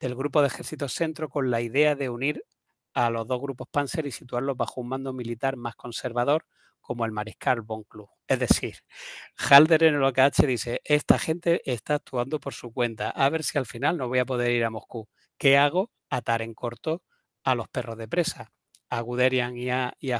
del 0.00 0.14
grupo 0.14 0.40
de 0.40 0.48
ejércitos 0.48 0.92
centro 0.92 1.28
con 1.28 1.50
la 1.50 1.60
idea 1.60 1.94
de 1.94 2.08
unir 2.08 2.44
a 2.94 3.10
los 3.10 3.26
dos 3.26 3.40
grupos 3.40 3.68
Panzer 3.70 4.06
y 4.06 4.12
situarlos 4.12 4.56
bajo 4.56 4.80
un 4.80 4.88
mando 4.88 5.12
militar 5.12 5.56
más 5.56 5.74
conservador 5.76 6.46
como 6.80 7.04
el 7.04 7.12
mariscal 7.12 7.62
von 7.62 7.84
Klug. 7.84 8.10
Es 8.28 8.38
decir, 8.38 8.78
Halder 9.36 9.84
en 9.84 9.94
el 9.94 10.04
OKH 10.04 10.46
dice, 10.46 10.80
esta 10.84 11.18
gente 11.18 11.62
está 11.64 11.94
actuando 11.94 12.38
por 12.40 12.54
su 12.54 12.72
cuenta, 12.72 13.10
a 13.10 13.28
ver 13.30 13.42
si 13.42 13.58
al 13.58 13.66
final 13.66 13.96
no 13.96 14.08
voy 14.08 14.18
a 14.18 14.26
poder 14.26 14.50
ir 14.50 14.64
a 14.64 14.70
Moscú. 14.70 15.08
¿Qué 15.38 15.56
hago? 15.56 15.90
Atar 16.10 16.42
en 16.42 16.54
corto 16.54 17.02
a 17.42 17.54
los 17.54 17.68
perros 17.68 17.98
de 17.98 18.08
presa 18.08 18.52
a 18.96 19.00
Guderian 19.00 19.56
y 19.56 19.70
a, 19.70 19.94
y. 20.00 20.12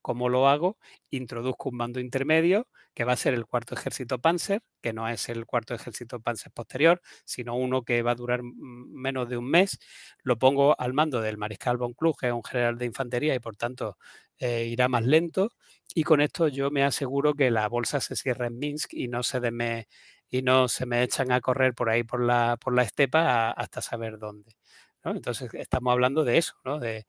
¿Cómo 0.00 0.28
lo 0.28 0.48
hago? 0.48 0.78
Introduzco 1.10 1.70
un 1.70 1.76
mando 1.76 2.00
intermedio 2.00 2.68
que 2.94 3.04
va 3.04 3.14
a 3.14 3.16
ser 3.16 3.34
el 3.34 3.46
cuarto 3.46 3.74
ejército 3.74 4.20
Panzer, 4.20 4.62
que 4.80 4.92
no 4.92 5.08
es 5.08 5.28
el 5.28 5.46
cuarto 5.46 5.74
ejército 5.74 6.20
Panzer 6.20 6.52
posterior, 6.52 7.00
sino 7.24 7.56
uno 7.56 7.82
que 7.82 8.02
va 8.02 8.12
a 8.12 8.14
durar 8.14 8.42
menos 8.42 9.28
de 9.28 9.36
un 9.38 9.50
mes. 9.50 9.78
Lo 10.22 10.38
pongo 10.38 10.78
al 10.78 10.92
mando 10.92 11.20
del 11.20 11.38
mariscal 11.38 11.78
von 11.78 11.94
Klug, 11.94 12.18
que 12.18 12.28
es 12.28 12.32
un 12.32 12.44
general 12.44 12.78
de 12.78 12.86
infantería 12.86 13.34
y 13.34 13.40
por 13.40 13.56
tanto 13.56 13.96
eh, 14.38 14.66
irá 14.66 14.88
más 14.88 15.04
lento. 15.04 15.50
Y 15.94 16.04
con 16.04 16.20
esto 16.20 16.48
yo 16.48 16.70
me 16.70 16.84
aseguro 16.84 17.34
que 17.34 17.50
la 17.50 17.68
bolsa 17.68 18.00
se 18.00 18.16
cierra 18.16 18.46
en 18.46 18.58
Minsk 18.58 18.94
y 18.94 19.08
no 19.08 19.22
se, 19.22 19.40
me, 19.50 19.88
y 20.30 20.42
no 20.42 20.68
se 20.68 20.86
me 20.86 21.02
echan 21.02 21.32
a 21.32 21.40
correr 21.40 21.74
por 21.74 21.90
ahí 21.90 22.04
por 22.04 22.22
la, 22.22 22.56
por 22.60 22.74
la 22.74 22.82
estepa 22.82 23.50
hasta 23.50 23.82
saber 23.82 24.18
dónde. 24.18 24.56
Entonces 25.04 25.52
estamos 25.54 25.92
hablando 25.92 26.24
de 26.24 26.38
eso, 26.38 26.54
¿no? 26.64 26.78
de, 26.78 27.06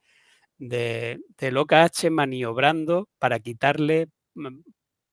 de, 0.67 1.19
del 1.37 1.57
OKH 1.57 2.09
maniobrando 2.11 3.09
para 3.19 3.39
quitarle 3.39 4.09
mm, 4.35 4.59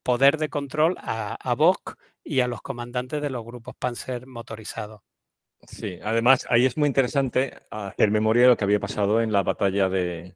poder 0.02 0.38
de 0.38 0.48
control 0.48 0.96
a, 0.98 1.34
a 1.34 1.54
Bock 1.54 1.96
y 2.24 2.40
a 2.40 2.48
los 2.48 2.62
comandantes 2.62 3.20
de 3.22 3.30
los 3.30 3.44
grupos 3.44 3.74
Panzer 3.78 4.26
motorizados. 4.26 5.00
Sí, 5.66 5.98
además 6.02 6.46
ahí 6.48 6.64
es 6.64 6.76
muy 6.76 6.86
interesante 6.86 7.54
hacer 7.70 8.10
memoria 8.10 8.42
de 8.42 8.48
lo 8.48 8.56
que 8.56 8.64
había 8.64 8.80
pasado 8.80 9.20
en 9.20 9.30
la 9.30 9.42
batalla 9.42 9.88
de, 9.90 10.34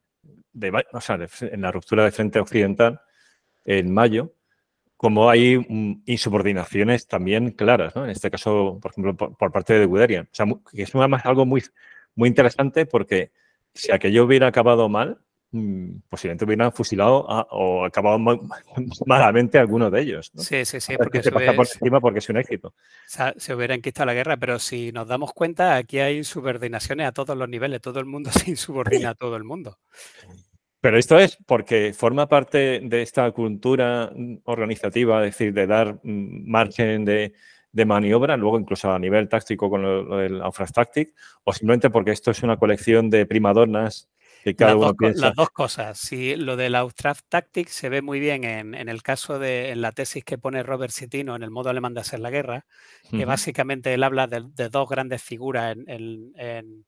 o 0.93 1.01
sea, 1.01 1.19
en 1.41 1.62
la 1.62 1.73
ruptura 1.73 2.05
de 2.05 2.12
frente 2.12 2.39
occidental 2.39 3.01
en 3.65 3.93
mayo, 3.93 4.35
como 4.97 5.31
hay 5.31 5.59
mm, 5.59 6.03
insubordinaciones 6.07 7.07
también 7.07 7.51
claras, 7.51 7.97
¿no? 7.97 8.05
En 8.05 8.11
este 8.11 8.31
caso, 8.31 8.78
por 8.81 8.93
ejemplo, 8.93 9.16
por, 9.16 9.53
parte 9.53 9.78
de 9.78 9.86
Guderian. 9.86 10.27
O 10.27 10.35
sea, 10.35 10.47
que 10.70 10.82
es 10.82 10.95
además 10.95 11.24
algo 11.24 11.47
muy, 11.47 11.62
muy 12.15 12.28
interesante 12.28 12.86
porque 12.86 13.32
si 13.74 13.92
aquello 13.92 14.24
hubiera 14.24 14.46
acabado 14.46 14.88
mal, 14.88 15.18
mm, 15.51 16.01
posiblemente 16.09 16.44
hubieran 16.44 16.72
fusilado 16.72 17.26
o 17.51 17.84
acabado 17.84 18.18
malamente 19.06 19.59
alguno 19.59 19.90
de 19.90 20.01
ellos. 20.01 20.30
Sí, 20.36 20.64
sí, 20.64 20.80
sí. 20.80 20.96
Porque 20.96 21.22
se 21.22 21.32
pasa 21.32 21.52
por 21.52 21.66
encima 21.66 22.01
porque 22.01 22.20
es 22.20 22.28
un 22.28 22.36
éxito. 22.36 22.74
Se 23.36 23.55
hubiera 23.55 23.74
enquistado 23.74 24.06
la 24.06 24.14
guerra, 24.14 24.36
pero 24.36 24.59
si 24.59 24.92
nos 24.92 25.09
damos 25.09 25.32
cuenta, 25.32 25.76
aquí 25.76 25.98
hay 25.98 26.24
subordinaciones 26.24 27.06
a 27.06 27.12
todos 27.12 27.36
los 27.36 27.48
niveles. 27.48 27.80
Todo 27.80 28.01
el 28.01 28.06
mundo 28.06 28.30
se 28.32 28.51
insubordina 28.51 29.10
a 29.10 29.14
todo 29.14 29.36
el 29.36 29.44
mundo. 29.44 29.78
Pero 30.80 30.98
esto 30.98 31.18
es 31.18 31.38
porque 31.46 31.94
forma 31.94 32.28
parte 32.28 32.80
de 32.82 33.01
esta 33.01 33.30
cultura 33.30 34.12
organizativa, 34.44 35.24
es 35.24 35.32
decir, 35.32 35.55
de 35.55 35.66
dar 35.66 35.94
mm, 36.02 36.51
margen 36.51 37.06
de, 37.06 37.32
de 37.74 37.84
maniobra, 37.84 38.36
luego 38.36 38.59
incluso 38.59 38.92
a 38.92 38.98
nivel 39.01 39.28
táctico 39.28 39.68
con 39.68 39.82
lo, 39.82 40.16
del 40.16 40.40
Tactic, 40.72 41.12
o 41.42 41.52
simplemente 41.52 41.90
porque 41.90 42.12
esto 42.12 42.30
es 42.30 42.44
una 42.44 42.56
colección 42.56 43.10
de 43.10 43.26
primadonnas 43.26 44.09
que 44.44 44.55
cada 44.55 44.76
uno 44.76 44.94
piensa. 44.94 45.26
Las 45.26 45.34
dos 45.34 45.51
cosas. 45.51 45.98
Sí, 45.98 46.36
lo 46.36 46.56
del 46.56 46.76
Auftraft 46.76 47.24
Tactic 47.28 47.68
se 47.68 47.88
ve 47.88 48.01
muy 48.01 48.20
bien 48.20 48.44
en, 48.44 48.74
el 48.88 49.02
caso 49.02 49.40
de 49.40 49.70
en 49.70 49.80
la 49.80 49.90
tesis 49.90 50.24
que 50.24 50.38
pone 50.38 50.62
Robert 50.62 50.92
Citino 50.92 51.34
en 51.34 51.42
el 51.42 51.51
modo 51.51 51.68
alemán 51.68 51.94
de 51.94 52.01
hacer 52.01 52.20
la 52.20 52.30
guerra, 52.30 52.64
que 53.10 53.24
básicamente 53.24 53.92
él 53.92 54.05
habla 54.05 54.28
de, 54.28 54.68
dos 54.68 54.88
grandes 54.88 55.20
figuras 55.20 55.76
en, 55.86 56.86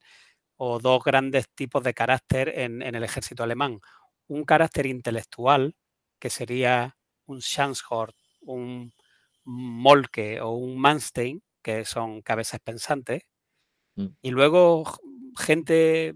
o 0.56 0.78
dos 0.78 1.02
grandes 1.02 1.48
tipos 1.52 1.82
de 1.82 1.94
carácter 1.94 2.52
en, 2.60 2.80
el 2.82 3.02
ejército 3.02 3.42
alemán. 3.42 3.80
Un 4.28 4.44
carácter 4.44 4.86
intelectual, 4.86 5.74
que 6.20 6.30
sería 6.30 6.96
un 7.24 7.42
Schanzhort, 7.42 8.14
un 8.42 8.92
Molke 9.47 10.40
o 10.40 10.51
un 10.51 10.78
Manstein, 10.78 11.43
que 11.62 11.85
son 11.85 12.23
cabezas 12.23 12.60
pensantes, 12.60 13.23
mm. 13.97 14.06
y 14.23 14.31
luego 14.31 14.85
gente 15.39 16.14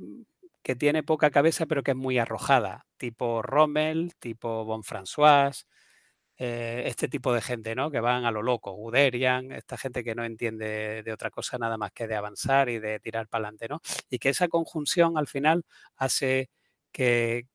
que 0.62 0.77
tiene 0.77 1.02
poca 1.02 1.31
cabeza 1.31 1.66
pero 1.66 1.82
que 1.82 1.93
es 1.93 1.97
muy 1.97 2.19
arrojada, 2.19 2.86
tipo 2.98 3.43
Rommel, 3.43 4.15
tipo 4.19 4.65
Bonfrançois, 4.65 5.66
eh, 6.43 6.85
este 6.86 7.09
tipo 7.09 7.35
de 7.35 7.43
gente, 7.43 7.74
¿no? 7.74 7.90
Que 7.90 8.01
van 8.01 8.24
a 8.24 8.31
lo 8.31 8.43
loco, 8.43 8.73
Guderian, 8.73 9.52
esta 9.52 9.77
gente 9.77 10.02
que 10.02 10.15
no 10.15 10.24
entiende 10.24 11.02
de 11.02 11.12
otra 11.12 11.31
cosa 11.31 11.59
nada 11.59 11.77
más 11.77 11.93
que 11.93 12.09
de 12.09 12.15
avanzar 12.16 12.70
y 12.70 12.78
de 12.78 12.98
tirar 13.01 13.28
para 13.28 13.44
adelante, 13.48 13.69
¿no? 13.69 13.82
Y 14.09 14.19
que 14.19 14.31
esa 14.31 14.48
conjunción 14.48 15.19
al 15.19 15.27
final 15.27 15.65
hace 15.97 16.48
que, 16.93 17.47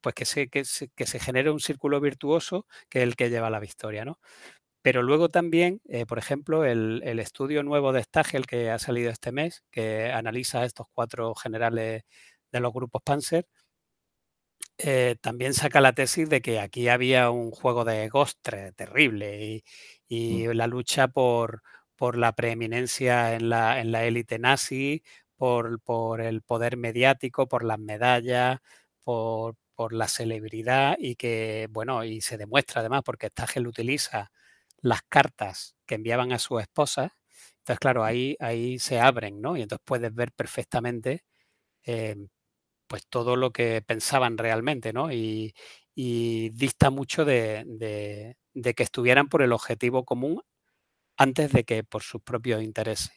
pues 0.00 0.14
que 0.14 0.24
se, 0.24 0.48
que, 0.48 0.64
se, 0.64 0.88
que 0.88 1.06
se 1.06 1.20
genere 1.20 1.50
un 1.50 1.60
círculo 1.60 2.00
virtuoso 2.00 2.66
que 2.88 2.98
es 2.98 3.04
el 3.04 3.16
que 3.16 3.30
lleva 3.30 3.46
a 3.46 3.50
la 3.50 3.60
victoria, 3.60 4.04
¿no? 4.04 4.18
Pero 4.84 5.02
luego 5.02 5.30
también, 5.30 5.80
eh, 5.88 6.04
por 6.04 6.18
ejemplo, 6.18 6.66
el, 6.66 7.00
estudio 7.18 7.62
nuevo 7.62 7.94
de 7.94 8.02
Stagel 8.02 8.46
que 8.46 8.70
ha 8.70 8.78
salido 8.78 9.10
este 9.10 9.32
mes, 9.32 9.64
que 9.70 10.12
analiza 10.12 10.66
estos 10.66 10.88
cuatro 10.92 11.34
generales 11.34 12.04
de 12.52 12.60
los 12.60 12.70
grupos 12.74 13.02
Panzer, 13.02 13.46
eh, 14.76 15.16
también 15.22 15.54
saca 15.54 15.80
la 15.80 15.94
tesis 15.94 16.28
de 16.28 16.42
que 16.42 16.60
aquí 16.60 16.88
había 16.88 17.30
un 17.30 17.50
juego 17.50 17.84
de 17.86 18.08
Gostre 18.10 18.72
terrible 18.72 19.64
y, 20.06 20.48
mm. 20.48 20.50
la 20.52 20.66
lucha 20.66 21.08
por, 21.08 21.62
por, 21.96 22.18
la 22.18 22.32
preeminencia 22.32 23.34
en 23.36 23.48
la, 23.48 23.80
en 23.80 23.90
la 23.90 24.04
élite 24.04 24.38
nazi, 24.38 25.02
por, 25.36 25.80
por, 25.80 26.20
el 26.20 26.42
poder 26.42 26.76
mediático, 26.76 27.48
por 27.48 27.64
las 27.64 27.78
medallas, 27.78 28.58
por, 29.02 29.56
por, 29.74 29.94
la 29.94 30.08
celebridad 30.08 30.96
y 30.98 31.16
que, 31.16 31.68
bueno, 31.70 32.04
y 32.04 32.20
se 32.20 32.36
demuestra 32.36 32.80
además 32.80 33.02
porque 33.04 33.28
Stagel 33.28 33.66
utiliza 33.66 34.30
las 34.84 35.00
cartas 35.08 35.74
que 35.86 35.94
enviaban 35.94 36.32
a 36.32 36.38
su 36.38 36.58
esposa. 36.58 37.16
Entonces, 37.58 37.80
claro, 37.80 38.04
ahí, 38.04 38.36
ahí 38.38 38.78
se 38.78 39.00
abren, 39.00 39.40
¿no? 39.40 39.56
Y 39.56 39.62
entonces 39.62 39.82
puedes 39.84 40.14
ver 40.14 40.30
perfectamente 40.32 41.24
em, 41.82 42.28
pues 42.86 43.06
todo 43.08 43.34
lo 43.34 43.50
que 43.50 43.82
pensaban 43.84 44.36
realmente, 44.36 44.92
¿no? 44.92 45.10
Y, 45.10 45.54
dista 45.96 46.90
mucho 46.90 47.24
de, 47.24 48.36
que 48.76 48.82
estuvieran 48.82 49.28
por 49.28 49.42
el 49.42 49.52
objetivo 49.52 50.04
común 50.04 50.42
antes 51.16 51.52
de 51.52 51.64
que 51.64 51.84
por 51.84 52.02
sus 52.02 52.20
propios 52.20 52.62
intereses. 52.62 53.12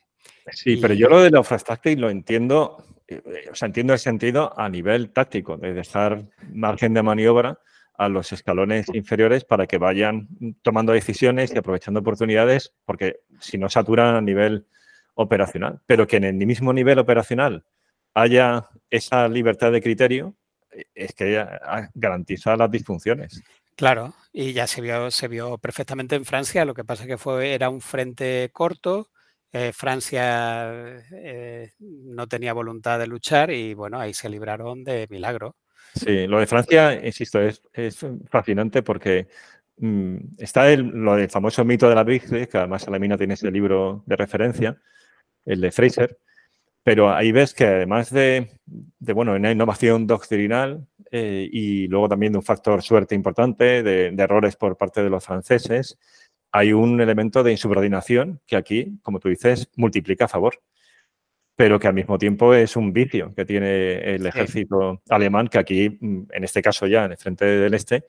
Sí, 0.53 0.77
pero 0.77 0.94
yo 0.94 1.10
lo 1.10 1.22
de 1.22 1.31
la 1.31 1.41
Tactic 1.41 1.99
lo 1.99 2.10
entiendo, 2.10 2.85
eh, 3.07 3.49
o 3.52 3.56
sea, 3.56 3.65
entiendo 3.65 3.94
el 3.94 3.99
sentido 3.99 4.57
a 4.57 4.69
nivel 4.69 5.11
táctico, 5.11 5.57
de 5.57 5.73
dejar 5.73 6.30
margen 6.53 6.94
de 6.94 7.03
maniobra 7.03 7.60
a 7.98 8.10
los 8.10 8.32
escalones 8.32 8.88
inferiores 8.94 9.44
para 9.44 9.68
que 9.68 9.78
vayan 9.78 10.28
tomando 10.61 10.94
decisiones 10.94 11.53
y 11.53 11.57
aprovechando 11.57 11.99
oportunidades, 11.99 12.74
porque 12.86 13.22
si 13.40 13.57
no 13.57 13.69
saturan 13.69 14.15
a 14.15 14.22
nivel 14.22 14.68
operacional. 15.15 15.82
Pero 15.86 16.07
que 16.07 16.18
en 16.18 16.24
el 16.24 16.36
mismo 16.36 16.74
nivel 16.74 16.99
operacional 16.99 17.65
haya 18.14 18.69
esa 18.90 19.28
libertad 19.28 19.72
de 19.72 19.82
criterio, 19.82 20.36
eh, 20.72 20.86
es 20.94 21.14
que 21.14 21.45
garantiza 21.95 22.56
las 22.56 22.72
disfunciones. 22.72 23.44
Claro, 23.76 24.14
y 24.34 24.53
ya 24.53 24.65
se 24.65 24.82
vio, 24.82 25.11
se 25.11 25.28
vio 25.28 25.57
perfectamente 25.57 26.15
en 26.15 26.26
Francia, 26.26 26.65
lo 26.65 26.74
que 26.74 26.84
pasa 26.84 27.06
que 27.06 27.18
fue, 27.18 27.53
era 27.53 27.69
un 27.69 27.82
frente 27.82 28.49
corto, 28.52 29.10
eh, 29.52 29.72
Francia 29.72 30.99
eh, 31.11 31.72
no 31.80 32.28
tenía 32.28 32.53
voluntad 32.53 32.99
de 32.99 33.07
luchar 33.07 33.52
y 33.52 33.74
bueno, 33.74 33.99
ahí 33.99 34.14
se 34.14 34.30
libraron 34.30 34.84
de 34.84 35.07
milagro. 35.10 35.56
Sí, 35.95 36.27
lo 36.27 36.39
de 36.39 36.47
Francia, 36.47 37.05
insisto, 37.05 37.39
es, 37.41 37.61
fascinante 38.30 38.84
porque 38.84 39.27
mm, 39.77 40.18
está 40.38 40.72
el, 40.72 40.81
lo 40.81 41.15
del 41.15 41.30
famoso 41.30 41.65
mito 41.65 41.89
de 41.89 41.95
la 41.95 42.03
Bigre, 42.03 42.47
que 42.47 42.57
además 42.57 42.88
Alamina 42.88 43.18
tiene 43.18 43.34
ese 43.34 43.51
libro 43.51 44.03
de 44.05 44.15
referencia, 44.15 44.77
el 45.45 45.61
de 45.61 45.72
Fraser, 45.72 46.18
pero 46.84 47.14
ahí 47.14 47.31
ves 47.31 47.53
que 47.53 47.65
además 47.65 48.11
de, 48.11 48.49
bueno, 48.99 49.34
una 49.34 49.51
innovación 49.51 50.07
doctrinal 50.07 50.88
eh, 51.11 51.49
y 51.51 51.88
luego 51.88 52.07
también 52.09 52.34
de 52.34 52.38
un 52.39 52.43
factor 52.43 52.81
suerte 52.81 53.15
importante, 53.15 53.84
de, 53.84 54.11
de, 54.11 54.23
errores 54.23 54.55
por 54.55 54.77
parte 54.77 55.03
de 55.03 55.09
los 55.09 55.26
franceses, 55.26 55.97
hay 56.51 56.73
un 56.73 57.01
elemento 57.01 57.43
de 57.43 57.51
insubordinación 57.51 58.41
que 58.45 58.55
aquí, 58.55 58.99
como 59.03 59.19
tú 59.19 59.30
dices, 59.30 59.69
multiplica 59.76 60.26
a 60.26 60.30
favor 60.30 60.61
pero 61.57 61.79
que 61.79 61.88
al 61.88 61.95
mismo 61.95 62.19
tiempo 62.19 62.53
es 62.53 62.75
un 62.75 62.93
vicio 62.93 63.34
que 63.35 63.43
tiene 63.43 64.13
el 64.13 64.27
ejército 64.27 65.01
alemán, 65.09 65.47
que 65.47 65.57
aquí, 65.57 65.89
mm, 65.89 66.27
en 66.31 66.43
este 66.43 66.61
caso 66.61 66.85
ya, 66.85 67.05
en 67.05 67.11
el 67.13 67.17
frente 67.17 67.45
del 67.45 67.73
este, 67.73 68.05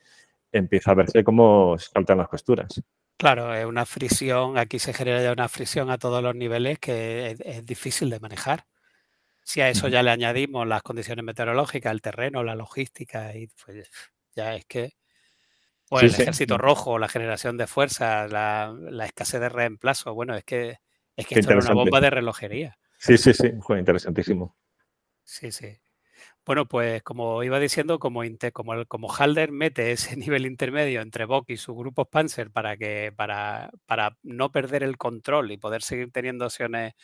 empieza 0.53 0.91
a 0.91 0.95
verse 0.95 1.25
cómo 1.25 1.79
saltan 1.79 2.19
las 2.19 2.29
costuras. 2.29 2.83
Claro, 3.17 3.55
es 3.55 3.65
una 3.65 3.87
fricción, 3.87 4.59
aquí 4.59 4.79
se 4.79 4.93
genera 4.93 5.23
ya 5.23 5.33
una 5.33 5.49
fricción 5.49 5.91
a 5.91 5.97
todos 5.97 6.23
los 6.23 6.37
niveles 6.37 6.79
que 6.79 7.39
es, 7.41 7.65
difícil 7.65 8.11
de 8.11 8.21
manejar. 8.21 8.67
Si 9.43 9.63
a 9.63 9.71
eso 9.71 9.89
ya 9.89 10.03
le 10.03 10.11
añadimos 10.11 10.67
las 10.67 10.83
condiciones 10.83 11.25
meteorológicas, 11.25 11.91
el 11.91 12.03
terreno, 12.03 12.45
la 12.45 12.55
logística, 12.55 13.35
y 13.35 13.49
pues 13.65 13.91
ya 14.37 14.57
es 14.57 14.67
que 14.67 14.93
o 15.89 16.01
el 16.01 16.11
ejército 16.11 16.59
rojo, 16.59 16.99
la 16.99 17.09
generación 17.09 17.57
de 17.57 17.67
fuerza, 17.67 18.29
la, 18.29 18.77
escasez 19.07 19.41
de 19.41 19.49
reemplazo, 19.49 20.13
bueno, 20.13 20.37
es 20.37 20.45
que 20.45 20.77
es 21.17 21.27
que 21.27 21.41
esto 21.41 21.55
es 21.59 21.65
una 21.65 21.75
bomba 21.75 22.03
de 22.03 22.11
relojería. 22.11 22.79
Sí, 22.99 23.17
sí, 23.19 23.33
sí, 23.35 23.53
fue 23.63 23.79
interesantísimo. 23.79 24.55
Sí, 25.25 25.53
sí. 25.53 25.79
Bueno, 26.47 26.67
pues 26.69 27.03
como 27.03 27.43
iba 27.45 27.61
diciendo, 27.61 27.99
como, 27.99 28.23
como, 28.53 28.87
como 28.87 29.13
Halder 29.15 29.53
mete 29.53 29.93
ese 29.93 30.17
nivel 30.19 30.47
intermedio 30.47 31.03
entre 31.03 31.27
Bock 31.27 31.51
y 31.51 31.59
sus 31.59 31.77
grupos 31.77 32.09
Panzer 32.11 32.51
para, 32.53 32.77
que, 32.77 33.13
para, 33.17 33.71
para 33.87 34.19
no 34.23 34.53
perder 34.53 34.83
el 34.85 34.99
control 34.99 35.53
y 35.53 35.59
poder 35.59 35.83
seguir 35.83 36.13
teniendo 36.13 36.47
opciones 36.47 36.95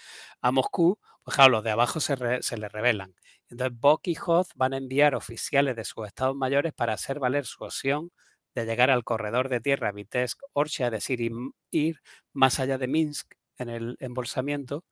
a 0.43 0.53
Moscú, 0.53 0.99
pues 1.25 1.37
claro, 1.37 1.53
los 1.53 1.65
de 1.65 1.73
abajo 1.73 2.01
se, 2.01 2.17
se 2.43 2.57
le 2.59 2.69
revelan. 2.69 3.15
Entonces 3.51 3.79
Bock 3.81 4.09
y 4.09 4.17
Hoth 4.25 4.49
van 4.57 4.75
a 4.75 4.79
enviar 4.79 5.15
oficiales 5.17 5.77
de 5.77 5.85
sus 5.85 6.07
estados 6.07 6.37
mayores 6.37 6.73
para 6.75 6.95
hacer 6.95 7.21
valer 7.21 7.47
su 7.47 7.65
opción 7.65 8.13
de 8.55 8.67
llegar 8.67 8.91
al 8.91 9.05
corredor 9.05 9.49
de 9.49 9.61
tierra 9.61 9.93
Vitebsk-Orcha, 9.93 10.87
es 10.87 10.93
decir, 10.93 11.31
ir 11.71 12.01
más 12.33 12.61
allá 12.61 12.79
de 12.79 12.89
Minsk 12.89 13.35
en 13.59 13.71
el 13.71 13.97
embolsamiento 14.01 14.85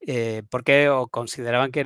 eh, 0.00 0.42
porque 0.50 0.90
consideraban 1.10 1.70
que 1.72 1.80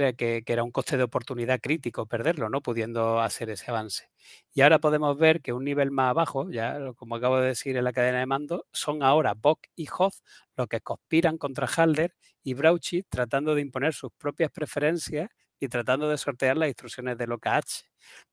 era, 0.47 0.65
un 0.65 0.71
coste 0.71 0.97
de 0.97 1.03
oportunidad 1.03 1.61
crítico 1.61 2.07
perderlo, 2.07 2.49
no 2.49 2.61
pudiendo 2.63 3.21
hacer 3.21 3.51
ese 3.51 3.71
avance. 3.71 4.09
Y 4.53 4.61
ahora 4.61 4.79
podemos 4.79 5.19
ver 5.19 5.41
que 5.43 5.53
un 5.53 5.65
nivel 5.65 5.91
más 5.91 6.11
abajo, 6.11 6.49
ya 6.51 6.79
como 6.97 7.17
acabo 7.17 7.41
de 7.41 7.49
decir 7.49 7.77
en 7.77 7.85
la 7.85 7.93
cadena 7.93 8.21
de 8.21 8.27
mando, 8.27 8.67
son 8.73 9.03
ahora 9.03 9.35
Bock 9.35 9.67
y 9.75 9.89
Hoth 9.89 10.15
los 10.57 10.69
que 10.69 10.81
conspiran 10.81 11.39
contra 11.39 11.67
Halder 11.67 12.15
y 12.45 12.55
Brauchit 12.55 13.07
tratando 13.09 13.55
de 13.55 13.63
imponer 13.63 13.95
sus 13.95 14.13
propias 14.13 14.51
preferencias 14.53 15.29
y 15.59 15.69
tratando 15.69 16.09
de 16.09 16.19
sortear 16.19 16.57
las 16.57 16.69
instrucciones 16.69 17.19
de 17.19 17.27
H, 17.43 17.85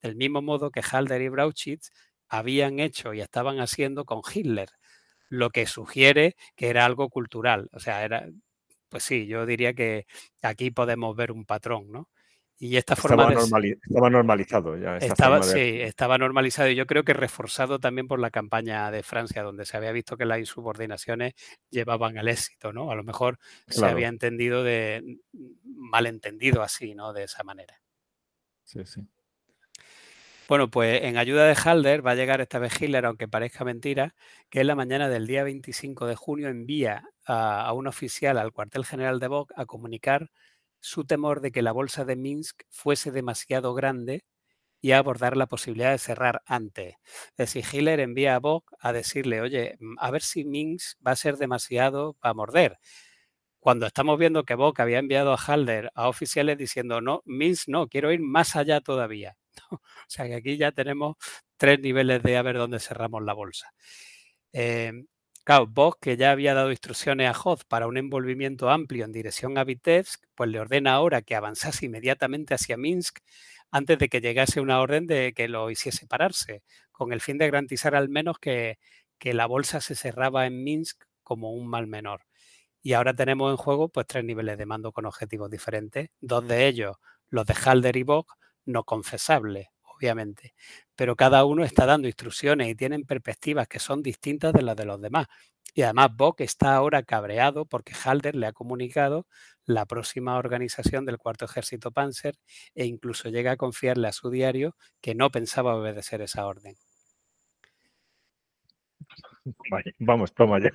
del 0.02 0.16
mismo 0.16 0.42
modo 0.42 0.70
que 0.70 0.82
Halder 0.82 1.22
y 1.22 1.30
Brauchit 1.30 1.82
habían 2.30 2.80
hecho 2.80 3.14
y 3.14 3.22
estaban 3.22 3.60
haciendo 3.60 4.06
con 4.06 4.22
Hitler, 4.32 4.70
lo 5.30 5.50
que 5.50 5.66
sugiere 5.66 6.36
que 6.56 6.70
era 6.70 6.86
algo 6.86 7.10
cultural, 7.10 7.70
o 7.74 7.80
sea, 7.80 8.04
era, 8.04 8.28
pues 8.92 9.04
sí, 9.04 9.26
yo 9.26 9.46
diría 9.46 9.74
que 9.74 10.06
aquí 10.42 10.70
podemos 10.70 11.16
ver 11.16 11.32
un 11.32 11.46
patrón, 11.46 11.90
¿no? 11.90 12.10
Y 12.60 12.76
esta 12.76 12.96
forma 12.96 13.34
estaba, 13.34 14.10
normalizado 14.12 14.78
ya. 14.78 14.98
estaba, 14.98 15.42
Sí, 15.42 15.82
estaba 15.82 16.20
normalizado 16.20 16.70
y 16.70 16.76
yo 16.76 16.86
creo 16.86 17.04
que 17.04 17.14
reforzado 17.14 17.80
también 17.80 18.08
por 18.08 18.20
la 18.20 18.30
campaña 18.30 18.92
de 18.92 19.02
Francia, 19.02 19.42
donde 19.42 19.66
se 19.66 19.78
había 19.78 19.92
visto 19.94 20.16
que 20.16 20.26
las 20.26 20.38
insubordinaciones 20.38 21.34
llevaban 21.72 22.20
al 22.20 22.28
éxito, 22.28 22.72
¿no? 22.72 22.92
A 22.92 22.96
lo 22.96 23.04
mejor 23.04 23.40
se 23.68 23.84
había 23.84 24.10
entendido 24.10 24.64
de 24.64 25.18
malentendido 25.64 26.62
así, 26.62 26.94
¿no? 26.94 27.14
De 27.14 27.24
esa 27.24 27.44
manera. 27.44 27.82
Sí, 28.64 28.86
sí. 28.86 29.08
Bueno, 30.52 30.70
pues 30.70 31.04
en 31.04 31.16
ayuda 31.18 31.46
de 31.48 31.56
Halder 31.56 32.06
va 32.06 32.12
a 32.12 32.16
llegar 32.16 32.42
esta 32.42 32.60
vez 32.60 32.74
Hitler, 32.82 33.06
aunque 33.06 33.30
parezca 33.30 33.64
mentira, 33.64 34.16
que 34.50 34.60
en 34.60 34.68
la 34.68 34.76
mañana 34.76 35.08
del 35.08 35.26
día 35.26 35.46
25 35.46 36.08
de 36.08 36.18
junio 36.18 36.50
envía 36.50 37.06
a, 37.26 37.72
un 37.72 37.88
oficial 37.88 38.38
al 38.38 38.52
cuartel 38.52 38.84
general 38.84 39.22
de 39.22 39.30
Bock 39.30 39.54
a 39.56 39.66
comunicar 39.66 40.30
su 40.82 41.06
temor 41.06 41.40
de 41.40 41.54
que 41.54 41.62
la 41.62 41.72
bolsa 41.72 42.04
de 42.04 42.18
Minsk 42.18 42.64
fuese 42.70 43.12
demasiado 43.12 43.74
grande 43.74 44.26
y 44.82 44.92
a 44.92 44.98
abordar 45.00 45.38
la 45.38 45.48
posibilidad 45.48 45.92
de 45.92 46.00
cerrar 46.00 46.42
antes. 46.48 46.96
Es 47.38 47.54
decir, 47.54 47.66
Hitler 47.72 48.02
envía 48.02 48.36
a 48.36 48.40
Bock 48.40 48.72
a 48.80 48.94
decirle, 48.94 49.42
oye, 49.42 49.78
mm, 49.80 49.96
a 50.00 50.12
ver 50.12 50.22
si 50.24 50.46
Minsk 50.46 50.98
va 51.08 51.12
a 51.12 51.16
ser 51.18 51.38
demasiado 51.38 52.16
para 52.16 52.34
morder. 52.34 52.78
Cuando 53.60 53.88
estamos 53.88 54.20
viendo 54.20 54.44
que 54.46 54.56
Bock 54.56 54.80
había 54.82 55.00
enviado 55.00 55.34
a 55.34 55.38
Halder 55.38 55.92
a 55.96 56.10
oficiales 56.10 56.58
diciendo, 56.58 57.02
no, 57.02 57.22
Minsk 57.26 57.70
no, 57.70 57.88
quiero 57.88 58.12
ir 58.14 58.22
más 58.22 58.56
allá 58.58 58.82
todavía. 58.82 59.38
O 59.72 59.80
sea 60.08 60.28
que 60.28 60.36
aquí 60.36 60.58
ya 60.58 60.72
tenemos 60.72 61.16
tres 61.58 61.80
niveles 61.80 62.24
de 62.24 62.38
a 62.38 62.42
ver 62.42 62.58
dónde 62.58 62.80
cerramos 62.80 63.24
la 63.24 63.34
bolsa. 63.34 63.74
Eh, 64.54 64.92
claro, 65.44 65.68
Bosch, 65.68 65.98
que 66.02 66.18
ya 66.18 66.32
había 66.32 66.54
dado 66.54 66.72
instrucciones 66.72 67.28
a 67.30 67.40
Hoth 67.40 67.64
para 67.68 67.88
un 67.88 67.98
envolvimiento 67.98 68.70
amplio 68.70 69.06
en 69.06 69.12
dirección 69.12 69.58
a 69.58 69.64
Vitebsk, 69.64 70.24
pues 70.36 70.50
le 70.50 70.60
ordena 70.60 70.94
ahora 70.94 71.22
que 71.22 71.36
avanzase 71.36 71.86
inmediatamente 71.86 72.54
hacia 72.54 72.78
Minsk 72.78 73.20
antes 73.72 73.98
de 74.00 74.10
que 74.10 74.22
llegase 74.22 74.60
una 74.62 74.82
orden 74.82 75.08
de 75.08 75.34
que 75.34 75.48
lo 75.48 75.70
hiciese 75.72 76.06
pararse, 76.08 76.64
con 76.92 77.14
el 77.14 77.22
fin 77.22 77.38
de 77.38 77.46
garantizar 77.48 77.96
al 77.96 78.10
menos 78.10 78.38
que, 78.40 78.78
que 79.18 79.34
la 79.34 79.46
bolsa 79.46 79.82
se 79.82 79.96
cerraba 79.96 80.46
en 80.46 80.64
Minsk 80.64 81.04
como 81.24 81.54
un 81.54 81.68
mal 81.70 81.88
menor. 81.88 82.24
Y 82.82 82.94
ahora 82.94 83.14
tenemos 83.14 83.52
en 83.52 83.58
juego 83.58 83.90
pues 83.90 84.08
tres 84.08 84.24
niveles 84.24 84.58
de 84.58 84.66
mando 84.66 84.92
con 84.92 85.06
objetivos 85.06 85.50
diferentes, 85.52 86.10
dos 86.20 86.48
de 86.48 86.68
ellos, 86.68 86.98
los 87.30 87.46
de 87.46 87.54
Halder 87.54 87.96
y 87.98 88.04
Bock, 88.04 88.34
no 88.66 88.84
confesables, 88.84 89.68
obviamente, 89.84 90.54
pero 90.96 91.16
cada 91.16 91.46
uno 91.46 91.64
está 91.64 91.86
dando 91.86 92.08
instrucciones 92.08 92.70
y 92.70 92.76
tienen 92.76 93.04
perspectivas 93.04 93.68
que 93.68 93.80
son 93.80 94.02
distintas 94.02 94.54
de 94.54 94.62
las 94.62 94.76
de 94.76 94.86
los 94.86 95.02
demás. 95.02 95.28
Y 95.74 95.84
además 95.84 96.10
Bock 96.16 96.42
está 96.42 96.76
ahora 96.76 97.04
cabreado 97.04 97.66
porque 97.66 97.94
Halder 97.94 98.36
le 98.36 98.48
ha 98.48 98.54
comunicado 98.54 99.26
la 99.66 99.86
próxima 99.86 100.38
organización 100.38 101.06
del 101.06 101.18
cuarto 101.18 101.46
ejército 101.46 101.92
Panzer 101.92 102.36
e 102.76 102.86
incluso 102.86 103.30
llega 103.30 103.54
a 103.54 103.58
confiarle 103.58 104.08
a 104.08 104.12
su 104.12 104.30
diario 104.30 104.76
que 105.00 105.16
no 105.16 105.30
pensaba 105.32 105.76
obedecer 105.76 106.22
esa 106.22 106.46
orden. 106.46 106.76
Vamos, 110.00 110.34
toma 110.34 110.60
ya. 110.60 110.72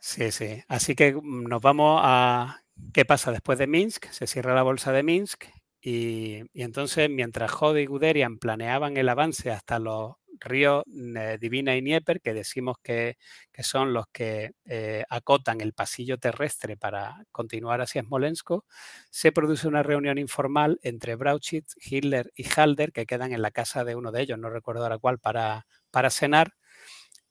Sí, 0.00 0.32
sí. 0.32 0.62
Así 0.68 0.94
que 0.94 1.14
mm, 1.14 1.44
nos 1.44 1.62
vamos 1.62 2.00
a 2.02 2.62
qué 2.92 3.04
pasa 3.04 3.30
después 3.30 3.58
de 3.58 3.66
Minsk. 3.66 4.06
Se 4.10 4.26
cierra 4.26 4.54
la 4.54 4.62
bolsa 4.62 4.92
de 4.92 5.02
Minsk 5.02 5.44
y, 5.82 6.42
entonces, 6.54 7.08
mientras 7.08 7.50
Jode 7.50 7.82
y 7.82 7.86
Guderian 7.86 8.38
planeaban 8.38 8.96
el 8.96 9.08
avance 9.08 9.50
hasta 9.50 9.78
los 9.78 10.14
ríos 10.40 10.84
eh, 11.16 11.38
Divina 11.40 11.76
y 11.76 11.80
Dnieper, 11.80 12.20
que 12.20 12.34
decimos 12.34 12.76
que, 12.82 13.16
son 13.62 13.92
los 13.92 14.06
que 14.12 14.52
eh, 14.64 15.04
acotan 15.10 15.60
el 15.60 15.72
pasillo 15.74 16.18
terrestre 16.18 16.76
para 16.76 17.24
continuar 17.30 17.80
hacia 17.80 18.02
Smolensk, 18.02 18.50
se 19.10 19.32
produce 19.32 19.68
una 19.68 19.82
reunión 19.82 20.18
informal 20.18 20.78
entre 20.82 21.14
Brauchitz, 21.14 21.74
Hitler 21.80 22.32
y 22.34 22.44
Halder, 22.56 22.92
que 22.92 23.06
quedan 23.06 23.32
en 23.32 23.42
la 23.42 23.50
casa 23.50 23.84
de 23.84 23.94
uno 23.94 24.12
de 24.12 24.22
ellos, 24.22 24.38
no 24.38 24.50
recuerdo 24.50 24.82
ahora 24.82 24.98
cuál, 24.98 25.18
para, 25.18 25.66
para 25.90 26.10
cenar. 26.10 26.54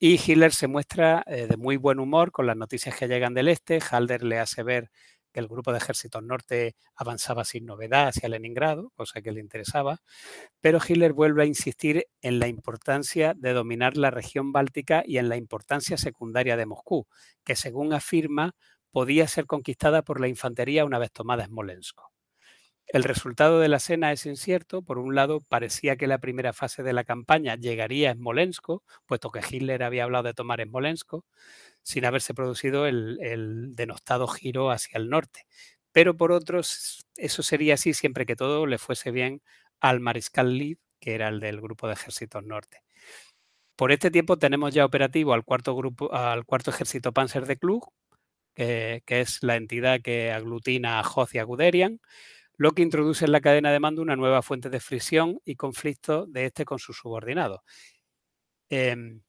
Y 0.02 0.14
Hitler 0.14 0.54
se 0.54 0.68
muestra 0.68 1.24
eh, 1.28 1.48
de 1.48 1.58
muy 1.58 1.76
buen 1.76 2.00
humor 2.00 2.32
con 2.32 2.48
las 2.48 2.56
noticias 2.56 2.96
que 2.96 3.08
llegan 3.08 3.34
del 3.34 3.50
este. 3.50 3.80
Halder 3.92 4.24
le 4.24 4.40
hace 4.40 4.64
ver 4.64 4.92
que 5.32 5.40
el 5.40 5.48
grupo 5.48 5.72
de 5.72 5.78
ejércitos 5.78 6.24
norte 6.24 6.76
avanzaba 6.96 7.46
sin 7.46 7.66
novedad 7.66 8.08
hacia 8.10 8.30
Leningrado, 8.30 8.92
cosa 8.96 9.22
que 9.22 9.32
le 9.32 9.40
interesaba, 9.40 10.02
pero 10.62 10.80
Hitler 10.86 11.14
vuelve 11.14 11.44
a 11.44 11.46
insistir 11.46 12.06
en 12.22 12.40
la 12.40 12.48
importancia 12.48 13.34
de 13.36 13.54
dominar 13.54 13.98
la 13.98 14.12
región 14.12 14.52
báltica 14.52 15.04
y 15.06 15.18
en 15.18 15.30
la 15.30 15.38
importancia 15.38 15.98
secundaria 15.98 16.58
de 16.58 16.66
Moscú, 16.66 17.08
que 17.44 17.56
según 17.56 17.94
afirma 17.94 18.56
podía 18.92 19.28
ser 19.28 19.46
conquistada 19.46 20.02
por 20.02 20.20
la 20.20 20.28
infantería 20.28 20.86
una 20.86 21.00
vez 21.00 21.12
tomada 21.12 21.46
Smolensk. 21.46 22.09
El 22.92 23.04
resultado 23.04 23.60
de 23.60 23.68
la 23.68 23.78
cena 23.78 24.12
es 24.12 24.26
incierto. 24.26 24.82
Por 24.82 24.98
un 24.98 25.14
lado, 25.14 25.42
parecía 25.42 25.96
que 25.96 26.08
la 26.08 26.18
primera 26.18 26.54
fase 26.54 26.82
de 26.82 26.92
la 26.92 27.04
campaña 27.04 27.56
llegaría 27.56 28.10
a 28.10 28.16
Smolensk, 28.16 28.68
puesto 29.06 29.30
que 29.30 29.42
Hitler 29.48 29.84
había 29.84 30.06
hablado 30.06 30.24
de 30.24 30.34
tomar 30.34 30.60
Smolensk, 30.60 31.14
sin 31.84 32.06
haberse 32.06 32.34
producido 32.34 32.88
el, 32.88 33.76
denostado 33.76 34.28
giro 34.28 34.72
hacia 34.72 34.98
el 34.98 35.08
norte. 35.10 35.46
Pero 35.92 36.18
por 36.18 36.32
otros, 36.32 37.06
eso 37.16 37.44
sería 37.44 37.76
así 37.76 37.94
siempre 37.94 38.26
que 38.26 38.36
todo 38.36 38.66
le 38.66 38.80
fuese 38.80 39.12
bien 39.12 39.44
al 39.80 40.00
mariscal 40.00 40.58
Lee, 40.58 40.80
que 41.00 41.14
era 41.14 41.28
el 41.28 41.40
del 41.40 41.62
grupo 41.62 41.88
de 41.88 41.94
ejércitos 41.94 42.44
norte. 42.44 42.82
Por 43.76 43.92
este 43.92 44.10
tiempo 44.10 44.38
tenemos 44.40 44.74
ya 44.74 44.84
operativo 44.84 45.34
al 45.34 45.44
cuarto, 45.44 45.76
grupo, 45.76 46.12
al 46.12 46.44
cuarto 46.44 46.72
ejército 46.72 47.14
Panzer 47.14 47.46
de 47.46 47.58
Klug, 47.58 47.94
que, 48.56 49.04
es 49.08 49.44
la 49.44 49.58
entidad 49.58 50.02
que 50.02 50.32
aglutina 50.32 51.00
a 51.00 51.04
Hoth 51.08 51.36
y 51.36 51.38
a 51.38 51.44
Guderian, 51.44 52.02
lo 52.60 52.74
que 52.74 52.82
introduce 52.82 53.24
en 53.24 53.32
la 53.32 53.40
cadena 53.40 53.72
de 53.72 53.80
mando 53.80 54.02
una 54.02 54.18
nueva 54.18 54.42
fuente 54.42 54.70
de 54.70 54.82
fricción 54.82 55.40
y 55.46 55.56
conflicto 55.56 56.26
de 56.26 56.46
este 56.46 56.66
con 56.66 56.78
sus 56.78 56.98
subordinados. 56.98 57.62
Em, 58.70 59.22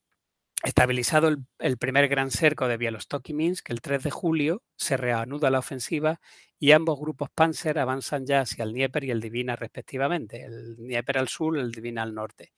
Estabilizado 0.62 1.35
el, 1.59 1.78
primer 1.78 2.09
gran 2.09 2.31
cerco 2.31 2.69
de 2.69 2.77
Bielostok 2.77 3.31
y 3.31 3.32
Minsk, 3.32 3.70
el 3.70 3.81
3 3.81 4.02
de 4.02 4.11
julio 4.11 4.62
se 4.77 4.98
reanuda 4.98 5.48
la 5.48 5.61
ofensiva 5.61 6.20
y 6.59 6.73
ambos 6.73 7.01
grupos 7.01 7.31
Panzer 7.31 7.78
avanzan 7.78 8.27
ya 8.27 8.40
hacia 8.40 8.65
el 8.65 8.73
Dnieper 8.73 9.05
y 9.05 9.11
el 9.11 9.23
Divina 9.23 9.57
respectivamente, 9.57 10.44
el 10.44 10.77
Dnieper 10.77 11.16
al 11.16 11.28
sur 11.28 11.57
el 11.57 11.70
Divina 11.70 12.02
al 12.02 12.15
norte. 12.15 12.52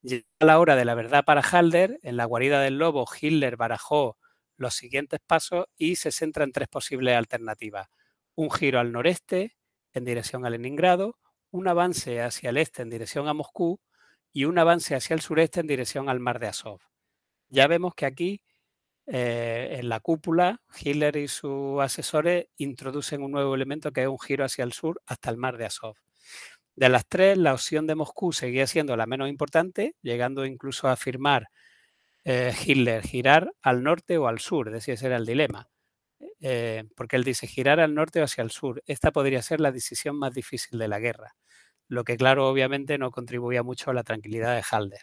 Llega 0.00 0.24
la 0.38 0.58
hora 0.58 0.74
de 0.74 0.86
la 0.86 0.94
verdad 0.94 1.24
para 1.24 1.42
Halder, 1.42 1.98
en 2.02 2.16
la 2.16 2.24
guarida 2.24 2.62
del 2.62 2.78
lobo 2.78 3.04
Hitler 3.20 3.56
barajó 3.56 4.16
los 4.56 4.74
siguientes 4.74 5.20
pasos 5.26 5.66
y 5.76 5.96
se 5.96 6.12
centra 6.12 6.44
en 6.44 6.52
tres 6.52 6.68
posibles 6.68 7.14
alternativas. 7.14 7.88
Un 8.36 8.50
giro 8.50 8.78
al 8.78 8.90
noreste 8.90 9.57
en 9.98 10.04
dirección 10.04 10.46
a 10.46 10.50
Leningrado, 10.50 11.16
un 11.50 11.68
avance 11.68 12.22
hacia 12.22 12.50
el 12.50 12.56
este 12.56 12.82
en 12.82 12.90
dirección 12.90 13.28
a 13.28 13.34
Moscú 13.34 13.80
y 14.32 14.44
un 14.46 14.58
avance 14.58 14.94
hacia 14.94 15.14
el 15.14 15.20
sureste 15.20 15.60
en 15.60 15.66
dirección 15.66 16.08
al 16.08 16.20
mar 16.20 16.38
de 16.38 16.48
Azov 16.48 16.80
ya 17.50 17.66
vemos 17.66 17.94
que 17.94 18.06
aquí 18.06 18.42
eh, 19.06 19.76
en 19.78 19.88
la 19.88 20.00
cúpula, 20.00 20.60
Hitler 20.78 21.16
y 21.16 21.28
sus 21.28 21.80
asesores 21.80 22.46
introducen 22.56 23.22
un 23.22 23.32
nuevo 23.32 23.54
elemento 23.54 23.92
que 23.92 24.02
es 24.02 24.08
un 24.08 24.18
giro 24.18 24.44
hacia 24.44 24.64
el 24.64 24.72
sur 24.72 25.00
hasta 25.06 25.30
el 25.30 25.38
mar 25.38 25.56
de 25.56 25.66
Azov. 25.66 25.96
De 26.76 26.88
las 26.88 27.06
tres, 27.06 27.38
la 27.38 27.54
opción 27.54 27.86
de 27.86 27.94
Moscú 27.94 28.32
seguía 28.32 28.66
siendo 28.66 28.96
la 28.96 29.06
menos 29.06 29.28
importante, 29.28 29.96
llegando 30.02 30.44
incluso 30.44 30.88
a 30.88 30.92
afirmar 30.92 31.48
eh, 32.24 32.54
Hitler 32.64 33.02
girar 33.02 33.52
al 33.62 33.82
norte 33.82 34.18
o 34.18 34.28
al 34.28 34.38
sur, 34.38 34.68
es 34.68 34.74
decir, 34.74 34.94
ese 34.94 35.06
era 35.06 35.16
el 35.16 35.26
dilema. 35.26 35.68
Eh, 36.40 36.84
porque 36.96 37.16
él 37.16 37.24
dice 37.24 37.46
girar 37.46 37.80
al 37.80 37.94
norte 37.94 38.20
o 38.20 38.24
hacia 38.24 38.42
el 38.42 38.50
sur. 38.50 38.82
Esta 38.86 39.12
podría 39.12 39.42
ser 39.42 39.60
la 39.60 39.72
decisión 39.72 40.18
más 40.18 40.34
difícil 40.34 40.78
de 40.78 40.88
la 40.88 40.98
guerra, 41.00 41.36
lo 41.88 42.04
que 42.04 42.16
claro, 42.16 42.48
obviamente 42.48 42.98
no 42.98 43.10
contribuía 43.12 43.62
mucho 43.62 43.90
a 43.90 43.94
la 43.94 44.04
tranquilidad 44.04 44.54
de 44.56 44.64
Halder. 44.70 45.02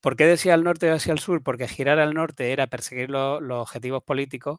¿Por 0.00 0.16
qué 0.16 0.26
decía 0.26 0.54
al 0.54 0.64
norte 0.64 0.90
o 0.90 0.94
hacia 0.94 1.12
el 1.12 1.20
sur? 1.20 1.42
Porque 1.44 1.68
girar 1.68 1.98
al 2.00 2.12
norte 2.14 2.52
era 2.52 2.66
perseguir 2.66 3.08
los 3.10 3.40
objetivos 3.50 4.02
políticos 4.02 4.58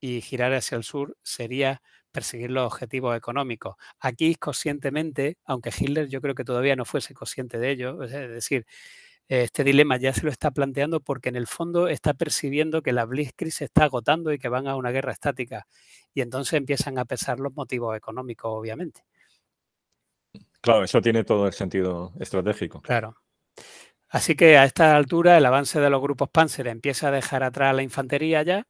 y 0.00 0.20
girar 0.22 0.54
hacia 0.54 0.76
el 0.76 0.84
sur 0.84 1.16
sería 1.22 1.82
perseguir 2.12 2.50
los 2.50 2.66
objetivos 2.66 3.16
económicos. 3.16 3.76
Aquí 4.00 4.34
conscientemente, 4.36 5.38
aunque 5.44 5.70
Hitler 5.76 6.08
yo 6.08 6.20
creo 6.22 6.34
que 6.34 6.44
todavía 6.44 6.76
no 6.76 6.84
fuese 6.86 7.14
consciente 7.14 7.58
de 7.58 7.70
ello, 7.72 8.02
es 8.04 8.12
decir, 8.12 8.66
este 9.28 9.64
dilema 9.64 9.96
ya 9.96 10.12
se 10.12 10.22
lo 10.22 10.30
está 10.30 10.50
planteando 10.50 11.00
porque 11.00 11.28
en 11.28 11.36
el 11.36 11.46
fondo 11.46 11.88
está 11.88 12.14
percibiendo 12.14 12.82
que 12.82 12.92
la 12.92 13.04
Blitzkrieg 13.04 13.52
se 13.52 13.64
está 13.64 13.84
agotando 13.84 14.32
y 14.32 14.38
que 14.38 14.48
van 14.48 14.68
a 14.68 14.76
una 14.76 14.90
guerra 14.90 15.12
estática. 15.12 15.66
Y 16.14 16.20
entonces 16.20 16.54
empiezan 16.54 16.98
a 16.98 17.04
pesar 17.04 17.40
los 17.40 17.54
motivos 17.54 17.96
económicos, 17.96 18.50
obviamente. 18.52 19.04
Claro, 20.60 20.84
eso 20.84 21.00
tiene 21.00 21.24
todo 21.24 21.46
el 21.46 21.52
sentido 21.52 22.12
estratégico. 22.20 22.80
Claro. 22.82 23.16
Así 24.08 24.36
que 24.36 24.56
a 24.56 24.64
esta 24.64 24.96
altura 24.96 25.36
el 25.36 25.46
avance 25.46 25.80
de 25.80 25.90
los 25.90 26.00
grupos 26.00 26.28
Panzer 26.30 26.68
empieza 26.68 27.08
a 27.08 27.10
dejar 27.10 27.42
atrás 27.42 27.74
la 27.74 27.82
infantería 27.82 28.42
ya 28.42 28.66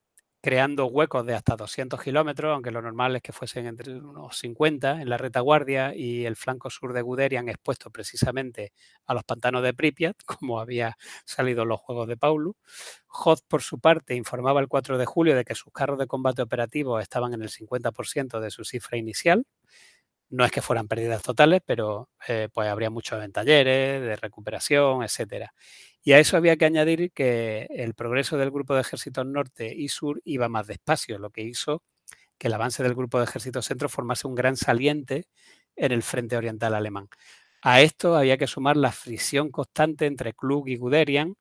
creando 0.47 0.87
huecos 0.87 1.27
de 1.27 1.35
hasta 1.35 1.57
200 1.57 2.01
kilómetros, 2.01 2.55
aunque 2.55 2.71
lo 2.71 2.81
normal 2.81 3.17
es 3.17 3.23
que 3.23 3.33
fuesen 3.33 3.67
entre 3.67 3.93
unos 3.97 4.39
50 4.39 5.03
en 5.03 5.09
la 5.11 5.19
retaguardia 5.19 5.93
y 5.93 6.25
el 6.25 6.37
flanco 6.37 6.71
sur 6.71 6.93
de 6.93 7.03
Guderian 7.03 7.49
expuesto 7.49 7.91
precisamente 7.91 8.73
a 9.07 9.15
los 9.15 9.25
pantanos 9.25 9.65
de 9.65 9.75
Pripyat, 9.75 10.15
como 10.25 10.61
había 10.61 10.97
salido 11.25 11.65
los 11.65 11.81
Juegos 11.81 12.07
de 12.07 12.17
Paulu. 12.17 12.55
Hoth, 13.09 13.41
por 13.49 13.61
su 13.63 13.81
parte, 13.81 14.15
informaba 14.15 14.61
el 14.61 14.69
4 14.69 14.99
de 14.99 15.05
julio 15.05 15.35
de 15.35 15.45
que 15.45 15.57
sus 15.57 15.73
carros 15.73 15.99
de 15.99 16.07
combate 16.07 16.43
operativos 16.43 17.03
estaban 17.03 17.35
en 17.35 17.43
el 17.43 17.49
50% 17.49 18.39
de 18.39 18.53
su 18.53 18.65
cifra 18.65 18.97
inicial, 18.97 19.47
no 20.31 20.45
es 20.45 20.51
que 20.51 20.63
fueran 20.63 20.89
pérdidas 20.89 21.23
totales, 21.23 21.61
pero 21.65 22.09
eh, 22.29 22.49
pues 22.53 22.69
habría 22.69 22.91
muchos 22.91 23.23
en 23.23 23.33
de 23.33 24.19
recuperación, 24.21 25.03
etcétera. 25.03 25.53
Y 26.03 26.13
a 26.13 26.19
eso 26.19 26.37
había 26.37 26.57
que 26.57 26.65
añadir 26.65 27.13
que 27.13 27.67
el 27.71 27.95
progreso 27.95 28.37
del 28.37 28.51
grupo 28.51 28.75
de 28.75 28.83
ejércitos 28.83 29.27
norte 29.27 29.73
y 29.75 29.89
sur 29.89 30.21
iba 30.25 30.49
más 30.49 30.67
despacio, 30.67 31.19
lo 31.19 31.31
que 31.31 31.43
hizo 31.43 31.83
que 32.39 32.49
el 32.49 32.55
avance 32.55 32.83
del 32.83 32.95
grupo 32.95 33.19
de 33.19 33.25
ejércitos 33.25 33.67
centro 33.67 33.89
formase 33.89 34.27
un 34.27 34.35
gran 34.35 34.57
saliente 34.57 35.27
en 35.77 35.93
el 35.93 36.03
frente 36.03 36.37
oriental 36.37 36.75
alemán. 36.75 37.09
A 37.63 37.81
esto 37.81 38.17
había 38.17 38.37
que 38.37 38.47
sumar 38.47 38.77
la 38.77 38.93
fricción 38.93 39.51
constante 39.51 40.07
entre 40.07 40.35
Klug 40.35 40.69
y 40.69 40.77
Guderian, 40.77 41.35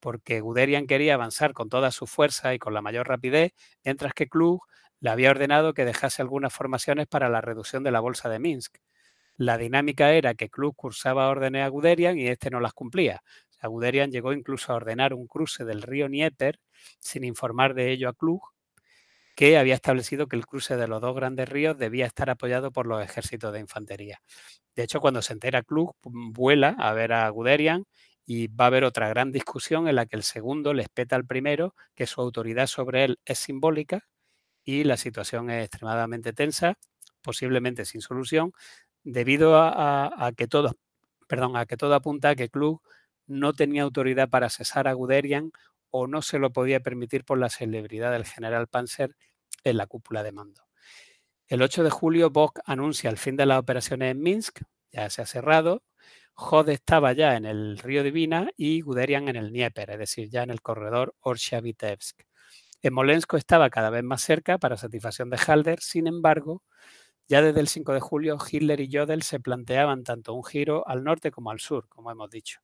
porque 0.00 0.40
Guderian 0.40 0.86
quería 0.86 1.14
avanzar 1.14 1.54
con 1.54 1.68
toda 1.68 1.90
su 1.90 2.06
fuerza 2.06 2.54
y 2.54 2.58
con 2.58 2.74
la 2.74 2.82
mayor 2.82 3.08
rapidez, 3.08 3.52
mientras 3.84 4.12
que 4.14 4.28
Klug 4.28 4.62
le 5.04 5.10
había 5.10 5.32
ordenado 5.32 5.74
que 5.74 5.84
dejase 5.84 6.22
algunas 6.22 6.50
formaciones 6.50 7.06
para 7.06 7.28
la 7.28 7.42
reducción 7.42 7.82
de 7.82 7.90
la 7.90 8.00
bolsa 8.00 8.30
de 8.30 8.38
Minsk. 8.38 8.78
La 9.36 9.58
dinámica 9.58 10.14
era 10.14 10.32
que 10.32 10.48
Klug 10.48 10.74
cursaba 10.74 11.28
órdenes 11.28 11.62
a 11.62 11.68
Guderian 11.68 12.18
y 12.18 12.28
este 12.28 12.48
no 12.48 12.58
las 12.58 12.72
cumplía. 12.72 13.22
Guderian 13.62 14.10
llegó 14.10 14.32
incluso 14.32 14.72
a 14.72 14.76
ordenar 14.76 15.12
un 15.12 15.26
cruce 15.26 15.66
del 15.66 15.82
río 15.82 16.08
Nieper 16.08 16.58
sin 16.98 17.22
informar 17.22 17.74
de 17.74 17.90
ello 17.90 18.08
a 18.08 18.14
Klug, 18.14 18.40
que 19.36 19.58
había 19.58 19.74
establecido 19.74 20.26
que 20.26 20.36
el 20.36 20.46
cruce 20.46 20.78
de 20.78 20.88
los 20.88 21.02
dos 21.02 21.14
grandes 21.14 21.50
ríos 21.50 21.76
debía 21.76 22.06
estar 22.06 22.30
apoyado 22.30 22.72
por 22.72 22.86
los 22.86 23.04
ejércitos 23.04 23.52
de 23.52 23.60
infantería. 23.60 24.22
De 24.74 24.84
hecho, 24.84 25.00
cuando 25.00 25.20
se 25.20 25.34
entera 25.34 25.60
Klug, 25.60 25.96
vuela 26.02 26.76
a 26.78 26.94
ver 26.94 27.12
a 27.12 27.28
Guderian 27.28 27.84
y 28.24 28.46
va 28.46 28.64
a 28.64 28.68
haber 28.68 28.84
otra 28.84 29.10
gran 29.10 29.32
discusión 29.32 29.86
en 29.86 29.96
la 29.96 30.06
que 30.06 30.16
el 30.16 30.22
segundo 30.22 30.72
le 30.72 30.82
espeta 30.82 31.14
al 31.14 31.26
primero 31.26 31.74
que 31.94 32.06
su 32.06 32.22
autoridad 32.22 32.68
sobre 32.68 33.04
él 33.04 33.18
es 33.26 33.38
simbólica 33.38 34.08
y 34.64 34.84
la 34.84 34.96
situación 34.96 35.50
es 35.50 35.64
extremadamente 35.64 36.32
tensa, 36.32 36.78
posiblemente 37.22 37.84
sin 37.84 38.00
solución, 38.00 38.52
debido 39.02 39.56
a, 39.56 40.32
que 40.36 40.46
todo, 40.46 40.76
perdón, 41.28 41.56
a 41.56 41.66
que 41.66 41.76
todo 41.76 41.94
apunta 41.94 42.30
a 42.30 42.34
que 42.34 42.48
Klug 42.48 42.80
no 43.26 43.52
tenía 43.52 43.82
autoridad 43.82 44.28
para 44.28 44.50
cesar 44.50 44.88
a 44.88 44.92
Guderian 44.94 45.52
o 45.90 46.06
no 46.06 46.22
se 46.22 46.38
lo 46.38 46.52
podía 46.52 46.80
permitir 46.80 47.24
por 47.24 47.38
la 47.38 47.50
celebridad 47.50 48.12
del 48.12 48.24
general 48.24 48.66
Panzer 48.66 49.16
en 49.62 49.76
la 49.76 49.86
cúpula 49.86 50.22
de 50.22 50.32
mando. 50.32 50.64
El 51.46 51.62
8 51.62 51.84
de 51.84 51.90
julio, 51.90 52.30
Bock 52.30 52.60
anuncia 52.64 53.10
el 53.10 53.18
fin 53.18 53.36
de 53.36 53.46
las 53.46 53.58
operaciones 53.58 54.10
en 54.10 54.22
Minsk, 54.22 54.62
ya 54.90 55.10
se 55.10 55.22
ha 55.22 55.26
cerrado. 55.26 55.82
Jod 56.32 56.68
estaba 56.70 57.12
ya 57.12 57.36
en 57.36 57.44
el 57.44 57.78
río 57.78 58.02
Divina 58.02 58.50
y 58.56 58.80
Guderian 58.80 59.28
en 59.28 59.36
el 59.36 59.50
Dnieper, 59.50 59.90
es 59.90 59.98
decir, 59.98 60.30
ya 60.30 60.42
en 60.42 60.50
el 60.50 60.62
corredor 60.62 61.14
Orsha-Vitebsk. 61.20 62.24
Smolensk 62.84 63.34
estaba 63.34 63.70
cada 63.70 63.90
vez 63.90 64.04
más 64.04 64.22
cerca 64.22 64.58
para 64.58 64.76
satisfacción 64.76 65.30
de 65.30 65.38
Halder, 65.38 65.80
sin 65.80 66.06
embargo, 66.06 66.62
ya 67.28 67.42
desde 67.42 67.60
el 67.60 67.68
5 67.68 67.94
de 67.94 68.00
julio, 68.00 68.38
Hitler 68.50 68.80
y 68.80 68.90
Jodl 68.92 69.22
se 69.22 69.40
planteaban 69.40 70.04
tanto 70.04 70.34
un 70.34 70.44
giro 70.44 70.86
al 70.88 71.04
norte 71.04 71.30
como 71.32 71.50
al 71.50 71.60
sur, 71.60 71.88
como 71.88 72.10
hemos 72.12 72.30
dicho. 72.30 72.60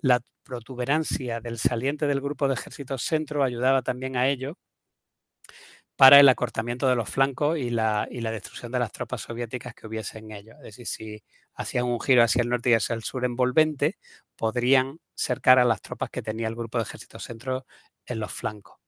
La 0.00 0.20
protuberancia 0.44 1.40
del 1.40 1.58
saliente 1.58 2.06
del 2.06 2.20
grupo 2.22 2.48
de 2.48 2.54
ejércitos 2.54 3.02
centro 3.04 3.44
ayudaba 3.44 3.82
también 3.82 4.16
a 4.16 4.28
ello 4.28 4.58
para 5.96 6.18
el 6.20 6.28
acortamiento 6.28 6.88
de 6.88 6.96
los 6.96 7.08
flancos 7.08 7.58
y 7.58 7.70
la, 7.70 8.08
y 8.10 8.20
la 8.20 8.30
destrucción 8.32 8.72
de 8.72 8.78
las 8.80 8.92
tropas 8.92 9.20
soviéticas 9.22 9.74
que 9.74 9.86
hubiese 9.86 10.18
en 10.18 10.32
ellos. 10.32 10.56
Es 10.58 10.76
decir, 10.76 10.86
si 10.86 11.24
hacían 11.54 11.84
un 11.86 12.00
giro 12.00 12.22
hacia 12.22 12.42
el 12.42 12.48
norte 12.48 12.70
y 12.70 12.74
hacia 12.74 12.94
el 12.94 13.02
sur 13.04 13.24
envolvente, 13.24 13.98
podrían 14.36 14.98
cercar 15.14 15.58
a 15.58 15.64
las 15.64 15.80
tropas 15.82 16.10
que 16.10 16.22
tenía 16.22 16.48
el 16.48 16.56
grupo 16.56 16.78
de 16.78 16.84
ejércitos 16.84 17.22
centro 17.24 17.64
en 18.06 18.18
los 18.20 18.32
flancos. 18.32 18.83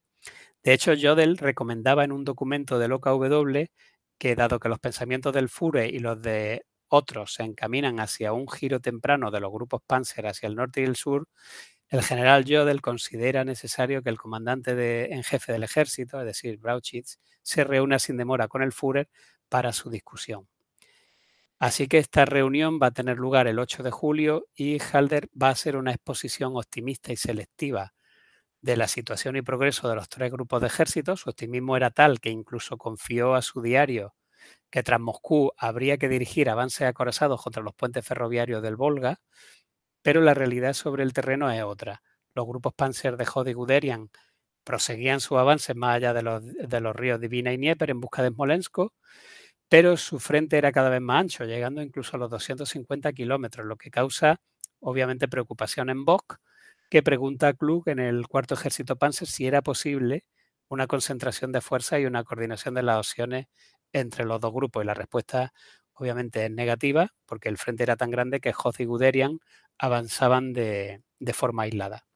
De 0.66 0.72
hecho, 0.72 0.94
Jodl 1.01 1.38
recomendaba 1.38 2.02
en 2.02 2.10
un 2.10 2.24
documento 2.24 2.80
del 2.80 2.90
OKW 2.90 3.66
que 4.18 4.34
dado 4.34 4.59
que 4.59 4.68
los 4.68 4.80
pensamientos 4.80 5.32
del 5.32 5.48
Führer 5.48 5.94
y 5.94 6.01
los 6.01 6.20
de 6.20 6.66
otros 6.88 7.34
se 7.34 7.44
encaminan 7.44 8.01
hacia 8.01 8.32
un 8.32 8.48
giro 8.48 8.80
temprano 8.80 9.30
de 9.30 9.38
los 9.38 9.52
grupos 9.52 9.82
Panzer 9.86 10.26
hacia 10.26 10.48
el 10.48 10.56
norte 10.56 10.80
y 10.80 10.84
el 10.84 10.97
sur, 10.97 11.28
el 11.88 12.02
general 12.02 12.44
Jodl 12.48 12.80
considera 12.80 13.44
necesario 13.44 14.02
que 14.02 14.10
el 14.10 14.18
comandante 14.18 15.14
en 15.14 15.22
jefe 15.22 15.52
del 15.52 15.62
ejército, 15.62 16.18
es 16.18 16.26
decir, 16.26 16.59
Brauchitz, 16.59 17.20
se 17.43 17.62
reúna 17.62 18.01
sin 18.01 18.16
demora 18.16 18.48
con 18.48 18.64
el 18.64 18.72
Führer 18.72 19.09
para 19.48 19.72
su 19.72 19.88
discusión. 19.88 20.48
Así 21.60 21.86
que 21.86 21.98
esta 21.98 22.24
reunión 22.24 22.80
va 22.82 22.88
a 22.88 22.90
tener 22.90 23.18
lugar 23.18 23.47
el 23.47 23.60
8 23.60 23.84
de 23.84 23.93
julio 23.93 24.48
y 24.52 24.78
Halder 24.80 25.28
va 25.40 25.47
a 25.47 25.52
hacer 25.52 25.76
una 25.76 25.93
exposición 25.93 26.56
optimista 26.56 27.12
y 27.12 27.16
selectiva 27.16 27.94
de 28.66 28.76
la 28.76 28.88
situación 28.88 29.36
y 29.36 29.43
progreso 29.43 29.88
de 29.88 29.94
los 29.94 30.09
tres 30.09 30.32
grupos 30.32 30.60
de 30.60 30.66
ejércitos. 30.66 31.20
Su 31.20 31.30
optimismo 31.30 31.76
era 31.76 31.90
tal 31.90 32.20
que 32.20 32.30
incluso 32.30 32.76
confió 32.76 33.36
a 33.36 33.40
su 33.40 33.62
diario 33.62 34.16
que 34.70 34.82
tras 34.82 35.01
Moscú 35.01 35.52
habría 35.56 35.98
que 35.98 36.09
dirigir 36.09 36.51
avances 36.51 36.82
acorazados 36.88 37.40
contra 37.40 37.62
los 37.62 37.74
puentes 37.74 38.05
ferroviarios 38.05 38.62
del 38.62 38.74
Volga, 38.74 39.20
pero 40.02 40.20
la 40.20 40.34
realidad 40.34 40.72
sobre 40.72 41.05
el 41.05 41.12
terreno 41.12 41.51
es 41.51 41.62
otra. 41.62 42.02
Los 42.34 42.47
grupos 42.47 42.74
Panzer 42.74 43.16
de 43.16 43.24
Jod 43.24 43.47
y 43.47 43.52
Guderian 43.52 44.10
proseguían 44.64 45.20
sus 45.20 45.38
avances 45.38 45.76
más 45.76 45.97
allá 45.97 46.12
de 46.12 46.22
los, 46.22 46.44
de 46.44 46.80
los 46.80 46.94
ríos 46.97 47.20
Divina 47.20 47.52
y 47.52 47.56
Dnieper 47.56 47.90
en 47.90 48.01
busca 48.01 48.22
de 48.22 48.30
Smolensk, 48.30 48.78
pero 49.68 49.97
su 49.97 50.18
frente 50.18 50.59
era 50.59 50.72
cada 50.72 50.90
vez 50.90 51.01
más 51.01 51.20
ancho, 51.20 51.44
llegando 51.44 51.82
incluso 51.82 52.16
a 52.16 52.18
los 52.18 52.30
250 52.30 53.12
kilómetros, 53.12 53.64
lo 53.64 53.76
que 53.76 53.90
causa 53.90 54.40
obviamente 54.80 55.28
preocupación 55.28 55.88
en 55.88 56.05
Bock, 56.05 56.38
que 56.90 57.02
pregunta 57.02 57.48
a 57.48 57.54
Klug 57.54 57.88
en 57.88 57.98
el 57.98 58.26
cuarto 58.28 58.54
ejército 58.54 58.96
Panzer 58.96 59.28
si 59.28 59.46
era 59.46 59.62
posible 59.62 60.24
una 60.68 60.86
concentración 60.86 61.52
de 61.52 61.60
fuerza 61.60 61.98
y 61.98 62.06
una 62.06 62.24
coordinación 62.24 62.74
de 62.74 62.82
las 62.82 62.98
opciones 62.98 63.46
entre 63.92 64.24
los 64.24 64.40
dos 64.40 64.52
grupos. 64.52 64.82
Y 64.82 64.86
la 64.86 64.94
respuesta 64.94 65.52
obviamente 65.94 66.44
es 66.44 66.50
negativa, 66.50 67.14
porque 67.24 67.48
el 67.48 67.58
frente 67.58 67.82
era 67.82 67.96
tan 67.96 68.10
grande 68.10 68.40
que 68.40 68.52
Hoth 68.52 68.80
y 68.80 68.84
Guderian 68.84 69.38
avanzaban 69.78 70.52
de, 70.52 71.02
de 71.18 71.32
forma 71.32 71.64
aislada. 71.64 72.06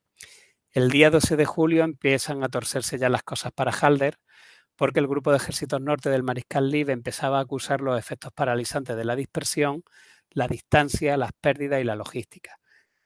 El 0.73 0.91
día 0.91 1.11
12 1.11 1.37
de 1.37 1.47
julio 1.47 1.85
empiezan 1.85 2.45
a 2.45 2.49
torcerse 2.49 2.99
ya 2.99 3.09
las 3.09 3.23
cosas 3.23 3.53
para 3.53 3.73
Halder, 3.73 4.19
porque 4.77 5.01
el 5.01 5.09
grupo 5.09 5.31
de 5.31 5.39
ejércitos 5.39 5.81
norte 5.81 6.11
del 6.11 6.23
mariscal 6.23 6.71
Lieb 6.71 6.91
empezaba 6.91 7.39
a 7.39 7.43
acusar 7.43 7.81
los 7.81 7.99
efectos 7.99 8.33
paralizantes 8.33 8.97
de 8.97 9.05
la 9.05 9.17
dispersión, 9.17 9.83
la 10.31 10.47
distancia, 10.47 11.17
las 11.17 11.33
pérdidas 11.41 11.81
y 11.81 11.85
la 11.85 11.97
logística. 11.97 12.60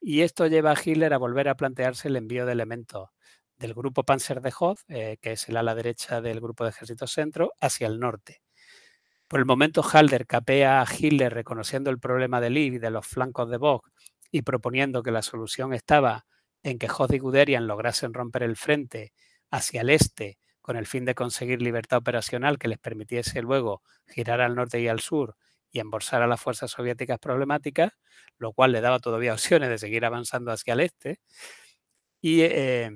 Y 0.07 0.21
esto 0.21 0.47
lleva 0.47 0.73
a 0.73 0.77
Hitler 0.79 1.15
a 1.15 1.17
volver 1.17 1.49
a 1.49 1.57
plantearse 1.57 2.09
el 2.09 2.17
envío 2.17 2.45
de 2.45 2.53
elementos 2.53 3.09
del 3.57 3.73
grupo 3.73 4.03
Panzer 4.03 4.43
de 4.43 4.53
Hoth, 4.61 4.81
eh, 4.89 5.17
que 5.19 5.33
es 5.33 5.49
el 5.49 5.57
ala 5.57 5.75
derecha 5.75 6.21
del 6.21 6.43
grupo 6.43 6.65
de 6.65 6.71
ejército 6.71 7.07
centro, 7.07 7.55
hacia 7.59 7.87
el 7.87 7.99
norte. 7.99 8.43
Por 9.29 9.41
el 9.41 9.47
momento, 9.47 9.83
Halder 9.83 10.27
capea 10.27 10.83
a 10.83 10.87
Hitler 10.87 11.33
reconociendo 11.33 11.89
el 11.89 11.99
problema 11.99 12.43
de 12.43 12.51
Liv 12.51 12.75
y 12.75 12.79
de 12.79 12.91
los 12.91 13.07
flancos 13.07 13.49
de 13.49 13.57
Bock 13.57 13.89
y 14.31 14.43
proponiendo 14.43 15.03
que 15.03 15.11
la 15.11 15.23
solución 15.23 15.73
estaba 15.73 16.27
en 16.63 16.79
que 16.79 16.91
Hoth 16.91 17.15
y 17.15 17.19
Guderian 17.19 17.67
lograsen 17.67 18.13
romper 18.13 18.43
el 18.43 18.57
frente 18.57 19.15
hacia 19.51 19.81
el 19.81 19.89
este 19.89 20.37
con 20.61 20.77
el 20.77 20.87
fin 20.87 21.07
de 21.07 21.15
conseguir 21.15 21.63
libertad 21.63 22.01
operacional 22.01 22.59
que 22.59 22.69
les 22.69 22.79
permitiese 22.79 23.41
luego 23.41 23.81
girar 24.07 24.43
al 24.43 24.55
norte 24.55 24.83
y 24.83 24.89
al 24.89 25.01
sur 25.01 25.35
y 25.75 25.81
embolsar 25.81 26.23
a 26.23 26.29
las 26.29 26.41
fuerzas 26.41 26.71
soviéticas 26.71 27.19
problemáticas, 27.19 27.93
lo 28.39 28.53
cual 28.55 28.73
le 28.73 28.81
daba 28.81 29.01
todavía 29.01 29.35
opciones 29.35 29.69
de 29.71 29.79
seguir 29.79 30.05
avanzando 30.07 30.53
hacia 30.53 30.75
el 30.75 30.81
este. 30.81 31.19
Y 32.21 32.43
eh, 32.43 32.91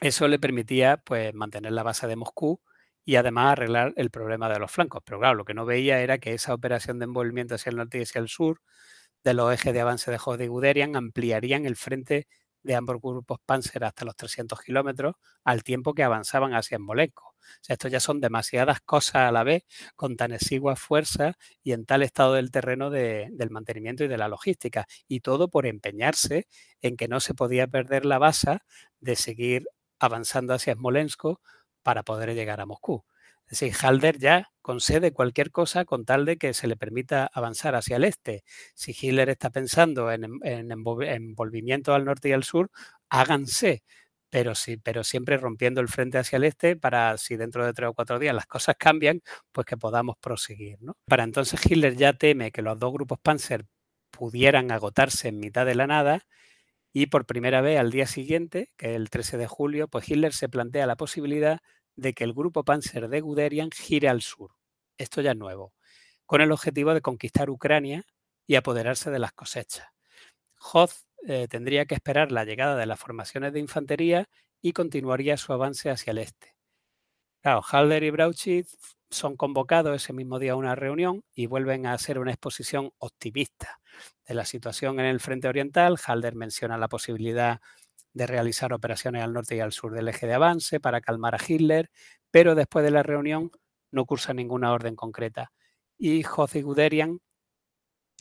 eso 0.00 0.28
le 0.28 0.38
permitía 0.38 0.98
pues, 0.98 1.34
mantener 1.34 1.72
la 1.72 1.82
base 1.84 2.06
de 2.08 2.16
Moscú 2.16 2.60
y 3.04 3.16
además 3.16 3.52
arreglar 3.52 3.94
el 3.96 4.10
problema 4.10 4.48
de 4.50 4.58
los 4.60 4.70
flancos. 4.72 5.02
Pero 5.04 5.20
claro, 5.20 5.36
lo 5.36 5.44
que 5.44 5.54
no 5.54 5.66
veía 5.66 6.00
era 6.02 6.18
que 6.18 6.34
esa 6.34 6.54
operación 6.54 6.98
de 6.98 7.06
envolvimiento 7.06 7.56
hacia 7.56 7.70
el 7.70 7.76
norte 7.76 7.98
y 7.98 8.02
hacia 8.02 8.20
el 8.20 8.28
sur 8.28 8.60
de 9.24 9.34
los 9.34 9.52
ejes 9.54 9.74
de 9.74 9.80
avance 9.82 10.10
de 10.10 10.20
Hoth 10.24 10.40
y 10.42 10.48
Guderian 10.48 10.96
ampliarían 10.96 11.66
el 11.66 11.76
frente 11.76 12.28
de 12.62 12.76
ambos 12.76 12.98
grupos 13.02 13.40
Panzer 13.46 13.84
hasta 13.84 14.04
los 14.06 14.16
300 14.16 14.60
kilómetros 14.62 15.16
al 15.44 15.64
tiempo 15.64 15.94
que 15.94 16.04
avanzaban 16.04 16.54
hacia 16.54 16.78
Smolensk. 16.78 17.31
O 17.68 17.72
esto 17.72 17.88
ya 17.88 18.00
son 18.00 18.20
demasiadas 18.20 18.80
cosas 18.80 19.16
a 19.16 19.32
la 19.32 19.44
vez 19.44 19.64
con 19.96 20.16
tan 20.16 20.32
exigua 20.32 20.76
fuerza 20.76 21.34
y 21.62 21.72
en 21.72 21.84
tal 21.84 22.02
estado 22.02 22.34
del 22.34 22.50
terreno 22.50 22.90
del 22.90 23.50
mantenimiento 23.50 24.04
y 24.04 24.08
de 24.08 24.18
la 24.18 24.28
logística. 24.28 24.86
Y 25.08 25.20
todo 25.20 25.48
por 25.48 25.66
empeñarse 25.66 26.46
en 26.80 26.96
que 26.96 27.08
no 27.08 27.20
se 27.20 27.34
podía 27.34 27.66
perder 27.66 28.04
la 28.04 28.18
base 28.18 28.58
de 29.00 29.16
seguir 29.16 29.66
avanzando 29.98 30.54
hacia 30.54 30.74
Smolensk 30.74 31.24
para 31.82 32.02
poder 32.02 32.34
llegar 32.34 32.60
a 32.60 32.66
Moscú. 32.66 33.04
Es 33.52 33.60
decir, 33.60 33.74
Halder 33.82 34.18
ya 34.18 34.50
concede 34.62 35.12
cualquier 35.12 35.50
cosa 35.50 35.84
con 35.84 36.04
tal 36.04 36.24
de 36.24 36.38
que 36.38 36.54
se 36.54 36.66
le 36.66 36.76
permita 36.76 37.28
avanzar 37.34 37.74
hacia 37.74 37.96
el 37.96 38.04
este. 38.04 38.44
Si 38.74 38.92
Hitler 38.98 39.28
está 39.28 39.50
pensando 39.50 40.10
en, 40.10 40.24
envolvimiento 40.42 41.94
al 41.94 42.04
norte 42.04 42.30
y 42.30 42.32
al 42.32 42.44
sur, 42.44 42.70
háganse, 43.10 43.82
pero, 44.32 44.54
sí, 44.54 44.78
pero 44.78 45.04
siempre 45.04 45.36
rompiendo 45.36 45.82
el 45.82 45.88
frente 45.88 46.16
hacia 46.16 46.38
el 46.38 46.44
este 46.44 46.74
para 46.74 47.18
si 47.18 47.36
dentro 47.36 47.66
de 47.66 47.74
tres 47.74 47.90
o 47.90 47.92
cuatro 47.92 48.18
días 48.18 48.34
las 48.34 48.46
cosas 48.46 48.76
cambian, 48.78 49.20
pues 49.52 49.66
que 49.66 49.76
podamos 49.76 50.16
proseguir. 50.16 50.78
Para 51.06 51.24
entonces 51.24 51.60
Hitler 51.66 51.96
ya 51.96 52.14
teme 52.14 52.50
que 52.50 52.62
los 52.62 52.78
dos 52.78 52.94
grupos 52.94 53.18
Panzer 53.22 53.66
pudieran 54.10 54.70
agotarse 54.70 55.28
en 55.28 55.38
mitad 55.38 55.66
de 55.66 55.74
la 55.74 55.86
nada 55.86 56.22
y 56.94 57.08
por 57.08 57.26
primera 57.26 57.60
vez 57.60 57.78
al 57.78 57.90
día 57.90 58.06
siguiente, 58.06 58.70
que 58.78 58.92
es 58.92 58.96
el 58.96 59.10
13 59.10 59.36
de 59.36 59.46
julio, 59.48 59.86
pues 59.86 60.08
Hitler 60.08 60.32
se 60.32 60.48
plantea 60.48 60.86
la 60.86 60.96
posibilidad 60.96 61.60
de 61.94 62.14
que 62.14 62.24
el 62.24 62.32
grupo 62.32 62.64
Panzer 62.64 63.08
de 63.08 63.20
Guderian 63.20 63.68
gire 63.70 64.08
al 64.08 64.22
sur. 64.22 64.52
Esto 64.96 65.20
ya 65.20 65.32
es 65.32 65.36
nuevo, 65.36 65.74
con 66.24 66.40
el 66.40 66.52
objetivo 66.52 66.94
de 66.94 67.02
conquistar 67.02 67.50
Ucrania 67.50 68.06
y 68.46 68.54
apoderarse 68.54 69.10
de 69.10 69.18
las 69.18 69.32
cosechas. 69.34 69.88
Hoth 70.72 70.94
eh, 71.26 71.46
tendría 71.48 71.86
que 71.86 71.94
esperar 71.94 72.32
la 72.32 72.44
llegada 72.44 72.76
de 72.76 72.86
las 72.86 72.98
formaciones 72.98 73.52
de 73.52 73.60
infantería 73.60 74.28
y 74.60 74.72
continuaría 74.72 75.36
su 75.36 75.52
avance 75.52 75.90
hacia 75.90 76.12
el 76.12 76.18
este. 76.18 76.54
Claro, 77.42 77.62
Halder 77.62 78.04
y 78.04 78.10
Brauchit 78.10 78.68
son 79.10 79.36
convocados 79.36 79.94
ese 79.96 80.12
mismo 80.12 80.38
día 80.38 80.52
a 80.52 80.56
una 80.56 80.74
reunión 80.74 81.24
y 81.34 81.46
vuelven 81.46 81.86
a 81.86 81.92
hacer 81.92 82.18
una 82.18 82.30
exposición 82.30 82.92
optimista 82.98 83.80
de 84.26 84.34
la 84.34 84.44
situación 84.44 85.00
en 85.00 85.06
el 85.06 85.20
frente 85.20 85.48
oriental. 85.48 85.98
Halder 86.04 86.34
menciona 86.34 86.78
la 86.78 86.88
posibilidad 86.88 87.60
de 88.14 88.26
realizar 88.26 88.72
operaciones 88.72 89.22
al 89.22 89.32
norte 89.32 89.56
y 89.56 89.60
al 89.60 89.72
sur 89.72 89.92
del 89.92 90.08
eje 90.08 90.26
de 90.26 90.34
avance 90.34 90.80
para 90.80 91.00
calmar 91.00 91.34
a 91.34 91.40
Hitler, 91.46 91.90
pero 92.30 92.54
después 92.54 92.84
de 92.84 92.90
la 92.90 93.02
reunión 93.02 93.50
no 93.90 94.06
cursa 94.06 94.34
ninguna 94.34 94.72
orden 94.72 94.96
concreta. 94.96 95.52
Y 95.98 96.20
y 96.20 96.62
Guderian 96.62 97.20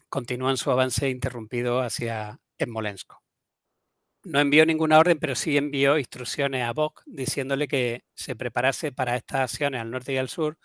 continúan 0.10 0.58
su 0.58 0.72
avance 0.72 1.10
interrumpido 1.10 1.82
hacia 1.82 2.40
Smolensk. 2.64 3.14
No 4.24 4.40
envió 4.40 4.66
ninguna 4.66 5.00
orden, 5.00 5.18
pero 5.20 5.36
sí 5.36 5.58
envió 5.58 5.98
instrucciones 5.98 6.64
a 6.64 6.74
Bock 6.74 7.02
diciéndole 7.06 7.68
que 7.68 8.04
se 8.14 8.36
preparase 8.36 8.92
para 8.92 9.16
estas 9.16 9.42
acciones 9.52 9.82
al 9.82 9.90
norte 9.90 10.14
y 10.14 10.18
al 10.18 10.30
sur 10.30 10.58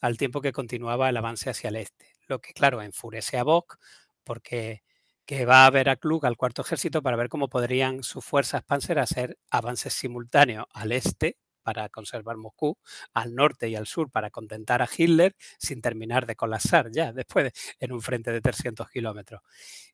al 0.00 0.18
tiempo 0.18 0.40
que 0.40 0.52
continuaba 0.52 1.08
el 1.08 1.16
avance 1.16 1.50
hacia 1.50 1.68
el 1.68 1.76
este. 1.76 2.12
Lo 2.28 2.40
que, 2.40 2.52
claro, 2.52 2.82
enfurece 2.82 3.38
a 3.38 3.42
Bock 3.42 3.78
porque 4.22 4.82
que 5.26 5.46
va 5.46 5.66
a 5.66 5.70
ver 5.70 5.88
a 5.88 5.96
Klug 5.96 6.26
al 6.26 6.36
cuarto 6.36 6.62
ejército 6.62 7.02
para 7.02 7.16
ver 7.16 7.28
cómo 7.28 7.48
podrían 7.48 8.02
sus 8.02 8.24
fuerzas 8.24 8.62
Panzer 8.64 8.98
hacer 8.98 9.38
avances 9.50 9.94
simultáneos 9.94 10.66
al 10.74 10.92
este 10.92 11.38
para 11.64 11.88
conservar 11.88 12.36
Moscú, 12.36 12.78
al 13.14 13.34
norte 13.34 13.68
y 13.68 13.74
al 13.74 13.86
sur 13.86 14.10
para 14.10 14.30
contentar 14.30 14.82
a 14.82 14.88
Hitler 14.96 15.34
sin 15.58 15.80
terminar 15.80 16.26
de 16.26 16.36
colapsar 16.36 16.90
ya 16.92 17.12
después 17.12 17.52
en 17.80 17.92
un 17.92 18.02
frente 18.02 18.30
de 18.30 18.40
300 18.40 18.88
kilómetros. 18.90 19.40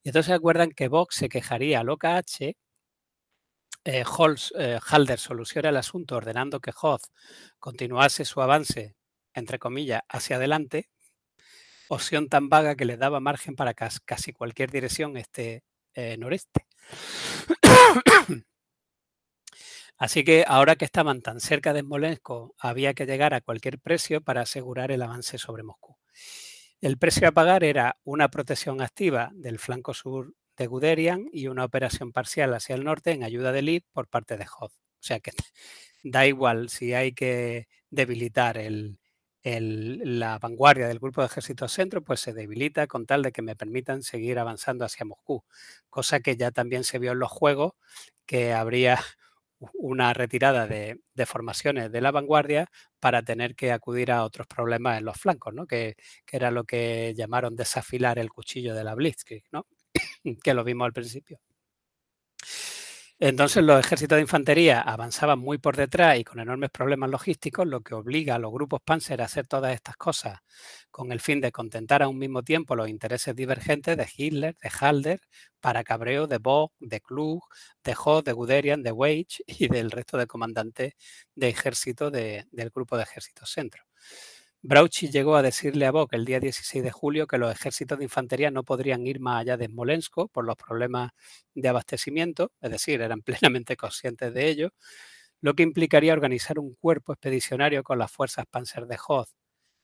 Y 0.02 0.08
entonces 0.10 0.34
acuerdan 0.34 0.72
que 0.72 0.88
Vox 0.88 1.14
se 1.16 1.28
quejaría 1.28 1.80
al 1.80 1.88
OKH, 1.88 2.56
eh, 3.84 4.04
eh, 4.58 4.78
Halder 4.90 5.18
soluciona 5.18 5.70
el 5.70 5.76
asunto 5.78 6.16
ordenando 6.16 6.60
que 6.60 6.72
Hoth 6.78 7.04
continuase 7.58 8.26
su 8.26 8.42
avance, 8.42 8.96
entre 9.32 9.58
comillas, 9.58 10.02
hacia 10.08 10.36
adelante, 10.36 10.90
opción 11.88 12.28
tan 12.28 12.48
vaga 12.48 12.74
que 12.76 12.84
le 12.84 12.96
daba 12.96 13.20
margen 13.20 13.56
para 13.56 13.74
casi 13.74 14.32
cualquier 14.32 14.70
dirección 14.70 15.16
este 15.16 15.64
noreste. 16.18 16.66
Así 20.00 20.24
que 20.24 20.44
ahora 20.48 20.76
que 20.76 20.86
estaban 20.86 21.20
tan 21.20 21.40
cerca 21.40 21.74
de 21.74 21.82
Smolensk, 21.82 22.26
había 22.58 22.94
que 22.94 23.04
llegar 23.04 23.34
a 23.34 23.42
cualquier 23.42 23.78
precio 23.78 24.22
para 24.22 24.40
asegurar 24.40 24.90
el 24.90 25.02
avance 25.02 25.36
sobre 25.36 25.62
Moscú. 25.62 25.98
El 26.80 26.96
precio 26.96 27.28
a 27.28 27.32
pagar 27.32 27.64
era 27.64 27.98
una 28.02 28.30
protección 28.30 28.80
activa 28.80 29.30
del 29.34 29.58
flanco 29.58 29.92
sur 29.92 30.32
de 30.56 30.66
Guderian 30.66 31.26
y 31.30 31.48
una 31.48 31.66
operación 31.66 32.12
parcial 32.12 32.54
hacia 32.54 32.76
el 32.76 32.84
norte 32.84 33.10
en 33.10 33.24
ayuda 33.24 33.52
de 33.52 33.60
Lid 33.60 33.82
por 33.92 34.08
parte 34.08 34.38
de 34.38 34.46
Hoth. 34.46 34.72
O 34.72 35.02
sea 35.02 35.20
que 35.20 35.32
da 36.02 36.26
igual 36.26 36.70
si 36.70 36.94
hay 36.94 37.12
que 37.12 37.68
debilitar 37.90 38.56
el, 38.56 38.98
la 39.42 40.38
vanguardia 40.38 40.88
del 40.88 40.98
grupo 40.98 41.20
de 41.20 41.26
ejércitos 41.26 41.72
centro 41.72 42.02
pues 42.02 42.20
se 42.20 42.32
debilita 42.32 42.86
con 42.86 43.04
tal 43.04 43.22
de 43.22 43.32
que 43.32 43.42
me 43.42 43.54
permitan 43.54 44.02
seguir 44.02 44.38
avanzando 44.38 44.86
hacia 44.86 45.04
Moscú, 45.04 45.44
cosa 45.90 46.20
que 46.20 46.36
ya 46.38 46.52
también 46.52 46.84
se 46.84 46.98
vio 46.98 47.12
en 47.12 47.18
los 47.18 47.30
juegos, 47.30 47.74
que 48.24 48.54
habría 48.54 48.98
una 49.74 50.12
retirada 50.14 50.66
de, 50.66 51.00
formaciones 51.26 51.92
de 51.92 52.00
la 52.00 52.10
vanguardia 52.10 52.70
para 52.98 53.22
tener 53.22 53.54
que 53.54 53.72
acudir 53.72 54.10
a 54.10 54.24
otros 54.24 54.46
problemas 54.46 54.98
en 54.98 55.04
los 55.04 55.18
flancos, 55.18 55.52
¿no? 55.52 55.66
que, 55.66 55.96
que 56.24 56.36
era 56.36 56.50
lo 56.50 56.64
que 56.64 57.14
llamaron 57.16 57.56
desafilar 57.56 58.18
el 58.18 58.30
cuchillo 58.30 58.74
de 58.74 58.84
la 58.84 58.94
Blitzkrieg, 58.94 59.44
¿no? 59.52 59.66
que 60.42 60.54
lo 60.54 60.64
vimos 60.64 60.86
al 60.86 60.92
principio. 60.92 61.40
Entonces 63.22 63.62
los 63.62 63.78
ejércitos 63.78 64.16
de 64.16 64.22
infantería 64.22 64.80
avanzaban 64.80 65.38
muy 65.38 65.58
por 65.58 65.76
detrás 65.76 66.18
y 66.18 66.24
con 66.24 66.40
enormes 66.40 66.70
problemas 66.70 67.10
logísticos, 67.10 67.66
lo 67.66 67.82
que 67.82 67.94
obliga 67.94 68.36
a 68.36 68.38
los 68.38 68.50
grupos 68.50 68.80
Panzer 68.82 69.20
a 69.20 69.26
hacer 69.26 69.46
todas 69.46 69.74
estas 69.74 69.96
cosas 69.98 70.38
con 70.90 71.12
el 71.12 71.20
fin 71.20 71.38
de 71.42 71.52
contentar 71.52 72.02
a 72.02 72.08
un 72.08 72.16
mismo 72.18 72.42
tiempo 72.42 72.74
los 72.74 72.88
intereses 72.88 73.36
divergentes 73.36 73.98
de 73.98 74.08
Hitler, 74.16 74.56
de 74.62 74.70
Halder, 74.80 75.20
para 75.60 75.84
cabreo 75.84 76.26
de 76.26 76.38
Bock, 76.38 76.72
de 76.80 77.02
Klug, 77.02 77.42
de 77.84 77.94
Hoth, 78.02 78.24
de 78.24 78.32
Guderian, 78.32 78.82
de 78.82 78.92
Weich 78.92 79.42
y 79.46 79.68
del 79.68 79.90
resto 79.90 80.16
de 80.16 80.26
comandantes 80.26 80.94
de 81.34 81.48
ejército 81.50 82.10
del 82.10 82.70
grupo 82.74 82.96
de 82.96 83.02
ejércitos 83.02 83.50
centro. 83.50 83.84
Brauchi 84.62 85.08
llegó 85.08 85.36
a 85.36 85.42
decirle 85.42 85.86
a 85.86 85.90
Bock 85.90 86.12
el 86.12 86.26
día 86.26 86.38
16 86.38 86.84
de 86.84 86.90
julio 86.90 87.26
que 87.26 87.38
los 87.38 87.50
ejércitos 87.50 87.96
de 87.98 88.04
infantería 88.04 88.50
no 88.50 88.62
podrían 88.62 89.06
ir 89.06 89.18
más 89.18 89.40
allá 89.40 89.56
de 89.56 89.66
Smolensk 89.66 90.14
por 90.30 90.44
los 90.44 90.56
problemas 90.56 91.12
de 91.54 91.68
abastecimiento, 91.68 92.52
es 92.60 92.70
decir, 92.70 93.00
eran 93.00 93.22
plenamente 93.22 93.76
conscientes 93.76 94.34
de 94.34 94.48
ello, 94.48 94.74
lo 95.40 95.54
que 95.54 95.62
implicaría 95.62 96.12
organizar 96.12 96.58
un 96.58 96.74
cuerpo 96.74 97.14
expedicionario 97.14 97.82
con 97.82 97.98
las 97.98 98.12
fuerzas 98.12 98.44
Panzer 98.50 98.86
de 98.86 98.98
Hoth 99.08 99.30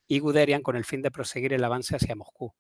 y 0.09 0.19
Guderian 0.19 0.62
con 0.62 0.77
el 0.77 0.85
fin 0.85 1.01
de 1.03 1.11
proseguir 1.11 1.55
el 1.55 1.65
avance 1.65 1.97
hacia 1.97 2.15
Moscú. 2.15 2.53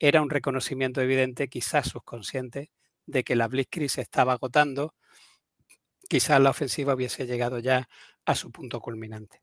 Era 0.00 0.22
un 0.22 0.30
reconocimiento 0.30 1.00
evidente, 1.02 1.48
quizás 1.48 1.88
subconsciente, 1.88 2.72
de 3.06 3.24
que 3.24 3.36
la 3.36 3.46
Blitzkrieg 3.46 3.90
se 3.90 4.00
estaba 4.02 4.32
agotando, 4.32 4.94
quizás 6.08 6.40
la 6.40 6.50
ofensiva 6.50 6.94
hubiese 6.94 7.26
llegado 7.26 7.60
ya 7.60 7.88
a 8.24 8.34
su 8.34 8.50
punto 8.50 8.80
culminante. 8.80 9.40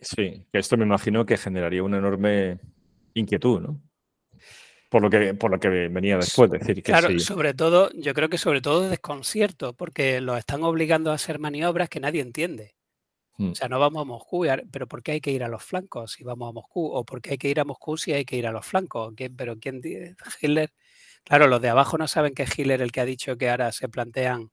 Sí, 0.00 0.46
esto 0.52 0.76
me 0.76 0.84
imagino 0.84 1.24
que 1.24 1.36
generaría 1.36 1.82
una 1.82 1.98
enorme 1.98 2.58
inquietud, 3.14 3.60
¿no? 3.60 3.80
Por 4.88 5.02
lo 5.02 5.10
que, 5.10 5.34
por 5.34 5.50
lo 5.50 5.58
que 5.58 5.68
venía 5.68 6.16
después. 6.16 6.50
Decir 6.50 6.76
que 6.76 6.82
claro, 6.82 7.18
sobre 7.18 7.54
todo, 7.54 7.90
yo 7.94 8.14
creo 8.14 8.28
que 8.28 8.38
sobre 8.38 8.60
todo 8.60 8.88
desconcierto, 8.88 9.72
porque 9.72 10.20
los 10.20 10.38
están 10.38 10.62
obligando 10.62 11.10
a 11.10 11.14
hacer 11.14 11.38
maniobras 11.38 11.88
que 11.88 11.98
nadie 11.98 12.20
entiende. 12.20 12.76
O 13.38 13.42
hmm. 13.42 13.54
sea, 13.54 13.68
no 13.68 13.80
vamos 13.80 14.02
a 14.02 14.04
Moscú, 14.04 14.46
pero 14.70 14.86
¿por 14.86 15.02
qué 15.02 15.12
hay 15.12 15.20
que 15.20 15.32
ir 15.32 15.42
a 15.42 15.48
los 15.48 15.62
flancos 15.62 16.12
si 16.12 16.24
vamos 16.24 16.48
a 16.48 16.52
Moscú? 16.52 16.86
¿O 16.86 17.04
por 17.04 17.20
qué 17.20 17.32
hay 17.32 17.38
que 17.38 17.48
ir 17.48 17.60
a 17.60 17.64
Moscú 17.64 17.96
si 17.96 18.12
hay 18.12 18.24
que 18.24 18.36
ir 18.36 18.46
a 18.46 18.52
los 18.52 18.64
flancos? 18.64 19.12
¿Pero 19.36 19.58
quién 19.58 19.80
Hitler? 20.40 20.72
Claro, 21.24 21.48
los 21.48 21.60
de 21.60 21.68
abajo 21.68 21.98
no 21.98 22.06
saben 22.06 22.34
que 22.34 22.44
es 22.44 22.58
Hitler 22.58 22.80
el 22.80 22.92
que 22.92 23.00
ha 23.00 23.04
dicho 23.04 23.36
que 23.36 23.50
ahora 23.50 23.72
se 23.72 23.88
plantean 23.88 24.50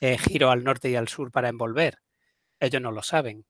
eh, 0.00 0.18
giro 0.18 0.50
al 0.50 0.62
norte 0.62 0.90
y 0.90 0.96
al 0.96 1.08
sur 1.08 1.30
para 1.30 1.48
envolver. 1.48 1.98
Ellos 2.60 2.82
no 2.82 2.92
lo 2.92 3.02
saben. 3.02 3.46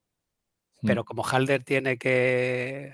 Mm. 0.83 0.87
Pero 0.87 1.05
como 1.05 1.25
Halder 1.25 1.63
tiene 1.63 1.97
que 1.97 2.93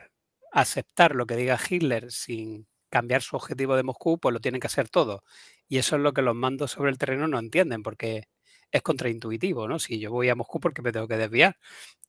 aceptar 0.51 1.15
lo 1.15 1.25
que 1.25 1.35
diga 1.35 1.59
Hitler 1.69 2.11
sin 2.11 2.67
cambiar 2.89 3.21
su 3.21 3.35
objetivo 3.35 3.75
de 3.75 3.83
Moscú, 3.83 4.19
pues 4.19 4.33
lo 4.33 4.39
tienen 4.39 4.61
que 4.61 4.67
hacer 4.67 4.89
todo. 4.89 5.23
Y 5.67 5.77
eso 5.77 5.95
es 5.97 6.01
lo 6.01 6.13
que 6.13 6.21
los 6.21 6.35
mandos 6.35 6.71
sobre 6.71 6.91
el 6.91 6.97
terreno 6.97 7.27
no 7.27 7.37
entienden, 7.39 7.83
porque 7.83 8.27
es 8.71 8.81
contraintuitivo, 8.81 9.67
¿no? 9.67 9.79
Si 9.79 9.99
yo 9.99 10.11
voy 10.11 10.29
a 10.29 10.35
Moscú, 10.35 10.59
porque 10.59 10.81
me 10.81 10.91
tengo 10.91 11.07
que 11.07 11.17
desviar? 11.17 11.57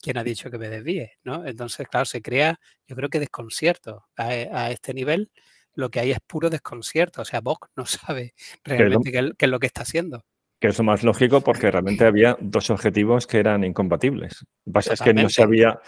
¿Quién 0.00 0.18
ha 0.18 0.24
dicho 0.24 0.50
que 0.50 0.58
me 0.58 0.68
desvíe? 0.68 1.12
¿no? 1.22 1.46
Entonces, 1.46 1.88
claro, 1.88 2.06
se 2.06 2.22
crea, 2.22 2.60
yo 2.86 2.96
creo 2.96 3.08
que 3.08 3.20
desconcierto. 3.20 4.06
A, 4.16 4.70
este 4.70 4.94
nivel, 4.94 5.30
lo 5.74 5.90
que 5.90 6.00
hay 6.00 6.10
es 6.12 6.20
puro 6.20 6.50
desconcierto. 6.50 7.22
O 7.22 7.24
sea, 7.24 7.40
Bock 7.40 7.68
no 7.76 7.86
sabe 7.86 8.34
realmente 8.64 9.12
qué, 9.12 9.32
es 9.38 9.50
lo 9.50 9.58
que 9.58 9.66
está 9.66 9.82
haciendo. 9.82 10.24
Que 10.60 10.68
es 10.68 10.78
lo 10.78 10.84
más 10.84 11.02
lógico 11.02 11.40
porque 11.40 11.70
realmente 11.70 12.04
había 12.04 12.36
dos 12.38 12.68
objetivos 12.68 13.26
que 13.26 13.38
eran 13.38 13.64
incompatibles. 13.64 14.44
Lo 14.66 14.72
que 14.72 14.72
pasa 14.72 14.92
es 14.92 15.00
que 15.00 15.14
no 15.14 15.30
se, 15.30 15.42
había, 15.42 15.80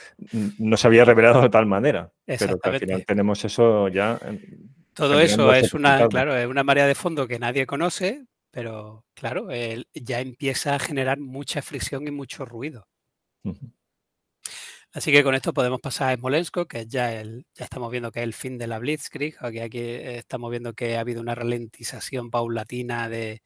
no 0.58 0.78
se 0.78 0.86
había 0.86 1.04
revelado 1.04 1.42
de 1.42 1.50
tal 1.50 1.66
manera. 1.66 2.10
Pero 2.24 2.58
que 2.58 2.70
al 2.70 2.78
final 2.80 3.04
tenemos 3.04 3.44
eso 3.44 3.88
ya. 3.88 4.18
Todo 4.94 5.20
eso 5.20 5.52
es 5.52 5.74
una, 5.74 6.08
claro, 6.08 6.34
es 6.34 6.46
una 6.46 6.64
marea 6.64 6.86
de 6.86 6.94
fondo 6.94 7.28
que 7.28 7.38
nadie 7.38 7.66
conoce, 7.66 8.24
pero 8.50 9.04
claro, 9.14 9.48
ya 9.92 10.20
empieza 10.20 10.74
a 10.74 10.78
generar 10.78 11.20
mucha 11.20 11.60
fricción 11.60 12.08
y 12.08 12.10
mucho 12.10 12.46
ruido. 12.46 12.88
Así 14.94 15.12
que 15.12 15.22
con 15.22 15.34
esto 15.34 15.52
podemos 15.52 15.80
pasar 15.80 16.12
a 16.12 16.16
Smolensk, 16.16 16.66
que 16.66 16.86
ya, 16.86 17.12
el, 17.18 17.46
ya 17.54 17.64
estamos 17.64 17.90
viendo 17.90 18.10
que 18.10 18.20
es 18.20 18.24
el 18.24 18.34
fin 18.34 18.56
de 18.56 18.66
la 18.66 18.78
Blitzkrieg. 18.78 19.36
Aquí, 19.40 19.60
aquí 19.60 19.80
estamos 19.80 20.50
viendo 20.50 20.72
que 20.72 20.96
ha 20.96 21.00
habido 21.00 21.20
una 21.20 21.34
ralentización 21.34 22.30
paulatina 22.30 23.08
de, 23.08 23.42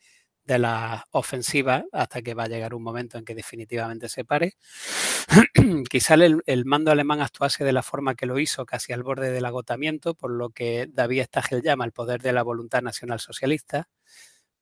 la 0.46 1.06
ofensiva 1.10 1.84
hasta 1.92 2.22
que 2.22 2.34
va 2.34 2.44
a 2.44 2.48
llegar 2.48 2.74
un 2.74 2.82
momento 2.82 3.18
en 3.18 3.24
que 3.24 3.34
definitivamente 3.34 4.08
se 4.08 4.24
pare. 4.24 4.54
Quizá 5.90 6.14
el, 6.14 6.42
el, 6.46 6.64
mando 6.64 6.90
alemán 6.90 7.20
actuase 7.20 7.64
de 7.64 7.72
la 7.72 7.82
forma 7.82 8.14
que 8.14 8.26
lo 8.26 8.38
hizo, 8.38 8.64
casi 8.64 8.92
al 8.92 9.02
borde 9.02 9.30
del 9.30 9.44
agotamiento, 9.44 10.14
por 10.14 10.30
lo 10.30 10.50
que 10.50 10.88
David 10.88 11.24
Stagel 11.24 11.62
llama 11.62 11.84
el 11.84 11.92
poder 11.92 12.22
de 12.22 12.32
la 12.32 12.42
voluntad 12.42 12.82
nacional 12.82 13.20
socialista 13.20 13.88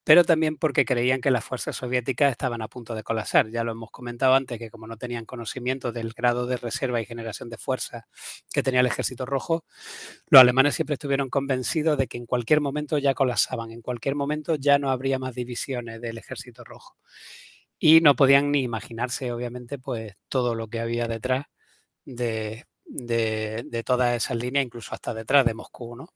pero 0.04 0.24
también 0.24 0.56
porque 0.58 0.84
creían 0.84 1.20
que 1.20 1.30
las 1.30 1.44
fuerzas 1.44 1.76
soviéticas 1.76 2.30
estaban 2.30 2.62
a 2.62 2.68
punto 2.68 2.94
de 2.94 3.02
colapsar. 3.02 3.50
Ya 3.50 3.64
lo 3.64 3.72
hemos 3.72 3.90
comentado 3.90 4.34
antes, 4.34 4.58
que 4.58 4.70
como 4.70 4.86
no 4.86 4.96
tenían 4.98 5.24
conocimiento 5.24 5.92
del 5.92 6.12
grado 6.12 6.46
de 6.46 6.56
reserva 6.58 7.00
y 7.00 7.06
generación 7.06 7.48
de 7.50 7.56
fuerza 7.58 8.06
que 8.52 8.62
tenía 8.62 8.80
el 8.80 8.86
ejército 8.86 9.26
rojo, 9.26 9.64
los 10.28 10.40
alemanes 10.40 10.74
siempre 10.74 10.94
estuvieron 10.94 11.30
convencidos 11.30 11.98
de 11.98 12.06
que 12.08 12.18
en 12.18 12.26
cualquier 12.26 12.60
momento 12.60 12.98
ya 12.98 13.14
colapsaban, 13.14 13.70
en 13.72 13.82
cualquier 13.82 14.14
momento 14.14 14.56
ya 14.56 14.78
no 14.78 14.90
habría 14.90 15.18
más 15.18 15.34
divisiones 15.34 16.00
del 16.00 16.18
ejército 16.18 16.64
rojo. 16.64 16.96
Y 17.78 18.00
no 18.00 18.16
podían 18.16 18.50
ni 18.52 18.62
imaginarse, 18.62 19.32
obviamente, 19.32 19.78
pues 19.78 20.14
todo 20.28 20.54
lo 20.54 20.68
que 20.68 20.80
había 20.80 21.08
detrás 21.08 21.46
de, 22.04 22.66
de, 22.86 23.64
de 23.66 23.84
todas 23.84 24.16
esas 24.16 24.36
líneas, 24.38 24.64
incluso 24.66 24.94
hasta 24.94 25.14
detrás 25.14 25.46
de 25.46 25.54
Moscú, 25.54 25.96
¿no? 25.96 26.08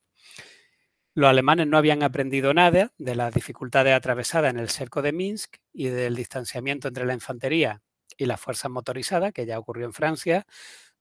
Los 1.19 1.31
alemanes 1.31 1.67
no 1.67 1.77
habían 1.79 2.05
aprendido 2.05 2.55
nada 2.55 2.93
de 2.97 3.17
las 3.17 3.35
dificultades 3.35 3.93
atravesadas 3.93 4.55
en 4.55 4.61
el 4.61 4.69
cerco 4.69 5.03
de 5.03 5.11
Minsk 5.11 5.57
y 5.73 5.89
del 5.89 6.15
distanciamiento 6.15 6.87
entre 6.87 7.07
la 7.07 7.15
infantería 7.15 7.83
y 8.17 8.27
las 8.27 8.41
fuerzas 8.41 8.71
motorizadas, 8.71 9.33
que 9.33 9.45
ya 9.45 9.59
ocurrió 9.59 9.87
en 9.87 9.93
Francia, 9.93 10.47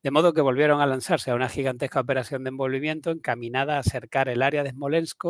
de 0.02 0.10
modo 0.10 0.34
que 0.34 0.42
volvieron 0.42 0.82
a 0.82 0.88
lanzarse 0.88 1.30
a 1.30 1.36
una 1.36 1.50
gigantesca 1.50 2.00
operación 2.00 2.44
de 2.44 2.50
envolvimiento 2.50 3.12
encaminada 3.12 3.76
a 3.76 3.82
acercar 3.82 4.28
el 4.28 4.42
área 4.42 4.64
de 4.64 4.72
Smolensk, 4.72 5.24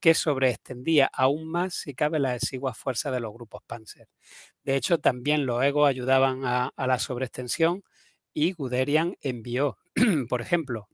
que 0.00 0.14
sobreextendía 0.14 1.10
aún 1.12 1.46
más, 1.46 1.74
si 1.74 1.94
cabe, 1.94 2.18
las 2.18 2.42
exiguas 2.42 2.78
fuerzas 2.78 3.12
de 3.12 3.20
los 3.20 3.34
grupos 3.34 3.60
Panzer. 3.66 4.08
De 4.64 4.76
hecho, 4.76 4.96
también 4.96 5.44
los 5.44 5.62
egos 5.62 5.86
ayudaban 5.86 6.46
a, 6.46 6.68
a 6.74 6.86
la 6.86 6.98
sobreextensión 6.98 7.84
y 8.32 8.52
Guderian 8.52 9.14
envió, 9.20 9.76
por 10.30 10.40
ejemplo, 10.40 10.88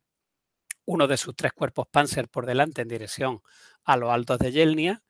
uno 0.89 1.07
de 1.07 1.19
sus 1.19 1.37
tres 1.37 1.53
cuerpos 1.53 1.87
Panzer 1.91 2.29
por 2.29 2.47
delante 2.47 2.81
en 2.81 2.89
dirección 2.89 3.43
a 3.85 3.99
los 3.99 4.11
altos 4.11 4.39
de 4.39 4.53
Yelnia, 4.53 5.03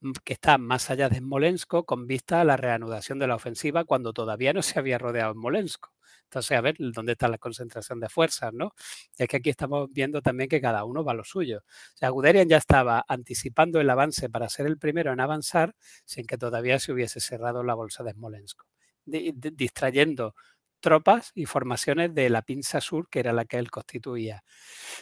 mm, 0.00 0.12
que 0.24 0.32
está 0.34 0.58
más 0.58 0.90
allá 0.90 1.08
de 1.08 1.18
Smolensk, 1.18 1.84
con 1.86 2.06
vista 2.08 2.40
a 2.40 2.44
la 2.44 2.56
reanudación 2.56 3.20
de 3.20 3.28
la 3.28 3.36
ofensiva 3.36 3.84
cuando 3.84 4.12
todavía 4.12 4.52
no 4.52 4.62
se 4.62 4.78
había 4.80 4.98
rodeado 4.98 5.32
Smolensk. 5.34 5.86
Entonces, 6.24 6.58
a 6.58 6.60
ver 6.60 6.76
dónde 6.78 7.12
está 7.12 7.28
la 7.28 7.38
concentración 7.38 8.00
de 8.00 8.08
fuerzas, 8.08 8.52
¿no? 8.52 8.72
Es 9.18 9.28
que 9.28 9.36
aquí 9.36 9.50
estamos 9.50 9.88
viendo 9.92 10.20
también 10.20 10.48
que 10.48 10.60
cada 10.60 10.84
uno 10.84 11.04
va 11.04 11.12
a 11.12 11.14
lo 11.14 11.24
suyo. 11.24 11.58
O 11.94 11.96
sea, 11.96 12.08
Guderian 12.10 12.48
ya 12.48 12.56
estaba 12.56 13.04
anticipando 13.08 13.80
el 13.80 13.88
avance 13.90 14.28
para 14.30 14.48
ser 14.48 14.66
el 14.66 14.78
primero 14.78 15.12
en 15.12 15.20
avanzar 15.20 15.76
sin 16.04 16.26
que 16.26 16.38
todavía 16.38 16.80
se 16.80 16.92
hubiese 16.92 17.20
cerrado 17.20 17.62
la 17.62 17.74
bolsa 17.74 18.02
de 18.04 18.12
Smolensk, 18.12 18.62
distrayendo 19.06 20.34
tropas 20.80 21.32
y 21.34 21.46
formaciones 21.46 22.14
de 22.14 22.30
la 22.30 22.42
pinza 22.42 22.80
sur, 22.80 23.08
que 23.08 23.20
era 23.20 23.32
la 23.32 23.44
que 23.44 23.58
él 23.58 23.70
constituía. 23.70 24.42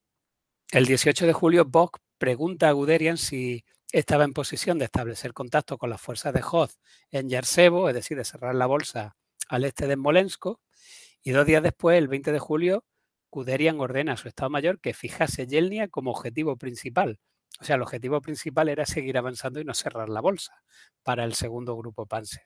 El 0.70 0.86
18 0.86 1.26
de 1.26 1.32
julio, 1.32 1.64
Bock 1.64 1.98
pregunta 2.18 2.68
a 2.68 2.72
Guderian 2.72 3.16
si 3.16 3.64
estaba 3.92 4.24
en 4.24 4.32
posición 4.32 4.78
de 4.78 4.86
establecer 4.86 5.32
contacto 5.32 5.78
con 5.78 5.90
las 5.90 6.00
fuerzas 6.00 6.34
de 6.34 6.42
Hoth 6.42 6.72
en 7.10 7.28
Yarsevo, 7.28 7.88
es 7.88 7.94
decir, 7.94 8.16
de 8.16 8.24
cerrar 8.24 8.54
la 8.54 8.66
bolsa 8.66 9.16
al 9.48 9.64
este 9.64 9.86
de 9.86 9.94
Smolensk, 9.94 10.46
y 11.22 11.30
dos 11.30 11.46
días 11.46 11.62
después, 11.62 11.96
el 11.96 12.08
20 12.08 12.32
de 12.32 12.38
julio, 12.38 12.84
Guderian 13.30 13.80
ordena 13.80 14.12
a 14.12 14.16
su 14.16 14.28
Estado 14.28 14.50
Mayor 14.50 14.80
que 14.80 14.94
fijase 14.94 15.46
Yelnia 15.46 15.88
como 15.88 16.10
objetivo 16.10 16.56
principal. 16.56 17.18
O 17.60 17.64
sea, 17.64 17.76
el 17.76 17.82
objetivo 17.82 18.20
principal 18.20 18.68
era 18.68 18.84
seguir 18.84 19.16
avanzando 19.16 19.60
y 19.60 19.64
no 19.64 19.74
cerrar 19.74 20.08
la 20.08 20.20
bolsa 20.20 20.62
para 21.02 21.24
el 21.24 21.34
segundo 21.34 21.76
grupo 21.76 22.06
Panzer. 22.06 22.42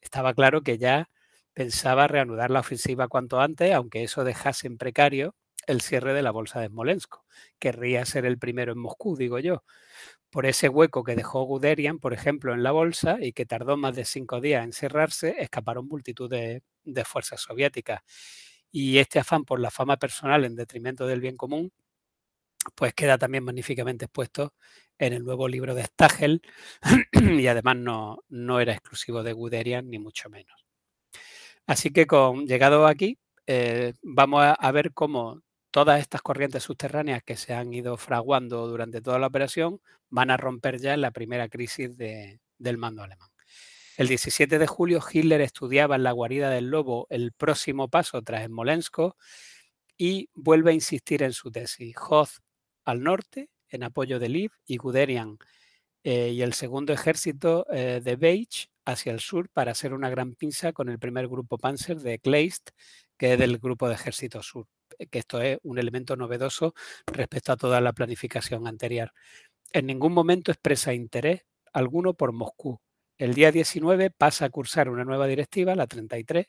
Estaba 0.00 0.34
claro 0.34 0.62
que 0.62 0.78
ya 0.78 1.10
pensaba 1.54 2.08
reanudar 2.08 2.50
la 2.50 2.60
ofensiva 2.60 3.08
cuanto 3.08 3.40
antes, 3.40 3.72
aunque 3.72 4.02
eso 4.02 4.24
dejase 4.24 4.66
en 4.66 4.78
precario 4.78 5.34
el 5.66 5.80
cierre 5.80 6.14
de 6.14 6.22
la 6.22 6.30
bolsa 6.30 6.60
de 6.60 6.68
Smolensk. 6.68 7.16
Querría 7.58 8.04
ser 8.04 8.26
el 8.26 8.38
primero 8.38 8.72
en 8.72 8.78
Moscú, 8.78 9.16
digo 9.16 9.38
yo. 9.38 9.64
Por 10.30 10.46
ese 10.46 10.68
hueco 10.68 11.04
que 11.04 11.16
dejó 11.16 11.42
Guderian, 11.44 11.98
por 11.98 12.12
ejemplo, 12.14 12.54
en 12.54 12.62
la 12.62 12.72
bolsa 12.72 13.18
y 13.20 13.32
que 13.32 13.46
tardó 13.46 13.76
más 13.76 13.96
de 13.96 14.04
cinco 14.04 14.40
días 14.40 14.64
en 14.64 14.72
cerrarse, 14.72 15.36
escaparon 15.38 15.88
multitud 15.88 16.30
de, 16.30 16.62
fuerzas 17.04 17.40
soviéticas. 17.40 18.02
Y 18.70 18.98
este 18.98 19.18
afán 19.18 19.44
por 19.44 19.60
la 19.60 19.70
fama 19.70 19.96
personal 19.96 20.44
en 20.44 20.54
detrimento 20.56 21.06
del 21.06 21.20
bien 21.20 21.36
común, 21.36 21.72
pues 22.74 22.94
queda 22.94 23.18
también 23.18 23.44
magníficamente 23.44 24.04
expuesto 24.04 24.54
en 24.98 25.14
el 25.14 25.24
nuevo 25.24 25.48
libro 25.48 25.74
de 25.74 25.84
Stagel 25.84 26.42
y 27.12 27.46
además 27.46 27.76
no, 27.76 28.18
no 28.28 28.60
era 28.60 28.72
exclusivo 28.72 29.22
de 29.22 29.32
Guderian 29.32 29.88
ni 29.88 29.98
mucho 29.98 30.28
menos. 30.28 30.69
Así 31.70 31.90
que 31.90 32.08
con 32.08 32.48
llegado 32.48 32.84
aquí, 32.88 33.16
eh, 33.46 33.92
vamos 34.02 34.42
a, 34.58 34.72
ver 34.72 34.92
cómo 34.92 35.40
todas 35.70 36.00
estas 36.00 36.20
corrientes 36.20 36.64
subterráneas 36.64 37.22
que 37.22 37.36
se 37.36 37.54
han 37.54 37.72
ido 37.72 37.96
fraguando 37.96 38.66
durante 38.66 39.00
toda 39.00 39.20
la 39.20 39.28
operación 39.28 39.80
van 40.08 40.32
a 40.32 40.36
romper 40.36 40.80
ya 40.80 40.94
en 40.94 41.00
la 41.00 41.12
primera 41.12 41.48
crisis 41.48 41.96
del 41.96 42.76
mando 42.76 43.04
alemán. 43.04 43.28
El 43.96 44.08
17 44.08 44.58
de 44.58 44.66
julio, 44.66 45.00
Hitler 45.12 45.42
estudiaba 45.42 45.94
en 45.94 46.02
la 46.02 46.10
guarida 46.10 46.50
del 46.50 46.70
lobo 46.70 47.06
el 47.08 47.30
próximo 47.30 47.86
paso 47.86 48.20
tras 48.22 48.46
Smolensk 48.46 48.98
y 49.96 50.28
vuelve 50.34 50.72
a 50.72 50.74
insistir 50.74 51.22
en 51.22 51.32
su 51.32 51.52
tesis. 51.52 51.94
Hoth 51.96 52.40
al 52.84 53.00
norte, 53.00 53.48
en 53.68 53.84
apoyo 53.84 54.18
de 54.18 54.28
Liv, 54.28 54.50
y 54.66 54.76
Guderian 54.76 55.38
eh, 56.02 56.30
y 56.30 56.42
el 56.42 56.52
segundo 56.52 56.92
ejército 56.92 57.64
eh, 57.70 58.00
de 58.02 58.16
Beich 58.16 58.68
hacia 58.92 59.12
el 59.12 59.20
sur 59.20 59.48
para 59.50 59.72
hacer 59.72 59.92
una 59.92 60.10
gran 60.10 60.34
pinza 60.34 60.72
con 60.72 60.88
el 60.88 60.98
primer 60.98 61.28
grupo 61.28 61.58
Panzer 61.58 61.98
de 61.98 62.18
Kleist, 62.18 62.70
que 63.16 63.34
es 63.34 63.38
del 63.38 63.58
grupo 63.58 63.88
de 63.88 63.94
ejército 63.94 64.42
sur, 64.42 64.66
eh, 64.98 65.06
que 65.06 65.20
esto 65.20 65.40
es 65.40 65.58
un 65.62 65.78
elemento 65.78 66.16
novedoso 66.16 66.74
respecto 67.06 67.52
a 67.52 67.56
toda 67.56 67.80
la 67.80 67.92
planificación 67.92 68.66
anterior. 68.66 69.12
En 69.72 69.86
ningún 69.86 70.12
momento 70.12 70.50
expresa 70.50 70.94
interés 70.94 71.42
alguno 71.72 72.14
por 72.14 72.32
Moscú. 72.32 72.80
El 73.18 73.34
día 73.34 73.52
19 73.52 74.10
pasa 74.10 74.46
a 74.46 74.50
cursar 74.50 74.88
una 74.88 75.04
nueva 75.04 75.26
directiva, 75.26 75.74
la 75.76 75.86
33, 75.86 76.46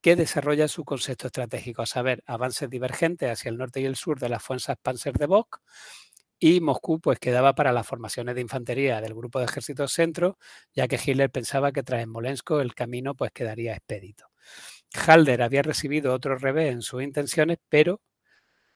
que 0.00 0.16
desarrolla 0.16 0.68
su 0.68 0.84
concepto 0.84 1.26
estratégico, 1.26 1.82
a 1.82 1.86
saber, 1.86 2.22
avances 2.26 2.70
divergentes 2.70 3.30
hacia 3.30 3.48
el 3.48 3.58
norte 3.58 3.80
y 3.80 3.86
el 3.86 3.96
sur 3.96 4.20
de 4.20 4.28
las 4.28 4.42
fuerzas 4.42 4.76
Panzer 4.80 5.14
de 5.14 5.26
Bock, 5.26 5.60
y 6.38 6.60
Moscú 6.60 7.00
pues 7.00 7.18
quedaba 7.18 7.54
para 7.54 7.72
las 7.72 7.86
formaciones 7.86 8.34
de 8.34 8.42
infantería 8.42 9.00
del 9.00 9.14
grupo 9.14 9.38
de 9.38 9.46
ejércitos 9.46 9.92
centro, 9.92 10.38
ya 10.74 10.88
que 10.88 11.00
Hitler 11.02 11.30
pensaba 11.30 11.72
que 11.72 11.82
tras 11.82 12.04
Smolensk 12.04 12.50
el 12.52 12.74
camino 12.74 13.14
pues 13.14 13.32
quedaría 13.32 13.74
expedito. 13.74 14.26
Halder 14.94 15.42
había 15.42 15.62
recibido 15.62 16.12
otro 16.14 16.36
revés 16.38 16.72
en 16.72 16.82
sus 16.82 17.02
intenciones, 17.02 17.58
pero 17.68 18.00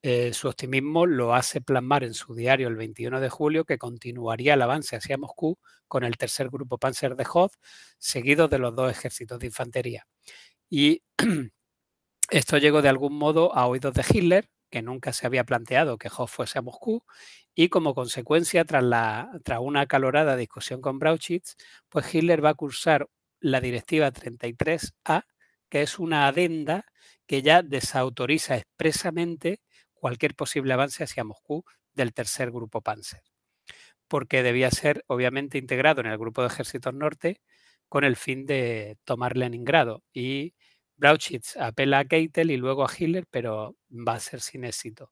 eh, 0.02 0.32
su 0.32 0.48
optimismo 0.48 1.04
lo 1.04 1.34
hace 1.34 1.60
plasmar 1.60 2.04
en 2.04 2.14
su 2.14 2.34
diario 2.34 2.68
el 2.68 2.76
21 2.76 3.20
de 3.20 3.28
julio 3.28 3.64
que 3.66 3.76
continuaría 3.76 4.54
el 4.54 4.62
avance 4.62 4.96
hacia 4.96 5.18
Moscú 5.18 5.58
con 5.88 6.04
el 6.04 6.16
tercer 6.16 6.48
grupo 6.48 6.78
Panzer 6.78 7.16
de 7.16 7.26
Hoth, 7.30 7.52
seguido 7.98 8.48
de 8.48 8.58
los 8.58 8.74
dos 8.74 8.90
ejércitos 8.90 9.38
de 9.38 9.46
infantería. 9.46 10.06
Y 10.70 11.02
esto 12.30 12.56
llegó 12.58 12.80
de 12.80 12.88
algún 12.88 13.14
modo 13.14 13.54
a 13.54 13.66
oídos 13.66 13.92
de 13.94 14.04
Hitler, 14.08 14.48
que 14.70 14.82
nunca 14.82 15.12
se 15.12 15.26
había 15.26 15.44
planteado 15.44 15.98
que 15.98 16.08
Hoth 16.08 16.28
fuese 16.28 16.58
a 16.58 16.62
Moscú, 16.62 17.04
y 17.54 17.68
como 17.68 17.94
consecuencia, 17.94 18.64
tras, 18.64 18.84
la, 18.84 19.30
tras 19.44 19.60
una 19.60 19.82
acalorada 19.82 20.36
discusión 20.36 20.80
con 20.80 20.98
Brauchitz, 20.98 21.56
pues 21.88 22.14
Hitler 22.14 22.44
va 22.44 22.50
a 22.50 22.54
cursar 22.54 23.08
la 23.40 23.60
directiva 23.60 24.12
33A, 24.12 25.24
que 25.68 25.82
es 25.82 25.98
una 25.98 26.26
adenda 26.26 26.84
que 27.26 27.42
ya 27.42 27.62
desautoriza 27.62 28.56
expresamente 28.56 29.60
cualquier 29.94 30.34
posible 30.34 30.72
avance 30.72 31.04
hacia 31.04 31.24
Moscú 31.24 31.64
del 31.94 32.12
tercer 32.12 32.50
grupo 32.50 32.80
Panzer, 32.80 33.22
porque 34.08 34.42
debía 34.42 34.70
ser 34.70 35.04
obviamente 35.06 35.58
integrado 35.58 36.00
en 36.00 36.08
el 36.08 36.18
grupo 36.18 36.42
de 36.42 36.48
ejércitos 36.48 36.94
norte 36.94 37.40
con 37.88 38.04
el 38.04 38.16
fin 38.16 38.46
de 38.46 38.98
tomar 39.04 39.36
Leningrado. 39.36 40.02
Y 40.12 40.54
Brauchitz 41.00 41.56
apela 41.56 42.00
a 42.00 42.04
Keitel 42.04 42.50
y 42.50 42.58
luego 42.58 42.84
a 42.84 42.90
Hitler, 42.96 43.24
pero 43.30 43.74
va 43.90 44.14
a 44.14 44.20
ser 44.20 44.42
sin 44.42 44.64
éxito. 44.64 45.10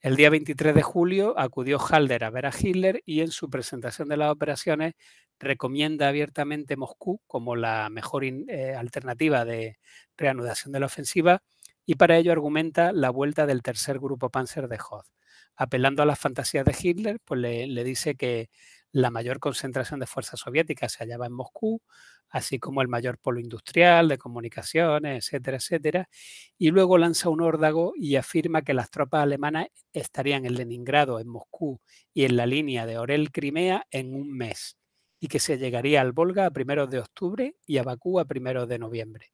El 0.00 0.14
día 0.14 0.30
23 0.30 0.72
de 0.72 0.82
julio 0.82 1.36
acudió 1.36 1.80
Halder 1.80 2.22
a 2.22 2.30
ver 2.30 2.46
a 2.46 2.52
Hitler 2.56 3.02
y 3.04 3.22
en 3.22 3.32
su 3.32 3.50
presentación 3.50 4.08
de 4.08 4.18
las 4.18 4.30
operaciones 4.30 4.94
recomienda 5.40 6.06
abiertamente 6.06 6.76
Moscú 6.76 7.20
como 7.26 7.56
la 7.56 7.90
mejor 7.90 8.24
eh, 8.24 8.74
alternativa 8.78 9.44
de 9.44 9.78
reanudación 10.16 10.70
de 10.72 10.78
la 10.78 10.86
ofensiva 10.86 11.42
y 11.84 11.96
para 11.96 12.16
ello 12.18 12.30
argumenta 12.30 12.92
la 12.92 13.10
vuelta 13.10 13.46
del 13.46 13.62
tercer 13.62 13.98
grupo 13.98 14.30
Panzer 14.30 14.68
de 14.68 14.78
Hoth. 14.78 15.08
Apelando 15.56 16.04
a 16.04 16.06
las 16.06 16.20
fantasías 16.20 16.64
de 16.64 16.76
Hitler, 16.80 17.18
pues 17.24 17.40
le 17.40 17.84
dice 17.84 18.14
que 18.14 18.48
la 18.96 19.10
mayor 19.10 19.40
concentración 19.40 20.00
de 20.00 20.06
fuerzas 20.06 20.40
soviéticas 20.40 20.92
se 20.92 21.04
hallaba 21.04 21.26
en 21.26 21.32
Moscú, 21.34 21.82
así 22.30 22.58
como 22.58 22.80
el 22.80 22.88
mayor 22.88 23.18
polo 23.18 23.40
industrial, 23.40 24.08
de 24.08 24.16
comunicaciones, 24.16 25.26
etcétera, 25.26 25.58
etcétera. 25.58 26.08
Y 26.56 26.70
luego 26.70 26.96
lanza 26.96 27.28
un 27.28 27.42
órdago 27.42 27.92
y 27.94 28.16
afirma 28.16 28.62
que 28.62 28.72
las 28.72 28.90
tropas 28.90 29.22
alemanas 29.22 29.66
estarían 29.92 30.46
en 30.46 30.54
Leningrado, 30.54 31.20
en 31.20 31.28
Moscú 31.28 31.78
y 32.14 32.24
en 32.24 32.36
la 32.36 32.46
línea 32.46 32.86
de 32.86 32.96
Orel-Crimea 32.96 33.86
en 33.90 34.14
un 34.14 34.32
mes 34.34 34.78
y 35.20 35.28
que 35.28 35.40
se 35.40 35.58
llegaría 35.58 36.00
al 36.00 36.12
Volga 36.12 36.46
a 36.46 36.50
primeros 36.50 36.88
de 36.88 37.00
octubre 37.00 37.54
y 37.66 37.76
a 37.76 37.82
Bakú 37.82 38.18
a 38.18 38.24
primeros 38.24 38.66
de 38.66 38.78
noviembre. 38.78 39.32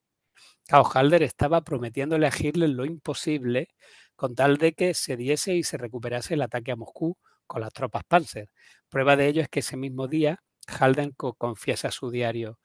Halder 0.71 1.23
estaba 1.23 1.63
prometiéndole 1.63 2.27
a 2.27 2.33
Hitler 2.37 2.71
lo 2.71 2.85
imposible 2.85 3.69
con 4.17 4.35
tal 4.35 4.57
de 4.57 4.73
que 4.73 4.93
se 4.95 5.17
diese 5.17 5.55
y 5.55 5.63
se 5.63 5.77
recuperase 5.77 6.35
el 6.35 6.43
ataque 6.43 6.73
a 6.73 6.77
Moscú 6.77 7.17
con 7.53 7.61
las 7.61 7.75
tropas 7.75 8.03
Panzer. 8.05 8.49
Prueba 8.89 9.15
de 9.15 9.27
ello 9.27 9.43
es 9.43 9.49
que 9.51 9.61
ese 9.61 9.77
mismo 9.77 10.09
día 10.09 10.43
Halden 10.67 11.13
confiesa 11.13 11.89
a 11.89 11.91
su 11.91 12.11
diario. 12.11 12.59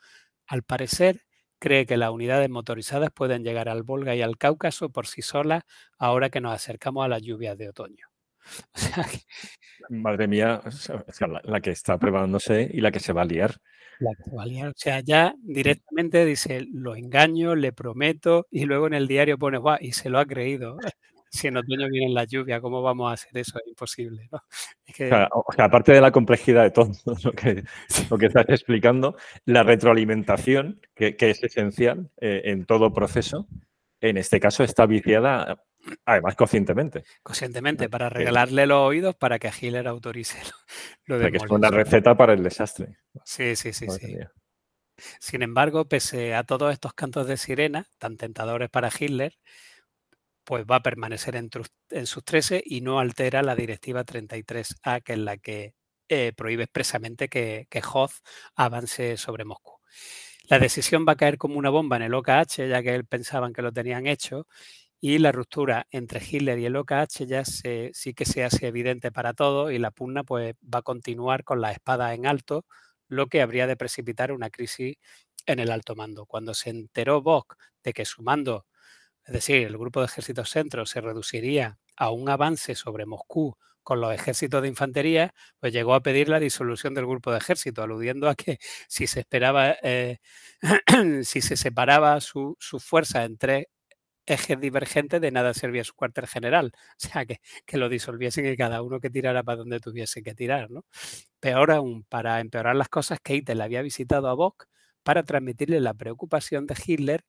Al 0.46 0.64
parecer, 0.64 1.24
cree 1.60 1.86
que 1.86 1.98
las 1.98 2.10
unidades 2.10 2.50
motorizadas 2.50 3.12
pueden 3.12 3.44
llegar 3.44 3.68
al 3.68 3.84
Volga 3.84 4.16
y 4.16 4.22
al 4.22 4.38
Cáucaso 4.38 4.90
por 4.90 5.06
sí 5.06 5.22
solas 5.22 5.64
ahora 5.98 6.30
que 6.30 6.40
nos 6.40 6.54
acercamos 6.54 7.04
a 7.04 7.10
las 7.10 7.22
lluvias 7.22 7.58
de 7.58 7.68
otoño. 7.68 8.08
Madre 9.90 10.30
mía, 10.30 10.62
la, 11.44 11.60
que 11.60 11.72
está 11.72 11.98
preparándose 11.98 12.70
y 12.72 12.80
la 12.80 12.90
que 12.90 13.02
se 13.02 13.12
va 13.12 13.24
a 13.24 13.26
liar. 13.26 13.58
La 14.00 14.12
que 14.16 14.24
se 14.24 14.36
va 14.38 14.44
a 14.44 14.46
liar. 14.46 14.70
O 14.70 14.74
sea, 14.78 15.02
ya 15.02 15.36
directamente 15.40 16.24
dice, 16.24 16.66
lo 16.72 16.96
engaño, 16.96 17.56
le 17.56 17.74
prometo, 17.74 18.48
y 18.50 18.64
luego 18.64 18.88
en 18.88 18.94
el 18.94 19.08
diario 19.08 19.38
pone, 19.38 19.58
guau, 19.58 19.80
y 19.82 19.92
se 19.92 20.10
lo 20.10 20.18
ha 20.20 20.26
creído 20.26 20.78
si 21.38 21.48
en 21.48 21.58
otoño 21.58 21.88
viene 21.90 22.14
la 22.14 22.26
lluvia, 22.26 22.60
¿cómo 22.60 22.82
vamos 22.82 23.10
a 23.10 23.14
hacer 23.14 23.38
eso? 23.38 23.60
Es 23.60 23.68
imposible, 23.68 24.28
¿no? 24.32 24.44
o 25.32 25.54
sea, 25.54 25.66
aparte 25.66 25.94
de 25.94 26.02
la 26.02 26.12
complejidad 26.12 26.64
de 26.64 26.72
todo 26.72 26.92
lo 27.24 27.32
que, 27.32 27.64
lo 28.10 28.18
que 28.18 28.26
estás 28.26 28.46
explicando, 28.50 29.16
la 29.46 29.64
retroalimentación, 29.64 30.82
que, 30.94 31.16
es 31.18 31.44
esencial 31.44 32.10
eh, 32.20 32.42
en 32.46 32.66
todo 32.66 32.94
proceso, 32.94 33.48
en 34.02 34.18
este 34.18 34.40
caso 34.40 34.64
está 34.64 34.86
viciada 34.86 35.64
Además, 36.06 36.36
conscientemente. 36.36 37.04
Conscientemente, 37.24 37.90
para 37.90 38.10
regalarle 38.10 38.66
los 38.66 38.80
oídos 38.80 39.16
para 39.16 39.40
que 39.40 39.50
Hitler 39.50 39.88
autorice 39.88 40.38
lo, 41.06 41.18
de 41.18 41.32
que 41.32 41.38
es 41.38 41.44
una 41.50 41.70
receta 41.70 42.16
para 42.16 42.34
el 42.34 42.44
desastre. 42.44 42.98
Sí, 43.24 43.56
sí, 43.56 43.74
sí, 43.74 43.88
sí. 43.90 44.18
Sin 45.20 45.44
embargo, 45.44 45.86
pese 45.86 46.34
a 46.34 46.44
todos 46.44 46.74
estos 46.74 46.94
cantos 46.94 47.28
de 47.28 47.38
sirena, 47.38 47.88
tan 48.00 48.18
tentadores 48.18 48.70
para 48.70 48.90
Hitler, 48.90 49.38
pues 50.48 50.64
va 50.66 50.78
a 50.78 50.82
permanecer 50.82 51.36
en, 51.36 51.50
sus 52.06 52.24
13 52.24 52.64
y 52.66 52.80
no 52.80 53.00
altera 53.00 53.44
la 53.44 53.54
directiva 53.54 54.06
33A, 54.06 55.04
que 55.04 55.14
es 55.14 55.20
la 55.20 55.38
que 55.38 55.74
eh, 56.08 56.32
prohíbe 56.38 56.64
expresamente 56.64 57.28
que, 57.28 57.68
que 57.70 57.82
Hoth 57.82 58.14
avance 58.56 59.18
sobre 59.18 59.44
Moscú. 59.44 59.74
La 60.50 60.58
decisión 60.58 61.06
va 61.06 61.14
a 61.14 61.16
caer 61.18 61.38
como 61.38 61.58
una 61.58 61.70
bomba 61.70 61.98
en 61.98 62.04
el 62.04 62.14
OKH, 62.14 62.70
ya 62.70 62.82
que 62.82 62.96
él 62.96 63.06
pensaban 63.06 63.52
que 63.52 63.62
lo 63.62 63.74
tenían 63.74 64.08
hecho, 64.08 64.48
y 65.02 65.18
la 65.18 65.34
ruptura 65.34 65.86
entre 65.92 66.22
Hitler 66.24 66.58
y 66.60 66.66
el 66.66 66.78
OKH 66.78 67.26
ya 67.26 67.44
sí 67.44 68.14
que 68.14 68.26
se 68.26 68.46
hace 68.46 68.68
evidente 68.68 69.12
para 69.12 69.34
todos 69.34 69.74
y 69.74 69.80
la 69.80 69.92
pugna 69.92 70.24
pues, 70.24 70.56
va 70.64 70.80
a 70.80 70.82
continuar 70.82 71.44
con 71.44 71.60
la 71.60 71.74
espada 71.74 72.14
en 72.14 72.26
alto, 72.26 72.66
lo 73.10 73.28
que 73.28 73.42
habría 73.42 73.68
de 73.68 73.76
precipitar 73.76 74.32
una 74.32 74.50
crisis 74.50 74.96
en 75.46 75.60
el 75.60 75.72
alto 75.72 75.94
mando. 75.96 76.26
Cuando 76.26 76.54
se 76.54 76.70
enteró 76.70 77.22
Bock 77.22 77.58
de 77.84 77.92
que 77.92 78.06
su 78.06 78.22
mando 78.24 78.66
es 79.28 79.34
decir, 79.34 79.68
el 79.68 79.78
grupo 79.78 80.00
de 80.00 80.06
ejércitos 80.06 80.50
centro 80.50 80.86
se 80.86 81.02
reduciría 81.02 81.80
a 81.98 82.12
un 82.12 82.30
avance 82.30 82.76
sobre 82.76 83.06
Moscú 83.06 83.58
con 83.84 84.02
los 84.02 84.14
ejércitos 84.14 84.62
de 84.62 84.70
infantería, 84.70 85.34
pues 85.60 85.74
llegó 85.74 85.94
a 85.96 86.02
pedir 86.02 86.30
la 86.30 86.40
disolución 86.40 86.94
del 86.94 87.06
grupo 87.06 87.32
de 87.32 87.38
ejército, 87.40 87.84
aludiendo 87.84 88.30
a 88.30 88.36
que 88.36 88.58
si 88.88 89.08
se 89.08 89.22
esperaba, 89.22 89.76
eh, 89.84 90.20
si 91.24 91.42
se 91.42 91.58
separaba 91.58 92.20
su, 92.22 92.58
fuerza 92.80 93.26
en 93.26 93.38
tres 93.38 93.66
ejes 94.26 94.60
divergentes, 94.60 95.22
de 95.22 95.32
nada 95.32 95.54
servía 95.54 95.84
su 95.84 95.94
cuartel 95.94 96.28
general. 96.28 96.72
O 96.76 97.08
sea, 97.08 97.26
que, 97.26 97.40
que, 97.66 97.78
lo 97.78 97.90
disolviesen 97.90 98.46
y 98.46 98.58
cada 98.58 98.82
uno 98.82 99.00
que 99.00 99.10
tirara 99.10 99.44
para 99.44 99.58
donde 99.58 99.80
tuviese 99.80 100.24
que 100.24 100.36
tirar. 100.36 100.70
Peor 101.40 101.72
aún, 101.72 102.04
para 102.06 102.40
empeorar 102.42 102.76
las 102.76 102.90
cosas, 102.90 103.20
Keitel 103.22 103.62
había 103.62 103.82
visitado 103.82 104.30
a 104.30 104.34
Bock 104.34 104.68
para 105.04 105.24
transmitirle 105.24 105.80
la 105.82 105.94
preocupación 105.94 106.66
de 106.68 106.76
Hitler 106.86 107.24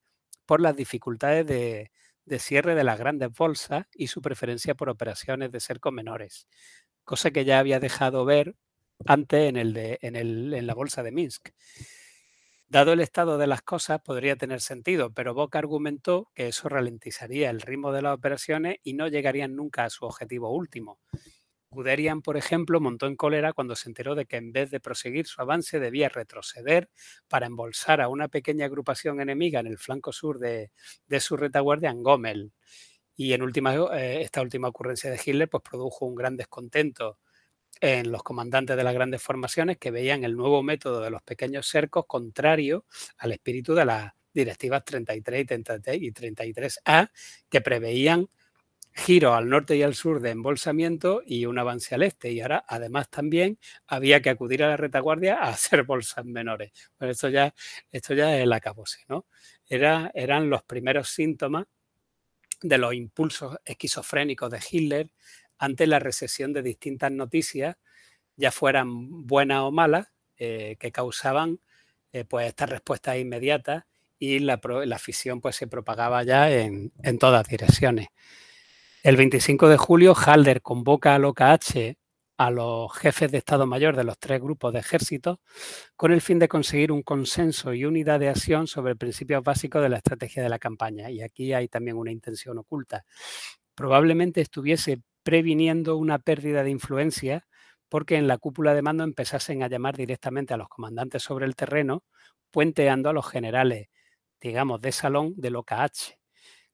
por 0.48 0.62
las 0.62 0.74
dificultades 0.74 1.46
de, 1.46 1.90
cierre 2.38 2.74
de 2.74 2.82
las 2.82 2.98
grandes 2.98 3.30
bolsas 3.36 3.84
y 3.92 4.06
su 4.06 4.22
preferencia 4.22 4.74
por 4.74 4.88
operaciones 4.88 5.52
de 5.52 5.60
cerco 5.60 5.92
menores, 5.92 6.48
cosa 7.04 7.30
que 7.30 7.44
ya 7.44 7.58
había 7.58 7.80
dejado 7.80 8.24
ver 8.24 8.56
antes 9.04 9.54
en, 9.54 9.76
en 10.16 10.66
la 10.66 10.74
bolsa 10.74 11.02
de 11.02 11.12
Minsk. 11.12 11.50
Dado 12.66 12.94
el 12.94 13.00
estado 13.00 13.36
de 13.36 13.46
las 13.46 13.60
cosas, 13.60 14.00
podría 14.00 14.36
tener 14.36 14.62
sentido, 14.62 15.12
pero 15.12 15.34
Boca 15.34 15.58
argumentó 15.58 16.30
que 16.34 16.48
eso 16.48 16.70
ralentizaría 16.70 17.50
el 17.50 17.60
ritmo 17.60 17.92
de 17.92 18.00
las 18.00 18.14
operaciones 18.14 18.76
y 18.82 18.94
no 18.94 19.06
llegarían 19.08 19.54
nunca 19.54 19.84
a 19.84 19.90
su 19.90 20.06
objetivo 20.06 20.50
último, 20.50 20.98
Guderian, 21.70 22.22
por 22.22 22.36
ejemplo, 22.36 22.80
montó 22.80 23.06
en 23.06 23.16
cólera 23.16 23.52
cuando 23.52 23.76
se 23.76 23.88
enteró 23.88 24.14
de 24.14 24.26
que 24.26 24.36
en 24.36 24.52
vez 24.52 24.70
de 24.70 24.80
proseguir 24.80 25.26
su 25.26 25.40
avance 25.42 25.78
debía 25.78 26.08
retroceder 26.08 26.88
para 27.28 27.46
embolsar 27.46 28.00
a 28.00 28.08
una 28.08 28.28
pequeña 28.28 28.66
agrupación 28.66 29.20
enemiga 29.20 29.60
en 29.60 29.66
el 29.66 29.78
flanco 29.78 30.12
sur 30.12 30.38
de, 30.38 30.70
su 31.20 31.36
retaguardia 31.36 31.90
en 31.90 32.02
Gomel. 32.02 32.52
Y 33.16 33.32
en 33.34 33.42
última, 33.42 33.74
eh, 33.74 34.22
esta 34.22 34.40
última 34.40 34.68
ocurrencia 34.68 35.10
de 35.10 35.20
Hitler 35.22 35.48
pues, 35.48 35.62
produjo 35.62 36.06
un 36.06 36.14
gran 36.14 36.36
descontento 36.36 37.18
en 37.80 38.10
los 38.10 38.22
comandantes 38.22 38.76
de 38.76 38.84
las 38.84 38.94
grandes 38.94 39.22
formaciones 39.22 39.78
que 39.78 39.90
veían 39.90 40.24
el 40.24 40.36
nuevo 40.36 40.62
método 40.62 41.00
de 41.00 41.10
los 41.10 41.22
pequeños 41.22 41.66
cercos 41.68 42.06
contrario 42.06 42.86
al 43.18 43.32
espíritu 43.32 43.74
de 43.74 43.84
las 43.84 44.12
directivas 44.32 44.84
33 44.84 45.42
y 46.00 46.12
33A 46.12 47.10
que 47.48 47.60
preveían 47.60 48.28
giro 48.98 49.34
al 49.34 49.48
norte 49.48 49.76
y 49.76 49.82
al 49.82 49.94
sur 49.94 50.20
de 50.20 50.30
embolsamiento 50.30 51.22
y 51.24 51.46
un 51.46 51.58
avance 51.58 51.94
al 51.94 52.02
este. 52.02 52.32
Y 52.32 52.40
ahora, 52.40 52.64
además, 52.68 53.08
también 53.10 53.58
había 53.86 54.20
que 54.22 54.30
acudir 54.30 54.62
a 54.64 54.68
la 54.68 54.76
retaguardia 54.76 55.36
a 55.36 55.48
hacer 55.50 55.84
bolsas 55.84 56.24
menores. 56.24 56.72
Bueno, 56.98 57.12
esto 57.12 57.28
ya, 57.28 57.54
esto 57.92 58.14
ya 58.14 58.36
es 58.36 58.42
el 58.44 58.52
acabose, 58.52 59.00
¿no? 59.08 59.26
Era, 59.66 60.10
eran 60.14 60.50
los 60.50 60.62
primeros 60.64 61.10
síntomas 61.10 61.66
de 62.62 62.78
los 62.78 62.94
impulsos 62.94 63.56
esquizofrénicos 63.64 64.50
de 64.50 64.60
Hitler 64.70 65.10
ante 65.58 65.86
la 65.86 65.98
recesión 65.98 66.52
de 66.52 66.62
distintas 66.62 67.10
noticias, 67.12 67.76
ya 68.36 68.52
fueran 68.52 69.26
buenas 69.26 69.60
o 69.62 69.72
malas, 69.72 70.08
eh, 70.38 70.76
que 70.80 70.92
causaban 70.92 71.60
eh, 72.12 72.24
pues 72.24 72.48
estas 72.48 72.70
respuestas 72.70 73.18
inmediatas 73.18 73.84
y 74.18 74.40
la, 74.40 74.60
la 74.86 74.96
afición 74.96 75.40
pues 75.40 75.56
se 75.56 75.66
propagaba 75.68 76.22
ya 76.24 76.50
en, 76.50 76.92
en 77.02 77.18
todas 77.18 77.48
direcciones. 77.48 78.08
El 79.04 79.16
25 79.16 79.68
de 79.68 79.76
julio, 79.76 80.12
Halder 80.12 80.60
convoca 80.60 81.14
al 81.14 81.24
OKH 81.24 81.96
a 82.36 82.50
los 82.50 82.92
jefes 82.94 83.30
de 83.30 83.38
Estado 83.38 83.64
Mayor 83.64 83.94
de 83.94 84.02
los 84.02 84.18
tres 84.18 84.40
grupos 84.40 84.72
de 84.72 84.80
ejércitos 84.80 85.38
con 85.94 86.10
el 86.10 86.20
fin 86.20 86.40
de 86.40 86.48
conseguir 86.48 86.90
un 86.90 87.02
consenso 87.02 87.72
y 87.74 87.84
unidad 87.84 88.18
de 88.18 88.28
acción 88.28 88.66
sobre 88.66 88.96
principios 88.96 89.44
básicos 89.44 89.82
de 89.82 89.88
la 89.88 89.98
estrategia 89.98 90.42
de 90.42 90.48
la 90.48 90.58
campaña. 90.58 91.10
Y 91.12 91.22
aquí 91.22 91.52
hay 91.52 91.68
también 91.68 91.96
una 91.96 92.10
intención 92.10 92.58
oculta. 92.58 93.04
Probablemente 93.76 94.40
estuviese 94.40 95.00
previniendo 95.22 95.96
una 95.96 96.18
pérdida 96.18 96.64
de 96.64 96.70
influencia 96.70 97.46
porque 97.88 98.16
en 98.16 98.26
la 98.26 98.38
cúpula 98.38 98.74
de 98.74 98.82
mando 98.82 99.04
empezasen 99.04 99.62
a 99.62 99.68
llamar 99.68 99.96
directamente 99.96 100.54
a 100.54 100.56
los 100.56 100.68
comandantes 100.68 101.22
sobre 101.22 101.46
el 101.46 101.54
terreno, 101.54 102.02
puenteando 102.50 103.10
a 103.10 103.12
los 103.12 103.28
generales, 103.30 103.88
digamos, 104.40 104.80
de 104.80 104.90
salón 104.90 105.34
del 105.36 105.54
OKH. 105.54 106.17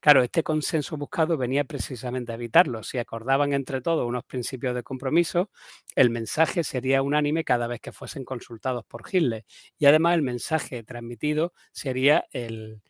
Claro, 0.04 0.22
este 0.22 0.42
consenso 0.42 0.98
buscado 0.98 1.38
venía 1.38 1.64
precisamente 1.64 2.30
a 2.30 2.34
evitarlo. 2.34 2.82
Si 2.82 2.98
acordaban 2.98 3.54
entre 3.54 3.80
todos 3.80 4.06
unos 4.06 4.22
principios 4.24 4.74
de 4.74 4.82
compromiso, 4.82 5.50
el 5.94 6.10
mensaje 6.10 6.62
sería 6.62 7.00
unánime 7.00 7.42
cada 7.42 7.66
vez 7.68 7.80
que 7.80 7.90
fuesen 7.90 8.22
consultados 8.22 8.84
por 8.84 9.02
Hitler. 9.10 9.46
Y 9.78 9.86
además 9.86 10.14
el 10.16 10.20
mensaje 10.20 10.82
transmitido 10.82 11.54
sería 11.72 12.26
el, 12.32 12.82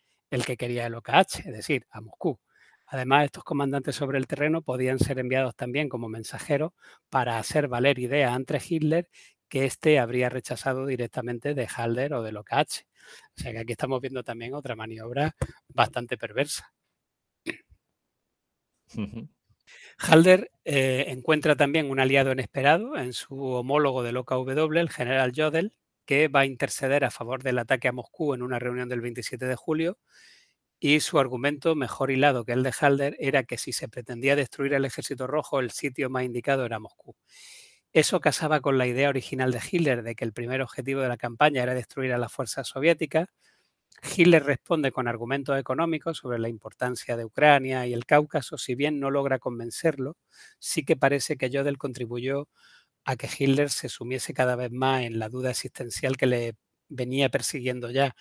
que 0.45 0.57
quería 0.57 0.87
el 0.87 0.95
OKH, 0.95 1.39
es 1.45 1.53
decir, 1.53 1.87
a 1.89 2.01
Moscú. 2.01 2.37
Además, 2.85 3.23
estos 3.23 3.45
comandantes 3.45 3.95
sobre 3.95 4.17
el 4.17 4.27
terreno 4.27 4.61
podían 4.61 4.99
ser 4.99 5.17
enviados 5.17 5.55
también 5.55 5.87
como 5.87 6.09
mensajeros 6.09 6.73
para 7.09 7.39
hacer 7.39 7.69
valer 7.69 7.97
ideas 7.97 8.33
ante 8.33 8.61
Hitler 8.61 9.09
que 9.47 9.63
éste 9.63 9.99
habría 9.99 10.27
rechazado 10.27 10.85
directamente 10.85 11.53
de 11.53 11.65
Halder 11.65 12.13
o 12.15 12.23
del 12.23 12.35
OKH. 12.35 12.85
O 13.37 13.41
sea 13.41 13.53
que 13.53 13.59
aquí 13.59 13.71
estamos 13.71 14.01
viendo 14.01 14.21
también 14.21 14.53
otra 14.53 14.75
maniobra 14.75 15.33
bastante 15.69 16.17
perversa. 16.17 16.73
Halder 19.97 20.51
eh, 20.65 21.05
encuentra 21.07 21.55
también 21.55 21.89
un 21.89 21.99
aliado 21.99 22.31
inesperado 22.31 22.97
en 22.97 23.13
su 23.13 23.39
homólogo 23.41 24.03
del 24.03 24.17
OKW, 24.17 24.77
el 24.77 24.89
general 24.89 25.31
Jodl, 25.35 25.73
que 26.05 26.27
va 26.27 26.41
a 26.41 26.45
interceder 26.45 27.03
a 27.03 27.11
favor 27.11 27.43
del 27.43 27.59
ataque 27.59 27.87
a 27.87 27.91
Moscú 27.91 28.33
en 28.33 28.41
una 28.41 28.59
reunión 28.59 28.89
del 28.89 29.01
27 29.01 29.45
de 29.45 29.55
julio. 29.55 29.97
Y 30.79 30.99
su 30.99 31.19
argumento, 31.19 31.73
mejor 31.75 32.11
hilado 32.11 32.45
que 32.45 32.51
el 32.51 32.63
de 32.63 32.73
Halder, 32.79 33.15
era 33.19 33.43
que 33.43 33.57
si 33.57 33.71
se 33.73 33.87
pretendía 33.87 34.35
destruir 34.35 34.73
el 34.73 34.85
ejército 34.85 35.25
rojo, 35.25 35.59
el 35.59 35.71
sitio 35.71 36.09
más 36.09 36.23
indicado 36.23 36.65
era 36.65 36.79
Moscú. 36.79 37.15
Eso 37.93 38.19
casaba 38.19 38.59
con 38.59 38.77
la 38.77 38.87
idea 38.87 39.09
original 39.09 39.51
de 39.51 39.61
Hitler 39.71 40.03
de 40.03 40.15
que 40.15 40.25
el 40.25 40.33
primer 40.33 40.61
objetivo 40.61 41.01
de 41.01 41.07
la 41.07 41.17
campaña 41.17 41.63
era 41.63 41.73
destruir 41.73 42.11
a 42.13 42.17
las 42.17 42.31
fuerzas 42.31 42.67
soviéticas. 42.67 43.29
Hitler 44.03 44.43
responde 44.43 44.91
con 44.91 45.07
argumentos 45.07 45.57
económicos 45.59 46.17
sobre 46.17 46.39
la 46.39 46.49
importancia 46.49 47.17
de 47.17 47.25
Ucrania 47.25 47.87
y 47.87 47.93
el 47.93 48.05
Cáucaso, 48.05 48.57
si 48.57 48.75
bien 48.75 48.99
no 48.99 49.09
logra 49.11 49.39
convencerlo, 49.39 50.17
sí 50.59 50.83
que 50.85 50.95
parece 50.95 51.37
que 51.37 51.49
Jodl 51.51 51.77
contribuyó 51.77 52.47
a 53.05 53.15
que 53.17 53.29
Hitler 53.37 53.69
se 53.71 53.89
sumiese 53.89 54.33
cada 54.33 54.55
vez 54.55 54.71
más 54.71 55.03
en 55.03 55.19
la 55.19 55.29
duda 55.29 55.51
existencial 55.51 56.17
que 56.17 56.27
le 56.27 56.55
venía 56.89 57.29
persiguiendo 57.29 57.91
ya 57.91 58.15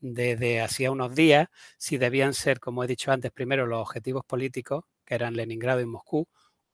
desde 0.00 0.60
hacía 0.62 0.90
unos 0.92 1.14
días, 1.14 1.48
si 1.78 1.98
debían 1.98 2.34
ser, 2.34 2.60
como 2.60 2.84
he 2.84 2.86
dicho 2.88 3.12
antes, 3.12 3.32
primero 3.32 3.66
los 3.66 3.80
objetivos 3.80 4.24
políticos, 4.26 4.84
que 5.06 5.14
eran 5.16 5.34
Leningrado 5.36 5.80
y 5.80 5.86
Moscú, 5.86 6.28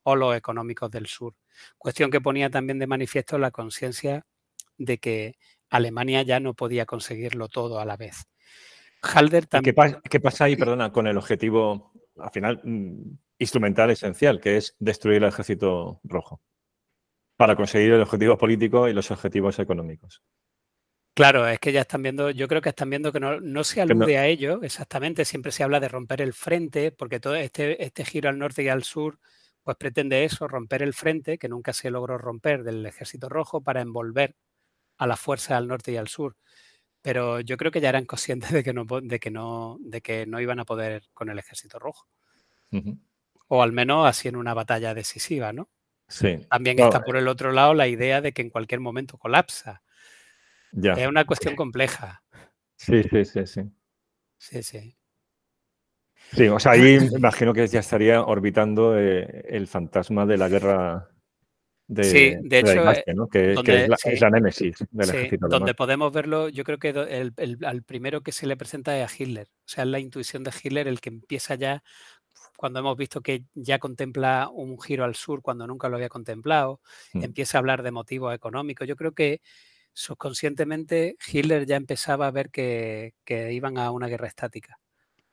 o 0.05 0.17
los 0.17 0.37
económicos 0.37 0.91
del 0.91 1.07
sur. 1.07 1.35
Cuestión 1.79 2.11
que 2.11 2.21
ponía 2.23 2.51
también 2.51 2.79
de 2.79 2.87
manifiesto 2.87 3.39
la 3.39 3.51
conciencia 3.53 4.27
de 4.79 4.99
que 4.99 5.37
Alemania 5.71 6.23
ya 6.23 6.41
no 6.41 6.55
podía 6.55 6.87
conseguirlo 6.87 7.49
todo 7.49 7.81
a 7.81 7.85
la 7.87 7.97
vez. 7.99 8.27
Halder 9.03 9.47
también... 9.47 9.75
¿Qué, 10.09 10.21
pasa, 10.21 10.45
ahí, 10.45 10.57
perdona, 10.57 10.93
con 10.93 11.07
el 11.07 11.17
objetivo, 11.17 11.93
al 12.19 12.31
final, 12.31 12.61
mm, 12.65 13.19
instrumental 13.39 13.91
esencial, 13.91 14.41
que 14.41 14.57
es 14.57 14.77
destruir 14.79 15.23
el 15.23 15.29
ejército 15.29 16.01
rojo? 16.05 16.41
Para 17.37 17.57
conseguir 17.57 17.93
el 17.93 18.03
objetivo 18.03 18.37
político 18.37 18.89
y 18.89 18.93
los 18.93 19.11
objetivos 19.11 19.59
económicos. 19.59 20.23
Claro, 21.15 21.49
es 21.49 21.59
que 21.59 21.73
ya 21.73 21.81
están 21.81 22.03
viendo, 22.03 22.31
yo 22.31 22.47
creo 22.47 22.63
que 22.63 22.69
están 22.69 22.91
viendo 22.91 23.13
que 23.13 23.19
no, 23.19 23.65
se 23.65 23.81
alude 23.81 24.19
a 24.19 24.27
ello 24.27 24.63
exactamente, 24.63 25.25
siempre 25.25 25.51
se 25.51 25.65
habla 25.65 25.81
de 25.81 25.89
romper 25.89 26.23
el 26.23 26.33
frente, 26.33 26.93
porque 26.93 27.19
todo 27.19 27.35
este, 27.35 27.83
este 27.83 28.05
giro 28.05 28.29
al 28.29 28.39
norte 28.39 28.63
y 28.63 28.69
al 28.69 28.85
sur 28.85 29.19
pues 29.69 29.77
pretende 29.77 30.25
eso, 30.25 30.49
romper 30.49 30.83
el 30.83 30.95
frente, 30.95 31.37
que 31.37 31.47
nunca 31.47 31.75
se 31.75 31.91
logró 31.91 32.17
romper 32.17 32.65
del 32.65 32.87
ejército 32.87 33.29
rojo, 33.29 33.61
para 33.61 33.83
envolver 33.83 34.35
a 34.97 35.07
la 35.07 35.15
fuerza 35.15 35.59
al 35.59 35.69
norte 35.69 35.93
y 35.93 35.99
al 35.99 36.09
sur. 36.09 36.37
Pero 37.03 37.41
yo 37.41 37.57
creo 37.57 37.71
que 37.71 37.81
ya 37.81 37.89
eran 37.89 38.07
conscientes 38.07 38.51
de 38.53 38.65
que 38.65 38.73
no, 38.73 38.85
de 38.85 39.21
que 39.21 39.31
no, 39.31 39.79
de 39.81 40.01
que 40.01 40.27
no 40.27 40.41
iban 40.41 40.61
a 40.61 40.65
poder 40.65 41.05
con 41.15 41.31
el 41.31 41.39
ejército 41.39 41.79
rojo. 41.79 42.07
O 43.49 43.63
al 43.63 43.73
menos 43.73 44.07
así 44.07 44.29
en 44.29 44.37
una 44.37 44.55
batalla 44.55 44.95
decisiva, 44.95 45.53
¿no? 45.53 45.69
Sí. 46.09 46.47
También 46.51 46.79
está 46.79 47.03
por 47.03 47.17
el 47.17 47.29
otro 47.29 47.53
lado 47.53 47.75
la 47.75 47.87
idea 47.87 48.21
de 48.21 48.33
que 48.33 48.43
en 48.43 48.51
cualquier 48.51 48.81
momento 48.81 49.19
colapsa. 49.19 49.83
Ya. 50.73 50.93
Es 50.95 51.09
una 51.09 51.25
cuestión 51.25 51.57
compleja. 51.57 52.23
Sí, 52.77 53.03
sí, 53.03 53.25
sí, 53.25 53.47
sí. 53.47 53.63
Sí, 54.39 54.63
sí. 54.63 54.97
Sí, 56.33 56.47
o 56.49 56.59
sea, 56.59 56.73
ahí 56.73 56.99
imagino 57.17 57.55
que 57.55 57.67
ya 57.67 57.81
estaría 57.81 58.23
orbitando 58.23 58.99
eh, 58.99 59.45
el 59.49 59.67
fantasma 59.67 60.27
de 60.27 60.37
la 60.37 60.49
guerra 60.49 61.09
de, 61.89 62.05
sí, 62.05 62.37
de, 62.43 62.59
hecho, 62.59 62.85
¿no? 63.15 63.29
que, 63.29 63.53
es, 63.55 64.21
la, 64.21 64.31
némesis 64.31 64.77
del 64.91 65.07
sí, 65.07 65.17
ejército. 65.17 65.49
Donde 65.49 65.73
podemos 65.73 66.13
verlo, 66.13 66.51
yo 66.51 66.63
creo 66.63 66.79
que 66.79 66.91
el, 66.91 67.33
el, 67.39 67.83
primero 67.83 68.21
que 68.21 68.31
se 68.31 68.47
le 68.47 68.59
presenta 68.59 68.97
es 68.99 69.11
a 69.11 69.15
Hitler. 69.23 69.49
O 69.51 69.69
sea, 69.69 69.85
es 69.85 69.91
la 69.91 69.99
intuición 69.99 70.45
de 70.45 70.53
Hitler 70.63 70.87
el 70.87 71.01
que 71.01 71.09
empieza 71.09 71.55
ya, 71.55 71.83
cuando 72.59 72.81
hemos 72.81 72.95
visto 72.97 73.23
que 73.23 73.45
ya 73.55 73.79
contempla 73.79 74.51
un 74.53 74.79
giro 74.79 75.05
al 75.05 75.15
sur 75.15 75.41
cuando 75.41 75.67
nunca 75.67 75.89
lo 75.89 75.97
había 75.97 76.11
contemplado, 76.11 76.83
mm. 77.15 77.25
empieza 77.25 77.57
a 77.57 77.61
hablar 77.61 77.83
de 77.83 77.91
motivos 77.91 78.35
económicos. 78.35 78.87
Yo 78.87 78.95
creo 78.95 79.13
que 79.13 79.41
subconscientemente 79.95 81.17
Hitler 81.27 81.65
ya 81.65 81.77
empezaba 81.77 82.27
a 82.27 82.31
ver 82.31 82.51
que, 82.51 83.15
que 83.25 83.55
iban 83.55 83.79
a 83.79 83.91
una 83.93 84.09
guerra 84.09 84.29
estática. 84.29 84.79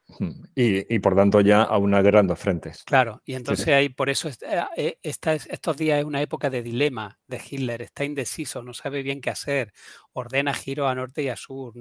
Y, 0.56 1.00
por 1.00 1.16
tanto 1.16 1.42
ya 1.42 1.64
a 1.64 1.78
una 1.78 2.02
guerra 2.02 2.20
en 2.20 2.28
dos 2.28 2.40
frentes. 2.40 2.84
Claro, 2.84 3.22
y 3.26 3.34
entonces 3.34 3.68
ahí 3.70 3.90
por 3.90 4.10
eso 4.10 4.30
eh, 4.30 4.64
eh, 4.78 4.98
estos 5.02 5.78
días 5.78 6.00
es 6.00 6.06
una 6.06 6.22
época 6.22 6.50
de 6.50 6.62
dilema 6.64 7.20
de 7.28 7.42
Hitler, 7.50 7.82
está 7.82 8.06
indeciso, 8.06 8.64
no 8.64 8.74
sabe 8.74 9.04
bien 9.04 9.22
qué 9.22 9.30
hacer, 9.30 9.74
ordena 10.14 10.54
giro 10.54 10.88
a 10.88 10.96
norte 10.96 11.24
y 11.24 11.30
a 11.30 11.36
sur, 11.36 11.74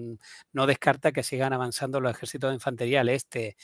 no 0.53 0.67
descarta 0.67 1.13
que 1.13 1.23
sigan 1.23 1.53
avanzando 1.53 2.01
los 2.01 2.13
ejércitos 2.13 2.51
de 2.51 2.55
infantería 2.55 3.03
al 3.03 3.11
este, 3.11 3.57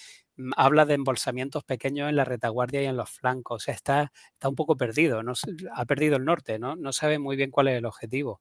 habla 0.57 0.87
de 0.87 0.95
embolsamientos 0.95 1.65
pequeños 1.65 2.09
en 2.09 2.17
la 2.17 2.25
retaguardia 2.25 2.83
y 2.83 2.87
en 2.87 2.97
los 2.97 3.11
flancos, 3.11 3.63
o 3.63 3.65
sea, 3.65 3.75
está, 3.75 4.13
está 4.33 4.49
un 4.49 4.57
poco 4.57 4.77
perdido, 4.77 5.23
no, 5.23 5.33
ha 5.75 5.85
perdido 5.87 6.17
el 6.17 6.25
norte, 6.25 6.59
¿no? 6.59 6.77
no 6.77 6.93
sabe 6.93 7.19
muy 7.19 7.37
bien 7.37 7.51
cuál 7.51 7.69
es 7.69 7.79
el 7.79 7.87
objetivo. 7.87 8.41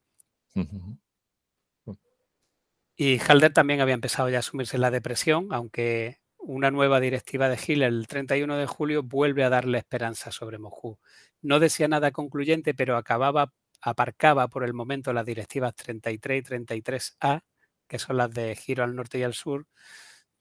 Y 3.02 3.18
Halder 3.18 3.54
también 3.54 3.80
había 3.80 3.94
empezado 3.94 4.28
ya 4.30 4.36
a 4.36 4.40
asumirse 4.40 4.78
la 4.78 4.92
depresión, 4.92 5.48
aunque 5.52 6.20
una 6.38 6.70
nueva 6.70 7.00
directiva 7.00 7.48
de 7.48 7.56
Hitler 7.56 7.88
el 7.88 8.08
31 8.08 8.58
de 8.58 8.66
julio 8.66 9.04
vuelve 9.04 9.46
a 9.46 9.50
darle 9.50 9.78
esperanza 9.78 10.34
sobre 10.34 10.58
Moscú. 10.58 11.00
No 11.42 11.62
decía 11.62 11.88
nada 11.88 12.12
concluyente, 12.12 12.74
pero 12.74 12.98
acababa, 12.98 13.54
aparcaba 13.82 14.50
por 14.50 14.66
el 14.66 14.74
momento 14.74 15.14
las 15.14 15.26
directivas 15.26 15.74
33 15.78 16.40
y 16.40 16.44
33A, 16.44 17.44
que 17.88 18.00
son 18.00 18.18
las 18.18 18.32
de 18.32 18.54
giro 18.58 18.84
al 18.84 18.94
norte 18.94 19.18
y 19.18 19.24
al 19.24 19.34
sur, 19.34 19.66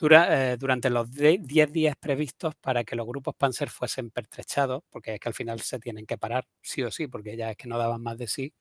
eh, 0.01 0.56
durante 0.59 0.90
los 0.90 1.12
10 1.12 1.72
días 1.72 1.97
previstos 1.97 2.56
para 2.56 2.82
que 2.82 2.97
los 2.97 3.06
grupos 3.06 3.36
Panzer 3.36 3.70
fuesen 3.70 4.10
pertrechados, 4.10 4.82
porque 4.90 5.14
es 5.14 5.20
que 5.20 5.28
al 5.28 5.35
final 5.35 5.60
se 5.60 5.78
tienen 5.78 6.06
que 6.06 6.18
parar, 6.18 6.48
sí 6.60 6.82
o 6.82 6.90
sí, 6.90 7.06
porque 7.06 7.36
ya 7.36 7.52
es 7.52 7.56
que 7.56 7.68
no 7.68 7.78
daban 7.78 8.02
más 8.02 8.18
de 8.18 8.26
sí. 8.26 8.52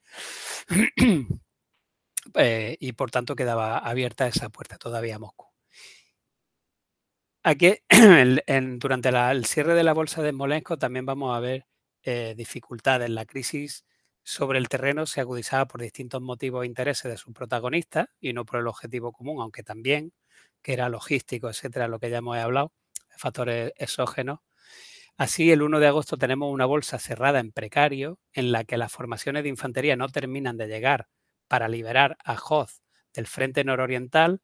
Eh, 2.35 2.77
y 2.79 2.93
por 2.93 3.11
tanto 3.11 3.35
quedaba 3.35 3.77
abierta 3.77 4.27
esa 4.27 4.49
puerta 4.49 4.77
todavía 4.77 5.15
a 5.15 5.19
Moscú. 5.19 5.47
Aquí, 7.43 7.75
durante 8.79 9.09
el 9.09 9.45
cierre 9.45 9.73
de 9.73 9.83
la 9.83 9.93
bolsa 9.93 10.21
de 10.21 10.31
Smolensk 10.31 10.77
también 10.77 11.05
vamos 11.05 11.35
a 11.35 11.39
ver 11.39 11.65
eh, 12.03 12.33
dificultades. 12.35 13.09
La 13.09 13.25
crisis 13.25 13.85
sobre 14.23 14.59
el 14.59 14.67
terreno 14.67 15.05
se 15.05 15.21
agudizaba 15.21 15.65
por 15.65 15.81
distintos 15.81 16.21
motivos 16.21 16.63
e 16.63 16.67
intereses 16.67 17.09
de 17.09 17.17
sus 17.17 17.33
protagonistas 17.33 18.07
y 18.19 18.33
no 18.33 18.43
por 18.45 18.59
el 18.59 18.67
objetivo 18.67 19.13
común, 19.13 19.41
aunque 19.41 19.63
también, 19.63 20.11
que 20.61 20.73
era 20.73 20.89
logístico, 20.89 21.49
etcétera, 21.49 21.87
lo 21.87 21.99
que 21.99 22.09
ya 22.09 22.17
hemos 22.17 22.37
hablado, 22.37 22.73
factores 23.17 23.71
exógenos. 23.77 24.39
Así, 25.17 25.51
el 25.51 25.61
1 25.61 25.79
de 25.79 25.87
agosto 25.87 26.17
tenemos 26.17 26.51
una 26.53 26.65
bolsa 26.65 26.99
cerrada 26.99 27.39
en 27.39 27.51
precario 27.51 28.19
en 28.33 28.51
la 28.51 28.65
que 28.65 28.77
las 28.77 28.91
formaciones 28.91 29.43
de 29.43 29.49
infantería 29.49 29.95
no 29.95 30.09
terminan 30.09 30.57
de 30.57 30.67
llegar 30.67 31.07
para 31.47 31.67
liberar 31.67 32.17
a 32.23 32.35
Hoth 32.35 32.71
del 33.13 33.27
frente 33.27 33.63
nororiental, 33.63 34.41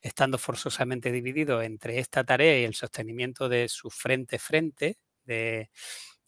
estando 0.00 0.38
forzosamente 0.38 1.12
dividido 1.12 1.62
entre 1.62 1.98
esta 1.98 2.24
tarea 2.24 2.60
y 2.60 2.64
el 2.64 2.74
sostenimiento 2.74 3.48
de 3.48 3.68
su 3.68 3.90
frente-frente, 3.90 4.98
de, 5.24 5.70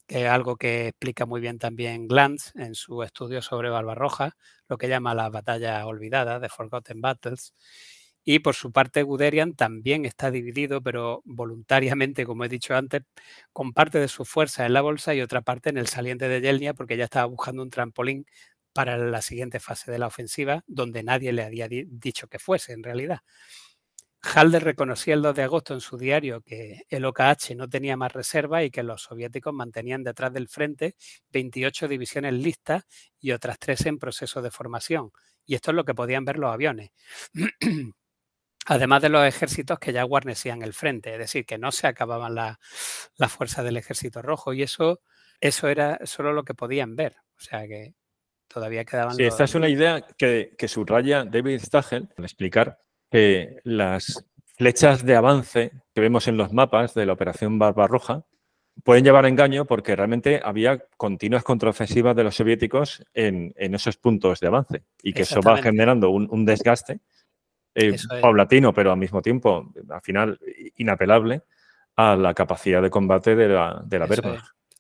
que 0.07 0.25
es 0.25 0.31
algo 0.31 0.57
que 0.57 0.89
explica 0.89 1.27
muy 1.27 1.41
bien 1.41 1.59
también 1.59 2.07
Glantz 2.09 2.55
en 2.57 2.75
su 2.75 3.03
estudio 3.03 3.43
sobre 3.43 3.71
Barbarroja, 3.71 4.37
lo 4.69 4.79
que 4.79 4.89
llama 4.89 5.15
las 5.15 5.31
batallas 5.31 5.85
olvidadas, 5.85 6.41
de 6.41 6.49
Forgotten 6.49 7.01
Battles. 7.01 7.55
Y 8.25 8.39
por 8.39 8.55
su 8.55 8.71
parte, 8.73 9.03
Guderian 9.03 9.55
también 9.55 10.05
está 10.05 10.31
dividido, 10.31 10.81
pero 10.81 11.23
voluntariamente, 11.25 12.25
como 12.25 12.45
he 12.45 12.49
dicho 12.49 12.75
antes, 12.77 13.03
con 13.53 13.73
parte 13.73 13.99
de 13.99 14.07
su 14.09 14.25
fuerza 14.25 14.65
en 14.65 14.75
la 14.75 14.81
bolsa 14.81 15.15
y 15.15 15.21
otra 15.21 15.43
parte 15.43 15.71
en 15.71 15.79
el 15.79 15.89
saliente 15.89 16.29
de 16.29 16.41
Yelnia, 16.41 16.75
porque 16.75 16.97
ya 16.97 17.05
estaba 17.05 17.27
buscando 17.27 17.63
un 17.63 17.71
trampolín 17.71 18.27
para 18.73 18.97
la 18.97 19.23
siguiente 19.23 19.61
fase 19.61 19.91
de 19.91 19.99
la 19.99 20.07
ofensiva, 20.07 20.65
donde 20.67 21.03
nadie 21.03 21.33
le 21.33 21.43
había 21.45 21.69
dicho 21.69 22.29
que 22.29 22.39
fuese 22.39 22.73
en 22.73 22.83
realidad. 22.83 23.21
Halder 24.23 24.63
reconocía 24.63 25.15
el 25.15 25.23
2 25.23 25.35
de 25.35 25.43
agosto 25.43 25.75
en 25.75 25.81
su 25.81 25.99
diario 25.99 26.43
que 26.43 26.83
el 26.89 27.05
OKH 27.05 27.57
no 27.57 27.69
tenía 27.69 27.97
más 27.97 28.13
reserva 28.13 28.63
y 28.63 28.71
que 28.71 28.85
los 28.85 29.03
soviéticos 29.03 29.53
mantenían 29.53 30.05
detrás 30.05 30.33
del 30.33 30.49
frente 30.49 30.95
28 31.31 31.89
divisiones 31.89 32.33
listas 32.33 32.85
y 33.19 33.33
otras 33.33 33.59
13 33.59 33.89
en 33.91 33.99
proceso 33.99 34.41
de 34.41 34.53
formación. 34.53 35.11
Y 35.45 35.57
esto 35.57 35.73
es 35.73 35.75
lo 35.75 35.85
que 35.85 35.95
podían 35.95 36.25
ver 36.25 36.39
los 36.39 36.53
aviones. 36.53 36.91
Además 38.67 39.03
de 39.03 39.09
los 39.09 39.27
ejércitos 39.27 39.81
que 39.81 39.93
ya 39.93 40.05
guarnecían 40.05 40.63
el 40.63 40.73
frente, 40.73 41.13
es 41.13 41.19
decir, 41.19 41.45
que 41.45 41.59
no 41.59 41.73
se 41.73 41.89
acababan 41.89 42.37
las 42.37 42.59
la 43.17 43.29
fuerzas 43.29 43.65
del 43.65 43.77
ejército 43.77 44.23
rojo. 44.23 44.53
Y 44.53 44.63
eso, 44.63 45.01
eso 45.41 45.69
era 45.69 45.99
solo 46.05 46.33
lo 46.33 46.45
que 46.45 46.55
podían 46.55 46.95
ver. 46.95 47.17
O 47.37 47.41
sea 47.41 47.67
que 47.67 47.95
todavía 48.53 48.85
quedaban. 48.85 49.15
Sí, 49.15 49.25
esta 49.25 49.45
es 49.45 49.55
una 49.55 49.69
idea 49.69 50.05
que, 50.17 50.55
subraya 50.67 51.25
David 51.25 51.61
Stagel 51.61 52.09
al 52.17 52.25
explicar 52.25 52.79
que 53.11 53.59
las 53.65 54.25
flechas 54.57 55.05
de 55.05 55.17
avance 55.17 55.73
que 55.95 56.01
vemos 56.01 56.29
en 56.29 56.37
los 56.37 56.53
mapas 56.53 56.95
de 56.95 57.07
la 57.07 57.13
Operación 57.13 57.59
Barbarroja 57.59 58.25
pueden 58.85 59.05
llevar 59.05 59.25
a 59.25 59.29
engaño 59.29 59.67
porque 59.67 59.95
realmente 59.97 60.41
había 60.43 60.87
continuas 60.97 61.45
contraofensivas 61.45 62.17
de 62.17 62.25
los 62.25 62.37
soviéticos 62.37 63.05
en, 63.13 63.53
esos 63.57 63.97
puntos 63.97 64.41
de 64.41 64.47
avance 64.47 64.85
y 65.03 65.13
que 65.13 65.23
eso 65.23 65.41
va 65.41 65.59
generando 65.59 66.11
un, 66.11 66.45
desgaste 66.45 67.01
eh, 67.75 67.97
paulatino, 68.21 68.73
pero 68.73 68.93
al 68.93 68.99
mismo 68.99 69.21
tiempo, 69.21 69.73
al 69.89 70.01
final, 70.01 70.39
inapelable 70.77 71.43
a 71.97 72.17
la 72.17 72.35
capacidad 72.35 72.81
de 72.81 72.91
combate 72.91 73.37
de 73.37 73.49
la, 73.49 73.83
de 73.85 73.99
la 73.99 74.07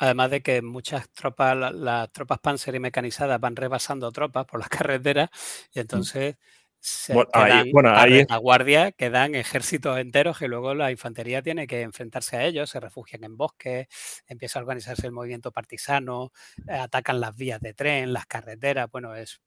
Además 0.02 0.32
de 0.32 0.42
que 0.42 0.62
muchas 0.62 1.08
tropas, 1.10 1.56
las 1.56 2.10
tropas 2.10 2.40
panzer 2.40 2.74
y 2.74 2.80
mecanizadas 2.80 3.38
van 3.38 3.54
rebasando 3.54 4.10
tropas 4.10 4.46
por 4.46 4.58
las 4.58 4.68
carreteras 4.98 5.30
y 5.72 5.78
mm. 5.78 5.80
entonces 5.80 6.36
se 6.80 7.14
bueno, 7.14 7.30
quedan 7.32 7.70
bueno, 7.70 7.90
ahí 7.94 8.26
guardia, 8.40 8.90
quedan 8.90 9.36
ejércitos 9.36 9.96
enteros 10.00 10.42
y 10.42 10.48
luego 10.48 10.74
la 10.74 10.90
infantería 10.90 11.40
tiene 11.40 11.68
que 11.68 11.82
enfrentarse 11.82 12.36
a 12.36 12.44
ellos, 12.44 12.68
se 12.68 12.80
refugian 12.80 13.22
en 13.22 13.36
bosques, 13.36 13.86
empieza 14.26 14.58
a 14.58 14.62
organizarse 14.62 15.06
el 15.06 15.12
movimiento 15.12 15.52
partisano, 15.52 16.32
eh, 16.66 16.72
atacan 16.72 17.20
las 17.20 17.36
vías 17.36 17.60
de 17.60 17.72
tren, 17.72 18.12
las 18.12 18.26
carreteras, 18.26 18.90
bueno, 18.90 19.14
es... 19.14 19.40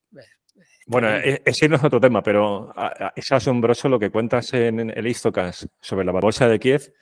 bueno, 0.85 1.13
e, 1.17 1.41
ese 1.43 1.67
no 1.67 1.75
es 1.75 1.83
otro 1.83 1.99
tema, 1.99 2.23
pero 2.23 2.73
es 3.13 3.29
asombroso 3.29 3.89
lo 3.89 3.99
que 3.99 4.09
cuentas 4.09 4.53
en 4.53 4.89
el 4.89 5.05
Istocas 5.05 5.67
sobre 5.81 6.05
la 6.05 6.13
bolsa 6.13 6.47
de 6.47 6.59
Kiev, 6.59 6.93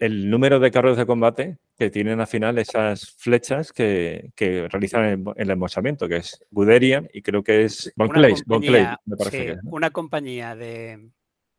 el 0.00 0.30
número 0.30 0.60
de 0.60 0.70
carros 0.70 0.96
de 0.96 1.06
combate 1.06 1.58
que 1.78 1.90
tienen 1.90 2.20
al 2.20 2.26
final 2.26 2.58
esas 2.58 3.10
flechas 3.12 3.72
que, 3.72 4.32
realizan 4.70 5.24
el, 5.36 5.50
embosamiento, 5.50 6.08
que 6.08 6.16
es 6.16 6.44
Guderian 6.50 7.08
y 7.12 7.22
creo 7.22 7.42
que 7.42 7.64
es 7.64 7.92
Von 7.96 8.10
me 8.10 9.16
parece 9.16 9.58
Una 9.64 9.90
compañía 9.90 10.54
de, 10.54 11.10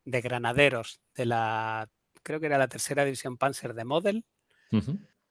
granaderos 0.06 1.02
de 1.16 1.26
la, 1.26 1.90
creo 2.24 2.40
que 2.40 2.48
era 2.48 2.58
la 2.58 2.68
tercera 2.68 3.06
división 3.06 3.38
Panzer 3.38 3.74
de 3.74 3.86
Model, 3.86 4.26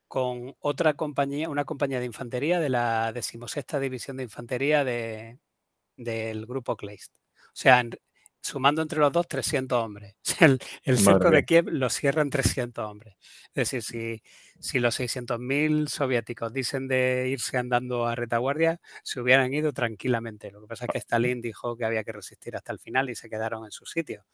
con 0.08 0.54
otra 0.60 0.94
compañía, 0.94 1.48
una 1.48 1.64
compañía 1.64 1.98
de 1.98 2.06
infantería 2.06 2.60
de 2.60 2.68
la 2.68 3.12
decimosexta 3.12 3.80
división 3.80 4.16
de 4.16 4.22
infantería 4.22 4.84
de, 4.84 5.38
del 5.96 6.46
grupo 6.46 6.76
Kleist. 6.76 7.12
O 7.16 7.58
sea, 7.58 7.82
sumando 8.46 8.82
entre 8.82 9.00
los 9.00 9.12
dos 9.12 9.26
300 9.28 9.76
hombres. 9.82 10.14
El, 10.40 10.58
el 10.84 10.98
cerco 10.98 11.30
de 11.30 11.44
Kiev 11.44 11.66
lo 11.68 11.88
cierran 11.90 12.30
300 12.30 12.84
hombres. 12.84 13.16
Es 13.54 13.70
decir, 13.70 13.82
si, 13.82 14.22
si 14.60 14.78
los 14.78 14.98
600.000 15.00 15.88
soviéticos 15.88 16.52
dicen 16.52 16.88
de 16.88 17.28
irse 17.28 17.56
andando 17.56 18.06
a 18.06 18.14
retaguardia, 18.14 18.80
se 19.02 19.20
hubieran 19.20 19.52
ido 19.54 19.72
tranquilamente. 19.72 20.50
Lo 20.50 20.60
que 20.60 20.66
pasa 20.66 20.84
es 20.84 20.90
que 20.92 20.98
Stalin 20.98 21.40
dijo 21.40 21.76
que 21.76 21.84
había 21.84 22.04
que 22.04 22.12
resistir 22.12 22.54
hasta 22.54 22.72
el 22.72 22.78
final 22.78 23.08
y 23.10 23.14
se 23.14 23.28
quedaron 23.28 23.64
en 23.64 23.70
su 23.70 23.86
sitio. 23.86 24.24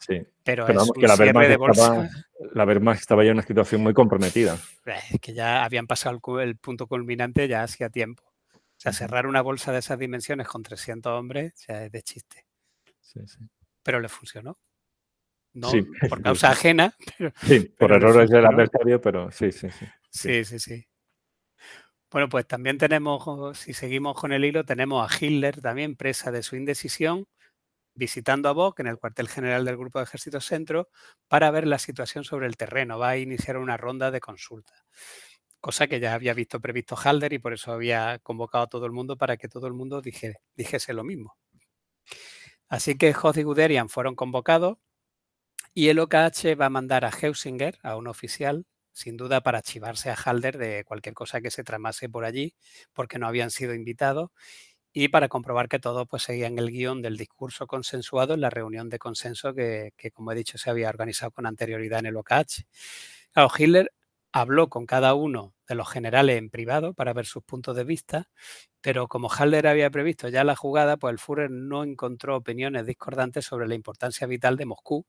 Sí. 0.00 0.22
Pero, 0.42 0.66
es 0.66 0.92
que 0.92 1.06
la 1.06 1.14
Wehrmacht, 1.14 1.78
estaba, 1.78 2.08
la 2.54 2.92
estaba 2.94 3.24
ya 3.24 3.30
en 3.30 3.36
una 3.36 3.46
situación 3.46 3.82
muy 3.82 3.92
comprometida. 3.92 4.58
Es 5.12 5.20
que 5.20 5.34
ya 5.34 5.64
habían 5.64 5.86
pasado 5.86 6.18
el, 6.38 6.48
el 6.48 6.56
punto 6.56 6.86
culminante 6.86 7.48
ya 7.48 7.62
hacía 7.62 7.90
tiempo. 7.90 8.24
O 8.54 8.82
sea, 8.82 8.92
cerrar 8.94 9.26
una 9.26 9.42
bolsa 9.42 9.72
de 9.72 9.80
esas 9.80 9.98
dimensiones 9.98 10.48
con 10.48 10.62
300 10.62 11.12
hombres, 11.12 11.52
sea, 11.54 11.84
es 11.84 11.92
de 11.92 12.02
chiste. 12.02 12.46
Sí, 13.00 13.20
sí 13.26 13.38
pero 13.82 14.00
le 14.00 14.08
funcionó. 14.08 14.58
No 15.52 15.70
por 16.10 16.22
causa 16.22 16.50
ajena. 16.50 16.94
sí, 17.42 17.60
por 17.60 17.92
errores 17.92 18.30
del 18.30 18.46
adversario, 18.46 19.00
pero 19.00 19.30
sí, 19.30 19.52
sí, 19.52 19.68
sí. 19.70 19.86
Sí, 20.10 20.44
sí, 20.44 20.58
sí. 20.58 20.86
Bueno, 22.10 22.28
pues 22.28 22.46
también 22.46 22.76
tenemos, 22.76 23.56
si 23.56 23.72
seguimos 23.72 24.18
con 24.18 24.32
el 24.32 24.44
hilo, 24.44 24.64
tenemos 24.64 25.08
a 25.08 25.24
Hitler 25.24 25.60
también 25.60 25.94
presa 25.94 26.32
de 26.32 26.42
su 26.42 26.56
indecisión, 26.56 27.28
visitando 27.94 28.48
a 28.48 28.52
Bock 28.52 28.80
en 28.80 28.88
el 28.88 28.98
cuartel 28.98 29.28
general 29.28 29.64
del 29.64 29.76
Grupo 29.76 30.00
de 30.00 30.04
Ejército 30.04 30.40
Centro 30.40 30.88
para 31.28 31.52
ver 31.52 31.68
la 31.68 31.78
situación 31.78 32.24
sobre 32.24 32.48
el 32.48 32.56
terreno. 32.56 32.98
Va 32.98 33.10
a 33.10 33.16
iniciar 33.18 33.58
una 33.58 33.76
ronda 33.76 34.10
de 34.10 34.20
consulta, 34.20 34.74
cosa 35.60 35.86
que 35.86 36.00
ya 36.00 36.14
había 36.14 36.34
visto 36.34 36.60
previsto 36.60 36.96
Halder 36.96 37.32
y 37.32 37.38
por 37.38 37.52
eso 37.52 37.72
había 37.72 38.18
convocado 38.20 38.64
a 38.64 38.68
todo 38.68 38.86
el 38.86 38.92
mundo 38.92 39.16
para 39.16 39.36
que 39.36 39.48
todo 39.48 39.68
el 39.68 39.74
mundo 39.74 40.02
dijese 40.02 40.92
lo 40.92 41.04
mismo. 41.04 41.36
Así 42.70 42.96
que 42.96 43.12
Hoth 43.12 43.36
y 43.36 43.42
Guderian 43.42 43.88
fueron 43.88 44.14
convocados 44.14 44.78
y 45.74 45.88
el 45.88 45.98
OKH 45.98 46.54
va 46.60 46.66
a 46.66 46.70
mandar 46.70 47.04
a 47.04 47.10
Heusinger, 47.10 47.78
a 47.82 47.96
un 47.96 48.06
oficial, 48.06 48.66
sin 48.92 49.16
duda 49.16 49.40
para 49.42 49.58
archivarse 49.58 50.10
a 50.10 50.14
Halder 50.14 50.58
de 50.58 50.84
cualquier 50.84 51.14
cosa 51.14 51.40
que 51.40 51.50
se 51.50 51.64
tramase 51.64 52.08
por 52.08 52.24
allí, 52.24 52.54
porque 52.92 53.18
no 53.18 53.26
habían 53.26 53.50
sido 53.50 53.74
invitados, 53.74 54.30
y 54.92 55.08
para 55.08 55.28
comprobar 55.28 55.68
que 55.68 55.78
todos 55.78 56.06
pues, 56.08 56.24
seguían 56.24 56.58
el 56.58 56.70
guion 56.70 57.02
del 57.02 57.16
discurso 57.16 57.66
consensuado 57.66 58.34
en 58.34 58.40
la 58.40 58.50
reunión 58.50 58.88
de 58.88 58.98
consenso 58.98 59.54
que, 59.54 59.92
como 60.12 60.32
he 60.32 60.34
dicho, 60.34 60.58
se 60.58 60.70
había 60.70 60.88
organizado 60.88 61.30
con 61.32 61.46
anterioridad 61.46 62.00
en 62.00 62.06
el 62.06 62.16
OKH. 62.16 62.66
Claro, 63.32 63.50
Hitler 63.56 63.92
habló 64.32 64.68
con 64.68 64.86
cada 64.86 65.14
uno 65.14 65.54
de 65.68 65.74
los 65.74 65.88
generales 65.88 66.38
en 66.38 66.50
privado 66.50 66.94
para 66.94 67.12
ver 67.12 67.26
sus 67.26 67.42
puntos 67.42 67.76
de 67.76 67.84
vista, 67.84 68.30
pero 68.80 69.08
como 69.08 69.28
Halder 69.30 69.66
había 69.66 69.90
previsto 69.90 70.28
ya 70.28 70.44
la 70.44 70.56
jugada, 70.56 70.96
pues 70.96 71.12
el 71.12 71.18
Führer 71.18 71.50
no 71.50 71.84
encontró 71.84 72.36
opiniones 72.36 72.86
discordantes 72.86 73.44
sobre 73.44 73.68
la 73.68 73.74
importancia 73.74 74.26
vital 74.26 74.56
de 74.56 74.66
Moscú 74.66 75.06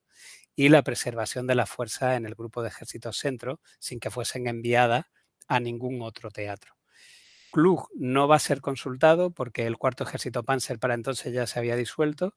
y 0.56 0.69
la 0.69 0.84
preservación 0.84 1.48
de 1.48 1.56
las 1.56 1.69
fuerzas 1.69 2.18
en 2.18 2.26
el 2.26 2.35
grupo 2.35 2.61
de 2.61 2.69
ejércitos 2.69 3.18
centro 3.18 3.60
sin 3.80 3.99
que 3.99 4.11
fuesen 4.11 4.48
enviadas 4.48 5.06
a 5.48 5.60
ningún 5.60 6.02
otro 6.02 6.30
teatro. 6.31 6.76
Klug 7.52 7.89
no 7.95 8.27
va 8.27 8.38
a 8.38 8.39
ser 8.39 8.61
consultado 8.61 9.31
porque 9.31 9.68
el 9.68 9.77
cuarto 9.77 10.03
ejército 10.06 10.43
Panzer 10.43 10.80
para 10.80 10.93
entonces 10.93 11.34
ya 11.34 11.45
se 11.48 11.60
había 11.60 11.76
disuelto 11.76 12.35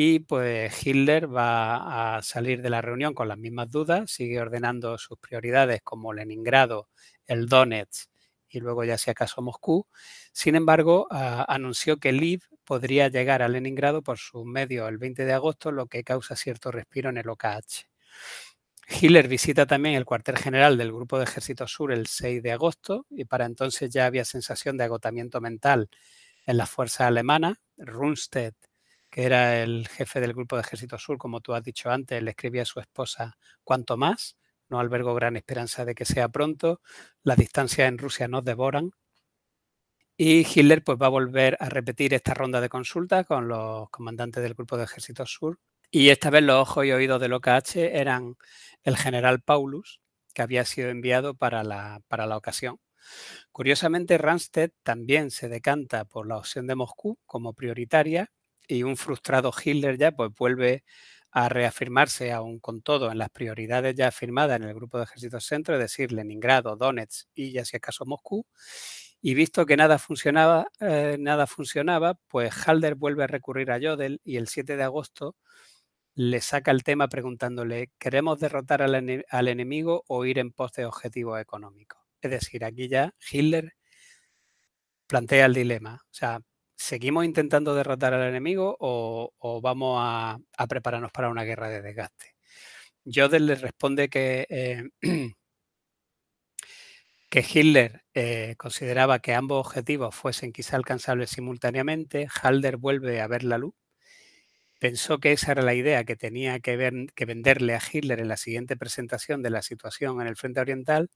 y 0.00 0.20
pues 0.20 0.86
Hitler 0.86 1.26
va 1.34 2.18
a 2.18 2.22
salir 2.22 2.62
de 2.62 2.70
la 2.70 2.80
reunión 2.80 3.14
con 3.14 3.26
las 3.26 3.36
mismas 3.36 3.68
dudas, 3.68 4.08
sigue 4.08 4.40
ordenando 4.40 4.96
sus 4.96 5.18
prioridades 5.18 5.80
como 5.82 6.12
Leningrado, 6.12 6.88
el 7.26 7.46
Donetsk 7.46 8.08
y 8.48 8.60
luego 8.60 8.84
ya 8.84 8.96
si 8.96 9.10
acaso 9.10 9.42
Moscú. 9.42 9.88
Sin 10.30 10.54
embargo, 10.54 11.08
anunció 11.10 11.96
que 11.96 12.12
Liv 12.12 12.44
podría 12.62 13.08
llegar 13.08 13.42
a 13.42 13.48
Leningrado 13.48 14.00
por 14.00 14.18
sus 14.18 14.44
medios 14.44 14.88
el 14.88 14.98
20 14.98 15.24
de 15.24 15.32
agosto, 15.32 15.72
lo 15.72 15.86
que 15.86 16.04
causa 16.04 16.36
cierto 16.36 16.70
respiro 16.70 17.10
en 17.10 17.16
el 17.16 17.28
OKH. 17.28 17.88
Hitler 19.00 19.26
visita 19.26 19.66
también 19.66 19.96
el 19.96 20.04
cuartel 20.04 20.38
general 20.38 20.78
del 20.78 20.92
Grupo 20.92 21.18
de 21.18 21.24
Ejército 21.24 21.66
Sur 21.66 21.92
el 21.92 22.06
6 22.06 22.40
de 22.40 22.52
agosto 22.52 23.04
y 23.10 23.24
para 23.24 23.46
entonces 23.46 23.90
ya 23.90 24.06
había 24.06 24.24
sensación 24.24 24.76
de 24.76 24.84
agotamiento 24.84 25.40
mental 25.40 25.90
en 26.46 26.56
las 26.56 26.70
fuerzas 26.70 27.08
alemanas. 27.08 27.56
Rundstedt 27.78 28.67
era 29.20 29.60
el 29.64 29.88
jefe 29.88 30.20
del 30.20 30.32
grupo 30.32 30.54
de 30.54 30.62
Ejército 30.62 30.96
Sur, 30.96 31.18
como 31.18 31.40
tú 31.40 31.52
has 31.52 31.64
dicho 31.64 31.90
antes, 31.90 32.22
le 32.22 32.30
escribía 32.30 32.62
a 32.62 32.64
su 32.64 32.78
esposa, 32.78 33.36
cuanto 33.64 33.96
más, 33.96 34.36
no 34.68 34.78
albergo 34.78 35.12
gran 35.12 35.36
esperanza 35.36 35.84
de 35.84 35.96
que 35.96 36.04
sea 36.04 36.28
pronto, 36.28 36.80
las 37.24 37.36
distancias 37.36 37.88
en 37.88 37.98
Rusia 37.98 38.28
nos 38.28 38.44
devoran. 38.44 38.92
Y 40.16 40.46
Hitler 40.46 40.84
pues, 40.84 40.98
va 41.02 41.06
a 41.06 41.10
volver 41.10 41.56
a 41.58 41.68
repetir 41.68 42.14
esta 42.14 42.32
ronda 42.32 42.60
de 42.60 42.68
consultas 42.68 43.26
con 43.26 43.48
los 43.48 43.90
comandantes 43.90 44.40
del 44.40 44.54
grupo 44.54 44.76
de 44.76 44.84
Ejército 44.84 45.26
Sur. 45.26 45.58
Y 45.90 46.10
esta 46.10 46.30
vez 46.30 46.44
los 46.44 46.62
ojos 46.62 46.84
y 46.84 46.92
oídos 46.92 47.20
del 47.20 47.32
OKH 47.32 47.76
eran 47.76 48.36
el 48.84 48.96
general 48.96 49.40
Paulus, 49.40 50.00
que 50.32 50.42
había 50.42 50.64
sido 50.64 50.90
enviado 50.90 51.34
para 51.34 51.64
la, 51.64 52.02
para 52.06 52.26
la 52.26 52.36
ocasión. 52.36 52.78
Curiosamente, 53.50 54.16
Randstedt 54.16 54.74
también 54.84 55.32
se 55.32 55.48
decanta 55.48 56.04
por 56.04 56.28
la 56.28 56.36
opción 56.36 56.68
de 56.68 56.76
Moscú 56.76 57.18
como 57.26 57.52
prioritaria 57.52 58.30
y 58.68 58.84
un 58.84 58.96
frustrado 58.96 59.52
Hitler 59.64 59.98
ya 59.98 60.12
pues 60.12 60.30
vuelve 60.38 60.84
a 61.30 61.48
reafirmarse 61.48 62.32
aún 62.32 62.58
con 62.58 62.82
todo 62.82 63.10
en 63.10 63.18
las 63.18 63.30
prioridades 63.30 63.94
ya 63.94 64.08
afirmadas 64.08 64.56
en 64.56 64.64
el 64.64 64.74
grupo 64.74 64.98
de 64.98 65.04
ejércitos 65.04 65.44
centro, 65.44 65.74
es 65.74 65.80
decir, 65.80 66.12
Leningrado, 66.12 66.76
Donetsk 66.76 67.28
y 67.34 67.52
ya 67.52 67.64
si 67.64 67.76
acaso 67.76 68.06
Moscú. 68.06 68.46
Y 69.20 69.34
visto 69.34 69.66
que 69.66 69.76
nada 69.76 69.98
funcionaba, 69.98 70.68
eh, 70.80 71.16
nada 71.18 71.46
funcionaba, 71.46 72.14
pues 72.28 72.52
Halder 72.66 72.94
vuelve 72.94 73.24
a 73.24 73.26
recurrir 73.26 73.70
a 73.72 73.80
Jodel 73.80 74.20
y 74.24 74.36
el 74.36 74.48
7 74.48 74.76
de 74.76 74.84
agosto 74.84 75.36
le 76.14 76.40
saca 76.40 76.70
el 76.70 76.82
tema 76.84 77.08
preguntándole, 77.08 77.90
¿queremos 77.98 78.40
derrotar 78.40 78.82
al, 78.82 79.24
al 79.28 79.48
enemigo 79.48 80.04
o 80.08 80.24
ir 80.24 80.38
en 80.38 80.52
pos 80.52 80.72
de 80.72 80.84
objetivos 80.86 81.40
económicos? 81.40 82.00
Es 82.20 82.30
decir, 82.30 82.64
aquí 82.64 82.88
ya 82.88 83.14
Hitler 83.30 83.74
plantea 85.06 85.46
el 85.46 85.54
dilema. 85.54 85.94
O 86.04 86.14
sea, 86.14 86.40
¿seguimos 86.78 87.24
intentando 87.24 87.74
derrotar 87.74 88.14
al 88.14 88.28
enemigo 88.28 88.76
o, 88.80 89.60
vamos 89.62 89.98
a, 90.00 90.38
prepararnos 90.68 91.12
para 91.12 91.28
una 91.28 91.44
guerra 91.44 91.68
de 91.68 91.82
desgaste? 91.82 92.34
Jodel 93.04 93.46
le 93.46 93.56
responde 93.56 94.08
que, 94.08 94.46
eh, 94.48 94.88
que 97.30 97.40
Hitler 97.40 98.04
eh, 98.14 98.54
consideraba 98.56 99.18
que 99.18 99.34
ambos 99.34 99.66
objetivos 99.66 100.14
fuesen 100.14 100.52
quizá 100.52 100.76
alcanzables 100.76 101.30
simultáneamente. 101.30 102.28
Halder 102.42 102.76
vuelve 102.76 103.20
a 103.20 103.26
ver 103.26 103.44
la 103.44 103.58
luz 103.58 103.74
pensó 104.78 105.18
que 105.18 105.32
esa 105.32 105.52
era 105.52 105.62
la 105.62 105.74
idea 105.74 106.04
que 106.04 106.16
tenía 106.16 106.60
que, 106.60 106.76
ver, 106.76 106.92
que, 107.14 107.24
venderle 107.24 107.74
a 107.74 107.80
Hitler 107.80 108.20
en 108.20 108.28
la 108.28 108.36
siguiente 108.36 108.76
presentación 108.76 109.42
de 109.42 109.50
la 109.50 109.62
situación 109.62 110.20
en 110.20 110.28
el 110.28 110.36
frente 110.36 110.60
oriental, 110.60 111.10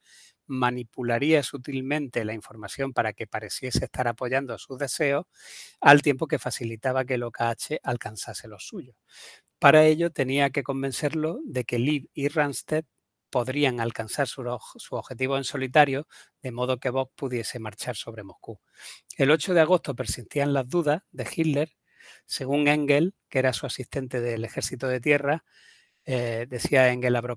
manipularía 0.46 1.42
sutilmente 1.42 2.24
la 2.24 2.34
información 2.34 2.92
para 2.92 3.12
que 3.12 3.26
pareciese 3.26 3.84
estar 3.84 4.08
apoyando 4.08 4.58
sus 4.58 4.78
deseos, 4.78 5.26
al 5.80 6.02
tiempo 6.02 6.26
que 6.26 6.38
facilitaba 6.38 7.04
que 7.04 7.14
el 7.14 7.22
OKH 7.22 7.78
alcanzase 7.82 8.48
los 8.48 8.66
suyos. 8.66 8.96
Para 9.58 9.84
ello 9.84 10.10
tenía 10.10 10.50
que 10.50 10.64
convencerlo 10.64 11.38
de 11.44 11.64
que 11.64 11.78
Liv 11.78 12.08
y 12.14 12.28
Randstedt 12.28 12.86
podrían 13.30 13.80
alcanzar 13.80 14.28
su, 14.28 14.44
su, 14.76 14.94
objetivo 14.96 15.38
en 15.38 15.44
solitario, 15.44 16.06
de 16.42 16.50
modo 16.50 16.78
que 16.78 16.90
Bock 16.90 17.12
pudiese 17.14 17.58
marchar 17.60 17.96
sobre 17.96 18.24
Moscú. 18.24 18.60
El 19.16 19.30
8 19.30 19.54
de 19.54 19.60
agosto 19.60 19.94
persistían 19.94 20.52
las 20.52 20.68
dudas 20.68 21.02
de 21.12 21.26
Hitler 21.34 21.70
según 22.26 22.68
Engel, 22.68 23.14
que 23.28 23.38
era 23.40 23.52
su 23.52 23.66
asistente 23.66 24.20
del 24.20 24.44
ejército 24.44 24.88
de 24.88 25.00
tierra, 25.00 25.44
Eh, 26.04 26.46
decía 26.48 26.90
Engel, 26.92 27.14
abro 27.16 27.36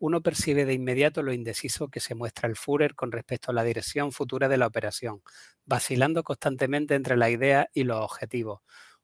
uno 0.00 0.22
percibe 0.22 0.64
de 0.64 0.72
inmediato 0.72 1.22
lo 1.22 1.32
indeciso 1.34 1.88
que 1.88 2.00
se 2.00 2.14
muestra 2.14 2.48
el 2.48 2.56
Führer 2.56 2.94
con 2.94 3.12
respecto 3.12 3.50
a 3.50 3.54
la 3.54 3.62
dirección 3.64 4.12
futura 4.12 4.48
de 4.48 4.56
la 4.56 4.66
operación, 4.66 5.22
vacilando 5.66 6.22
constantemente 6.24 6.94
entre 6.94 7.16
la 7.16 7.30
idea 7.30 7.68
y 7.74 7.84
los 7.84 7.98
objetivos. 8.02 8.60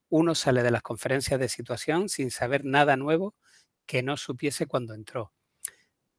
Uno 0.08 0.34
sale 0.34 0.62
de 0.62 0.70
las 0.70 0.82
conferencias 0.82 1.38
de 1.40 1.48
situación 1.48 2.08
sin 2.08 2.30
saber 2.30 2.64
nada 2.64 2.96
nuevo 2.96 3.34
que 3.86 4.02
no 4.02 4.16
supiese 4.16 4.66
cuando 4.66 4.94
entró. 4.94 5.32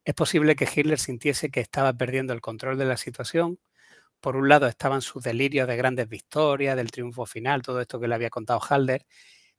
Es 0.05 0.15
posible 0.15 0.55
que 0.55 0.67
Hitler 0.73 0.99
sintiese 0.99 1.49
que 1.51 1.61
estaba 1.61 1.93
perdiendo 1.93 2.33
el 2.33 2.41
control 2.41 2.77
de 2.77 2.85
la 2.85 2.97
situación. 2.97 3.59
Por 4.23 4.37
un 4.37 4.47
lado 4.47 4.67
estaban 4.67 5.01
sus 5.01 5.21
delirios 5.21 5.67
de 5.67 5.75
grandes 5.75 6.07
victorias, 6.07 6.77
del 6.77 6.91
triunfo 6.91 7.25
final, 7.25 7.61
todo 7.61 7.81
esto 7.81 7.99
que 7.99 8.07
le 8.07 8.15
había 8.15 8.29
contado 8.29 8.61
Halder, 8.61 9.05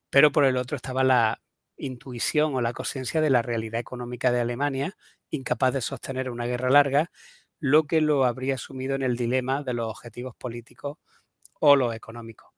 pero 0.08 0.32
por 0.32 0.46
el 0.46 0.56
otro 0.56 0.74
estaba 0.74 1.04
la 1.04 1.42
intuición 1.76 2.54
o 2.54 2.62
la 2.62 2.72
conciencia 2.72 3.20
de 3.20 3.28
la 3.28 3.42
realidad 3.42 3.78
económica 3.78 4.32
de 4.32 4.40
Alemania, 4.40 4.96
incapaz 5.28 5.74
de 5.74 5.82
sostener 5.82 6.30
una 6.30 6.46
guerra 6.46 6.70
larga, 6.70 7.10
lo 7.60 7.84
que 7.84 8.00
lo 8.00 8.24
habría 8.24 8.56
sumido 8.56 8.94
en 8.94 9.02
el 9.02 9.18
dilema 9.18 9.62
de 9.62 9.74
los 9.74 9.90
objetivos 9.90 10.34
políticos 10.34 10.96
o 11.60 11.76
los 11.76 11.94
económicos. 11.94 12.48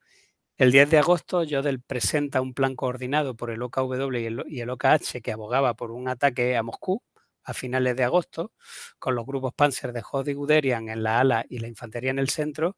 El 0.58 0.70
10 0.70 0.88
de 0.90 0.98
agosto, 0.98 1.42
Jodel 1.44 1.80
presenta 1.80 2.40
un 2.40 2.54
plan 2.54 2.76
coordinado 2.76 3.34
por 3.34 3.50
el 3.50 3.60
OKW 3.62 4.44
y 4.46 4.60
el, 4.60 4.70
OKH 4.70 5.22
que 5.24 5.32
abogaba 5.32 5.74
por 5.74 5.90
un 5.90 6.06
ataque 6.06 6.56
a 6.56 6.62
Moscú 6.62 7.02
a 7.46 7.54
finales 7.54 7.96
de 7.96 8.04
agosto, 8.04 8.52
con 8.98 9.14
los 9.14 9.24
grupos 9.24 9.54
Panzer 9.54 9.92
de 9.92 10.02
Hod 10.02 10.26
y 10.28 10.34
Guderian 10.34 10.88
en 10.88 11.04
la 11.04 11.20
ala 11.20 11.46
y 11.48 11.60
la 11.60 11.68
infantería 11.68 12.10
en 12.10 12.18
el 12.18 12.28
centro. 12.28 12.76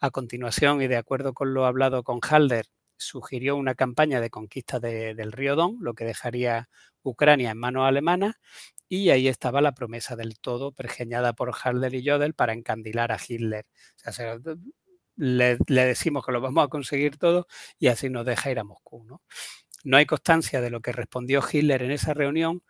A 0.00 0.10
continuación, 0.10 0.80
y 0.80 0.88
de 0.88 0.96
acuerdo 0.96 1.34
con 1.34 1.52
lo 1.52 1.66
hablado 1.66 2.02
con 2.02 2.20
Halder, 2.22 2.66
sugirió 2.96 3.56
una 3.56 3.74
campaña 3.74 4.22
de 4.22 4.30
conquista 4.30 4.80
del 4.80 5.32
río 5.32 5.54
Don, 5.54 5.76
lo 5.80 5.92
que 5.92 6.06
dejaría 6.06 6.70
Ucrania 7.02 7.50
en 7.50 7.58
manos 7.58 7.86
alemanas, 7.86 8.36
y 8.88 9.10
ahí 9.10 9.28
estaba 9.28 9.60
la 9.60 9.72
promesa 9.72 10.16
del 10.16 10.38
todo 10.38 10.72
pergeñada 10.72 11.34
por 11.34 11.52
Halder 11.52 11.94
y 11.94 12.08
Jodel 12.08 12.32
para 12.34 12.54
encandilar 12.54 13.12
a 13.12 13.18
Hitler. 13.18 13.66
Le, 15.16 15.58
decimos 15.66 16.24
que 16.24 16.32
lo 16.32 16.40
vamos 16.40 16.64
a 16.64 16.68
conseguir 16.68 17.16
todo 17.18 17.46
y 17.78 17.88
así 17.88 18.08
nos 18.08 18.24
deja 18.24 18.50
ir 18.50 18.58
a 18.58 18.64
Moscú. 18.64 19.04
¿no? 19.04 19.22
no 19.86 19.96
hay 19.96 20.04
constancia 20.04 20.60
de 20.60 20.70
lo 20.70 20.80
que 20.80 20.92
respondió 20.92 21.42
Hitler 21.50 21.82
en 21.82 21.92
esa 21.92 22.12
reunión, 22.12 22.62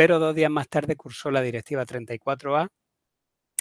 pero 0.00 0.18
dos 0.18 0.34
días 0.34 0.50
más 0.50 0.66
tarde 0.66 0.96
cursó 0.96 1.30
la 1.30 1.42
Directiva 1.42 1.84
34A, 1.84 2.70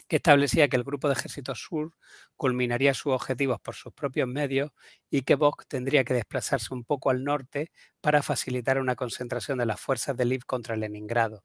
que 0.08 0.16
establecía 0.16 0.70
que 0.70 0.78
el 0.78 0.86
Grupo 0.86 1.10
de 1.10 1.16
Ejército 1.16 1.54
Sur 1.54 1.92
culminaría 2.38 2.94
sus 2.94 3.12
objetivos 3.12 3.60
por 3.60 3.76
sus 3.76 3.92
propios 3.92 4.26
medios 4.26 4.72
y 5.10 5.24
que 5.24 5.36
Bock 5.36 5.66
tendría 5.68 6.06
que 6.06 6.14
desplazarse 6.14 6.74
un 6.74 6.86
poco 6.86 7.10
al 7.10 7.26
norte 7.26 7.74
para 8.00 8.24
facilitar 8.24 8.80
una 8.80 8.96
concentración 8.96 9.58
de 9.58 9.66
las 9.66 9.82
fuerzas 9.82 10.16
del 10.16 10.30
Lviv 10.30 10.46
contra 10.46 10.78
Leningrado. 10.78 11.44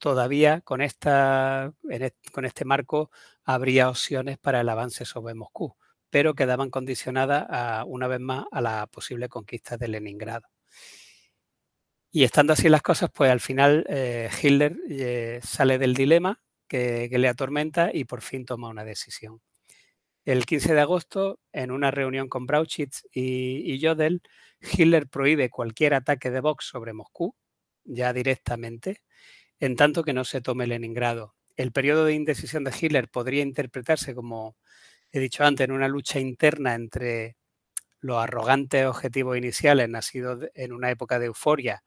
Todavía 0.00 0.60
con, 0.62 0.80
esta, 0.80 1.72
con 2.32 2.44
este 2.46 2.64
marco 2.64 3.12
habría 3.44 3.88
opciones 3.88 4.38
para 4.38 4.62
el 4.62 4.68
avance 4.70 5.04
sobre 5.04 5.34
Moscú 5.34 5.76
pero 6.10 6.34
quedaban 6.34 6.70
condicionadas 6.70 7.84
una 7.86 8.08
vez 8.08 8.18
más 8.18 8.46
a 8.50 8.60
la 8.60 8.88
posible 8.88 9.28
conquista 9.28 9.76
de 9.76 9.86
Leningrado. 9.86 10.48
Y 12.12 12.24
estando 12.24 12.52
así 12.52 12.68
las 12.68 12.82
cosas, 12.82 13.10
pues 13.14 13.30
al 13.30 13.40
final 13.40 13.84
eh, 13.88 14.28
Hitler 14.42 14.76
eh, 14.88 15.40
sale 15.42 15.78
del 15.78 15.94
dilema 15.94 16.40
que, 16.66 17.08
le 17.10 17.28
atormenta 17.28 17.90
y 17.92 18.04
por 18.04 18.20
fin 18.22 18.44
toma 18.44 18.68
una 18.68 18.84
decisión. 18.84 19.40
El 20.24 20.44
15 20.44 20.74
de 20.74 20.80
agosto, 20.80 21.40
en 21.52 21.70
una 21.70 21.90
reunión 21.90 22.28
con 22.28 22.46
Brauchitz 22.46 23.04
y, 23.12 23.72
y 23.72 23.80
Jodl, 23.80 24.22
Hitler 24.60 25.08
prohíbe 25.08 25.50
cualquier 25.50 25.94
ataque 25.94 26.30
de 26.30 26.40
Vox 26.40 26.66
sobre 26.66 26.92
Moscú, 26.92 27.34
ya 27.84 28.12
directamente, 28.12 29.02
en 29.58 29.76
tanto 29.76 30.02
que 30.04 30.12
no 30.12 30.24
se 30.24 30.40
tome 30.40 30.66
Leningrado. 30.66 31.34
El 31.56 31.72
periodo 31.72 32.04
de 32.04 32.14
indecisión 32.14 32.64
de 32.64 32.72
Hitler 32.78 33.08
podría 33.08 33.42
interpretarse 33.42 34.14
como 34.14 34.56
he 35.12 35.20
dicho 35.20 35.44
antes, 35.44 35.64
en 35.64 35.72
una 35.72 35.88
lucha 35.88 36.20
interna 36.20 36.74
entre 36.74 37.36
los 38.00 38.18
arrogantes 38.22 38.86
objetivos 38.86 39.36
iniciales 39.36 39.88
nacidos 39.88 40.46
en 40.54 40.72
una 40.72 40.90
época 40.90 41.18
de 41.18 41.26
euforia, 41.26 41.82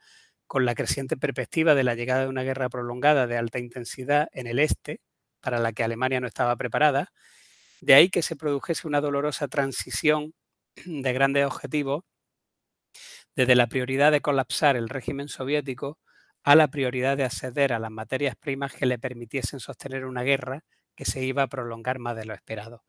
con 0.47 0.65
la 0.65 0.75
creciente 0.75 1.17
perspectiva 1.17 1.75
de 1.75 1.83
la 1.83 1.95
llegada 1.95 2.23
de 2.23 2.29
una 2.29 2.43
guerra 2.43 2.69
prolongada 2.69 3.27
de 3.27 3.37
alta 3.37 3.59
intensidad 3.59 4.27
en 4.33 4.47
el 4.47 4.59
este, 4.59 5.01
para 5.41 5.59
la 5.59 5.73
que 5.73 5.83
Alemania 5.83 6.19
no 6.21 6.27
estaba 6.27 6.55
preparada, 6.55 7.11
de 7.81 7.95
ahí 7.95 8.09
que 8.09 8.21
se 8.21 8.35
produjese 8.35 8.87
una 8.87 9.01
dolorosa 9.01 9.47
transición 9.47 10.33
de 10.85 11.13
grandes 11.13 11.45
objetivos 11.45 12.03
desde 13.35 13.55
la 13.55 13.67
prioridad 13.67 14.11
de 14.11 14.21
colapsar 14.21 14.75
el 14.75 14.89
régimen 14.89 15.27
soviético 15.27 15.99
a 16.43 16.55
la 16.55 16.67
prioridad 16.67 17.17
de 17.17 17.23
acceder 17.23 17.73
a 17.73 17.79
las 17.79 17.91
materias 17.91 18.35
primas 18.35 18.73
que 18.73 18.85
le 18.85 18.99
permitiesen 18.99 19.59
sostener 19.59 20.05
una 20.05 20.23
guerra 20.23 20.63
que 20.95 21.05
se 21.05 21.23
iba 21.23 21.43
a 21.43 21.47
prolongar 21.47 21.99
más 21.99 22.15
de 22.15 22.25
lo 22.25 22.33
esperado. 22.33 22.83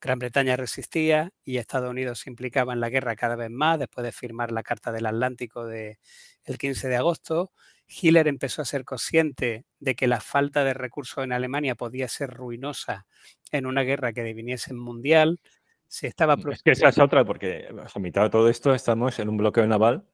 Gran 0.00 0.18
Bretaña 0.18 0.56
resistía 0.56 1.30
y 1.44 1.56
Estados 1.56 1.90
Unidos 1.90 2.20
se 2.20 2.30
implicaba 2.30 2.72
en 2.72 2.80
la 2.80 2.90
guerra 2.90 3.16
cada 3.16 3.36
vez 3.36 3.50
más 3.50 3.78
después 3.78 4.04
de 4.04 4.12
firmar 4.12 4.52
la 4.52 4.62
Carta 4.62 4.92
del 4.92 5.06
Atlántico 5.06 5.66
del 5.66 5.98
15 6.58 6.88
de 6.88 6.96
agosto. 6.96 7.52
Hitler 7.86 8.28
empezó 8.28 8.62
a 8.62 8.64
ser 8.64 8.84
consciente 8.84 9.64
de 9.78 9.94
que 9.94 10.06
la 10.06 10.20
falta 10.20 10.64
de 10.64 10.74
recursos 10.74 11.24
en 11.24 11.32
Alemania 11.32 11.74
podía 11.74 12.08
ser 12.08 12.30
ruinosa 12.30 13.06
en 13.50 13.66
una 13.66 13.82
guerra 13.82 14.12
que 14.12 14.22
deviniese 14.22 14.74
mundial. 14.74 15.40
Se 15.86 16.06
estaba 16.06 16.36
es 16.50 16.62
que 16.62 16.72
esa 16.72 16.88
es 16.88 16.98
otra, 16.98 17.24
porque 17.24 17.68
a 17.68 17.98
mitad 17.98 18.22
de 18.22 18.30
todo 18.30 18.48
esto 18.48 18.74
estamos 18.74 19.18
en 19.18 19.28
un 19.28 19.36
bloqueo 19.36 19.66
naval 19.66 20.06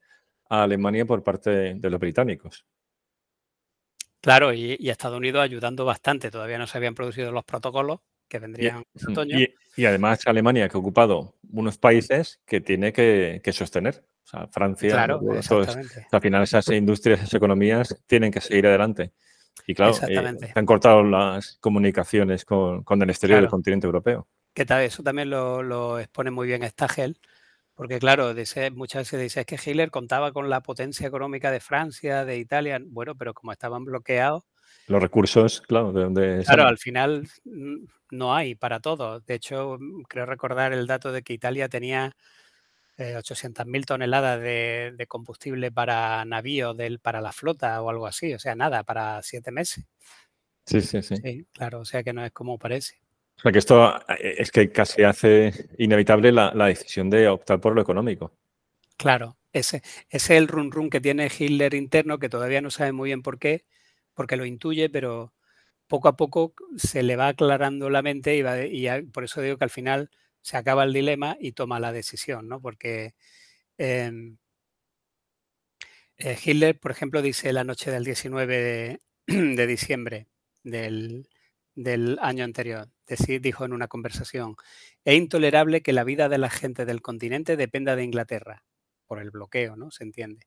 a 0.49 0.65
Alemania 0.65 1.07
por 1.07 1.23
parte 1.23 1.75
de 1.75 1.91
los 1.91 2.01
británicos. 2.01 2.65
Claro, 4.21 4.53
y, 4.53 4.77
Estados 4.91 5.17
Unidos 5.17 5.43
ayudando 5.43 5.85
bastante. 5.85 6.31
Todavía 6.31 6.59
no 6.59 6.67
se 6.67 6.77
habían 6.77 6.95
producido 6.95 7.33
los 7.33 7.45
protocolos 7.45 8.01
que 8.31 8.39
vendrían 8.39 8.83
en 8.95 9.11
otoño. 9.11 9.39
Y, 9.77 9.85
además 9.85 10.21
Alemania 10.27 10.69
que 10.69 10.77
ha 10.77 10.81
ocupado 10.81 11.37
unos 11.51 11.79
países 11.79 12.41
que 12.47 12.61
tiene 12.61 12.93
que, 12.93 13.43
sostener. 13.53 14.05
O 14.25 14.27
sea, 14.27 14.47
Francia, 14.49 14.91
claro, 14.91 15.21
al 16.13 16.21
final 16.21 16.43
esas 16.43 16.69
industrias, 16.69 17.21
esas 17.21 17.35
economías 17.35 18.03
tienen 18.07 18.31
que 18.31 18.41
seguir 18.41 18.67
adelante. 18.67 19.13
Y 19.67 19.75
claro, 19.75 19.95
eh, 20.09 20.53
han 20.55 20.67
cortado 20.67 21.03
las 21.03 21.59
comunicaciones 21.61 22.45
con, 22.45 22.85
el 22.89 23.11
exterior 23.11 23.41
del 23.41 23.51
continente 23.51 23.87
europeo. 23.87 24.29
¿Qué 24.55 24.65
tal? 24.65 24.83
Eso 24.83 25.03
también 25.03 25.31
lo, 25.31 25.63
lo 25.63 25.99
expone 25.99 26.31
muy 26.31 26.47
bien 26.47 26.63
Stagel 26.69 27.19
porque 27.81 27.99
claro, 27.99 28.35
muchas 28.75 29.01
veces 29.01 29.21
dice, 29.23 29.41
es 29.41 29.47
que 29.47 29.55
Hitler 29.55 29.91
contaba 29.91 30.33
con 30.33 30.51
la 30.51 30.61
potencia 30.61 31.09
económica 31.09 31.51
de 31.51 31.61
Francia, 31.61 32.27
de 32.27 32.37
Italia. 32.37 32.79
Bueno, 32.85 33.15
pero 33.15 33.33
como 33.33 33.53
estaban 33.53 33.87
bloqueados... 33.87 34.43
Los 34.91 35.01
recursos, 35.01 35.61
claro, 35.61 35.93
de 35.93 36.03
donde... 36.03 36.43
Claro, 36.45 36.67
al 36.67 36.77
final 36.77 37.29
no 38.11 38.35
hay 38.35 38.57
para 38.57 38.81
todo. 38.81 39.21
De 39.21 39.35
hecho, 39.35 39.77
mm, 39.79 40.03
creo 40.03 40.27
recordar 40.27 40.73
el 40.73 40.89
dato 40.89 41.13
de 41.13 41.23
que 41.23 41.33
Italia 41.33 41.69
tenía 41.69 42.17
800.000 42.99 43.83
eh, 43.83 43.87
toneladas 43.87 44.41
de, 44.41 45.07
combustible 45.07 45.71
para 45.71 46.25
navíos 46.25 46.77
del, 46.77 46.99
para 46.99 47.21
la 47.21 47.31
flota 47.31 47.81
o 47.81 47.89
algo 47.89 48.09
así. 48.09 48.35
O 48.35 48.41
sea, 48.41 48.57
nada, 48.57 48.83
para 48.83 49.23
siete 49.23 49.53
meses. 49.53 49.87
Sí, 50.67 50.81
sí, 50.81 51.03
sí. 51.03 51.15
Sí, 51.19 51.47
claro, 51.53 51.79
o 51.79 51.85
sea 51.85 52.03
que 52.03 52.13
no 52.13 52.25
es 52.25 52.33
como 52.33 52.59
parece. 52.59 52.97
O 53.39 53.43
sea, 53.43 53.53
que 53.53 53.61
esto 53.61 53.97
eh, 54.09 54.35
es 54.39 54.51
que 54.51 54.73
casi 54.73 55.05
hace 55.05 55.69
inevitable 55.79 56.33
la, 56.33 56.67
decisión 56.67 57.09
de 57.11 57.29
optar 57.29 57.61
por 57.61 57.77
lo 57.77 57.81
económico. 57.81 58.35
Claro, 58.97 59.37
ese, 59.53 59.83
es 60.09 60.31
el 60.31 60.49
run 60.49 60.73
run 60.73 60.91
que 60.91 61.01
tiene 61.01 61.31
Hitler 61.31 61.75
interno, 61.75 62.19
que 62.19 62.29
todavía 62.29 62.61
no 62.61 62.73
sabe 62.73 62.91
muy 62.91 63.11
bien 63.11 63.23
por 63.23 63.39
qué, 63.39 63.65
porque 64.21 64.37
lo 64.37 64.45
intuye, 64.45 64.91
pero 64.91 65.33
poco 65.87 66.09
a 66.09 66.15
poco 66.15 66.53
se 66.77 67.03
le 67.03 67.17
va 67.17 67.29
aclarando 67.29 67.89
la 67.89 68.03
mente 68.03 68.37
y, 68.37 68.43
por 69.13 69.25
eso 69.25 69.41
digo 69.41 69.57
que 69.57 69.65
al 69.65 69.71
final 69.71 70.11
se 70.43 70.59
acaba 70.59 70.85
el 70.85 70.93
dilema 70.93 71.39
y 71.41 71.53
toma 71.53 71.81
la 71.81 71.91
decisión, 71.91 72.47
¿no? 72.47 72.61
Porque 72.61 73.15
em, 73.79 74.37
eh, 76.19 76.37
Hitler, 76.45 76.79
por 76.79 76.91
ejemplo, 76.91 77.23
dice 77.23 77.51
la 77.55 77.65
noche 77.65 77.91
del 77.91 78.05
19 78.05 79.01
de 79.27 79.67
diciembre 79.67 80.27
del, 80.63 81.27
del 81.75 82.19
año 82.21 82.45
anterior. 82.45 82.91
dijo 83.41 83.65
en 83.65 83.73
una 83.73 83.89
conversación, 83.89 84.55
es 85.03 85.17
intolerable 85.17 85.81
que 85.81 85.95
la 85.95 86.05
vida 86.05 86.29
de 86.29 86.37
la 86.37 86.51
gente 86.51 86.85
del 86.85 87.01
continente 87.01 87.57
dependa 87.57 87.97
de 87.97 88.05
Inglaterra, 88.05 88.65
por 89.07 89.19
el 89.19 89.31
bloqueo, 89.31 89.77
¿no? 89.77 89.91
Se 89.91 90.05
entiende. 90.05 90.45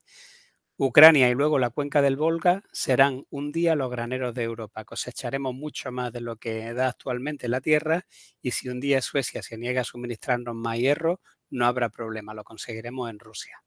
Ucrania 0.77 1.29
y 1.31 1.33
luego 1.33 1.57
la 1.57 1.71
cuenca 1.71 2.03
del 2.03 2.15
Volga 2.15 2.61
serán 2.71 3.23
un 3.31 3.51
día 3.51 3.73
los 3.75 3.89
graneros 3.89 4.35
de 4.35 4.43
Europa. 4.43 4.85
Cosecharemos 4.85 5.55
mucho 5.55 5.91
más 5.91 6.13
de 6.13 6.21
lo 6.21 6.35
que 6.37 6.73
da 6.75 6.89
actualmente 6.89 7.47
la 7.47 7.59
tierra 7.61 8.05
y 8.41 8.51
si 8.51 8.69
un 8.69 8.79
día 8.79 9.01
Suecia 9.01 9.41
se 9.41 9.57
niega 9.57 9.81
a 9.81 9.83
suministrarnos 9.85 10.53
más 10.55 10.77
hierro, 10.77 11.21
no 11.49 11.65
habrá 11.65 11.89
problema, 11.89 12.35
lo 12.35 12.43
conseguiremos 12.43 13.09
en 13.09 13.17
Rusia. 13.19 13.62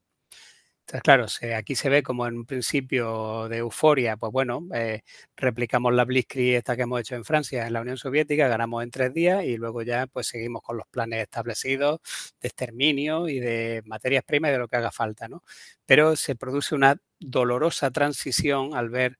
Entonces, 0.88 1.02
claro, 1.02 1.26
aquí 1.56 1.74
se 1.74 1.88
ve 1.88 2.04
como 2.04 2.28
en 2.28 2.36
un 2.38 2.44
principio 2.46 3.48
de 3.48 3.56
euforia, 3.58 4.16
pues 4.16 4.30
bueno, 4.30 4.68
eh, 4.72 5.02
replicamos 5.36 5.92
la 5.92 6.04
Blitzkrieg 6.04 6.54
esta 6.58 6.76
que 6.76 6.82
hemos 6.82 7.00
hecho 7.00 7.16
en 7.16 7.24
Francia, 7.24 7.66
en 7.66 7.72
la 7.72 7.80
Unión 7.80 7.96
Soviética, 7.98 8.46
ganamos 8.46 8.84
en 8.84 8.92
tres 8.92 9.12
días 9.12 9.42
y 9.44 9.56
luego 9.56 9.82
ya 9.82 10.06
pues 10.06 10.28
seguimos 10.28 10.62
con 10.62 10.76
los 10.76 10.86
planes 10.86 11.22
establecidos 11.22 11.98
de 12.40 12.46
exterminio 12.48 13.28
y 13.28 13.40
de 13.40 13.82
materias 13.84 14.22
primas 14.24 14.50
y 14.50 14.52
de 14.52 14.58
lo 14.60 14.68
que 14.68 14.76
haga 14.76 14.92
falta, 14.92 15.26
¿no? 15.26 15.42
Pero 15.86 16.14
se 16.14 16.36
produce 16.36 16.76
una 16.76 16.96
dolorosa 17.18 17.90
transición 17.90 18.76
al 18.76 18.88
ver 18.88 19.18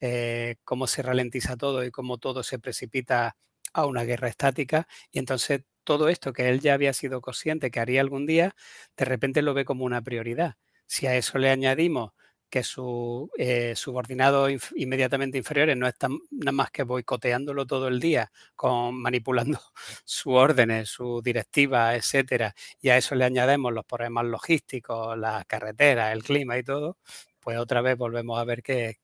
eh, 0.00 0.56
cómo 0.64 0.86
se 0.86 1.02
ralentiza 1.02 1.56
todo 1.56 1.84
y 1.84 1.90
cómo 1.90 2.18
todo 2.18 2.42
se 2.44 2.58
precipita 2.58 3.36
a 3.72 3.86
una 3.86 4.04
guerra 4.04 4.28
estática 4.28 4.88
y 5.12 5.18
entonces 5.20 5.62
todo 5.84 6.08
esto 6.08 6.32
que 6.32 6.48
él 6.48 6.60
ya 6.60 6.74
había 6.74 6.92
sido 6.94 7.20
consciente 7.20 7.70
que 7.70 7.80
haría 7.80 8.00
algún 8.00 8.26
día, 8.26 8.54
de 8.96 9.04
repente 9.04 9.42
lo 9.42 9.54
ve 9.54 9.64
como 9.64 9.84
una 9.84 10.02
prioridad 10.02 10.56
si 10.86 11.06
a 11.06 11.16
eso 11.16 11.38
le 11.38 11.50
añadimos 11.50 12.12
que 12.54 12.62
sus 12.62 13.30
eh, 13.36 13.72
subordinados 13.74 14.52
inmediatamente 14.76 15.36
inferiores 15.36 15.76
no 15.76 15.88
están 15.88 16.18
nada 16.30 16.52
más 16.52 16.70
que 16.70 16.84
boicoteándolo 16.84 17.66
todo 17.66 17.88
el 17.88 17.98
día, 17.98 18.30
con, 18.54 18.94
manipulando 18.94 19.58
sus 20.04 20.32
órdenes, 20.34 20.88
sus 20.88 21.20
directivas, 21.20 21.96
etcétera, 21.96 22.54
y 22.80 22.90
a 22.90 22.96
eso 22.96 23.16
le 23.16 23.24
añadimos 23.24 23.72
los 23.72 23.84
problemas 23.84 24.26
logísticos, 24.26 25.18
las 25.18 25.44
carreteras, 25.46 26.12
el 26.12 26.22
clima 26.22 26.56
y 26.56 26.62
todo, 26.62 26.98
pues 27.40 27.58
otra 27.58 27.80
vez 27.80 27.98
volvemos 27.98 28.38
a 28.38 28.44
ver 28.44 28.62
que, 28.62 28.98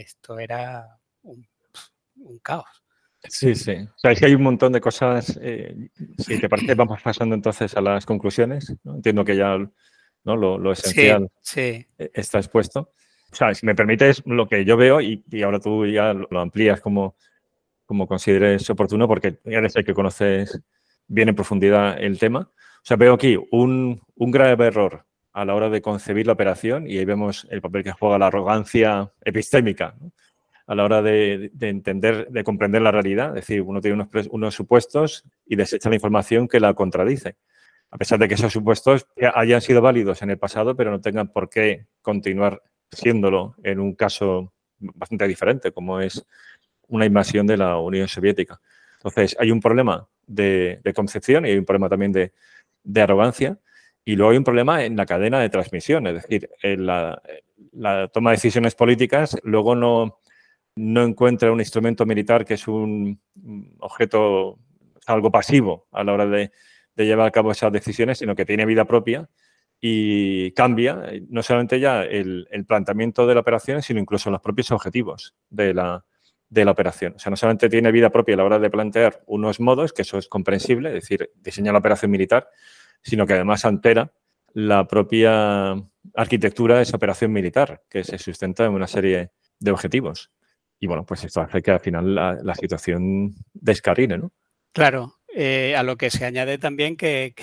esto 0.00 0.40
era 0.40 0.98
un, 1.22 1.46
caos. 2.42 2.66
Sí, 3.22 3.54
sí. 3.54 3.72
O 3.72 3.98
sea, 3.98 4.10
es 4.10 4.18
que 4.18 4.26
hay 4.26 4.34
un 4.34 4.42
montón 4.42 4.72
de 4.72 4.80
cosas. 4.80 5.38
Eh, 5.40 5.90
si 6.18 6.40
te 6.40 6.48
parece, 6.48 6.74
vamos 6.74 7.00
pasando 7.02 7.36
entonces 7.36 7.76
a 7.76 7.80
las 7.80 8.04
conclusiones. 8.04 8.74
Entiendo 8.84 9.24
que 9.24 9.36
ya 9.36 9.56
¿no? 10.24 10.36
Lo, 10.36 10.72
esencial 10.72 11.28
e, 11.56 11.86
está 12.14 12.38
expuesto. 12.38 12.92
O 13.32 13.34
sea, 13.34 13.54
si 13.54 13.64
me 13.64 13.74
permites, 13.74 14.22
lo 14.26 14.48
que 14.48 14.64
yo 14.64 14.76
veo, 14.76 15.00
y, 15.00 15.24
ahora 15.42 15.60
tú 15.60 15.86
ya 15.86 16.12
lo 16.12 16.40
amplías 16.40 16.80
como, 16.80 17.16
como 17.86 18.06
consideres 18.06 18.68
oportuno, 18.70 19.06
porque 19.06 19.38
eres 19.44 19.76
el 19.76 19.84
que 19.84 19.94
conoces 19.94 20.60
bien 21.06 21.28
en 21.28 21.34
profundidad 21.34 22.02
el 22.02 22.18
tema. 22.18 22.50
O 22.50 22.84
sea, 22.84 22.96
veo 22.96 23.14
aquí 23.14 23.38
un, 23.50 24.00
un 24.16 24.30
grave 24.30 24.66
error 24.66 25.04
a 25.32 25.44
la 25.44 25.54
hora 25.54 25.68
de 25.68 25.82
concebir 25.82 26.26
la 26.26 26.32
operación 26.32 26.88
y 26.88 26.98
ahí 26.98 27.04
vemos 27.04 27.46
el 27.50 27.60
papel 27.60 27.84
que 27.84 27.92
juega 27.92 28.18
la 28.18 28.26
arrogancia 28.26 29.12
epistémica 29.24 29.94
a 30.66 30.74
la 30.74 30.84
hora 30.84 31.02
de, 31.02 31.50
entender, 31.60 32.28
de 32.30 32.44
comprender 32.44 32.82
la 32.82 32.92
realidad. 32.92 33.36
Es 33.36 33.46
decir, 33.46 33.62
uno 33.62 33.80
tiene 33.80 33.94
unos, 33.94 34.28
unos, 34.30 34.54
supuestos 34.54 35.24
y 35.44 35.56
desecha 35.56 35.88
la 35.88 35.96
información 35.96 36.46
que 36.46 36.60
la 36.60 36.74
contradice 36.74 37.36
a 37.90 37.98
pesar 37.98 38.18
de 38.18 38.28
que 38.28 38.34
esos 38.34 38.52
supuestos 38.52 39.06
hayan 39.34 39.60
sido 39.60 39.82
válidos 39.82 40.22
en 40.22 40.30
el 40.30 40.38
pasado, 40.38 40.76
pero 40.76 40.90
no 40.90 41.00
tengan 41.00 41.28
por 41.28 41.48
qué 41.48 41.86
continuar 42.02 42.62
siéndolo 42.90 43.56
en 43.62 43.80
un 43.80 43.94
caso 43.94 44.52
bastante 44.78 45.26
diferente, 45.26 45.72
como 45.72 46.00
es 46.00 46.24
una 46.88 47.06
invasión 47.06 47.46
de 47.46 47.56
la 47.56 47.78
Unión 47.78 48.08
Soviética. 48.08 48.60
Entonces, 48.98 49.36
hay 49.38 49.50
un 49.50 49.60
problema 49.60 50.08
de, 50.26 50.80
concepción 50.94 51.46
y 51.46 51.50
hay 51.50 51.58
un 51.58 51.64
problema 51.64 51.88
también 51.88 52.12
de, 52.12 52.32
arrogancia. 53.02 53.58
Y 54.04 54.16
luego 54.16 54.30
hay 54.32 54.38
un 54.38 54.44
problema 54.44 54.84
en 54.84 54.96
la 54.96 55.06
cadena 55.06 55.40
de 55.40 55.50
transmisión, 55.50 56.06
es 56.06 56.14
decir, 56.14 56.48
en 56.62 56.86
la, 56.86 57.20
toma 58.12 58.30
de 58.30 58.36
decisiones 58.36 58.74
políticas 58.74 59.36
luego 59.42 59.74
no, 59.74 60.18
no 60.74 61.02
encuentra 61.02 61.52
un 61.52 61.60
instrumento 61.60 62.06
militar 62.06 62.44
que 62.44 62.54
es 62.54 62.66
un 62.66 63.20
objeto, 63.78 64.58
algo 65.06 65.30
pasivo 65.30 65.86
a 65.92 66.02
la 66.02 66.12
hora 66.14 66.26
de, 66.26 66.50
de 67.00 67.06
llevar 67.06 67.26
a 67.26 67.30
cabo 67.30 67.50
esas 67.50 67.72
decisiones, 67.72 68.18
sino 68.18 68.34
que 68.34 68.44
tiene 68.44 68.66
vida 68.66 68.84
propia 68.84 69.26
y 69.80 70.52
cambia 70.52 71.02
eh, 71.08 71.24
no 71.30 71.42
solamente 71.42 71.80
ya 71.80 72.04
el, 72.04 72.46
planteamiento 72.68 73.26
de 73.26 73.34
la 73.34 73.40
operación, 73.40 73.80
sino 73.80 74.00
incluso 74.00 74.30
los 74.30 74.42
propios 74.42 74.70
objetivos 74.70 75.34
de 75.48 75.72
la, 75.72 76.04
de 76.50 76.64
la 76.66 76.72
operación. 76.72 77.14
O 77.16 77.18
sea, 77.18 77.30
no 77.30 77.36
solamente 77.36 77.70
tiene 77.70 77.90
vida 77.90 78.10
propia 78.10 78.34
a 78.34 78.36
la 78.38 78.44
hora 78.44 78.58
de 78.58 78.68
plantear 78.68 79.22
unos 79.26 79.60
modos, 79.60 79.94
que 79.94 80.02
eso 80.02 80.18
es 80.18 80.28
comprensible, 80.28 80.90
es 80.90 80.94
decir, 80.96 81.30
diseña 81.36 81.72
la 81.72 81.78
operación 81.78 82.10
militar, 82.10 82.50
sino 83.00 83.26
que 83.26 83.32
además 83.32 83.64
altera 83.64 84.12
la 84.52 84.86
propia 84.86 85.72
arquitectura 86.14 86.76
de 86.76 86.82
esa 86.82 86.98
operación 86.98 87.32
militar, 87.32 87.82
que 87.88 88.04
se 88.04 88.18
sustenta 88.18 88.66
en 88.66 88.72
una 88.72 88.86
serie 88.86 89.30
de 89.58 89.70
objetivos. 89.70 90.30
Y 90.78 90.86
bueno, 90.86 91.06
pues 91.06 91.24
esto 91.24 91.40
hace 91.40 91.62
que 91.62 91.70
al 91.70 91.80
final 91.80 92.14
la, 92.14 92.38
la 92.42 92.54
situación 92.54 93.34
descarrine, 93.54 94.18
¿no? 94.18 94.32
Claro, 94.72 95.19
eh, 95.34 95.74
a 95.76 95.82
lo 95.82 95.96
que 95.96 96.10
se 96.10 96.24
añade 96.24 96.58
también 96.58 96.96
que, 96.96 97.34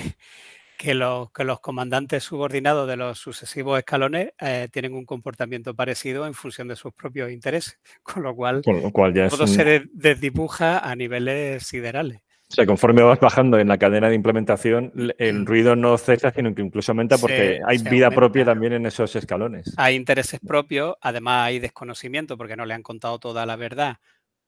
que, 0.77 0.93
los, 0.93 1.31
que, 1.31 1.43
los, 1.43 1.59
comandantes 1.59 2.23
subordinados 2.23 2.87
de 2.87 2.97
los 2.97 3.17
sucesivos 3.17 3.79
escalones 3.79 4.33
eh, 4.39 4.67
tienen 4.71 4.93
un 4.93 5.05
comportamiento 5.05 5.73
parecido 5.73 6.27
en 6.27 6.33
función 6.33 6.67
de 6.67 6.75
sus 6.75 6.93
propios 6.93 7.31
intereses, 7.31 7.79
con 8.03 8.23
lo 8.23 8.35
cual, 8.35 8.61
todo 8.61 9.47
se 9.47 9.83
desdibuja 9.91 10.79
a 10.79 10.95
niveles 10.95 11.63
siderales. 11.63 12.21
O 12.49 12.53
sea, 12.53 12.65
conforme 12.65 13.01
vas 13.01 13.19
bajando 13.19 13.59
en 13.59 13.67
la 13.67 13.77
cadena 13.77 14.07
de 14.07 14.15
implementación, 14.15 14.93
el 15.17 15.45
ruido 15.45 15.75
no 15.75 15.97
cesa, 15.97 16.31
sino 16.31 16.55
que 16.55 16.61
incluso 16.61 16.93
aumenta 16.93 17.17
porque 17.17 17.59
hay 17.65 17.77
vida 17.79 18.09
propia 18.09 18.45
también 18.45 18.71
en 18.71 18.85
esos 18.85 19.13
escalones. 19.17 19.73
Hay 19.75 19.95
intereses 19.95 20.39
propios, 20.39 20.95
además 21.01 21.47
hay 21.47 21.59
desconocimiento 21.59 22.37
porque 22.37 22.55
no 22.55 22.65
le 22.65 22.73
han 22.73 22.83
contado 22.83 23.19
toda 23.19 23.45
la 23.45 23.57
verdad 23.57 23.97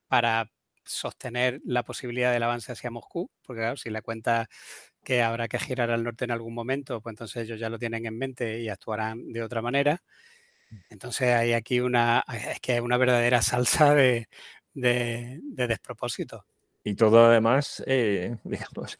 para 0.08 0.50
sostener 0.84 1.60
la 1.64 1.82
posibilidad 1.82 2.32
del 2.32 2.42
avance 2.42 2.72
hacia 2.72 2.90
Moscú, 2.90 3.30
porque 3.42 3.60
claro, 3.60 3.76
si 3.76 3.90
le 3.90 4.02
cuenta 4.02 4.48
que 5.04 5.22
habrá 5.22 5.48
que 5.48 5.58
girar 5.58 5.90
al 5.90 6.04
norte 6.04 6.24
en 6.24 6.30
algún 6.30 6.54
momento, 6.54 7.00
pues 7.00 7.12
entonces 7.12 7.44
ellos 7.44 7.58
ya 7.58 7.70
lo 7.70 7.78
tienen 7.78 8.06
en 8.06 8.18
mente 8.18 8.60
y 8.60 8.68
actuarán 8.68 9.32
de 9.32 9.42
otra 9.42 9.62
manera. 9.62 10.02
Mm. 10.70 10.76
Entonces 10.90 11.28
hay 11.28 11.52
aquí 11.52 11.80
una, 11.80 12.24
es 12.50 12.60
que 12.60 12.80
una 12.80 12.96
verdadera 12.96 13.42
salsa 13.42 13.94
de, 13.94 14.28
de, 14.74 15.40
despropósito. 15.54 16.44
Y 16.82 16.94
todo 16.94 17.26
además, 17.26 17.82
eh, 17.86 18.36
digamos, 18.44 18.96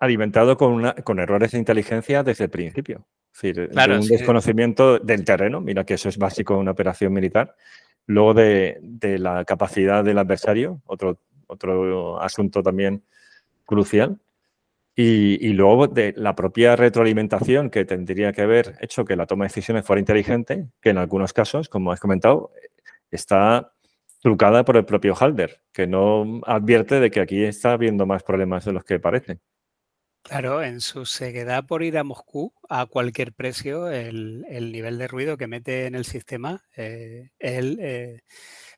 alimentado 0.00 0.56
con, 0.56 0.72
una, 0.72 0.94
con 0.94 1.18
errores 1.18 1.52
de 1.52 1.58
inteligencia 1.58 2.22
desde 2.22 2.44
el 2.44 2.50
principio. 2.50 3.06
Es 3.32 3.42
decir, 3.42 3.70
un 3.70 4.08
desconocimiento 4.08 4.98
del 4.98 5.22
terreno, 5.22 5.60
mira 5.60 5.84
que 5.84 5.94
eso 5.94 6.08
es 6.08 6.16
básico 6.16 6.54
en 6.54 6.60
una 6.60 6.70
operación 6.70 7.12
militar, 7.12 7.54
Luego 8.06 8.34
de, 8.34 8.78
la 9.18 9.44
capacidad 9.44 10.04
del 10.04 10.18
adversario, 10.18 10.80
otro, 10.86 11.18
otro 11.46 12.20
asunto 12.20 12.62
también 12.62 13.02
crucial. 13.64 14.18
Y, 14.98 15.52
luego 15.52 15.88
de 15.88 16.14
la 16.16 16.34
propia 16.34 16.74
retroalimentación 16.74 17.68
que 17.68 17.84
tendría 17.84 18.32
que 18.32 18.40
haber 18.40 18.76
hecho 18.80 19.04
que 19.04 19.14
la 19.14 19.26
toma 19.26 19.44
de 19.44 19.48
decisiones 19.48 19.84
fuera 19.84 20.00
inteligente, 20.00 20.68
que 20.80 20.88
en 20.88 20.96
algunos 20.96 21.34
casos, 21.34 21.68
como 21.68 21.92
has 21.92 22.00
comentado, 22.00 22.50
está 23.10 23.72
trucada 24.22 24.64
por 24.64 24.78
el 24.78 24.86
propio 24.86 25.14
Halder, 25.14 25.60
que 25.72 25.86
no 25.86 26.40
advierte 26.46 26.98
de 26.98 27.10
que 27.10 27.20
aquí 27.20 27.44
está 27.44 27.72
habiendo 27.72 28.06
más 28.06 28.22
problemas 28.22 28.64
de 28.64 28.72
los 28.72 28.84
que 28.84 28.98
parecen. 28.98 29.38
Claro, 30.26 30.60
en 30.60 30.80
su 30.80 31.06
ceguedad 31.06 31.66
por 31.66 31.84
ir 31.84 31.96
a 31.98 32.02
Moscú 32.02 32.52
a 32.68 32.86
cualquier 32.86 33.32
precio, 33.32 33.88
el, 33.88 34.44
nivel 34.72 34.98
de 34.98 35.06
ruido 35.06 35.36
que 35.36 35.46
mete 35.46 35.86
en 35.86 35.94
el 35.94 36.04
sistema, 36.04 36.64
eh, 36.76 37.30
él, 37.38 37.78
eh, 37.80 38.22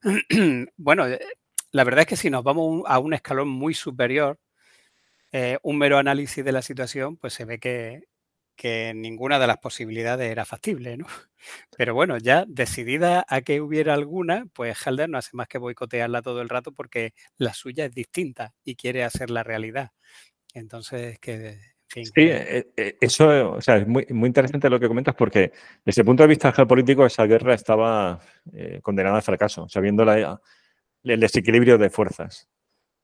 bueno, 0.76 1.08
eh, 1.08 1.18
la 1.72 1.84
verdad 1.84 2.00
es 2.02 2.06
que 2.06 2.16
si 2.16 2.28
nos 2.28 2.44
vamos 2.44 2.82
a 2.86 2.98
un 2.98 3.14
escalón 3.14 3.48
muy 3.48 3.72
superior, 3.72 4.38
un 5.62 5.78
mero 5.78 5.96
análisis 5.98 6.44
de 6.44 6.52
la 6.52 6.60
situación, 6.62 7.16
pues 7.16 7.32
se 7.32 7.46
ve 7.46 7.58
que, 7.58 8.02
ninguna 8.94 9.38
de 9.38 9.46
las 9.46 9.58
posibilidades 9.58 10.30
era 10.30 10.44
factible, 10.44 10.98
¿no? 10.98 11.06
Pero 11.78 11.94
bueno, 11.94 12.18
ya 12.18 12.44
decidida 12.46 13.24
a 13.28 13.40
que 13.40 13.60
hubiera 13.62 13.94
alguna, 13.94 14.46
pues 14.52 14.76
Halder 14.86 15.08
no 15.08 15.16
hace 15.18 15.30
más 15.34 15.48
que 15.48 15.58
boicotearla 15.58 16.22
todo 16.22 16.42
el 16.42 16.48
rato 16.50 16.72
porque 16.72 17.14
la 17.38 17.54
suya 17.54 17.86
es 17.86 17.94
distinta 17.94 18.54
y 18.64 18.76
quiere 18.76 19.04
hacer 19.04 19.30
la 19.30 19.44
realidad. 19.44 19.92
Entonces, 20.58 21.18
que... 21.18 21.58
sí, 21.86 22.10
eh, 22.16 22.68
eh, 22.76 22.96
eso 23.00 23.52
o 23.52 23.60
sea, 23.60 23.76
es 23.76 23.86
muy, 23.86 24.06
muy 24.10 24.26
interesante 24.26 24.68
lo 24.68 24.78
que 24.78 24.88
comentas 24.88 25.14
porque 25.14 25.52
desde 25.84 26.02
el 26.02 26.06
punto 26.06 26.22
de 26.22 26.28
vista 26.28 26.52
geopolítico 26.52 27.06
esa 27.06 27.26
guerra 27.26 27.54
estaba 27.54 28.20
eh, 28.52 28.80
condenada 28.82 29.16
al 29.16 29.22
fracaso, 29.22 29.68
sabiendo 29.68 30.04
la, 30.04 30.40
el 31.04 31.20
desequilibrio 31.20 31.78
de 31.78 31.90
fuerzas. 31.90 32.48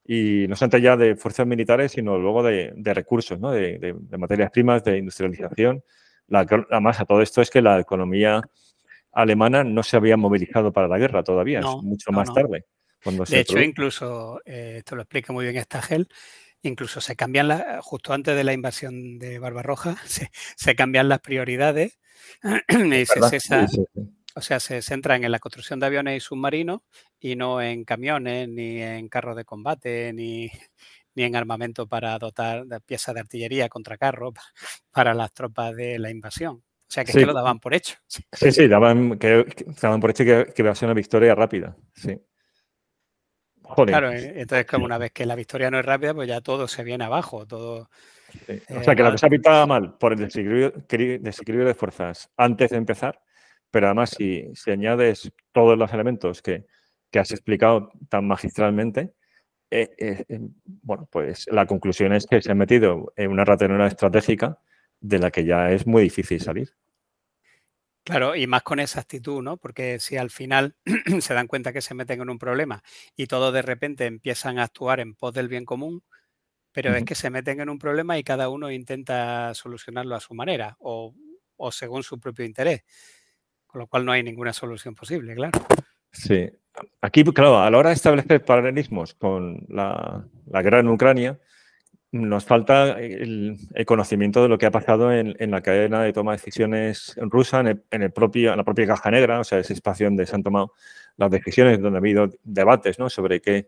Y 0.07 0.47
no 0.49 0.57
solamente 0.57 0.83
ya 0.83 0.97
de 0.99 1.17
fuerzas 1.17 1.47
militares, 1.47 1.93
sino 1.93 2.19
luego 2.19 2.43
de, 2.43 2.75
recursos, 2.93 3.41
¿no? 3.41 3.53
de, 3.53 3.95
materias 4.19 4.51
primas, 4.51 4.85
de 4.85 4.99
industrialización. 4.99 5.83
La, 6.27 6.47
más 6.81 7.01
a 7.01 7.07
todo 7.07 7.23
esto 7.23 7.41
es 7.41 7.49
que 7.49 7.63
la 7.63 7.81
economía 7.81 8.43
alemana 9.13 9.65
no 9.65 9.83
se 9.83 9.97
había 9.97 10.19
movilizado 10.19 10.73
para 10.73 10.89
la 10.89 10.99
guerra 10.99 11.23
todavía, 11.23 11.61
es 11.61 11.83
mucho 11.83 12.13
más 12.13 12.33
tarde. 12.35 12.67
Cuando 13.03 13.25
de 13.25 13.41
hecho, 13.41 13.59
incluso, 13.61 14.41
esto 14.45 14.97
lo 14.97 15.03
explica 15.03 15.33
muy 15.33 15.47
bien 15.47 15.63
Stagel, 15.63 16.09
Incluso 16.65 17.01
se 17.01 17.15
cambian, 17.15 17.49
las, 17.49 17.85
justo 17.85 18.13
antes 18.13 18.35
de 18.35 18.43
la 18.43 18.53
invasión 18.53 19.19
de 19.19 19.39
Barbarroja, 19.39 19.97
se, 20.07 20.31
se 20.57 20.75
cambian 20.75 21.09
las 21.09 21.21
prioridades 21.21 21.99
y 22.69 23.07
se 23.07 23.21
o 24.37 24.41
sea, 24.41 24.59
se 24.59 24.83
centran 24.83 25.23
en 25.23 25.31
la 25.31 25.39
construcción 25.39 25.79
de 25.79 25.87
aviones 25.87 26.17
y 26.17 26.21
submarinos 26.21 26.81
y 27.21 27.37
no 27.37 27.63
en 27.63 27.85
camiones, 27.85 28.49
ni 28.49 28.83
en 28.83 29.09
carros 29.09 29.37
de 29.37 29.45
combate, 29.45 30.13
ni, 30.13 30.51
ni 31.15 31.23
en 31.23 31.37
armamento 31.37 31.87
para 31.87 32.19
dotar 32.19 32.67
de 32.67 32.81
piezas 32.81 33.15
de 33.15 33.21
artillería 33.21 33.69
contra 33.69 33.97
carros 33.97 34.35
para 34.91 35.15
las 35.15 35.33
tropas 35.33 35.75
de 35.77 35.99
la 35.99 36.11
invasión. 36.11 36.57
O 36.57 36.95
sea, 36.95 37.05
que 37.05 37.13
es 37.13 37.17
que 37.17 37.27
lo 37.27 37.33
daban 37.33 37.61
por 37.61 37.75
hecho. 37.75 37.97
Sí, 38.07 38.53
sí, 38.53 38.69
daban, 38.69 39.19
que, 39.19 39.45
daban 39.81 40.01
por 40.01 40.11
hecho 40.11 40.25
que, 40.25 40.53
que 40.55 40.63
iba 40.63 40.71
a 40.71 40.75
ser 40.75 40.87
una 40.87 40.95
victoria 40.95 41.35
rápida, 41.35 41.77
sí. 41.95 42.21
Claro, 43.87 44.13
eh, 44.13 44.35
entonces 44.37 44.67
como 44.67 44.85
una 44.85 44.99
vez 44.99 45.13
que 45.13 45.27
la 45.27 45.35
victoria 45.35 45.71
no 45.71 45.79
es 45.79 45.85
rápida, 45.85 46.15
pues 46.15 46.29
ya 46.29 46.41
todo 46.41 46.69
se 46.69 46.85
viene 46.85 47.05
abajo, 47.05 47.47
todo... 47.47 47.89
o 48.69 48.83
sea, 48.83 48.95
que 48.95 49.03
la 49.03 49.13
cosa 49.13 49.29
pintaba 49.29 49.67
mal 49.67 49.97
por 49.97 50.13
el 50.13 50.19
desequilibrio, 50.19 51.65
de 51.65 51.75
fuerzas 51.75 52.31
antes 52.37 52.71
de 52.71 52.77
empezar, 52.77 53.21
pero 53.71 53.87
además 53.87 54.11
si, 54.11 54.51
si 54.55 54.71
añades 54.71 55.33
todos 55.53 55.79
los 55.79 55.93
elementos 55.93 56.43
que, 56.43 56.67
que 57.11 57.19
has 57.19 57.31
explicado 57.31 57.91
tan 58.09 58.27
magistralmente, 58.27 59.15
eh, 59.71 59.91
eh, 59.99 60.41
bueno, 60.83 61.09
pues 61.11 61.47
la 61.51 61.67
conclusión 61.67 62.13
es 62.13 62.27
que 62.27 62.41
se 62.41 62.53
ha 62.53 62.55
metido 62.55 63.13
en 63.17 63.31
una 63.31 63.45
ratonera 63.45 63.87
estratégica 63.87 64.59
de 65.01 65.19
la 65.19 65.31
que 65.31 65.45
ya 65.45 65.71
es 65.71 65.87
muy 65.87 66.03
difícil 66.03 66.41
salir. 66.41 66.71
Claro, 68.05 68.37
y 68.37 68.47
más 68.47 68.63
con 68.63 68.81
esa 68.81 69.01
actitud, 69.01 69.43
¿no? 69.43 69.57
Porque 69.57 69.99
si 69.99 70.19
al 70.19 70.29
final 70.31 70.77
se 71.21 71.33
dan 71.33 71.47
cuenta 71.47 71.73
que 71.73 71.81
se 71.81 71.95
meten 71.95 72.21
en 72.21 72.29
un 72.29 72.39
problema 72.39 72.83
y 73.17 73.27
todos 73.27 73.53
de 73.53 73.63
repente 73.63 74.05
empiezan 74.05 74.59
a 74.59 74.65
actuar 74.65 75.01
en 75.01 75.15
pos 75.15 75.33
del 75.33 75.49
bien 75.49 75.65
común, 75.65 76.03
pero 76.71 76.95
es 76.95 77.05
que 77.05 77.15
se 77.15 77.31
meten 77.31 77.61
en 77.61 77.71
un 77.71 77.79
problema 77.79 78.19
y 78.19 78.25
cada 78.25 78.49
uno 78.51 78.71
intenta 78.71 79.55
solucionarlo 79.55 80.17
a 80.17 80.21
su 80.21 80.35
manera 80.35 80.77
o, 80.81 81.15
según 81.71 82.03
su 82.03 82.21
propio 82.21 82.45
interés, 82.45 82.83
con 83.67 83.81
lo 83.81 83.87
cual 83.87 84.05
no 84.05 84.13
hay 84.13 84.23
ninguna 84.23 84.53
solución 84.53 84.95
posible, 84.95 85.35
claro. 85.35 85.59
Sí, 86.11 86.51
aquí, 87.01 87.25
claro, 87.25 87.61
a 87.61 87.71
la 87.71 87.79
hora 87.79 87.89
de 87.91 87.95
establecer 87.95 88.45
paralelismos 88.45 89.15
con 89.15 89.65
la, 89.69 90.27
la 90.47 90.63
guerra 90.63 90.81
en 90.81 90.89
Ucrania, 90.89 91.39
nos 92.15 92.45
falta 92.45 93.01
el, 93.01 93.59
conocimiento 93.87 94.41
de 94.41 94.49
lo 94.49 94.57
que 94.57 94.67
ha 94.67 94.71
pasado 94.71 95.13
en, 95.13 95.51
la 95.51 95.63
cadena 95.63 96.01
de 96.01 96.13
toma 96.13 96.31
de 96.31 96.37
decisiones 96.37 97.17
rusa, 97.17 97.61
en, 97.61 98.03
el, 98.03 98.13
propio, 98.13 98.55
la 98.55 98.63
propia 98.63 98.87
caja 98.87 99.11
negra, 99.11 99.41
o 99.41 99.45
sea, 99.45 99.59
ese 99.59 99.73
espacio 99.73 100.07
donde 100.07 100.25
se 100.25 100.37
han 100.37 100.45
tomado 100.45 100.75
las 101.17 101.29
decisiones, 101.29 101.81
donde 101.81 101.97
ha 101.97 101.99
habido 101.99 102.31
debates 102.45 103.01
¿no? 103.01 103.11
sobre 103.11 103.41
qué, 103.41 103.67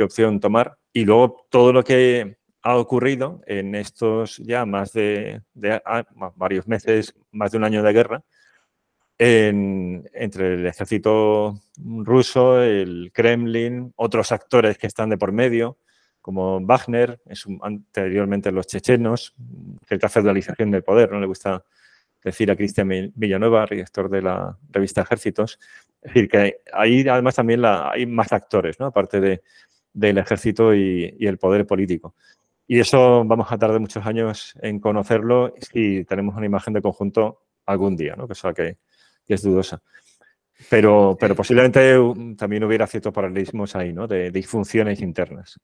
opción 0.00 0.38
tomar, 0.38 0.78
y 0.92 1.04
luego 1.04 1.48
todo 1.50 1.72
lo 1.72 1.82
que 1.82 2.36
ha 2.62 2.76
ocurrido 2.76 3.40
en 3.48 3.74
estos 3.74 4.36
ya 4.36 4.64
más 4.64 4.92
de, 4.92 5.42
ah, 5.84 6.04
varios 6.36 6.68
meses, 6.68 7.16
más 7.32 7.50
de 7.50 7.58
un 7.58 7.64
año 7.64 7.82
de 7.82 7.92
guerra, 7.92 8.22
entre 9.18 10.54
el 10.54 10.66
ejército 10.68 11.60
ruso, 11.76 12.62
el 12.62 13.10
Kremlin, 13.12 13.92
otros 13.96 14.30
actores 14.30 14.78
que 14.78 14.86
están 14.86 15.10
de 15.10 15.18
por 15.18 15.32
medio, 15.32 15.78
como 16.20 16.60
Wagner, 16.60 17.20
anteriormente 17.62 18.52
los 18.52 18.66
chechenos, 18.66 19.34
cierta 19.86 20.08
feudalización 20.08 20.70
del 20.70 20.82
poder, 20.82 21.10
no 21.10 21.20
le 21.20 21.26
gusta 21.26 21.64
decir 22.22 22.50
a 22.50 22.56
Cristian 22.56 23.12
Villanueva, 23.14 23.66
director 23.66 24.08
de 24.10 24.22
la 24.22 24.56
revista 24.70 25.02
Ejércitos. 25.02 25.58
Es 26.02 26.12
decir, 26.12 26.28
que 26.28 26.60
ahí 26.72 27.06
además 27.08 27.36
también 27.36 27.62
hay 27.64 28.06
más 28.06 28.32
actores, 28.32 28.78
¿no? 28.78 28.86
aparte 28.86 29.20
de, 29.20 29.42
del 29.92 30.18
ejército 30.18 30.74
y, 30.74 31.16
el 31.20 31.38
poder 31.38 31.66
político. 31.66 32.14
Y 32.66 32.80
eso 32.80 33.24
vamos 33.24 33.50
a 33.50 33.58
tardar 33.58 33.80
muchos 33.80 34.04
años 34.04 34.54
en 34.60 34.78
conocerlo 34.78 35.54
si 35.72 36.04
tenemos 36.04 36.36
una 36.36 36.46
imagen 36.46 36.74
de 36.74 36.82
conjunto 36.82 37.42
algún 37.66 37.96
día, 37.96 38.14
¿no? 38.14 38.26
que 38.26 38.34
es 38.34 38.42
que, 38.54 38.76
que 39.26 39.34
es 39.34 39.42
dudosa. 39.42 39.82
Pero, 40.68 41.16
pero 41.18 41.34
posiblemente 41.36 41.96
también 42.36 42.64
hubiera 42.64 42.86
ciertos 42.86 43.12
paralelismos 43.12 43.76
ahí, 43.76 43.92
¿no? 43.92 44.08
De 44.08 44.32
disfunciones 44.32 45.00
internas. 45.00 45.56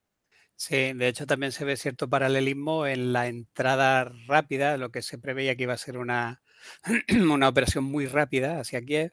Sí, 0.56 0.92
de 0.92 1.08
hecho 1.08 1.26
también 1.26 1.52
se 1.52 1.64
ve 1.64 1.76
cierto 1.76 2.08
paralelismo 2.08 2.86
en 2.86 3.12
la 3.12 3.26
entrada 3.26 4.04
rápida, 4.26 4.76
lo 4.76 4.90
que 4.90 5.02
se 5.02 5.18
preveía 5.18 5.56
que 5.56 5.64
iba 5.64 5.72
a 5.72 5.78
ser 5.78 5.98
una, 5.98 6.42
una 7.20 7.48
operación 7.48 7.84
muy 7.84 8.06
rápida 8.06 8.60
hacia 8.60 8.82
Kiev, 8.82 9.12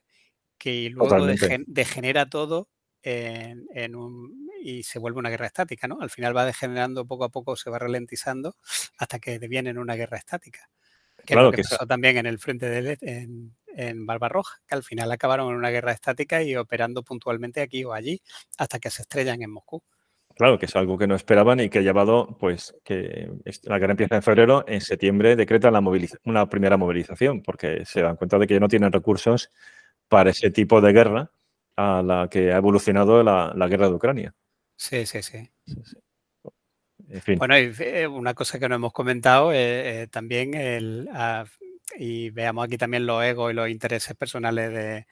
que 0.56 0.90
luego 0.90 1.26
degenera 1.66 2.30
todo 2.30 2.68
en, 3.02 3.96
un, 3.96 4.48
y 4.62 4.84
se 4.84 5.00
vuelve 5.00 5.18
una 5.18 5.30
guerra 5.30 5.46
estática, 5.46 5.88
¿no? 5.88 6.00
Al 6.00 6.10
final 6.10 6.36
va 6.36 6.44
degenerando 6.44 7.04
poco 7.04 7.24
a 7.24 7.30
poco, 7.30 7.56
se 7.56 7.70
va 7.70 7.80
ralentizando 7.80 8.56
hasta 8.96 9.18
que 9.18 9.40
deviene 9.40 9.70
en 9.70 9.78
una 9.78 9.96
guerra 9.96 10.18
estática. 10.18 10.70
Que 11.18 11.34
claro 11.34 11.50
es 11.50 11.52
lo 11.52 11.56
que, 11.56 11.68
pasó 11.68 11.86
también 11.86 12.16
en 12.18 12.26
el 12.26 12.38
frente 12.38 12.68
de 12.68 12.98
en, 13.00 13.56
en 13.74 14.06
Barbarroja, 14.06 14.60
que 14.66 14.74
al 14.76 14.84
final 14.84 15.10
acabaron 15.10 15.50
en 15.50 15.56
una 15.56 15.70
guerra 15.70 15.92
estática 15.92 16.42
y 16.42 16.54
operando 16.56 17.02
puntualmente 17.02 17.60
aquí 17.60 17.84
o 17.84 17.92
allí 17.92 18.22
hasta 18.58 18.78
que 18.78 18.90
se 18.90 19.02
estrellan 19.02 19.42
en 19.42 19.50
Moscú. 19.50 19.82
Claro, 20.36 20.58
que 20.58 20.66
es 20.66 20.76
algo 20.76 20.98
que 20.98 21.06
no 21.06 21.14
esperaban 21.14 21.60
y 21.60 21.68
que 21.68 21.78
ha 21.78 21.82
llevado, 21.82 22.36
pues, 22.38 22.74
que 22.84 23.30
la 23.64 23.78
guerra 23.78 23.92
empieza 23.92 24.16
en 24.16 24.22
febrero, 24.22 24.64
en 24.66 24.80
septiembre 24.80 25.36
decretan 25.36 25.72
la 25.72 25.82
una 26.24 26.48
primera 26.48 26.76
movilización, 26.76 27.42
porque 27.42 27.84
se 27.84 28.02
dan 28.02 28.16
cuenta 28.16 28.38
de 28.38 28.46
que 28.46 28.60
no 28.60 28.68
tienen 28.68 28.92
recursos 28.92 29.50
para 30.08 30.30
ese 30.30 30.50
tipo 30.50 30.80
de 30.80 30.92
guerra 30.92 31.30
a 31.76 32.02
la 32.02 32.28
que 32.30 32.52
ha 32.52 32.56
evolucionado 32.56 33.22
la, 33.22 33.68
guerra 33.68 33.88
de 33.88 33.94
Ucrania. 33.94 34.34
Sí, 34.76 35.06
sí, 35.06 35.22
sí. 35.22 35.48
Bueno, 37.36 37.58
y 37.58 37.72
eh, 37.78 38.06
una 38.06 38.34
cosa 38.34 38.58
que 38.58 38.68
no 38.68 38.74
hemos 38.74 38.92
comentado 38.92 39.52
eh, 39.52 40.02
eh, 40.02 40.06
también, 40.06 40.54
el, 40.54 41.08
ah, 41.12 41.44
y 41.96 42.30
veamos 42.30 42.64
aquí 42.64 42.78
también 42.78 43.06
los 43.06 43.22
egos 43.22 43.52
y 43.52 43.54
los 43.54 43.68
intereses 43.68 44.16
personales 44.16 44.72
de, 44.72 45.06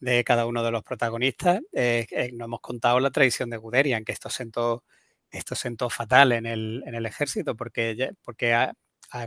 de 0.00 0.24
cada 0.24 0.46
uno 0.46 0.62
de 0.62 0.70
los 0.70 0.82
protagonistas. 0.82 1.60
Eh, 1.72 2.06
no 2.34 2.46
hemos 2.46 2.60
contado 2.60 3.00
la 3.00 3.10
traición 3.10 3.50
de 3.50 3.56
Guderian, 3.56 4.04
que 4.04 4.12
esto 4.12 4.30
sentó, 4.30 4.84
esto 5.30 5.54
sentó 5.54 5.90
fatal 5.90 6.32
en 6.32 6.46
el, 6.46 6.82
en 6.86 6.94
el 6.94 7.06
ejército, 7.06 7.56
porque, 7.56 8.10
porque 8.22 8.54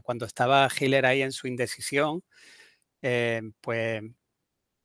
cuando 0.04 0.26
estaba 0.26 0.68
Hitler 0.78 1.06
ahí 1.06 1.22
en 1.22 1.32
su 1.32 1.48
indecisión, 1.48 2.24
eh, 3.02 3.42
pues 3.62 4.02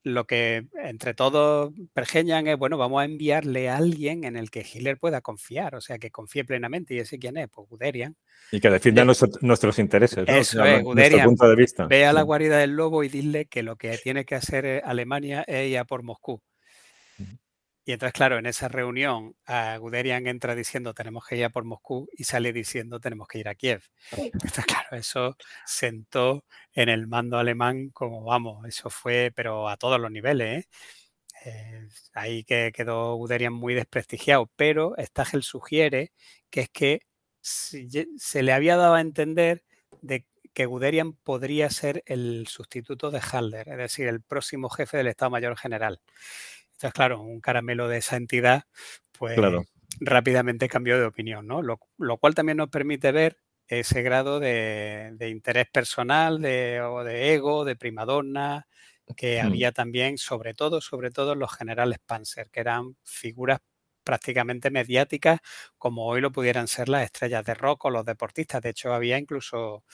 lo 0.05 0.27
que 0.27 0.66
entre 0.83 1.15
todos 1.15 1.73
pergeñan 1.93 2.47
es, 2.47 2.59
bueno, 2.59 2.77
vamos 2.77 3.03
a 3.03 3.05
enviarle 3.05 3.69
a 3.69 3.77
alguien 3.77 4.24
en 4.24 4.37
el 4.37 4.51
que 4.51 4.61
Hitler 4.61 4.99
pueda 4.99 5.20
confiar, 5.20 5.74
o 5.74 5.81
sea, 5.81 5.99
que 5.99 6.11
confíe 6.11 6.45
plenamente. 6.45 6.95
¿Y 6.95 6.99
ese 6.99 7.19
quién 7.19 7.37
es? 7.37 7.49
Pues 7.49 7.69
Guderian. 7.69 8.16
Y 8.51 8.61
que 8.61 8.70
defienda 8.70 9.05
nuestros 9.05 9.79
intereses, 9.79 10.27
¿no? 10.27 10.35
Eso 10.35 10.65
es, 10.65 10.83
Guderian. 10.83 11.27
Punto 11.27 11.49
de 11.49 11.57
vista. 11.57 11.87
Ve 11.87 12.07
a 12.07 12.12
la 12.12 12.23
guarida 12.23 12.59
del 12.59 12.77
lobo 12.77 13.05
y 13.05 13.09
dile 13.09 13.47
que 13.47 13.62
lo 13.62 13.77
que 13.77 13.97
tiene 13.99 14.24
que 14.24 14.35
hacer 14.35 14.66
eh, 14.66 14.83
Alemania 14.85 15.45
es 15.47 15.70
ir 15.70 15.79
a 15.79 15.85
por 15.85 16.03
Moscú. 16.03 16.43
Y 17.84 17.92
entonces, 17.92 18.12
claro, 18.12 18.38
en 18.38 18.46
esa 18.46 18.68
reunión, 18.68 19.34
Guderian 19.80 20.26
entra 20.28 20.54
diciendo 20.54 20.94
tenemos 20.94 21.26
que 21.26 21.36
ir 21.36 21.44
a 21.44 21.50
por 21.50 21.64
Moscú 21.64 22.09
y 22.12 22.24
sale 22.24 22.52
diciendo 22.52 23.00
tenemos 23.00 23.26
que 23.26 23.38
ir 23.38 23.48
a 23.48 23.56
Kiev. 23.56 23.82
Entonces, 24.12 24.64
claro, 24.66 24.96
eso 24.96 25.36
sentó 25.66 26.44
en 26.72 26.88
el 26.88 27.09
mando 27.09 27.38
alemán 27.38 27.90
como 27.90 28.22
vamos, 28.22 28.66
eso 28.66 28.88
fue, 28.88 29.32
pero 29.34 29.68
a 29.68 29.76
todos 29.76 30.00
los 30.00 30.12
niveles. 30.12 30.64
¿eh? 30.64 30.68
Eh, 31.44 31.88
ahí 32.14 32.44
que 32.44 32.70
quedó 32.72 33.16
Guderian 33.16 33.52
muy 33.52 33.74
desprestigiado, 33.74 34.50
pero 34.54 34.94
Stagel 34.98 35.42
sugiere 35.42 36.12
que 36.50 36.60
es 36.62 36.68
que 36.68 37.00
se 37.40 38.42
le 38.42 38.52
había 38.52 38.76
dado 38.76 38.94
a 38.94 39.00
entender 39.00 39.64
de 40.02 40.24
que 40.52 40.66
Guderian 40.66 41.14
podría 41.14 41.70
ser 41.70 42.02
el 42.06 42.46
sustituto 42.46 43.10
de 43.10 43.20
Halder, 43.20 43.68
es 43.70 43.78
decir, 43.78 44.06
el 44.06 44.22
próximo 44.22 44.68
jefe 44.68 44.98
del 44.98 45.09
Estado 45.09 45.30
Mayor 45.30 45.56
General. 45.56 46.00
Entonces, 46.82 46.96
claro, 46.96 47.22
un 47.22 47.40
caramelo 47.40 47.86
de 47.86 47.98
esa 47.98 48.16
entidad, 48.16 48.64
pues 49.16 49.38
rápidamente 50.00 50.68
cambió 50.68 50.98
de 50.98 51.04
opinión, 51.04 51.46
¿no? 51.46 51.62
Lo, 51.62 51.78
cual 52.18 52.34
también 52.34 52.59
nos 52.59 52.70
permite 52.70 53.12
ver 53.12 53.36
ese 53.68 54.02
grado 54.02 54.40
de, 54.40 55.14
interés 55.30 55.68
personal, 55.70 56.42
de, 56.42 56.80
o 56.80 57.04
de 57.04 57.34
ego, 57.34 57.64
de 57.64 57.76
primadonna, 57.76 58.66
que 59.16 59.40
había 59.40 59.70
también, 59.70 60.18
sobre 60.18 60.54
todo, 60.54 60.80
sobre 60.80 61.12
todo 61.12 61.36
los 61.36 61.54
generales 61.54 62.00
Panzer, 62.04 62.50
que 62.50 62.59
eran 62.59 62.96
figuras 63.04 63.60
prácticamente 64.02 64.72
mediáticas, 64.72 65.38
como 65.78 66.06
hoy 66.06 66.20
lo 66.20 66.32
pudieran 66.32 66.66
ser 66.66 66.88
las 66.88 67.04
estrellas 67.04 67.44
de 67.44 67.54
rock 67.54 67.84
o 67.84 67.90
los 67.90 68.04
deportistas. 68.04 68.60
De 68.60 68.70
hecho, 68.70 68.92
había 68.92 69.18
incluso 69.18 69.84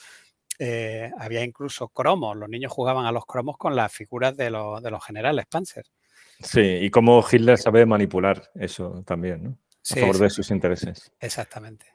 eh, 0.57 1.11
había 1.19 1.43
incluso 1.43 1.89
cromos. 1.89 2.35
Los 2.35 2.49
niños 2.49 2.71
jugaban 2.71 3.05
a 3.05 3.11
los 3.11 3.27
cromos 3.27 3.57
con 3.57 3.75
las 3.75 3.93
figuras 3.93 4.35
de 4.35 4.49
los, 4.49 4.81
de 4.81 4.89
los 4.89 5.05
generales 5.05 5.45
Panzer. 5.45 5.85
Sí, 6.39 6.61
y 6.61 6.89
cómo 6.89 7.23
Hitler 7.29 7.57
sabe 7.57 7.85
manipular 7.85 8.49
eso 8.55 9.03
también, 9.05 9.43
¿no? 9.43 9.57
A 9.91 9.95
favor 9.95 10.17
de 10.19 10.29
sus 10.29 10.51
intereses. 10.51 11.11
Exactamente. 11.19 11.87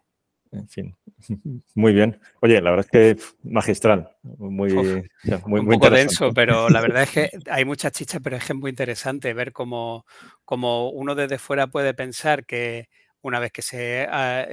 En 0.52 0.68
fin, 0.68 0.96
muy 1.74 1.92
bien. 1.92 2.20
Oye, 2.40 2.60
la 2.60 2.70
verdad 2.70 2.86
es 2.92 3.16
que 3.16 3.24
magistral, 3.42 4.16
muy, 4.22 4.72
muy, 4.72 5.60
un 5.60 5.68
poco 5.68 5.90
denso, 5.90 6.32
pero 6.32 6.68
la 6.68 6.80
verdad 6.80 7.02
es 7.04 7.10
que 7.10 7.30
hay 7.50 7.64
mucha 7.64 7.90
chicha, 7.90 8.20
pero 8.20 8.36
es 8.36 8.44
que 8.44 8.52
es 8.52 8.58
muy 8.58 8.70
interesante 8.70 9.34
ver 9.34 9.52
cómo, 9.52 10.06
cómo 10.44 10.90
uno 10.90 11.14
desde 11.14 11.38
fuera 11.38 11.66
puede 11.66 11.94
pensar 11.94 12.46
que 12.46 12.88
una 13.22 13.40
vez 13.40 13.52
que 13.52 13.62
se 13.62 14.06
ah, 14.08 14.46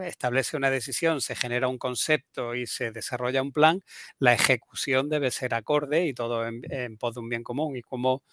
establece 0.00 0.56
una 0.56 0.68
decisión, 0.68 1.20
se 1.20 1.36
genera 1.36 1.68
un 1.68 1.78
concepto 1.78 2.56
y 2.56 2.66
se 2.66 2.90
desarrolla 2.90 3.40
un 3.40 3.52
plan, 3.52 3.80
la 4.18 4.34
ejecución 4.34 5.08
debe 5.08 5.30
ser 5.30 5.54
acorde 5.54 6.06
y 6.06 6.12
todo 6.12 6.44
en, 6.46 6.62
en 6.70 6.98
pos 6.98 7.14
de 7.14 7.20
un 7.20 7.28
bien 7.28 7.44
común. 7.44 7.76
Y 7.76 7.82
cómo 7.82 8.24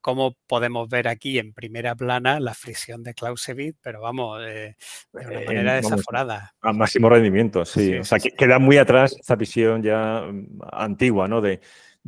cómo 0.00 0.36
podemos 0.46 0.88
ver 0.88 1.08
aquí 1.08 1.38
en 1.38 1.52
primera 1.52 1.94
plana 1.94 2.40
la 2.40 2.54
fricción 2.54 3.02
de 3.02 3.14
Clausewitz, 3.14 3.76
pero 3.82 4.00
vamos, 4.00 4.40
eh, 4.42 4.76
de 5.12 5.26
una 5.26 5.40
manera 5.40 5.74
desaforada. 5.74 6.54
A 6.60 6.72
máximo 6.72 7.08
rendimiento, 7.08 7.64
sí. 7.64 7.94
o 7.96 8.04
sea, 8.04 8.18
queda 8.18 8.58
muy 8.58 8.78
atrás 8.78 9.16
esta 9.18 9.36
visión 9.36 9.82
ya 9.82 10.26
mm, 10.30 10.60
antigua, 10.72 11.28
¿no? 11.28 11.40
De, 11.40 11.60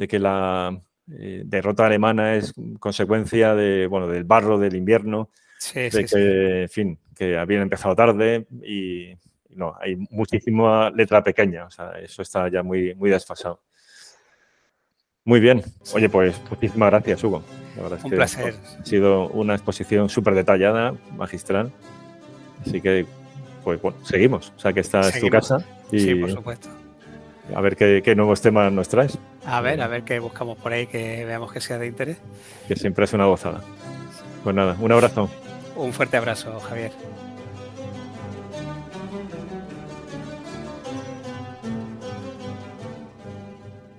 que 0.09 0.19
la 0.19 0.81
eh, 1.13 1.43
derrota 1.45 1.87
alemana 1.87 2.35
es 2.35 2.53
consecuencia 2.81 3.55
de, 3.55 3.87
bueno, 3.87 4.09
del 4.09 4.25
barro 4.25 4.59
del 4.59 4.75
invierno, 4.75 5.31
de 5.75 6.05
que, 6.11 6.63
en 6.63 6.69
fin, 6.69 6.99
que 7.15 7.37
habían 7.37 7.63
empezado 7.63 7.95
tarde 7.95 8.47
y 8.65 9.15
no, 9.51 9.77
hay 9.79 9.97
muchísima 10.11 10.91
letra 10.91 11.23
pequeña, 11.23 11.67
o 11.67 11.71
sea, 11.71 11.93
eso 12.01 12.23
está 12.23 12.49
ya 12.49 12.63
muy, 12.63 12.95
muy 12.95 13.11
desfasado. 13.11 13.63
Muy 15.25 15.41
bien. 15.41 15.63
Oye, 15.95 16.09
pues 16.09 16.41
muchísimas 16.51 16.91
gracias, 16.91 17.23
Hugo. 17.23 17.43
Un 18.05 18.11
placer. 18.11 18.55
Ha 18.81 18.85
sido 18.85 19.29
una 19.29 19.55
exposición 19.55 20.09
súper 20.09 20.35
detallada, 20.35 20.95
magistral. 21.17 21.73
Así 22.67 22.81
que, 22.81 23.07
pues 23.65 23.81
bueno, 23.81 23.99
seguimos. 24.05 24.53
O 24.57 24.61
sea, 24.61 24.73
que 24.73 24.81
esta 24.81 25.01
es 25.01 25.21
tu 25.21 25.29
casa. 25.29 25.65
Y 25.91 26.01
sí, 26.01 26.15
por 26.17 26.31
supuesto. 26.31 26.69
A 27.55 27.61
ver 27.61 27.77
qué, 27.77 28.15
nuevos 28.15 28.41
temas 28.41 28.73
nos 28.73 28.89
traes. 28.89 29.19
A 29.45 29.61
ver, 29.61 29.81
a 29.81 29.89
ver 29.89 30.05
qué 30.05 30.19
buscamos 30.19 30.59
por 30.59 30.73
ahí 30.73 30.87
que 30.87 31.25
veamos 31.25 31.53
que 31.53 31.61
sea 31.61 31.79
de 31.79 31.87
interés. 31.87 32.19
Que 32.69 32.77
siempre 32.77 33.05
es 33.05 33.13
una 33.13 33.27
gozada. 33.27 33.61
Pues 34.45 34.55
nada, 34.55 34.77
un 34.81 34.93
abrazo. 34.93 35.29
Un 35.77 35.93
fuerte 35.93 36.17
abrazo, 36.17 36.59
Javier. 36.61 36.93